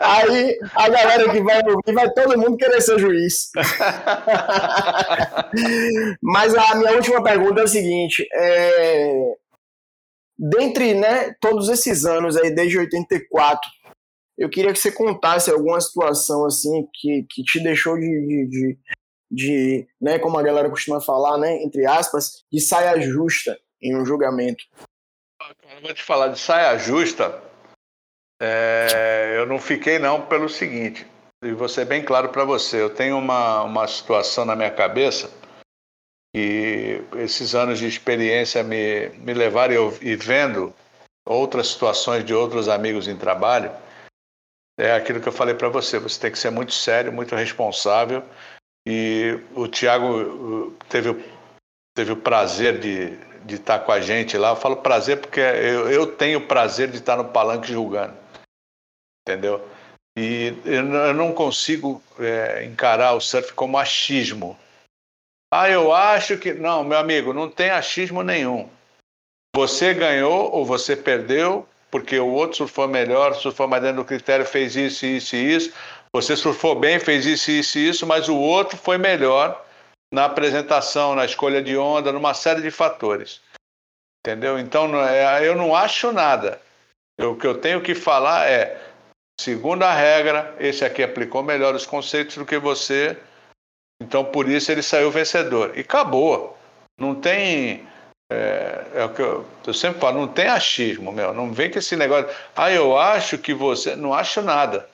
Aí 0.00 0.56
a 0.74 0.88
galera 0.88 1.28
que 1.30 1.42
vai 1.42 1.60
ouvir 1.68 1.92
vai 1.92 2.08
todo 2.12 2.38
mundo 2.38 2.56
querer 2.56 2.80
ser 2.80 3.00
juiz. 3.00 3.50
Mas 6.22 6.54
a 6.54 6.76
minha 6.76 6.92
última 6.92 7.20
pergunta 7.22 7.60
é 7.62 7.64
a 7.64 7.68
seguinte: 7.68 8.26
é... 8.32 9.34
dentre 10.38 10.94
né, 10.94 11.34
todos 11.40 11.68
esses 11.68 12.04
anos 12.04 12.36
aí, 12.36 12.54
desde 12.54 12.78
84, 12.78 13.68
eu 14.38 14.48
queria 14.48 14.72
que 14.72 14.78
você 14.78 14.92
contasse 14.92 15.50
alguma 15.50 15.80
situação 15.80 16.46
assim 16.46 16.86
que, 16.94 17.26
que 17.28 17.42
te 17.42 17.60
deixou 17.60 17.96
de, 17.96 18.06
de, 18.06 18.46
de, 18.48 18.78
de 19.30 19.86
né, 20.00 20.20
como 20.20 20.38
a 20.38 20.44
galera 20.44 20.70
costuma 20.70 21.00
falar, 21.00 21.38
né, 21.38 21.60
entre 21.62 21.84
aspas, 21.86 22.44
de 22.52 22.60
saia 22.60 23.00
justa 23.00 23.58
em 23.84 23.94
um 23.94 24.04
julgamento. 24.04 24.64
Eu 25.62 25.82
vou 25.82 25.94
te 25.94 26.02
falar 26.02 26.28
de 26.28 26.38
saia 26.40 26.76
justa. 26.78 27.42
É, 28.40 29.34
eu 29.36 29.46
não 29.46 29.58
fiquei 29.58 29.98
não 29.98 30.26
pelo 30.26 30.48
seguinte, 30.48 31.06
e 31.42 31.52
vou 31.52 31.68
ser 31.68 31.84
bem 31.84 32.02
claro 32.02 32.30
para 32.30 32.44
você. 32.44 32.80
Eu 32.80 32.90
tenho 32.90 33.18
uma, 33.18 33.62
uma 33.62 33.86
situação 33.86 34.44
na 34.44 34.56
minha 34.56 34.70
cabeça 34.70 35.30
e 36.34 37.00
esses 37.16 37.54
anos 37.54 37.78
de 37.78 37.86
experiência 37.86 38.62
me, 38.64 39.10
me 39.10 39.34
levaram 39.34 39.92
e 40.00 40.16
vendo 40.16 40.74
outras 41.24 41.68
situações 41.68 42.24
de 42.24 42.34
outros 42.34 42.68
amigos 42.68 43.06
em 43.06 43.16
trabalho. 43.16 43.70
É 44.78 44.92
aquilo 44.92 45.20
que 45.20 45.28
eu 45.28 45.32
falei 45.32 45.54
para 45.54 45.68
você. 45.68 45.98
Você 45.98 46.20
tem 46.20 46.32
que 46.32 46.38
ser 46.38 46.50
muito 46.50 46.72
sério, 46.72 47.12
muito 47.12 47.36
responsável. 47.36 48.24
E 48.86 49.38
o 49.54 49.68
Tiago 49.68 50.72
teve, 50.88 51.24
teve 51.96 52.12
o 52.12 52.16
prazer 52.16 52.80
de, 52.80 53.16
de 53.44 53.56
estar 53.56 53.80
com 53.80 53.92
a 53.92 54.00
gente 54.00 54.36
lá. 54.36 54.50
Eu 54.50 54.56
falo 54.56 54.76
prazer 54.76 55.20
porque 55.20 55.40
eu, 55.40 55.90
eu 55.90 56.06
tenho 56.06 56.46
prazer 56.46 56.90
de 56.90 56.96
estar 56.96 57.16
no 57.16 57.26
palanque 57.26 57.72
julgando. 57.72 58.14
Entendeu? 59.26 59.66
E 60.16 60.54
eu 60.64 61.12
não 61.14 61.32
consigo 61.32 62.02
é, 62.18 62.64
encarar 62.64 63.14
o 63.14 63.20
surf 63.20 63.52
como 63.52 63.78
achismo. 63.78 64.56
Ah, 65.52 65.68
eu 65.68 65.92
acho 65.92 66.38
que. 66.38 66.52
Não, 66.52 66.84
meu 66.84 66.98
amigo, 66.98 67.32
não 67.32 67.50
tem 67.50 67.70
achismo 67.70 68.22
nenhum. 68.22 68.68
Você 69.54 69.94
ganhou 69.94 70.52
ou 70.52 70.64
você 70.64 70.96
perdeu, 70.96 71.66
porque 71.90 72.18
o 72.18 72.28
outro 72.28 72.56
surfou 72.56 72.88
melhor, 72.88 73.34
surfou 73.34 73.68
mais 73.68 73.82
dentro 73.82 73.98
do 73.98 74.04
critério, 74.04 74.44
fez 74.44 74.74
isso, 74.74 75.06
isso 75.06 75.36
e 75.36 75.54
isso. 75.54 75.72
Você 76.12 76.36
surfou 76.36 76.74
bem, 76.74 76.98
fez 77.00 77.26
isso, 77.26 77.50
isso 77.50 77.78
e 77.78 77.88
isso, 77.88 78.06
mas 78.06 78.28
o 78.28 78.36
outro 78.36 78.76
foi 78.76 78.98
melhor 78.98 79.64
na 80.14 80.26
apresentação, 80.26 81.16
na 81.16 81.24
escolha 81.24 81.60
de 81.60 81.76
onda, 81.76 82.12
numa 82.12 82.34
série 82.34 82.62
de 82.62 82.70
fatores. 82.70 83.40
Entendeu? 84.20 84.60
Então, 84.60 84.96
é, 85.04 85.46
eu 85.46 85.56
não 85.56 85.74
acho 85.74 86.12
nada. 86.12 86.60
O 87.20 87.34
que 87.34 87.44
eu 87.44 87.60
tenho 87.60 87.82
que 87.82 87.96
falar 87.96 88.48
é, 88.48 88.80
segundo 89.40 89.82
a 89.82 89.92
regra, 89.92 90.54
esse 90.60 90.84
aqui 90.84 91.02
aplicou 91.02 91.42
melhor 91.42 91.74
os 91.74 91.84
conceitos 91.84 92.36
do 92.36 92.46
que 92.46 92.58
você, 92.58 93.18
então 94.00 94.24
por 94.24 94.48
isso 94.48 94.70
ele 94.70 94.82
saiu 94.82 95.10
vencedor. 95.10 95.76
E 95.76 95.80
acabou. 95.80 96.56
Não 96.96 97.16
tem. 97.16 97.84
É, 98.30 98.84
é 98.94 99.04
o 99.04 99.12
que 99.12 99.20
eu, 99.20 99.44
eu, 99.66 99.74
sempre 99.74 100.00
falo, 100.00 100.20
não 100.20 100.28
tem 100.28 100.46
achismo, 100.46 101.10
meu. 101.10 101.34
Não 101.34 101.52
vem 101.52 101.72
com 101.72 101.80
esse 101.80 101.96
negócio. 101.96 102.32
Ah, 102.54 102.70
eu 102.70 102.96
acho 102.96 103.36
que 103.36 103.52
você. 103.52 103.96
Não 103.96 104.14
acho 104.14 104.40
nada. 104.42 104.88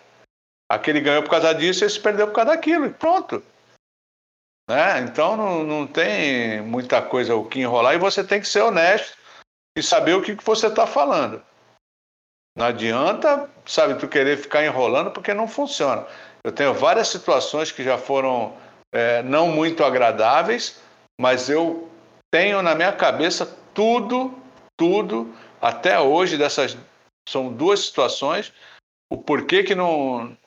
Aquele 0.66 1.00
ganhou 1.00 1.22
por 1.22 1.30
causa 1.30 1.52
disso, 1.52 1.84
esse 1.84 2.00
perdeu 2.00 2.26
por 2.26 2.34
causa 2.34 2.52
daquilo. 2.52 2.86
E 2.86 2.90
pronto. 2.90 3.42
Né? 4.70 5.00
Então 5.00 5.36
não, 5.36 5.64
não 5.64 5.84
tem 5.84 6.60
muita 6.60 7.02
coisa 7.02 7.34
o 7.34 7.44
que 7.44 7.58
enrolar 7.58 7.92
e 7.92 7.98
você 7.98 8.22
tem 8.22 8.40
que 8.40 8.46
ser 8.46 8.60
honesto 8.60 9.18
e 9.76 9.82
saber 9.82 10.14
o 10.14 10.22
que, 10.22 10.36
que 10.36 10.44
você 10.44 10.68
está 10.68 10.86
falando. 10.86 11.42
Não 12.56 12.66
adianta, 12.66 13.50
sabe, 13.66 13.96
tu 13.96 14.06
querer 14.06 14.36
ficar 14.38 14.64
enrolando 14.64 15.10
porque 15.10 15.34
não 15.34 15.48
funciona. 15.48 16.06
Eu 16.44 16.52
tenho 16.52 16.72
várias 16.72 17.08
situações 17.08 17.72
que 17.72 17.82
já 17.82 17.98
foram 17.98 18.56
é, 18.94 19.24
não 19.24 19.48
muito 19.48 19.82
agradáveis, 19.82 20.80
mas 21.20 21.50
eu 21.50 21.90
tenho 22.32 22.62
na 22.62 22.76
minha 22.76 22.92
cabeça 22.92 23.44
tudo, 23.74 24.32
tudo, 24.76 25.34
até 25.60 25.98
hoje 25.98 26.38
dessas 26.38 26.76
são 27.28 27.52
duas 27.52 27.80
situações, 27.80 28.52
o 29.10 29.18
porquê 29.18 29.64
que 29.64 29.74
não 29.74 30.38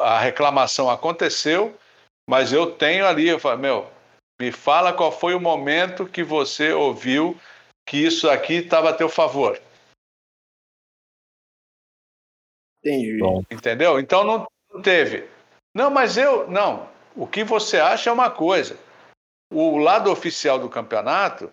a 0.00 0.18
reclamação 0.18 0.90
aconteceu 0.90 1.78
mas 2.28 2.52
eu 2.52 2.70
tenho 2.70 3.06
ali, 3.06 3.28
eu 3.28 3.38
falo, 3.38 3.58
meu, 3.58 3.90
me 4.40 4.50
fala 4.50 4.92
qual 4.92 5.12
foi 5.12 5.34
o 5.34 5.40
momento 5.40 6.06
que 6.06 6.22
você 6.22 6.72
ouviu 6.72 7.38
que 7.86 7.98
isso 7.98 8.28
aqui 8.28 8.54
estava 8.54 8.90
a 8.90 8.94
teu 8.94 9.08
favor. 9.08 9.60
Entendi. 12.84 13.18
Entendeu? 13.50 13.98
Então 13.98 14.24
não 14.24 14.82
teve. 14.82 15.28
Não, 15.74 15.90
mas 15.90 16.16
eu. 16.16 16.48
Não. 16.50 16.88
O 17.16 17.26
que 17.26 17.44
você 17.44 17.78
acha 17.78 18.10
é 18.10 18.12
uma 18.12 18.30
coisa. 18.30 18.78
O 19.52 19.78
lado 19.78 20.10
oficial 20.10 20.58
do 20.58 20.68
campeonato 20.68 21.52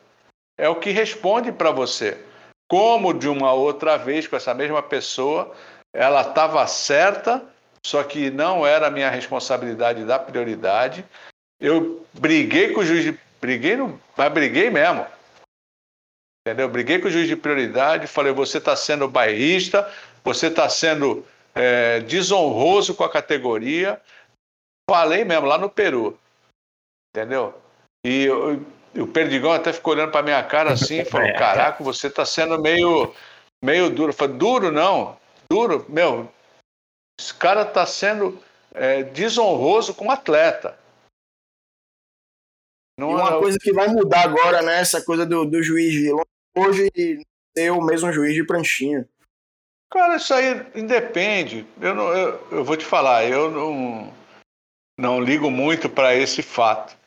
é 0.57 0.68
o 0.68 0.80
que 0.80 0.91
responde 0.91 1.52
para 1.52 1.72
você. 1.72 2.23
Como 2.69 3.14
de 3.14 3.27
uma 3.27 3.53
outra 3.53 3.98
vez 3.98 4.27
com 4.27 4.35
essa 4.35 4.53
mesma 4.53 4.81
pessoa, 4.81 5.53
ela 5.93 6.22
estava 6.22 6.65
certa 6.68 7.45
só 7.86 8.03
que 8.03 8.30
não 8.30 8.66
era 8.66 8.91
minha 8.91 9.10
responsabilidade 9.10 10.06
da 10.06 10.20
prioridade. 10.20 11.06
Eu 11.60 12.06
briguei 12.14 12.74
com 12.74 12.82
o 12.82 12.86
juiz 12.86 13.03
de. 13.03 13.20
Briguei, 13.40 13.76
no, 13.76 13.99
mas 14.16 14.32
briguei 14.32 14.70
mesmo. 14.70 15.06
Entendeu? 16.45 16.70
Briguei 16.70 16.99
com 16.99 17.08
o 17.08 17.12
juiz 17.12 17.28
de 17.28 17.36
prioridade, 17.36 18.08
falei: 18.08 18.32
você 18.32 18.60
está 18.60 18.76
sendo 18.76 19.08
bairrista, 19.08 19.91
você 20.24 20.48
está 20.48 20.70
sendo 20.70 21.26
é, 21.56 21.99
desonroso 22.02 22.94
com 22.94 23.03
a 23.03 23.12
categoria. 23.12 23.99
Falei 24.90 25.24
mesmo, 25.24 25.48
lá 25.48 25.58
no 25.58 25.70
Peru. 25.70 26.20
Entendeu? 27.16 27.60
E 28.06 28.24
eu, 28.24 28.66
o 28.95 29.08
Perdigão 29.08 29.52
até 29.52 29.72
ficou 29.72 29.94
olhando 29.94 30.12
para 30.12 30.24
minha 30.24 30.44
cara 30.44 30.74
assim 30.74 31.06
falou: 31.06 31.34
Caraca, 31.34 31.84
você 31.84 32.08
está 32.08 32.26
sendo 32.26 32.60
meio, 32.60 33.14
meio 33.64 33.90
duro. 33.90 34.10
Eu 34.10 34.16
falei: 34.16 34.36
Duro 34.36 34.72
não, 34.72 35.18
duro, 35.49 35.86
meu, 35.90 36.32
esse 37.22 37.34
cara 37.35 37.61
está 37.61 37.85
sendo 37.85 38.41
é, 38.73 39.03
desonroso 39.03 39.93
com 39.93 40.07
o 40.07 40.11
atleta. 40.11 40.76
Não 42.98 43.11
e 43.11 43.14
uma 43.14 43.35
é... 43.35 43.39
coisa 43.39 43.60
que 43.60 43.72
vai 43.72 43.88
mudar 43.88 44.23
agora, 44.23 44.61
né? 44.64 44.80
Essa 44.80 45.03
coisa 45.03 45.26
do, 45.26 45.45
do 45.45 45.61
juiz 45.61 45.93
de 45.93 46.11
hoje 46.57 46.89
ser 47.56 47.72
o 47.72 47.81
mesmo 47.81 48.11
juiz 48.11 48.34
de 48.34 48.43
pranchinha. 48.43 49.07
Cara, 49.91 50.15
isso 50.15 50.34
aí 50.34 50.65
independe. 50.73 51.65
Eu, 51.80 51.93
não, 51.93 52.14
eu, 52.14 52.48
eu 52.52 52.64
vou 52.64 52.76
te 52.76 52.85
falar, 52.85 53.26
eu 53.26 53.52
não, 53.52 54.14
não 54.98 55.22
ligo 55.22 55.52
muito 55.52 55.89
para 55.89 56.15
esse 56.15 56.41
fato. 56.41 56.98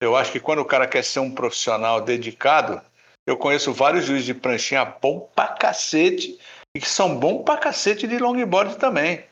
Eu 0.00 0.16
acho 0.16 0.32
que 0.32 0.40
quando 0.40 0.60
o 0.60 0.64
cara 0.64 0.86
quer 0.86 1.02
ser 1.02 1.18
um 1.18 1.34
profissional 1.34 2.00
dedicado, 2.00 2.80
eu 3.26 3.36
conheço 3.36 3.72
vários 3.72 4.06
juízes 4.06 4.24
de 4.24 4.34
pranchinha 4.34 4.84
bom 4.84 5.28
pra 5.34 5.48
cacete 5.48 6.38
e 6.74 6.80
que 6.80 6.88
são 6.88 7.18
bons 7.18 7.42
pra 7.42 7.58
cacete 7.58 8.06
de 8.06 8.18
longboard 8.18 8.78
também. 8.78 9.28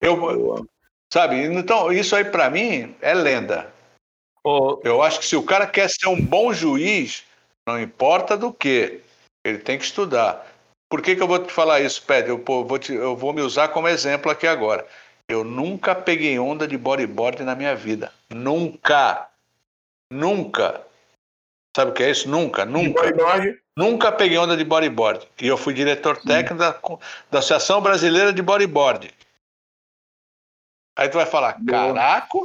Eu, 0.00 0.66
sabe? 1.12 1.42
Então, 1.44 1.92
isso 1.92 2.14
aí 2.14 2.24
para 2.24 2.50
mim 2.50 2.94
é 3.00 3.14
lenda. 3.14 3.72
Oh. 4.44 4.80
Eu 4.84 5.02
acho 5.02 5.18
que 5.18 5.26
se 5.26 5.36
o 5.36 5.42
cara 5.42 5.66
quer 5.66 5.88
ser 5.90 6.08
um 6.08 6.20
bom 6.20 6.52
juiz, 6.52 7.24
não 7.66 7.80
importa 7.80 8.36
do 8.36 8.52
que, 8.52 9.00
ele 9.44 9.58
tem 9.58 9.78
que 9.78 9.84
estudar. 9.84 10.46
Por 10.90 11.02
que, 11.02 11.14
que 11.14 11.22
eu 11.22 11.28
vou 11.28 11.38
te 11.38 11.52
falar 11.52 11.80
isso, 11.80 12.02
Pedro? 12.06 12.42
Eu 12.48 12.64
vou, 12.64 12.78
te, 12.78 12.94
eu 12.94 13.14
vou 13.14 13.32
me 13.32 13.42
usar 13.42 13.68
como 13.68 13.88
exemplo 13.88 14.30
aqui 14.30 14.46
agora. 14.46 14.86
Eu 15.28 15.44
nunca 15.44 15.94
peguei 15.94 16.38
onda 16.38 16.66
de 16.66 16.78
bodyboard 16.78 17.42
na 17.42 17.54
minha 17.54 17.76
vida. 17.76 18.10
Nunca. 18.30 19.28
Nunca. 20.10 20.80
Sabe 21.76 21.90
o 21.90 21.94
que 21.94 22.02
é 22.02 22.10
isso? 22.10 22.28
Nunca, 22.28 22.64
nunca. 22.64 23.02
Nunca 23.76 24.10
peguei 24.10 24.38
onda 24.38 24.56
de 24.56 24.64
bodyboard. 24.64 25.28
E 25.40 25.46
eu 25.46 25.56
fui 25.56 25.74
diretor 25.74 26.16
técnico 26.16 26.56
da, 26.56 26.72
da 27.30 27.38
Associação 27.38 27.80
Brasileira 27.80 28.32
de 28.32 28.42
Bodyboard. 28.42 29.14
Aí 30.98 31.08
tu 31.08 31.16
vai 31.16 31.26
falar, 31.26 31.56
caraca, 31.64 32.38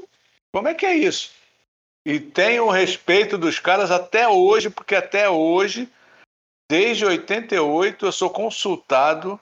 como 0.54 0.68
é 0.68 0.76
que 0.76 0.86
é 0.86 0.96
isso? 0.96 1.32
E 2.06 2.20
tenho 2.20 2.66
o 2.66 2.70
respeito 2.70 3.36
dos 3.36 3.58
caras 3.58 3.90
até 3.90 4.28
hoje, 4.28 4.70
porque 4.70 4.94
até 4.94 5.28
hoje, 5.28 5.92
desde 6.70 7.04
88, 7.04 8.06
eu 8.06 8.12
sou 8.12 8.30
consultado 8.30 9.40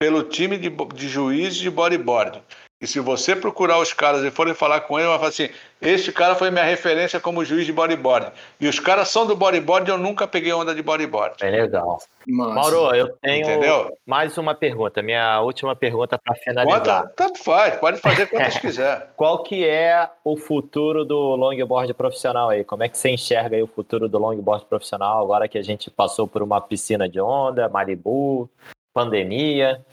pelo 0.00 0.24
time 0.24 0.56
de, 0.56 0.70
de 0.70 1.08
juízes 1.08 1.58
de 1.58 1.68
bodyboard. 1.68 2.42
E 2.80 2.86
se 2.86 3.00
você 3.00 3.34
procurar 3.34 3.78
os 3.78 3.92
caras 3.92 4.22
e 4.24 4.30
forem 4.30 4.52
falar 4.52 4.80
com 4.82 4.98
ele, 4.98 5.08
vai 5.08 5.16
falar 5.16 5.28
assim: 5.30 5.48
este 5.80 6.12
cara 6.12 6.34
foi 6.34 6.50
minha 6.50 6.64
referência 6.64 7.20
como 7.20 7.44
juiz 7.44 7.64
de 7.64 7.72
bodyboard. 7.72 8.32
E 8.60 8.66
os 8.66 8.80
caras 8.80 9.08
são 9.08 9.26
do 9.26 9.36
bodyboard, 9.36 9.90
eu 9.90 9.96
nunca 9.96 10.26
peguei 10.26 10.52
onda 10.52 10.74
de 10.74 10.82
bodyboard. 10.82 11.36
É 11.40 11.50
legal. 11.50 11.98
Nossa. 12.26 12.54
Mauro, 12.54 12.94
eu 12.94 13.08
tenho 13.22 13.44
Entendeu? 13.44 13.96
mais 14.06 14.36
uma 14.38 14.54
pergunta. 14.54 15.02
Minha 15.02 15.40
última 15.40 15.76
pergunta 15.76 16.18
para 16.18 16.34
finalizar. 16.36 16.80
Quanta, 16.80 17.12
tanto 17.14 17.42
faz, 17.42 17.76
pode 17.76 17.98
fazer 17.98 18.26
quantas 18.26 18.58
quiser. 18.58 19.12
Qual 19.16 19.42
que 19.42 19.64
é 19.64 20.08
o 20.24 20.36
futuro 20.36 21.04
do 21.04 21.36
longboard 21.36 21.92
profissional 21.94 22.50
aí? 22.50 22.64
Como 22.64 22.82
é 22.82 22.88
que 22.88 22.98
você 22.98 23.10
enxerga 23.10 23.56
aí 23.56 23.62
o 23.62 23.66
futuro 23.66 24.08
do 24.08 24.18
longboard 24.18 24.64
profissional 24.66 25.22
agora 25.22 25.48
que 25.48 25.58
a 25.58 25.62
gente 25.62 25.90
passou 25.90 26.26
por 26.26 26.42
uma 26.42 26.60
piscina 26.60 27.08
de 27.08 27.20
onda, 27.20 27.68
Malibu, 27.68 28.48
pandemia? 28.92 29.84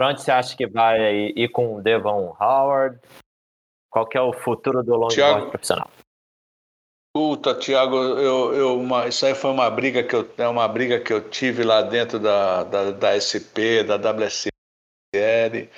Para 0.00 0.08
onde 0.08 0.22
você 0.22 0.30
acha 0.30 0.56
que 0.56 0.66
vai 0.66 1.26
ir 1.36 1.50
com 1.50 1.76
o 1.76 1.82
Devon 1.82 2.34
Howard? 2.40 2.98
Qual 3.92 4.06
que 4.06 4.16
é 4.16 4.20
o 4.22 4.32
futuro 4.32 4.82
do 4.82 4.96
longboard 4.96 5.50
profissional? 5.50 5.90
Puta, 7.14 7.54
Thiago, 7.54 7.96
eu, 7.96 8.54
eu, 8.54 8.80
uma, 8.80 9.08
isso 9.08 9.26
aí 9.26 9.34
foi 9.34 9.50
uma 9.50 9.68
briga 9.68 10.02
que 10.02 10.16
eu, 10.16 10.26
é 10.38 10.48
uma 10.48 10.66
briga 10.66 10.98
que 10.98 11.12
eu 11.12 11.28
tive 11.28 11.64
lá 11.64 11.82
dentro 11.82 12.18
da, 12.18 12.64
da, 12.64 12.90
da 12.92 13.12
SP, 13.12 13.84
da 13.84 13.96
WSL, 13.96 15.68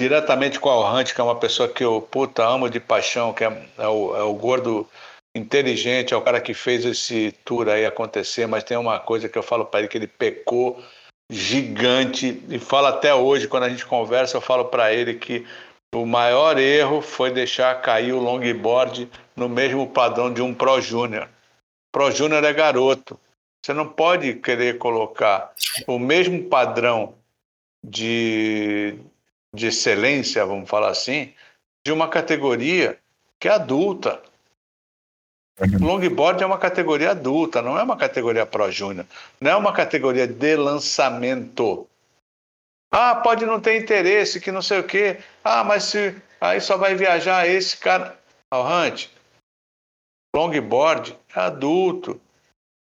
diretamente 0.00 0.58
com 0.58 0.70
o 0.70 0.96
Hunt, 0.98 1.12
que 1.12 1.20
é 1.20 1.24
uma 1.24 1.38
pessoa 1.38 1.68
que 1.68 1.84
eu 1.84 2.00
puta, 2.00 2.48
amo 2.48 2.70
de 2.70 2.80
paixão, 2.80 3.34
que 3.34 3.44
é, 3.44 3.68
é, 3.76 3.86
o, 3.86 4.16
é 4.16 4.22
o 4.22 4.32
gordo 4.32 4.88
inteligente, 5.36 6.14
é 6.14 6.16
o 6.16 6.22
cara 6.22 6.40
que 6.40 6.54
fez 6.54 6.82
esse 6.86 7.30
tour 7.44 7.68
aí 7.68 7.84
acontecer, 7.84 8.46
mas 8.46 8.64
tem 8.64 8.78
uma 8.78 8.98
coisa 8.98 9.28
que 9.28 9.36
eu 9.36 9.42
falo 9.42 9.66
para 9.66 9.80
ele 9.80 9.88
que 9.88 9.98
ele 9.98 10.06
pecou 10.06 10.82
gigante 11.30 12.42
e 12.48 12.58
fala 12.58 12.90
até 12.90 13.14
hoje 13.14 13.48
quando 13.48 13.64
a 13.64 13.68
gente 13.68 13.84
conversa 13.84 14.36
eu 14.36 14.40
falo 14.40 14.66
para 14.66 14.92
ele 14.92 15.14
que 15.14 15.44
o 15.94 16.04
maior 16.04 16.58
erro 16.58 17.00
foi 17.00 17.30
deixar 17.30 17.80
cair 17.80 18.12
o 18.12 18.20
longboard 18.20 19.10
no 19.34 19.48
mesmo 19.48 19.88
padrão 19.88 20.32
de 20.32 20.42
um 20.42 20.54
Pro 20.54 20.80
Júnior. 20.80 21.28
Pro 21.92 22.10
Júnior 22.10 22.44
é 22.44 22.52
garoto. 22.52 23.18
Você 23.64 23.72
não 23.72 23.88
pode 23.88 24.34
querer 24.34 24.78
colocar 24.78 25.52
o 25.86 25.98
mesmo 25.98 26.48
padrão 26.48 27.14
de, 27.82 28.98
de 29.54 29.68
excelência, 29.68 30.44
vamos 30.44 30.68
falar 30.68 30.90
assim, 30.90 31.32
de 31.84 31.92
uma 31.92 32.08
categoria 32.08 32.98
que 33.40 33.48
é 33.48 33.52
adulta. 33.52 34.22
Uhum. 35.58 35.86
Longboard 35.86 36.42
é 36.42 36.46
uma 36.46 36.58
categoria 36.58 37.12
adulta, 37.12 37.62
não 37.62 37.78
é 37.78 37.82
uma 37.82 37.96
categoria 37.96 38.44
Pro 38.44 38.70
Júnior. 38.70 39.06
Não 39.40 39.50
é 39.50 39.56
uma 39.56 39.72
categoria 39.72 40.26
de 40.26 40.56
lançamento. 40.56 41.88
Ah, 42.92 43.14
pode 43.16 43.46
não 43.46 43.60
ter 43.60 43.80
interesse, 43.80 44.40
que 44.40 44.52
não 44.52 44.60
sei 44.60 44.80
o 44.80 44.84
quê. 44.84 45.18
Ah, 45.42 45.64
mas 45.64 45.84
se 45.84 46.14
aí 46.40 46.60
só 46.60 46.76
vai 46.76 46.94
viajar 46.94 47.48
esse 47.48 47.76
cara. 47.78 48.18
Hunt, 48.52 49.08
longboard 50.34 51.16
é 51.34 51.40
adulto. 51.40 52.20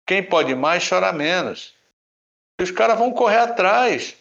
Quem 0.08 0.22
pode 0.22 0.54
mais 0.54 0.88
chora 0.88 1.12
menos. 1.14 1.74
E 2.60 2.64
os 2.64 2.72
caras 2.72 2.98
vão 2.98 3.12
correr 3.12 3.38
atrás. 3.38 4.16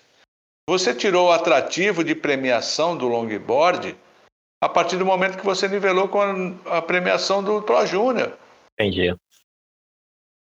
Você 0.68 0.94
tirou 0.94 1.28
o 1.28 1.32
atrativo 1.32 2.04
de 2.04 2.14
premiação 2.14 2.96
do 2.96 3.08
longboard 3.08 3.96
a 4.60 4.68
partir 4.68 4.96
do 4.96 5.06
momento 5.06 5.38
que 5.38 5.44
você 5.44 5.68
nivelou 5.68 6.08
com 6.08 6.20
a, 6.66 6.82
premiação 6.82 7.42
do 7.42 7.62
Pro 7.62 7.86
Júnior. 7.86 8.36
Entendi. 8.78 9.14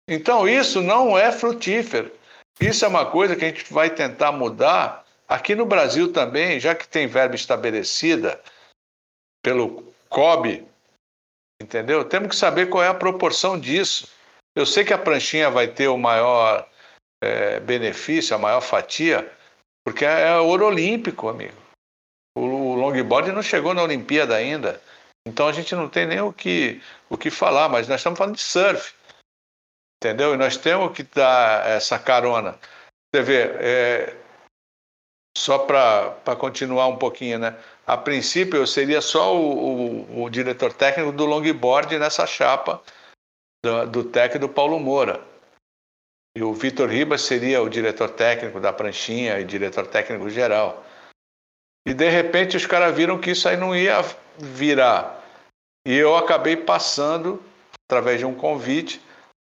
Então 0.08 0.48
isso 0.48 0.82
não 0.82 1.18
é 1.18 1.32
frutífero. 1.32 2.10
Isso 2.60 2.84
é 2.84 2.88
uma 2.88 3.10
coisa 3.10 3.36
que 3.36 3.44
a 3.44 3.48
gente 3.48 3.72
vai 3.72 3.90
tentar 3.90 4.32
mudar 4.32 5.04
aqui 5.28 5.54
no 5.54 5.66
Brasil 5.66 6.12
também, 6.12 6.58
já 6.58 6.74
que 6.74 6.88
tem 6.88 7.06
verba 7.06 7.34
estabelecida 7.34 8.40
pelo 9.42 9.92
COB, 10.08 10.66
entendeu? 11.62 12.04
Temos 12.04 12.30
que 12.30 12.36
saber 12.36 12.68
qual 12.68 12.82
é 12.82 12.88
a 12.88 12.94
proporção 12.94 13.58
disso. 13.58 14.08
Eu 14.56 14.66
sei 14.66 14.84
que 14.84 14.92
a 14.92 14.98
pranchinha 14.98 15.50
vai 15.50 15.68
ter 15.68 15.88
o 15.88 15.98
maior 15.98 16.68
é, 17.22 17.60
benefício, 17.60 18.34
a 18.34 18.38
maior 18.38 18.60
fatia, 18.60 19.30
porque 19.84 20.04
é 20.04 20.36
ouro 20.36 20.66
olímpico, 20.66 21.28
amigo. 21.28 21.67
Longboard 22.88 23.32
não 23.32 23.42
chegou 23.42 23.74
na 23.74 23.82
Olimpíada 23.82 24.34
ainda. 24.34 24.80
Então 25.26 25.46
a 25.46 25.52
gente 25.52 25.74
não 25.74 25.88
tem 25.88 26.06
nem 26.06 26.20
o 26.20 26.32
que, 26.32 26.82
o 27.10 27.18
que 27.18 27.30
falar, 27.30 27.68
mas 27.68 27.86
nós 27.86 28.00
estamos 28.00 28.18
falando 28.18 28.36
de 28.36 28.42
surf. 28.42 28.94
Entendeu? 30.02 30.34
E 30.34 30.36
nós 30.36 30.56
temos 30.56 30.96
que 30.96 31.02
dar 31.02 31.66
essa 31.66 31.98
carona. 31.98 32.58
Você 33.12 33.22
vê, 33.22 33.42
é, 33.60 34.16
só 35.36 35.58
para 35.58 36.36
continuar 36.36 36.86
um 36.88 36.96
pouquinho, 36.96 37.38
né? 37.38 37.58
A 37.86 37.96
princípio 37.96 38.58
eu 38.58 38.66
seria 38.66 39.00
só 39.00 39.34
o, 39.36 40.14
o, 40.20 40.24
o 40.24 40.30
diretor 40.30 40.72
técnico 40.72 41.12
do 41.12 41.24
longboard 41.24 41.98
nessa 41.98 42.26
chapa 42.26 42.82
do, 43.64 43.86
do 43.86 44.04
TEC 44.04 44.38
do 44.38 44.48
Paulo 44.48 44.78
Moura. 44.78 45.26
E 46.36 46.42
o 46.42 46.52
Vitor 46.52 46.88
Ribas 46.88 47.22
seria 47.22 47.62
o 47.62 47.68
diretor 47.68 48.10
técnico 48.10 48.60
da 48.60 48.72
pranchinha 48.72 49.40
e 49.40 49.44
diretor 49.44 49.86
técnico 49.86 50.30
geral. 50.30 50.84
E 51.88 51.94
de 51.94 52.10
repente 52.10 52.54
os 52.54 52.66
caras 52.66 52.94
viram 52.94 53.18
que 53.18 53.30
isso 53.30 53.48
aí 53.48 53.56
não 53.56 53.74
ia 53.74 54.04
virar. 54.36 55.24
E 55.86 55.94
eu 55.94 56.14
acabei 56.14 56.54
passando, 56.54 57.42
através 57.88 58.18
de 58.18 58.26
um 58.26 58.34
convite, 58.34 59.00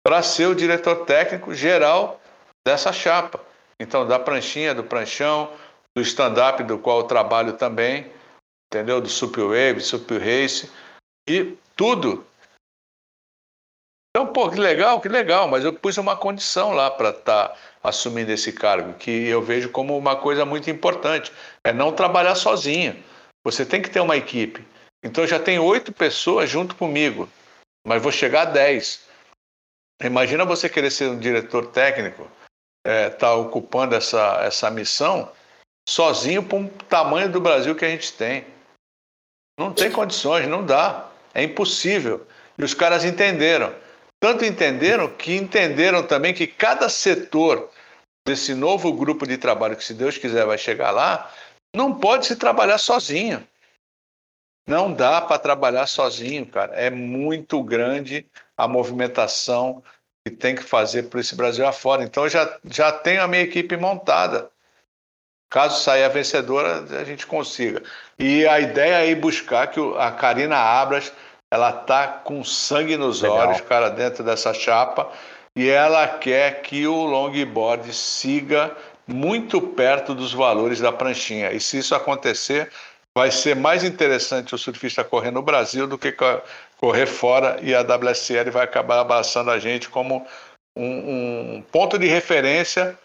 para 0.02 0.22
ser 0.22 0.46
o 0.46 0.54
diretor 0.54 1.04
técnico 1.04 1.52
geral 1.52 2.18
dessa 2.66 2.94
chapa. 2.94 3.38
Então, 3.78 4.06
da 4.06 4.18
pranchinha, 4.18 4.74
do 4.74 4.82
pranchão, 4.82 5.52
do 5.94 6.00
stand-up, 6.00 6.62
do 6.62 6.78
qual 6.78 7.00
eu 7.00 7.04
trabalho 7.04 7.52
também, 7.52 8.10
entendeu? 8.72 9.02
Do 9.02 9.08
Super 9.10 9.44
Wave, 9.44 9.82
Super 9.82 10.18
Race, 10.18 10.70
e 11.28 11.58
tudo. 11.76 12.24
Então, 14.10 14.26
pô, 14.26 14.50
que 14.50 14.58
legal, 14.58 15.00
que 15.00 15.08
legal, 15.08 15.46
mas 15.46 15.64
eu 15.64 15.72
pus 15.72 15.96
uma 15.96 16.16
condição 16.16 16.72
lá 16.72 16.90
para 16.90 17.10
estar 17.10 17.48
tá 17.48 17.56
assumindo 17.82 18.32
esse 18.32 18.52
cargo, 18.52 18.94
que 18.94 19.10
eu 19.10 19.40
vejo 19.40 19.70
como 19.70 19.96
uma 19.96 20.16
coisa 20.16 20.44
muito 20.44 20.68
importante, 20.68 21.32
é 21.64 21.72
não 21.72 21.92
trabalhar 21.92 22.34
sozinho. 22.34 23.00
Você 23.44 23.64
tem 23.64 23.80
que 23.80 23.88
ter 23.88 24.00
uma 24.00 24.16
equipe. 24.16 24.66
Então 25.02 25.26
já 25.26 25.38
tem 25.38 25.58
oito 25.58 25.92
pessoas 25.92 26.50
junto 26.50 26.74
comigo, 26.74 27.28
mas 27.86 28.02
vou 28.02 28.10
chegar 28.10 28.42
a 28.42 28.50
dez. 28.50 29.06
Imagina 30.02 30.44
você 30.44 30.68
querer 30.68 30.90
ser 30.90 31.08
um 31.08 31.18
diretor 31.18 31.66
técnico, 31.66 32.22
estar 32.84 32.90
é, 32.90 33.10
tá 33.10 33.34
ocupando 33.34 33.94
essa, 33.94 34.40
essa 34.42 34.70
missão 34.70 35.30
sozinho 35.88 36.42
para 36.42 36.58
o 36.58 36.68
tamanho 36.88 37.30
do 37.30 37.40
Brasil 37.40 37.76
que 37.76 37.84
a 37.84 37.88
gente 37.88 38.12
tem. 38.12 38.44
Não 39.58 39.72
tem 39.72 39.90
condições, 39.90 40.48
não 40.48 40.64
dá. 40.64 41.08
É 41.32 41.42
impossível. 41.42 42.26
E 42.58 42.64
os 42.64 42.74
caras 42.74 43.04
entenderam. 43.04 43.74
Tanto 44.20 44.44
entenderam 44.44 45.08
que 45.08 45.34
entenderam 45.34 46.06
também 46.06 46.34
que 46.34 46.46
cada 46.46 46.88
setor 46.88 47.70
desse 48.26 48.54
novo 48.54 48.92
grupo 48.92 49.26
de 49.26 49.38
trabalho, 49.38 49.76
que 49.76 49.84
se 49.84 49.94
Deus 49.94 50.18
quiser 50.18 50.44
vai 50.44 50.58
chegar 50.58 50.90
lá, 50.90 51.32
não 51.74 51.98
pode 51.98 52.26
se 52.26 52.36
trabalhar 52.36 52.78
sozinho. 52.78 53.46
Não 54.68 54.92
dá 54.92 55.20
para 55.20 55.38
trabalhar 55.38 55.86
sozinho, 55.86 56.46
cara. 56.46 56.74
É 56.74 56.90
muito 56.90 57.62
grande 57.62 58.26
a 58.56 58.68
movimentação 58.68 59.82
que 60.24 60.34
tem 60.34 60.54
que 60.54 60.62
fazer 60.62 61.04
por 61.04 61.18
esse 61.18 61.34
Brasil 61.34 61.66
afora. 61.66 62.04
Então, 62.04 62.24
eu 62.24 62.30
já, 62.30 62.58
já 62.64 62.92
tenho 62.92 63.22
a 63.22 63.26
minha 63.26 63.42
equipe 63.42 63.76
montada. 63.76 64.50
Caso 65.50 65.82
saia 65.82 66.08
vencedora, 66.08 66.84
a 67.00 67.04
gente 67.04 67.26
consiga. 67.26 67.82
E 68.18 68.46
a 68.46 68.60
ideia 68.60 69.04
é 69.04 69.10
ir 69.10 69.16
buscar 69.16 69.66
que 69.66 69.80
a 69.98 70.12
Karina 70.12 70.56
Abras 70.56 71.12
ela 71.52 71.72
tá 71.72 72.06
com 72.06 72.44
sangue 72.44 72.96
nos 72.96 73.22
Legal. 73.22 73.48
olhos, 73.48 73.60
cara, 73.62 73.88
dentro 73.88 74.22
dessa 74.22 74.54
chapa, 74.54 75.10
e 75.56 75.68
ela 75.68 76.06
quer 76.06 76.62
que 76.62 76.86
o 76.86 77.04
longboard 77.04 77.92
siga 77.92 78.76
muito 79.06 79.60
perto 79.60 80.14
dos 80.14 80.32
valores 80.32 80.80
da 80.80 80.92
pranchinha. 80.92 81.52
E 81.52 81.60
se 81.60 81.78
isso 81.78 81.94
acontecer, 81.94 82.70
vai 83.16 83.30
ser 83.30 83.56
mais 83.56 83.82
interessante 83.82 84.54
o 84.54 84.58
surfista 84.58 85.02
correr 85.02 85.32
no 85.32 85.42
Brasil 85.42 85.86
do 85.86 85.98
que 85.98 86.14
correr 86.76 87.06
fora 87.06 87.58
e 87.60 87.74
a 87.74 87.82
WSL 87.82 88.50
vai 88.50 88.64
acabar 88.64 89.00
abraçando 89.00 89.50
a 89.50 89.58
gente 89.58 89.88
como 89.88 90.24
um, 90.76 91.56
um 91.56 91.62
ponto 91.62 91.98
de 91.98 92.06
referência 92.06 92.96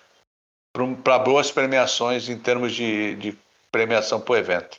para 1.03 1.17
boas 1.17 1.49
premiações 1.49 2.29
em 2.29 2.37
termos 2.37 2.73
de, 2.73 3.15
de 3.15 3.37
premiação 3.75 4.23
o 4.25 4.35
evento. 4.35 4.77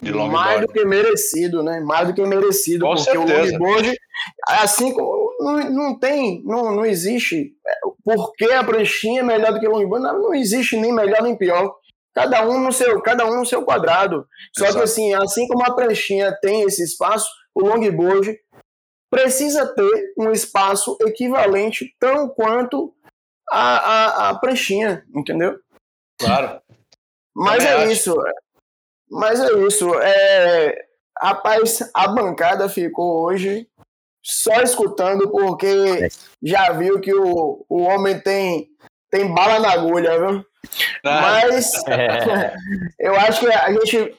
De 0.00 0.12
Mais 0.12 0.60
do 0.60 0.68
que 0.68 0.84
merecido, 0.84 1.64
né? 1.64 1.80
Mais 1.80 2.06
do 2.06 2.14
que 2.14 2.22
merecido, 2.22 2.86
Com 2.86 2.94
porque 2.94 3.10
certeza. 3.10 3.56
o 3.56 3.58
longboard, 3.58 3.98
assim 4.46 4.94
como 4.94 5.34
não, 5.40 5.70
não 5.70 5.98
tem, 5.98 6.42
não, 6.44 6.74
não 6.74 6.86
existe 6.86 7.52
é, 7.66 7.74
por 8.04 8.32
que 8.34 8.44
a 8.52 8.62
pranchinha 8.62 9.20
é 9.20 9.24
melhor 9.24 9.52
do 9.52 9.58
que 9.58 9.66
o 9.66 9.72
longboard, 9.72 10.04
não, 10.04 10.22
não 10.22 10.34
existe 10.34 10.76
nem 10.76 10.92
melhor 10.92 11.22
nem 11.22 11.36
pior. 11.36 11.74
Cada 12.14 12.48
um 12.48 12.58
no 12.60 12.72
seu, 12.72 13.02
cada 13.02 13.26
um 13.26 13.36
no 13.40 13.44
seu 13.44 13.62
quadrado. 13.62 14.26
Só 14.56 14.64
Exato. 14.64 14.78
que 14.78 14.84
assim, 14.84 15.14
assim 15.14 15.48
como 15.48 15.64
a 15.64 15.74
pranchinha 15.74 16.32
tem 16.40 16.62
esse 16.62 16.82
espaço, 16.82 17.28
o 17.54 17.60
longboard 17.60 18.38
precisa 19.10 19.66
ter 19.66 20.14
um 20.16 20.30
espaço 20.30 20.96
equivalente 21.00 21.94
tão 21.98 22.28
quanto 22.28 22.94
a, 23.50 23.76
a, 23.76 24.30
a 24.30 24.38
pranchinha, 24.38 25.04
entendeu? 25.14 25.58
Claro. 26.18 26.60
Mas 27.36 27.64
é 27.64 27.74
acho. 27.74 27.92
isso. 27.92 28.16
Mas 29.10 29.40
é 29.40 29.52
isso. 29.66 29.94
É... 30.00 30.86
Rapaz, 31.20 31.90
a 31.94 32.08
bancada 32.08 32.68
ficou 32.68 33.24
hoje 33.24 33.68
só 34.22 34.60
escutando 34.62 35.30
porque 35.30 36.08
já 36.42 36.72
viu 36.72 37.00
que 37.00 37.14
o, 37.14 37.64
o 37.68 37.82
homem 37.82 38.18
tem, 38.20 38.68
tem 39.10 39.32
bala 39.32 39.60
na 39.60 39.72
agulha, 39.72 40.18
viu? 40.18 40.44
Ah. 41.04 41.20
Mas 41.20 41.72
é. 41.88 42.54
eu 42.98 43.14
acho 43.14 43.40
que 43.40 43.52
a 43.52 43.72
gente, 43.72 44.16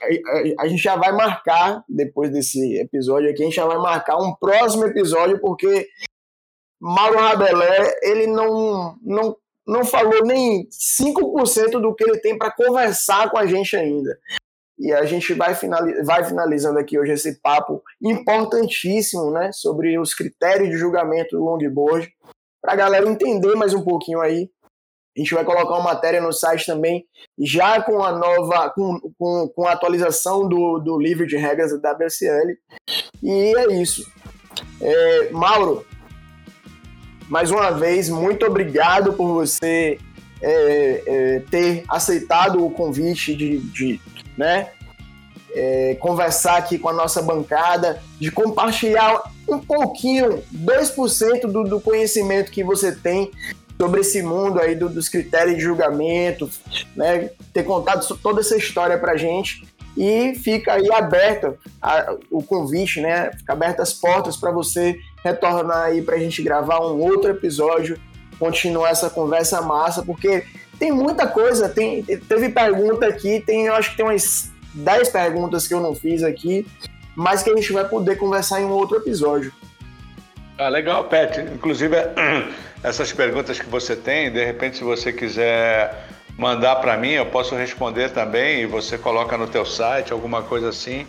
a 0.59 0.67
gente 0.67 0.81
já 0.81 0.95
vai 0.95 1.11
marcar, 1.11 1.83
depois 1.89 2.31
desse 2.31 2.77
episódio 2.77 3.29
aqui, 3.29 3.41
a 3.41 3.45
gente 3.45 3.55
já 3.55 3.65
vai 3.65 3.77
marcar 3.77 4.17
um 4.17 4.33
próximo 4.33 4.85
episódio, 4.85 5.39
porque 5.39 5.87
Mauro 6.79 7.19
Rabelé, 7.19 7.99
ele 8.01 8.27
não, 8.27 8.97
não, 9.01 9.35
não 9.67 9.83
falou 9.83 10.23
nem 10.23 10.67
5% 10.69 11.79
do 11.81 11.93
que 11.93 12.03
ele 12.03 12.19
tem 12.19 12.37
para 12.37 12.51
conversar 12.51 13.29
com 13.29 13.37
a 13.37 13.45
gente 13.45 13.75
ainda. 13.75 14.17
E 14.79 14.93
a 14.93 15.05
gente 15.05 15.33
vai, 15.33 15.55
finaliz 15.55 16.05
vai 16.05 16.23
finalizando 16.23 16.79
aqui 16.79 16.99
hoje 16.99 17.11
esse 17.11 17.41
papo 17.41 17.83
importantíssimo 18.01 19.31
né, 19.31 19.51
sobre 19.51 19.97
os 19.99 20.13
critérios 20.13 20.69
de 20.69 20.77
julgamento 20.77 21.35
do 21.35 21.43
longboard, 21.43 22.11
para 22.61 22.73
a 22.73 22.75
galera 22.75 23.09
entender 23.09 23.55
mais 23.55 23.73
um 23.73 23.83
pouquinho 23.83 24.21
aí 24.21 24.49
a 25.17 25.19
gente 25.19 25.33
vai 25.33 25.43
colocar 25.43 25.73
uma 25.73 25.83
matéria 25.83 26.21
no 26.21 26.31
site 26.31 26.67
também, 26.67 27.03
já 27.39 27.81
com 27.81 28.03
a 28.03 28.11
nova, 28.11 28.69
com, 28.69 28.99
com, 29.17 29.49
com 29.49 29.65
a 29.65 29.71
atualização 29.71 30.47
do, 30.47 30.77
do 30.77 30.99
livro 30.99 31.25
de 31.25 31.35
regras 31.35 31.71
da 31.81 31.91
WSL. 31.91 32.55
E 33.23 33.57
é 33.57 33.73
isso. 33.73 34.05
É, 34.79 35.31
Mauro, 35.31 35.86
mais 37.27 37.51
uma 37.51 37.71
vez, 37.71 38.09
muito 38.09 38.45
obrigado 38.45 39.13
por 39.13 39.33
você 39.33 39.99
é, 40.41 41.03
é, 41.05 41.39
ter 41.49 41.83
aceitado 41.89 42.63
o 42.63 42.69
convite 42.69 43.35
de, 43.35 43.59
de 43.59 44.01
né, 44.37 44.69
é, 45.53 45.95
conversar 45.99 46.57
aqui 46.57 46.77
com 46.77 46.89
a 46.89 46.93
nossa 46.93 47.21
bancada, 47.21 48.01
de 48.19 48.31
compartilhar 48.31 49.23
um 49.47 49.59
pouquinho, 49.59 50.43
2% 50.53 51.47
do, 51.47 51.63
do 51.63 51.81
conhecimento 51.81 52.51
que 52.51 52.63
você 52.63 52.91
tem 52.91 53.31
sobre 53.79 54.01
esse 54.01 54.21
mundo 54.21 54.59
aí 54.59 54.75
do, 54.75 54.89
dos 54.89 55.07
critérios 55.07 55.57
de 55.57 55.63
julgamento, 55.63 56.49
né? 56.95 57.29
Ter 57.53 57.63
contado 57.63 58.05
toda 58.17 58.41
essa 58.41 58.57
história 58.57 58.97
pra 58.97 59.15
gente 59.15 59.67
e 59.95 60.35
fica 60.35 60.73
aí 60.73 60.91
aberto 60.91 61.57
a, 61.81 62.15
o 62.29 62.43
convite, 62.43 62.99
né? 62.99 63.31
Fica 63.37 63.53
abertas 63.53 63.89
as 63.89 63.93
portas 63.93 64.35
para 64.35 64.51
você 64.51 64.97
retornar 65.27 65.85
aí 65.85 66.01
pra 66.01 66.17
gente 66.17 66.41
gravar 66.41 66.79
um 66.79 66.99
outro 66.99 67.31
episódio, 67.31 67.99
continuar 68.39 68.89
essa 68.89 69.09
conversa 69.09 69.61
massa, 69.61 70.03
porque 70.03 70.43
tem 70.79 70.91
muita 70.91 71.27
coisa, 71.27 71.69
tem 71.69 72.03
teve 72.03 72.49
pergunta 72.49 73.05
aqui, 73.07 73.41
tem 73.45 73.65
eu 73.65 73.73
acho 73.73 73.91
que 73.91 73.97
tem 73.97 74.05
umas 74.05 74.51
10 74.73 75.09
perguntas 75.09 75.67
que 75.67 75.73
eu 75.73 75.79
não 75.79 75.95
fiz 75.95 76.23
aqui, 76.23 76.65
mas 77.15 77.41
que 77.41 77.49
a 77.49 77.55
gente 77.55 77.73
vai 77.73 77.87
poder 77.87 78.15
conversar 78.15 78.61
em 78.61 78.65
um 78.65 78.71
outro 78.71 78.97
episódio. 78.97 79.51
Ah, 80.57 80.69
legal, 80.69 81.03
Pet. 81.05 81.39
Inclusive, 81.41 81.95
essas 82.83 83.11
perguntas 83.11 83.59
que 83.59 83.69
você 83.69 83.95
tem, 83.95 84.31
de 84.31 84.43
repente, 84.43 84.77
se 84.77 84.83
você 84.83 85.11
quiser 85.11 86.07
mandar 86.37 86.77
para 86.77 86.95
mim, 86.97 87.11
eu 87.11 87.25
posso 87.25 87.55
responder 87.55 88.09
também 88.09 88.61
e 88.61 88.65
você 88.65 88.97
coloca 88.97 89.37
no 89.37 89.47
teu 89.47 89.65
site, 89.65 90.13
alguma 90.13 90.43
coisa 90.43 90.69
assim, 90.69 91.05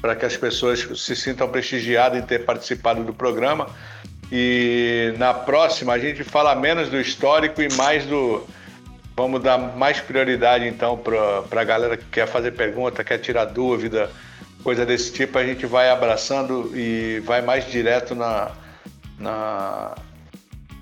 para 0.00 0.14
que 0.14 0.24
as 0.24 0.36
pessoas 0.36 0.86
se 0.96 1.16
sintam 1.16 1.48
prestigiadas 1.48 2.18
em 2.18 2.22
ter 2.22 2.44
participado 2.44 3.02
do 3.02 3.12
programa. 3.12 3.68
E 4.30 5.14
na 5.18 5.32
próxima 5.32 5.94
a 5.94 5.98
gente 5.98 6.22
fala 6.22 6.54
menos 6.54 6.88
do 6.88 7.00
histórico 7.00 7.62
e 7.62 7.72
mais 7.74 8.04
do. 8.04 8.46
Vamos 9.16 9.42
dar 9.42 9.58
mais 9.58 10.00
prioridade 10.00 10.66
então 10.66 10.96
para 10.96 11.60
a 11.60 11.64
galera 11.64 11.96
que 11.96 12.04
quer 12.04 12.28
fazer 12.28 12.52
pergunta, 12.52 13.02
quer 13.02 13.18
tirar 13.18 13.46
dúvida, 13.46 14.10
coisa 14.62 14.86
desse 14.86 15.12
tipo. 15.12 15.38
A 15.38 15.44
gente 15.44 15.66
vai 15.66 15.90
abraçando 15.90 16.70
e 16.74 17.20
vai 17.24 17.42
mais 17.42 17.66
direto 17.68 18.14
na, 18.14 18.52
na, 19.18 19.96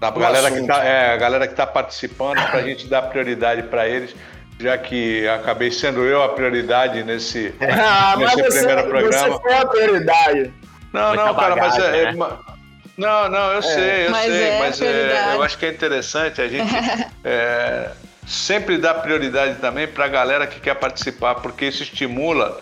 na 0.01 0.11
galera, 0.11 0.51
que 0.51 0.67
tá, 0.67 0.85
é, 0.85 1.15
a 1.15 1.17
galera 1.17 1.47
que 1.47 1.55
está 1.55 1.67
participando, 1.67 2.37
para 2.51 2.59
a 2.59 2.63
gente 2.63 2.87
dar 2.87 3.03
prioridade 3.03 3.63
para 3.63 3.89
eles, 3.89 4.15
já 4.59 4.79
que 4.79 5.27
acabei 5.29 5.71
sendo 5.71 6.05
eu 6.05 6.23
a 6.23 6.31
prioridade 6.31 7.03
nesse, 7.03 7.55
ah, 7.61 8.17
nesse 8.17 8.43
você, 8.43 8.59
primeiro 8.59 8.89
programa. 8.89 9.29
Você 9.29 9.43
foi 9.43 9.55
a 9.55 9.67
prioridade. 9.67 10.55
Não, 10.93 11.09
Muita 11.09 11.25
não, 11.25 11.35
cara, 11.35 11.57
bagagem, 11.57 11.81
mas 11.81 11.95
é, 11.95 12.13
né? 12.13 12.39
Não, 12.97 13.29
não, 13.29 13.53
eu 13.53 13.59
é. 13.59 13.63
sei, 13.63 14.07
eu 14.07 14.11
mas 14.11 14.25
sei, 14.33 14.43
é 14.43 14.59
mas 14.59 14.81
é, 14.81 15.35
eu 15.35 15.43
acho 15.43 15.59
que 15.59 15.67
é 15.67 15.69
interessante 15.69 16.41
a 16.41 16.49
gente 16.49 16.73
é, 17.23 17.91
sempre 18.27 18.79
dar 18.79 18.95
prioridade 18.95 19.57
também 19.57 19.87
para 19.87 20.07
a 20.07 20.09
galera 20.09 20.47
que 20.47 20.59
quer 20.59 20.75
participar, 20.75 21.35
porque 21.37 21.67
isso 21.67 21.83
estimula 21.83 22.61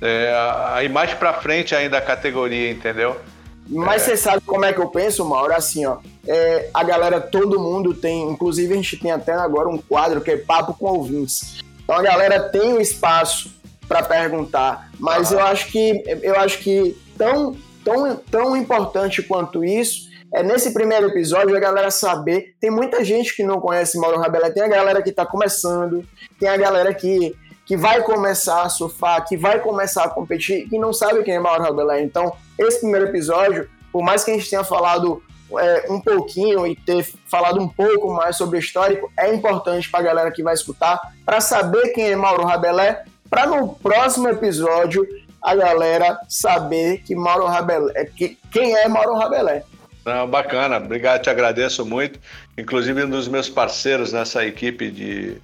é, 0.00 0.32
a 0.74 0.82
ir 0.82 0.88
mais 0.88 1.14
para 1.14 1.32
frente 1.34 1.74
ainda 1.74 1.98
a 1.98 2.02
categoria, 2.02 2.70
entendeu? 2.70 3.20
Mas 3.68 4.02
é. 4.02 4.04
você 4.04 4.16
sabe 4.16 4.42
como 4.44 4.64
é 4.64 4.72
que 4.72 4.80
eu 4.80 4.88
penso, 4.88 5.24
Mauro? 5.24 5.52
Assim, 5.52 5.84
ó. 5.86 5.98
É, 6.26 6.70
a 6.72 6.82
galera, 6.82 7.20
todo 7.20 7.60
mundo 7.60 7.94
tem. 7.94 8.30
Inclusive, 8.30 8.72
a 8.72 8.76
gente 8.76 8.96
tem 8.96 9.10
até 9.10 9.32
agora 9.32 9.68
um 9.68 9.78
quadro 9.78 10.20
que 10.20 10.30
é 10.30 10.36
Papo 10.36 10.74
com 10.74 10.86
Ouvintes. 10.86 11.60
Então 11.82 11.96
a 11.96 12.02
galera 12.02 12.40
tem 12.40 12.72
o 12.72 12.76
um 12.76 12.80
espaço 12.80 13.54
para 13.86 14.02
perguntar. 14.02 14.90
Mas 14.98 15.30
eu 15.30 15.40
acho 15.40 15.70
que 15.70 16.02
eu 16.22 16.36
acho 16.36 16.58
que 16.58 16.96
tão, 17.16 17.56
tão, 17.84 18.16
tão 18.16 18.56
importante 18.56 19.22
quanto 19.22 19.64
isso 19.64 20.06
é 20.34 20.42
nesse 20.42 20.72
primeiro 20.72 21.06
episódio 21.06 21.56
a 21.56 21.60
galera 21.60 21.90
saber. 21.90 22.56
Tem 22.60 22.70
muita 22.70 23.04
gente 23.04 23.34
que 23.36 23.44
não 23.44 23.60
conhece 23.60 23.98
Mauro 23.98 24.18
Rabelé, 24.18 24.50
tem 24.50 24.64
a 24.64 24.68
galera 24.68 25.00
que 25.00 25.10
está 25.10 25.24
começando, 25.24 26.04
tem 26.38 26.48
a 26.48 26.56
galera 26.56 26.92
que 26.92 27.34
que 27.64 27.76
vai 27.76 28.00
começar 28.02 28.62
a 28.62 28.68
surfar, 28.68 29.26
que 29.26 29.36
vai 29.36 29.58
começar 29.58 30.04
a 30.04 30.08
competir, 30.08 30.68
que 30.68 30.78
não 30.78 30.92
sabe 30.92 31.24
quem 31.24 31.34
é 31.34 31.40
Mauro 31.40 31.64
Rabelais. 31.64 32.04
Então, 32.04 32.32
esse 32.58 32.80
primeiro 32.80 33.06
episódio, 33.06 33.68
por 33.92 34.02
mais 34.02 34.24
que 34.24 34.30
a 34.30 34.34
gente 34.34 34.48
tenha 34.48 34.64
falado 34.64 35.22
é, 35.58 35.86
um 35.90 36.00
pouquinho 36.00 36.66
e 36.66 36.74
ter 36.74 37.04
falado 37.26 37.60
um 37.60 37.68
pouco 37.68 38.12
mais 38.12 38.36
sobre 38.36 38.58
o 38.58 38.60
histórico, 38.60 39.10
é 39.18 39.32
importante 39.32 39.90
para 39.90 40.00
a 40.00 40.02
galera 40.02 40.30
que 40.30 40.42
vai 40.42 40.54
escutar, 40.54 41.00
para 41.24 41.40
saber 41.40 41.88
quem 41.92 42.10
é 42.10 42.16
Mauro 42.16 42.44
Rabelé, 42.44 43.04
para 43.28 43.46
no 43.46 43.68
próximo 43.68 44.28
episódio 44.28 45.06
a 45.42 45.54
galera 45.54 46.18
saber 46.28 47.02
que 47.02 47.14
Mauro 47.14 47.46
Rabelé, 47.46 48.04
que, 48.16 48.38
quem 48.50 48.74
é 48.74 48.88
Mauro 48.88 49.14
Rabelé. 49.14 49.62
Não, 50.04 50.28
bacana, 50.28 50.76
obrigado, 50.76 51.22
te 51.22 51.30
agradeço 51.30 51.84
muito. 51.84 52.18
Inclusive, 52.56 53.04
um 53.04 53.10
dos 53.10 53.26
meus 53.26 53.48
parceiros 53.48 54.12
nessa 54.12 54.44
equipe 54.44 54.90
de 54.90 55.40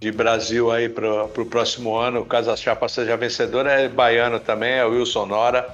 de 0.00 0.12
Brasil 0.12 0.70
aí 0.70 0.88
para 0.88 1.24
o 1.24 1.46
próximo 1.46 1.96
ano, 1.96 2.24
caso 2.24 2.50
a 2.50 2.56
chapa 2.56 2.88
seja 2.88 3.16
vencedora, 3.16 3.72
é 3.72 3.88
baiano 3.88 4.38
também, 4.38 4.74
é 4.74 4.84
o 4.84 4.90
Wilson 4.90 5.26
Nora. 5.26 5.68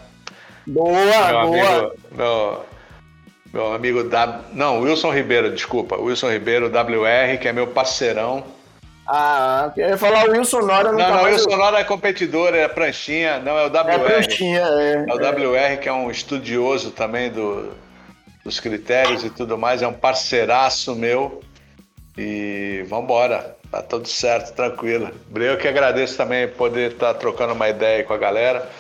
Boa, 0.67 0.93
meu 0.93 1.47
boa. 1.47 1.69
Amigo, 1.69 1.95
meu, 2.13 2.65
meu 3.53 3.73
amigo 3.73 4.05
W. 4.05 4.45
Não, 4.53 4.81
Wilson 4.81 5.13
Ribeiro, 5.13 5.51
desculpa. 5.53 5.97
Wilson 5.97 6.31
Ribeiro, 6.31 6.67
WR, 6.67 7.39
que 7.41 7.49
é 7.49 7.53
meu 7.53 7.67
parceirão. 7.67 8.45
Ah, 9.07 9.71
eu 9.77 9.91
ia 9.91 9.99
falar 9.99 10.29
o 10.29 10.33
Wilson 10.33 10.61
Nora 10.61 10.91
não 10.91 10.99
Não, 10.99 11.07
tá 11.07 11.17
não, 11.17 11.23
o 11.23 11.27
Wilson 11.27 11.57
Nora 11.57 11.79
é 11.79 11.85
competidor, 11.85 12.55
é 12.55 12.67
pranchinha, 12.67 13.39
não, 13.39 13.59
é 13.59 13.67
o 13.67 13.69
WR. 13.69 13.91
É 13.91 13.99
pranchinha, 13.99 14.61
é. 14.61 15.05
É 15.07 15.13
o 15.13 15.17
WR, 15.17 15.79
que 15.81 15.89
é 15.89 15.93
um 15.93 16.11
estudioso 16.11 16.91
também 16.91 17.31
do, 17.31 17.71
dos 18.43 18.59
critérios 18.59 19.23
e 19.23 19.29
tudo 19.29 19.59
mais, 19.59 19.83
é 19.83 19.87
um 19.87 19.93
parceiraço 19.93 20.95
meu. 20.95 21.43
E 22.17 22.85
vamos 22.89 23.05
embora. 23.05 23.57
Tá 23.71 23.83
tudo 23.83 24.07
certo, 24.07 24.55
tranquilo. 24.55 25.11
Eu 25.35 25.59
que 25.59 25.67
agradeço 25.67 26.17
também 26.17 26.47
poder 26.47 26.93
estar 26.93 27.13
tá 27.13 27.19
trocando 27.19 27.55
uma 27.55 27.69
ideia 27.69 28.05
com 28.05 28.13
a 28.13 28.19
galera, 28.19 28.71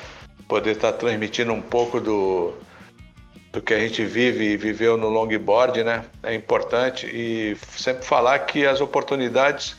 poder 0.48 0.72
estar 0.72 0.92
tá 0.92 0.98
transmitindo 0.98 1.52
um 1.52 1.60
pouco 1.62 2.00
do, 2.00 2.54
do 3.52 3.62
que 3.62 3.72
a 3.74 3.78
gente 3.78 4.04
vive 4.04 4.44
e 4.52 4.56
viveu 4.56 4.96
no 4.96 5.08
longboard, 5.08 5.82
né? 5.84 6.04
É 6.22 6.34
importante 6.34 7.06
e 7.06 7.56
sempre 7.76 8.04
falar 8.04 8.38
que 8.40 8.66
as 8.66 8.80
oportunidades 8.80 9.76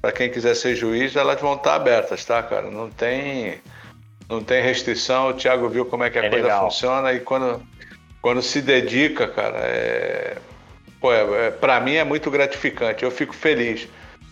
para 0.00 0.12
quem 0.12 0.30
quiser 0.30 0.54
ser 0.54 0.76
juiz, 0.76 1.16
elas 1.16 1.40
vão 1.40 1.54
estar 1.54 1.74
abertas, 1.74 2.24
tá, 2.24 2.42
cara? 2.42 2.70
Não 2.70 2.88
tem, 2.88 3.60
não 4.28 4.42
tem 4.42 4.62
restrição. 4.62 5.28
O 5.28 5.34
Thiago 5.34 5.68
viu 5.68 5.84
como 5.86 6.04
é 6.04 6.10
que 6.10 6.18
a 6.18 6.24
É 6.24 6.30
coisa 6.30 6.44
legal. 6.44 6.64
funciona 6.70 7.12
e 7.12 7.20
quando, 7.20 7.60
quando 8.22 8.40
se 8.40 8.62
dedica, 8.62 9.26
cara, 9.26 9.58
é, 9.58 10.36
pô, 11.00 11.12
é, 11.12 11.46
é, 11.46 11.50
para 11.50 11.80
mim 11.80 11.94
é 11.94 12.04
muito 12.04 12.30
gratificante. 12.30 13.02
Eu 13.02 13.10
fico 13.10 13.34
feliz. 13.34 13.88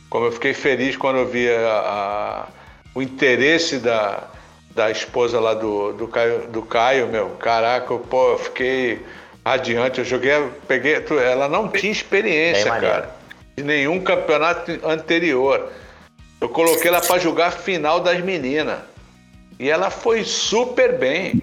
Como 0.08 0.26
eu 0.26 0.32
fiquei 0.32 0.54
feliz 0.54 0.96
quando 0.96 1.18
eu 1.18 1.26
vi 1.26 1.48
a- 1.50 1.80
a- 1.80 2.48
o 2.94 3.02
interesse 3.02 3.78
da, 3.78 4.30
da 4.76 4.90
esposa 4.90 5.40
lá 5.40 5.54
do, 5.54 5.94
do, 5.94 6.06
Caio, 6.06 6.48
do 6.48 6.60
Caio, 6.60 7.08
meu. 7.08 7.30
Caraca, 7.30 7.94
eu, 7.94 7.98
pô, 7.98 8.32
eu 8.32 8.38
fiquei 8.38 9.02
radiante. 9.42 10.00
Eu 10.00 10.04
joguei, 10.04 10.32
peguei. 10.68 11.02
Ela 11.24 11.48
não 11.48 11.66
tinha 11.66 11.90
experiência, 11.90 12.70
Bem 12.70 12.82
cara, 12.82 13.16
de 13.56 13.64
nenhum 13.64 14.04
campeonato 14.04 14.70
anterior. 14.86 15.72
Eu 16.38 16.50
coloquei 16.50 16.88
ela 16.88 17.00
para 17.00 17.18
jogar 17.18 17.46
a 17.46 17.50
final 17.50 18.00
das 18.00 18.20
meninas. 18.20 18.80
E 19.58 19.70
ela 19.70 19.88
foi 19.88 20.22
super 20.24 20.98
bem. 20.98 21.40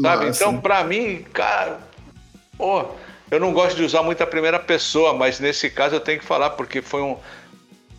Sabe? 0.00 0.26
Massa. 0.26 0.42
Então, 0.42 0.58
pra 0.58 0.82
mim, 0.82 1.22
cara, 1.34 1.78
pô, 2.56 2.86
eu 3.30 3.38
não 3.38 3.52
gosto 3.52 3.76
de 3.76 3.82
usar 3.82 4.02
muito 4.02 4.22
a 4.22 4.26
primeira 4.26 4.58
pessoa, 4.58 5.12
mas 5.12 5.38
nesse 5.38 5.68
caso 5.68 5.96
eu 5.96 6.00
tenho 6.00 6.18
que 6.18 6.24
falar 6.24 6.50
porque 6.50 6.80
foi 6.80 7.02
um 7.02 7.18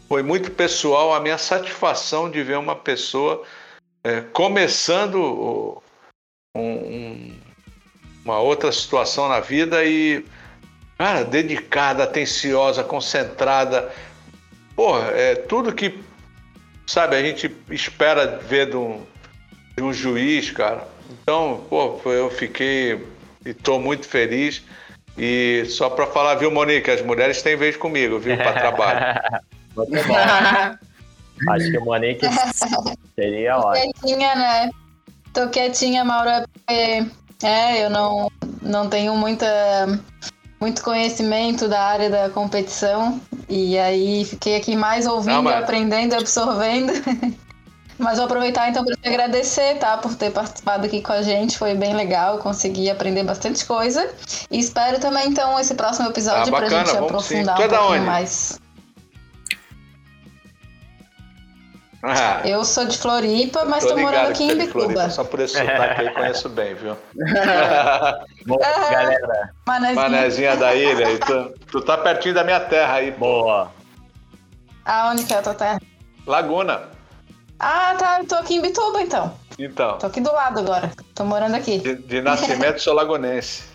foi 0.10 0.24
muito 0.24 0.52
pessoal 0.52 1.14
a 1.14 1.22
minha 1.22 1.38
satisfação 1.38 2.30
de 2.30 2.44
ver 2.44 2.58
uma 2.58 2.76
pessoa 2.76 3.46
é, 4.04 4.22
começando 4.22 5.82
um- 6.56 6.62
um- 6.62 7.40
uma 8.26 8.40
outra 8.40 8.72
situação 8.72 9.28
na 9.28 9.40
vida 9.40 9.84
e 9.84 10.26
cara, 10.98 11.24
dedicada, 11.24 12.04
atenciosa, 12.04 12.84
concentrada. 12.84 13.92
Porra, 14.76 15.08
é 15.12 15.36
tudo 15.36 15.74
que 15.74 16.00
sabe, 16.86 17.16
a 17.16 17.22
gente 17.22 17.56
espera 17.70 18.38
ver 18.38 18.70
de 18.70 18.76
um, 18.78 19.04
de 19.76 19.84
um 19.84 19.94
juiz, 19.94 20.52
cara. 20.52 20.88
Então, 21.10 21.66
pô, 21.70 22.00
eu 22.06 22.30
fiquei 22.30 23.04
e 23.46 23.54
tô 23.54 23.80
muito 23.80 24.08
feliz. 24.08 24.64
E 25.18 25.66
só 25.68 25.90
para 25.90 26.08
falar, 26.08 26.36
viu, 26.36 26.50
Monique, 26.52 26.90
as 26.90 27.02
mulheres 27.02 27.42
têm 27.42 27.56
vez 27.56 27.76
comigo, 27.76 28.18
viu, 28.20 28.38
para 28.38 28.54
trabalho. 28.54 29.00
Acho 31.50 31.72
que 31.72 31.78
o 31.78 31.86
Monique 31.86 32.26
seria 33.16 33.58
ótimo. 33.58 33.94
quietinha, 33.94 34.36
né? 34.36 34.70
Tô 35.34 35.48
quietinha, 35.50 36.04
Mauro, 36.04 36.30
é 36.30 36.46
porque 36.48 37.06
é, 37.44 37.86
eu 37.86 37.90
não, 37.90 38.30
não 38.62 38.88
tenho 38.90 39.16
muita, 39.16 39.48
muito 40.60 40.84
conhecimento 40.84 41.68
da 41.68 41.82
área 41.82 42.10
da 42.10 42.30
competição. 42.30 43.20
E 43.50 43.78
aí 43.78 44.26
fiquei 44.26 44.56
aqui 44.56 44.76
mais 44.76 45.06
ouvindo, 45.06 45.34
Não, 45.36 45.44
mas- 45.44 45.64
aprendendo, 45.64 46.14
absorvendo. 46.16 46.92
Mas 48.00 48.16
vou 48.18 48.26
aproveitar 48.26 48.68
então 48.68 48.84
para 48.84 48.96
te 48.96 49.08
agradecer, 49.08 49.78
tá? 49.78 49.96
Por 49.96 50.16
ter 50.16 50.32
participado 50.32 50.88
aqui 50.88 51.02
com 51.04 51.14
a 51.14 51.22
gente. 51.22 51.56
Foi 51.56 51.76
bem 51.76 51.94
legal, 51.96 52.40
consegui 52.40 52.90
aprender 52.90 53.22
bastante 53.24 53.64
coisa. 53.64 54.10
E 54.50 54.58
espero 54.58 55.00
também, 55.00 55.28
então, 55.28 55.60
esse 55.60 55.76
próximo 55.76 56.10
episódio 56.10 56.52
Ah, 56.52 56.58
pra 56.58 56.62
bacana, 56.62 56.86
gente 56.88 56.98
aprofundar 56.98 57.62
é 57.62 57.66
um 57.66 57.68
da 57.68 57.78
pouquinho 57.78 57.98
onde? 58.00 58.06
mais. 58.08 58.60
Ah, 62.04 62.42
Eu 62.44 62.66
sou 62.66 62.86
de 62.86 62.98
Floripa, 62.98 63.64
mas 63.66 63.86
tô, 63.86 63.96
morando 63.96 64.06
ligado 64.08 64.32
aqui 64.32 64.44
em 64.44 64.52
é 64.52 64.56
Bituba. 64.56 65.10
Só 65.10 65.24
por 65.24 65.40
esse 65.40 65.58
sotaque 65.58 66.02
aí 66.02 66.10
conheço 66.14 66.50
bem, 66.50 66.74
viu? 66.74 66.98
Boa, 68.46 68.60
galera. 68.92 69.54
Manezinho. 69.68 70.02
Manezinha 70.02 70.56
da 70.56 70.74
ilha. 70.76 71.12
E 71.12 71.20
tu, 71.20 71.54
tu 71.72 71.82
tá 71.82 71.98
pertinho 71.98 72.34
da 72.34 72.44
minha 72.44 72.60
terra 72.60 72.96
aí. 72.96 73.12
Boa. 73.12 73.72
Aonde 74.84 75.26
que 75.26 75.34
é 75.34 75.38
a 75.38 75.42
tua 75.42 75.54
terra? 75.54 75.80
Laguna. 76.26 76.82
Ah, 77.60 77.96
tá. 77.98 78.20
Eu 78.20 78.28
tô 78.28 78.36
aqui 78.36 78.56
em 78.56 78.62
Bituba, 78.62 79.02
então. 79.02 79.34
Então, 79.60 79.98
Tô 80.00 80.08
aqui 80.08 80.22
do 80.22 80.32
lado 80.32 80.60
agora. 80.60 80.92
Tô 81.14 81.24
morando 81.24 81.56
aqui. 81.56 81.78
de, 81.78 81.96
de 81.96 82.22
nascimento 82.22 82.82
sou 82.82 82.96
lagunense. 82.96 83.71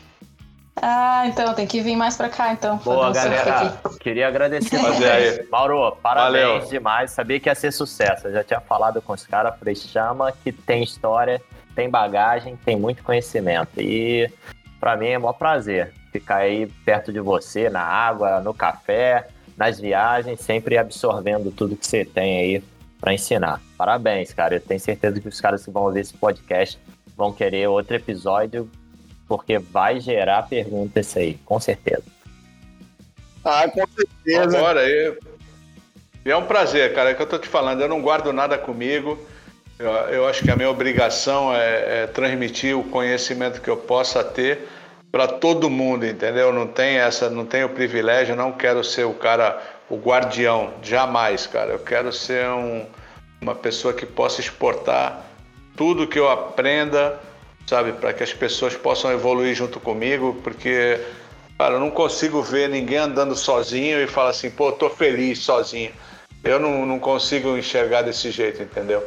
Ah, 0.80 1.26
então 1.26 1.54
tem 1.54 1.66
que 1.66 1.80
vir 1.80 1.96
mais 1.96 2.16
pra 2.16 2.28
cá, 2.28 2.52
então. 2.52 2.76
Boa, 2.78 3.08
um 3.08 3.12
galera. 3.12 3.68
aqui. 3.82 3.98
Queria 3.98 4.28
agradecer 4.28 4.76
vocês. 4.78 5.38
aí. 5.40 5.46
Mauro, 5.50 5.96
parabéns 6.02 6.44
Valeu. 6.46 6.68
demais. 6.68 7.10
Sabia 7.10 7.40
que 7.40 7.48
ia 7.48 7.54
ser 7.54 7.72
sucesso. 7.72 8.28
Eu 8.28 8.32
já 8.32 8.44
tinha 8.44 8.60
falado 8.60 9.00
com 9.00 9.14
os 9.14 9.26
caras. 9.26 9.58
Falei, 9.58 9.74
chama 9.74 10.32
que 10.32 10.52
tem 10.52 10.82
história, 10.82 11.40
tem 11.74 11.88
bagagem, 11.88 12.56
tem 12.56 12.76
muito 12.76 13.02
conhecimento. 13.02 13.80
E 13.80 14.30
pra 14.78 14.96
mim 14.96 15.08
é 15.08 15.18
um 15.18 15.22
maior 15.22 15.32
prazer 15.32 15.92
ficar 16.12 16.36
aí 16.36 16.66
perto 16.84 17.12
de 17.12 17.20
você, 17.20 17.70
na 17.70 17.82
água, 17.82 18.40
no 18.40 18.52
café, 18.52 19.28
nas 19.56 19.80
viagens, 19.80 20.40
sempre 20.40 20.76
absorvendo 20.76 21.50
tudo 21.50 21.76
que 21.76 21.86
você 21.86 22.04
tem 22.04 22.38
aí 22.38 22.64
pra 23.00 23.14
ensinar. 23.14 23.60
Parabéns, 23.78 24.32
cara. 24.34 24.56
Eu 24.56 24.60
tenho 24.60 24.80
certeza 24.80 25.20
que 25.20 25.28
os 25.28 25.40
caras 25.40 25.64
que 25.64 25.70
vão 25.70 25.84
ouvir 25.84 26.00
esse 26.00 26.14
podcast 26.14 26.78
vão 27.16 27.32
querer 27.32 27.66
outro 27.68 27.96
episódio, 27.96 28.70
porque 29.28 29.58
vai 29.58 30.00
gerar 30.00 30.42
perguntas 30.42 31.06
isso 31.06 31.18
aí, 31.18 31.34
com 31.44 31.58
certeza. 31.58 32.04
Ah, 33.44 33.68
com 33.68 33.84
certeza. 33.86 34.58
Agora, 34.58 34.88
e, 34.88 35.16
e 36.24 36.30
é 36.30 36.36
um 36.36 36.46
prazer, 36.46 36.94
cara. 36.94 37.10
É 37.10 37.12
o 37.12 37.16
que 37.16 37.22
eu 37.22 37.28
tô 37.28 37.38
te 37.38 37.48
falando. 37.48 37.80
Eu 37.80 37.88
não 37.88 38.02
guardo 38.02 38.32
nada 38.32 38.58
comigo. 38.58 39.18
Eu, 39.78 39.90
eu 39.90 40.26
acho 40.26 40.42
que 40.42 40.50
a 40.50 40.56
minha 40.56 40.70
obrigação 40.70 41.54
é, 41.54 42.02
é 42.02 42.06
transmitir 42.06 42.76
o 42.76 42.82
conhecimento 42.84 43.60
que 43.60 43.68
eu 43.68 43.76
possa 43.76 44.24
ter 44.24 44.66
para 45.12 45.28
todo 45.28 45.70
mundo, 45.70 46.04
entendeu? 46.04 46.52
Não 46.52 46.66
tem 46.66 46.96
essa, 46.98 47.30
não 47.30 47.46
tenho 47.46 47.68
privilégio. 47.68 48.34
Não 48.34 48.52
quero 48.52 48.82
ser 48.82 49.04
o 49.04 49.14
cara, 49.14 49.62
o 49.88 49.96
guardião, 49.96 50.74
jamais, 50.82 51.46
cara. 51.46 51.72
Eu 51.72 51.78
quero 51.78 52.12
ser 52.12 52.48
um, 52.48 52.84
uma 53.40 53.54
pessoa 53.54 53.94
que 53.94 54.06
possa 54.06 54.40
exportar 54.40 55.24
tudo 55.76 56.08
que 56.08 56.18
eu 56.18 56.28
aprenda, 56.28 57.20
sabe, 57.66 57.92
para 57.92 58.12
que 58.12 58.22
as 58.22 58.32
pessoas 58.32 58.74
possam 58.74 59.10
evoluir 59.12 59.54
junto 59.54 59.80
comigo, 59.80 60.38
porque 60.42 61.00
Cara, 61.58 61.74
eu 61.74 61.80
não 61.80 61.90
consigo 61.90 62.42
ver 62.42 62.68
ninguém 62.68 62.98
andando 62.98 63.34
sozinho 63.34 64.02
e 64.02 64.06
falar 64.06 64.30
assim, 64.30 64.50
pô, 64.50 64.72
tô 64.72 64.90
feliz 64.90 65.38
sozinho. 65.38 65.90
Eu 66.44 66.60
não, 66.60 66.84
não 66.84 66.98
consigo 66.98 67.56
enxergar 67.56 68.02
desse 68.02 68.30
jeito, 68.30 68.62
entendeu? 68.62 69.02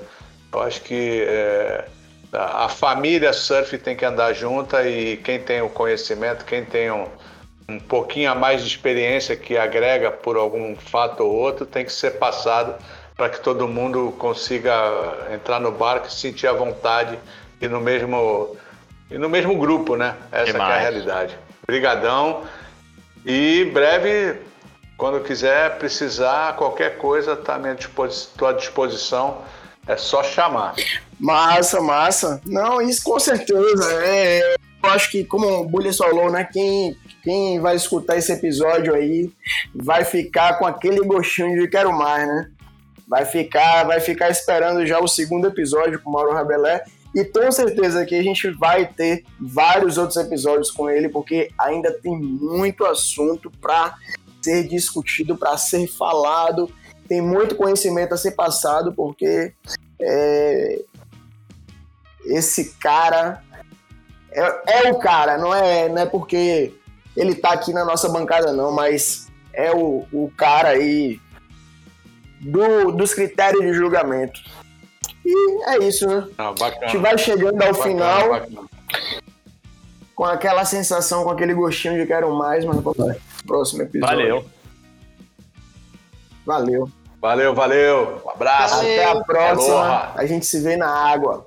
Eu 0.52 0.62
acho 0.64 0.82
que 0.82 1.24
é, 1.28 1.86
a 2.34 2.68
família 2.68 3.34
surf 3.34 3.78
tem 3.78 3.96
que 3.96 4.04
andar 4.04 4.34
junta 4.34 4.84
e 4.88 5.18
quem 5.18 5.40
tem 5.40 5.62
o 5.62 5.70
conhecimento, 5.70 6.44
quem 6.44 6.66
tem 6.66 6.90
um, 6.90 7.06
um 7.70 7.80
pouquinho 7.80 8.32
a 8.32 8.36
mais 8.36 8.64
de 8.64 8.68
experiência 8.68 9.36
que 9.36 9.56
agrega 9.56 10.10
por 10.10 10.36
algum 10.36 10.76
fato 10.76 11.24
ou 11.24 11.32
outro, 11.32 11.68
tem 11.68 11.86
que 11.86 11.94
ser 11.94 12.18
passado 12.18 12.74
para 13.16 13.30
que 13.30 13.42
todo 13.42 13.68
mundo 13.68 14.12
consiga 14.18 14.74
entrar 15.32 15.60
no 15.60 15.72
barco 15.72 16.08
e 16.08 16.12
sentir 16.12 16.48
a 16.48 16.54
vontade 16.54 17.20
e 17.62 17.68
no 17.68 17.80
mesmo, 17.80 18.56
e 19.10 19.18
no 19.18 19.30
mesmo 19.30 19.58
grupo, 19.58 19.96
né? 19.96 20.16
Essa 20.32 20.54
que 20.54 20.58
é 20.58 20.62
a 20.62 20.78
realidade. 20.78 21.38
Obrigadão. 21.64 22.44
E 23.26 23.66
breve, 23.74 24.40
quando 24.98 25.24
quiser 25.24 25.78
precisar, 25.78 26.56
qualquer 26.56 26.98
coisa, 26.98 27.34
está 27.34 27.56
à 27.56 27.60
minha 27.60 27.76
disposi- 27.76 28.30
disposição. 28.58 29.42
É 29.88 29.98
só 29.98 30.24
chamar. 30.24 30.76
Massa, 31.20 31.82
massa. 31.82 32.42
Não, 32.46 32.80
isso 32.80 33.04
com 33.04 33.20
certeza. 33.20 33.92
É, 34.04 34.54
eu 34.84 34.90
acho 34.92 35.10
que, 35.10 35.24
como 35.24 35.48
o 35.48 35.66
Bully 35.68 35.92
falou, 35.96 36.32
né? 36.32 36.48
Quem, 36.52 36.96
quem 37.24 37.60
vai 37.60 37.76
escutar 37.76 38.16
esse 38.16 38.32
episódio 38.32 38.94
aí 38.94 39.32
vai 39.74 40.06
ficar 40.06 40.60
com 40.60 40.66
aquele 40.68 41.02
gostinho 41.02 41.60
de 41.60 41.68
quero 41.68 41.92
mais, 41.92 42.28
né? 42.28 42.52
Vai 43.08 43.26
ficar, 43.26 43.84
vai 43.86 44.00
ficar 44.00 44.30
esperando 44.30 44.86
já 44.86 45.00
o 45.00 45.08
segundo 45.08 45.48
episódio 45.48 46.00
com 46.00 46.12
o 46.12 46.14
Mauro 46.14 46.34
Rabelé. 46.34 46.84
E 47.14 47.24
tenho 47.24 47.52
certeza 47.52 48.06
que 48.06 48.16
a 48.16 48.24
gente 48.24 48.50
vai 48.52 48.86
ter 48.86 49.24
vários 49.40 49.98
outros 49.98 50.18
episódios 50.18 50.70
com 50.70 50.90
ele, 50.90 51.10
porque 51.10 51.50
ainda 51.58 51.92
tem 51.92 52.16
muito 52.18 52.86
assunto 52.86 53.52
para 53.60 53.96
ser 54.42 54.68
discutido, 54.68 55.36
para 55.36 55.58
ser 55.58 55.88
falado. 55.88 56.72
Tem 57.08 57.22
muito 57.22 57.56
conhecimento 57.56 58.14
a 58.14 58.18
ser 58.18 58.32
passado, 58.32 58.94
porque 58.94 59.54
é, 60.00 60.82
esse 62.26 62.74
cara 62.76 63.44
é, 64.32 64.86
é 64.86 64.92
o 64.92 65.00
cara, 65.00 65.38
não 65.38 65.54
é, 65.54 65.90
não 65.90 66.02
é 66.02 66.06
porque 66.06 66.74
ele 67.16 67.36
tá 67.36 67.52
aqui 67.52 67.74
na 67.74 67.84
nossa 67.84 68.08
bancada, 68.10 68.54
não, 68.54 68.72
mas 68.72 69.28
é 69.52 69.72
o, 69.72 70.06
o 70.12 70.32
cara 70.38 70.70
aí 70.70 71.20
do, 72.40 72.92
dos 72.92 73.14
critérios 73.14 73.64
de 73.64 73.74
julgamento. 73.74 74.40
E 75.32 75.64
é 75.70 75.78
isso, 75.88 76.08
né? 76.08 76.28
Não, 76.38 76.48
A 76.48 76.54
bacana. 76.54 76.88
gente 76.88 76.98
vai 77.02 77.18
chegando 77.18 77.62
ao 77.62 77.72
Bacana, 77.72 77.84
final 77.84 78.30
bacana. 78.30 78.62
com 80.16 80.26
aquela 80.26 80.66
sensação, 80.66 81.24
com 81.24 81.30
aquele 81.30 81.54
gostinho 81.54 82.00
de 82.00 82.06
quero 82.08 82.34
mais, 82.36 82.66
mas 82.66 82.78
vamos. 82.82 83.16
Próximo 83.46 83.84
episódio. 83.84 84.18
Valeu. 84.18 84.46
Valeu. 86.46 86.90
Valeu, 87.22 87.54
valeu. 87.54 88.22
Um 88.26 88.30
abraço. 88.30 88.76
Valeu. 88.78 88.94
Até 88.94 89.06
a 89.12 89.24
próxima. 89.24 89.76
Aloha. 89.76 90.12
A 90.16 90.26
gente 90.26 90.46
se 90.46 90.60
vê 90.62 90.76
na 90.78 90.88
água. 90.90 91.46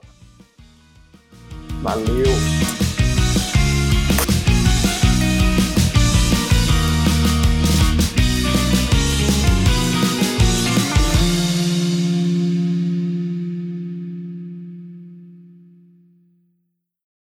Valeu. 1.82 2.81